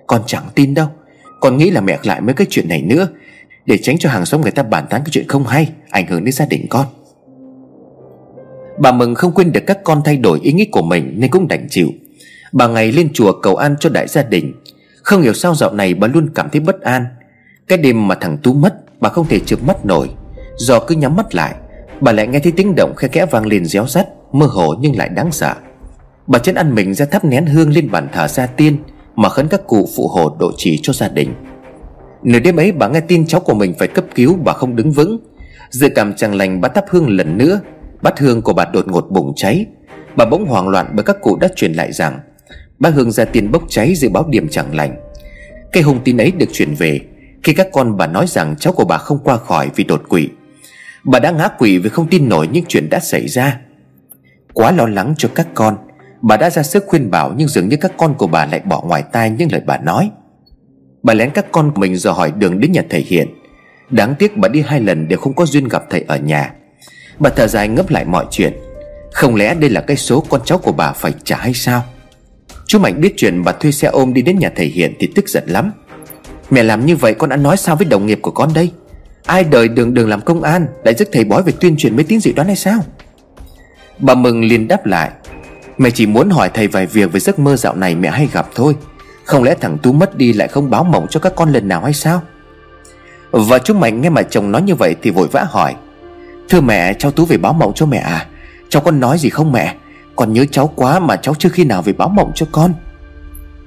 Con 0.07 0.21
chẳng 0.27 0.43
tin 0.55 0.73
đâu. 0.73 0.87
Con 1.39 1.57
nghĩ 1.57 1.71
là 1.71 1.81
mẹ 1.81 1.99
lại 2.03 2.21
mấy 2.21 2.33
cái 2.33 2.47
chuyện 2.49 2.69
này 2.69 2.81
nữa, 2.81 3.07
Để 3.65 3.77
tránh 3.77 3.97
cho 3.97 4.09
hàng 4.09 4.25
xóm 4.25 4.41
người 4.41 4.51
ta 4.51 4.63
bàn 4.63 4.85
tán 4.89 5.01
cái 5.05 5.09
chuyện 5.11 5.27
không 5.27 5.43
hay, 5.43 5.69
Ảnh 5.89 6.07
hưởng 6.07 6.23
đến 6.23 6.31
gia 6.31 6.45
đình 6.45 6.65
con. 6.69 6.85
Bà 8.77 8.91
Mừng 8.91 9.15
không 9.15 9.31
quên 9.31 9.51
được 9.51 9.63
các 9.67 9.83
con 9.83 10.01
thay 10.05 10.17
đổi 10.17 10.39
ý 10.39 10.53
nghĩ 10.53 10.65
của 10.65 10.81
mình 10.81 11.13
Nên 11.17 11.31
cũng 11.31 11.47
đành 11.47 11.67
chịu. 11.69 11.89
Bà 12.51 12.67
ngày 12.67 12.91
lên 12.91 13.09
chùa 13.13 13.31
cầu 13.31 13.55
an 13.55 13.75
cho 13.79 13.89
đại 13.89 14.07
gia 14.07 14.23
đình. 14.23 14.53
Không 15.03 15.21
hiểu 15.21 15.33
sao 15.33 15.55
dạo 15.55 15.73
này 15.73 15.93
bà 15.93 16.07
luôn 16.07 16.29
cảm 16.35 16.49
thấy 16.51 16.61
bất 16.61 16.81
an. 16.81 17.05
Cái 17.67 17.77
đêm 17.77 18.07
mà 18.07 18.15
thằng 18.15 18.37
Tú 18.37 18.53
mất, 18.53 19.01
Bà 19.01 19.09
không 19.09 19.27
thể 19.27 19.39
chợp 19.39 19.63
mắt 19.63 19.85
nổi. 19.85 20.09
Do 20.55 20.79
cứ 20.79 20.95
nhắm 20.95 21.15
mắt 21.15 21.35
lại, 21.35 21.55
Bà 22.01 22.11
lại 22.11 22.27
nghe 22.27 22.39
thấy 22.39 22.51
tiếng 22.51 22.75
động 22.75 22.93
khe 22.95 23.07
khẽ 23.07 23.25
vang 23.25 23.45
lên 23.45 23.65
réo 23.65 23.87
rắt, 23.87 24.07
Mơ 24.31 24.45
hồ 24.45 24.75
nhưng 24.79 24.97
lại 24.97 25.09
đáng 25.09 25.31
sợ. 25.31 25.53
Bà 26.27 26.39
chân 26.39 26.55
ăn 26.55 26.75
mình 26.75 26.93
ra 26.93 27.05
thắp 27.05 27.25
nén 27.25 27.45
hương 27.45 27.73
lên 27.73 27.91
bàn 27.91 28.07
thờ 28.13 28.27
gia 28.27 28.45
tiên 28.45 28.77
Mà 29.15 29.29
khấn 29.29 29.47
các 29.47 29.67
cụ 29.67 29.89
phụ 29.95 30.07
hộ 30.07 30.35
độ 30.39 30.51
trì 30.57 30.79
cho 30.81 30.93
gia 30.93 31.07
đình. 31.07 31.33
Nửa 32.23 32.39
đêm 32.39 32.55
ấy 32.55 32.71
bà 32.71 32.87
nghe 32.87 32.99
tin 32.99 33.27
cháu 33.27 33.41
của 33.41 33.53
mình 33.53 33.73
phải 33.79 33.87
cấp 33.87 34.05
cứu, 34.15 34.37
Bà 34.43 34.53
không 34.53 34.75
đứng 34.75 34.91
vững. 34.91 35.17
Dự 35.69 35.89
cảm 35.89 36.13
chẳng 36.13 36.35
lành, 36.35 36.61
bà 36.61 36.69
thắp 36.69 36.85
hương 36.89 37.09
lần 37.09 37.37
nữa 37.37 37.59
Bát 38.01 38.19
hương 38.19 38.41
của 38.41 38.53
bà 38.53 38.65
đột 38.73 38.87
ngột 38.87 39.11
bùng 39.11 39.33
cháy. 39.35 39.65
Bà 40.15 40.25
bỗng 40.25 40.45
hoảng 40.45 40.67
loạn 40.67 40.91
bởi 40.93 41.03
các 41.03 41.21
cụ 41.21 41.37
đã 41.41 41.47
truyền 41.55 41.73
lại 41.73 41.91
rằng, 41.91 42.19
Bác 42.79 42.93
Hương 42.93 43.11
ra 43.11 43.25
tiền 43.25 43.51
bốc 43.51 43.63
cháy 43.69 43.95
dự 43.95 44.09
báo 44.09 44.25
điểm 44.29 44.47
chẳng 44.51 44.75
lành. 44.75 44.95
Cái 45.71 45.83
hung 45.83 45.99
tin 46.03 46.17
ấy 46.17 46.31
được 46.31 46.49
chuyển 46.53 46.75
về 46.75 46.99
Khi 47.43 47.53
các 47.53 47.67
con 47.73 47.97
bà 47.97 48.07
nói 48.07 48.25
rằng 48.27 48.55
cháu 48.59 48.73
của 48.73 48.85
bà 48.85 48.97
không 48.97 49.19
qua 49.23 49.37
khỏi 49.37 49.69
vì 49.75 49.83
đột 49.83 50.03
quỵ. 50.09 50.29
Bà 51.03 51.19
đã 51.19 51.31
ngã 51.31 51.47
quỵ 51.47 51.77
vì 51.77 51.89
không 51.89 52.07
tin 52.09 52.29
nổi 52.29 52.47
những 52.47 52.65
chuyện 52.67 52.89
đã 52.89 52.99
xảy 52.99 53.27
ra. 53.27 53.59
Quá 54.53 54.71
lo 54.71 54.85
lắng 54.85 55.13
cho 55.17 55.29
các 55.35 55.47
con, 55.53 55.77
Bà 56.21 56.37
đã 56.37 56.49
ra 56.49 56.63
sức 56.63 56.83
khuyên 56.87 57.11
bảo 57.11 57.33
Nhưng 57.37 57.47
dường 57.47 57.69
như 57.69 57.77
các 57.81 57.91
con 57.97 58.15
của 58.17 58.27
bà 58.27 58.45
lại 58.45 58.59
bỏ 58.59 58.81
ngoài 58.81 59.03
tai 59.11 59.29
những 59.29 59.51
lời 59.51 59.61
bà 59.65 59.77
nói. 59.77 60.11
Bà 61.03 61.13
lén 61.13 61.29
các 61.29 61.51
con 61.51 61.71
của 61.71 61.81
mình 61.81 61.95
dò 61.95 62.11
hỏi 62.11 62.31
đường 62.31 62.59
đến 62.59 62.71
nhà 62.71 62.81
thầy 62.89 63.01
Hiện. 63.01 63.27
Đáng 63.89 64.15
tiếc 64.19 64.37
bà 64.37 64.47
đi 64.47 64.61
hai 64.61 64.79
lần 64.79 65.07
đều 65.07 65.19
không 65.19 65.33
có 65.33 65.45
duyên 65.45 65.67
gặp 65.67 65.83
thầy 65.89 66.01
ở 66.07 66.17
nhà. 66.17 66.53
Bà 67.19 67.29
thở 67.29 67.47
dài 67.47 67.67
ngấp 67.67 67.89
lại 67.89 68.05
mọi 68.05 68.25
chuyện. 68.31 68.53
Không 69.13 69.35
lẽ 69.35 69.55
đây 69.55 69.69
là 69.69 69.81
cái 69.81 69.97
số 69.97 70.23
con 70.29 70.41
cháu 70.45 70.57
của 70.57 70.71
bà 70.71 70.91
phải 70.91 71.13
trả 71.23 71.37
hay 71.37 71.53
sao? 71.53 71.83
Chú 72.67 72.79
Mạnh 72.79 73.01
biết 73.01 73.13
chuyện 73.17 73.43
bà 73.43 73.51
thuê 73.51 73.71
xe 73.71 73.87
ôm 73.87 74.13
đi 74.13 74.21
đến 74.21 74.39
nhà 74.39 74.51
thầy 74.55 74.65
Hiện 74.65 74.93
thì 74.99 75.07
tức 75.15 75.29
giận 75.29 75.43
lắm. 75.47 75.71
Mẹ 76.49 76.63
làm 76.63 76.85
như 76.85 76.95
vậy 76.95 77.13
con 77.13 77.29
đã 77.29 77.35
nói 77.35 77.57
sao 77.57 77.75
với 77.75 77.85
đồng 77.85 78.05
nghiệp 78.05 78.19
của 78.21 78.31
con 78.31 78.53
đây? 78.53 78.71
Ai 79.25 79.43
đời 79.43 79.67
đường 79.67 79.93
đường 79.93 80.09
làm 80.09 80.21
công 80.21 80.43
an 80.43 80.67
Lại 80.83 80.93
giúp 80.93 81.07
thầy 81.11 81.23
bói 81.23 81.43
về 81.43 81.53
tuyên 81.59 81.77
truyền 81.77 81.95
mấy 81.95 82.03
tín 82.03 82.19
dị 82.19 82.33
đoán 82.33 82.47
hay 82.47 82.55
sao? 82.55 82.79
Bà 83.99 84.15
Mừng 84.15 84.43
liền 84.43 84.67
đáp 84.67 84.85
lại. 84.85 85.11
Mẹ 85.77 85.89
chỉ 85.89 86.05
muốn 86.05 86.29
hỏi 86.29 86.49
thầy 86.53 86.67
vài 86.67 86.85
việc 86.85 87.11
về 87.11 87.19
giấc 87.19 87.39
mơ 87.39 87.55
dạo 87.55 87.75
này 87.75 87.95
mẹ 87.95 88.09
hay 88.09 88.29
gặp 88.33 88.47
thôi. 88.55 88.75
Không 89.25 89.43
lẽ 89.43 89.55
thằng 89.61 89.77
Tú 89.77 89.93
mất 89.93 90.17
đi 90.17 90.33
lại 90.33 90.47
không 90.47 90.69
báo 90.69 90.83
mộng 90.83 91.07
cho 91.09 91.19
các 91.19 91.33
con 91.35 91.53
lần 91.53 91.67
nào 91.67 91.81
hay 91.81 91.93
sao? 91.93 92.21
Và 93.31 93.59
chú 93.59 93.73
Mạnh 93.73 94.01
nghe 94.01 94.09
mà 94.09 94.21
chồng 94.21 94.51
nói 94.51 94.61
như 94.61 94.75
vậy 94.75 94.95
thì 95.01 95.11
vội 95.11 95.27
vã 95.31 95.45
hỏi. 95.49 95.75
Thưa 96.49 96.61
mẹ, 96.61 96.93
cháu 96.93 97.11
Tú 97.11 97.25
về 97.25 97.37
báo 97.37 97.53
mộng 97.53 97.71
cho 97.75 97.85
mẹ 97.85 97.97
à? 97.97 98.25
Cháu 98.69 98.81
con 98.81 98.99
nói 98.99 99.17
gì 99.17 99.29
không 99.29 99.51
mẹ? 99.51 99.75
Con 100.15 100.33
nhớ 100.33 100.45
cháu 100.51 100.71
quá 100.75 100.99
mà 100.99 101.15
cháu 101.15 101.35
chưa 101.39 101.49
khi 101.49 101.63
nào 101.63 101.81
về 101.81 101.93
báo 101.93 102.09
mộng 102.09 102.31
cho 102.35 102.45
con. 102.51 102.73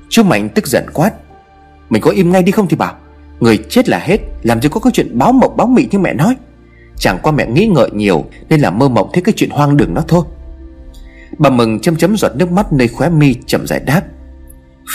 Chú 0.08 0.22
Mạnh 0.22 0.48
tức 0.48 0.66
giận 0.66 0.86
quát. 0.92 1.12
Mình 1.90 2.02
có 2.02 2.10
im 2.10 2.32
ngay 2.32 2.42
đi 2.42 2.52
không 2.52 2.68
thì 2.68 2.76
bảo. 2.76 2.94
Người 3.40 3.58
chết 3.68 3.88
là 3.88 3.98
hết, 3.98 4.20
Làm 4.42 4.62
gì 4.62 4.68
có 4.68 4.80
cái 4.80 4.90
chuyện 4.94 5.18
báo 5.18 5.32
mộng, 5.32 5.56
báo 5.56 5.66
mị 5.66 5.88
như 5.90 5.98
mẹ 5.98 6.14
nói. 6.14 6.36
Chẳng 6.96 7.18
qua 7.22 7.32
mẹ 7.32 7.46
nghĩ 7.46 7.66
ngợi 7.66 7.90
nhiều, 7.90 8.24
Nên 8.48 8.60
là 8.60 8.70
mơ 8.70 8.88
mộng 8.88 9.10
thấy 9.12 9.22
cái 9.22 9.32
chuyện 9.36 9.50
hoang 9.50 9.76
đường 9.76 9.94
đó 9.94 10.04
thôi. 10.08 10.24
Bà 11.38 11.50
Mừng 11.50 11.80
chấm 11.80 11.96
chấm 11.96 12.16
giọt 12.16 12.32
nước 12.36 12.52
mắt 12.52 12.72
nơi 12.72 12.88
khóe 12.88 13.08
mi, 13.08 13.34
chậm 13.46 13.66
rãi 13.66 13.80
đáp. 13.80 14.02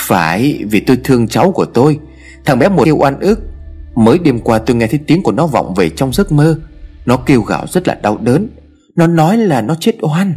Phải, 0.08 0.64
vì 0.70 0.80
tôi 0.80 0.98
thương 1.04 1.28
cháu 1.28 1.52
của 1.52 1.66
tôi. 1.66 2.00
Thằng 2.46 2.60
bé 2.60 2.70
một 2.70 2.86
yêu 2.86 2.98
oan 2.98 3.20
ức. 3.20 3.40
Mới 3.96 4.20
đêm 4.20 4.40
qua 4.40 4.60
tôi 4.60 4.76
nghe 4.76 4.88
thấy 4.88 5.00
tiếng 5.08 5.24
của 5.24 5.32
nó 5.32 5.48
vọng 5.48 5.74
về 5.74 5.90
trong 5.90 6.14
giấc 6.14 6.32
mơ. 6.32 6.58
Nó 7.06 7.18
kêu 7.18 7.42
gào 7.42 7.66
rất 7.68 7.88
là 7.88 8.00
đau 8.02 8.18
đớn. 8.18 8.48
Nó 8.96 9.08
nói 9.08 9.38
là 9.38 9.62
nó 9.62 9.76
chết 9.80 9.96
oan. 10.02 10.34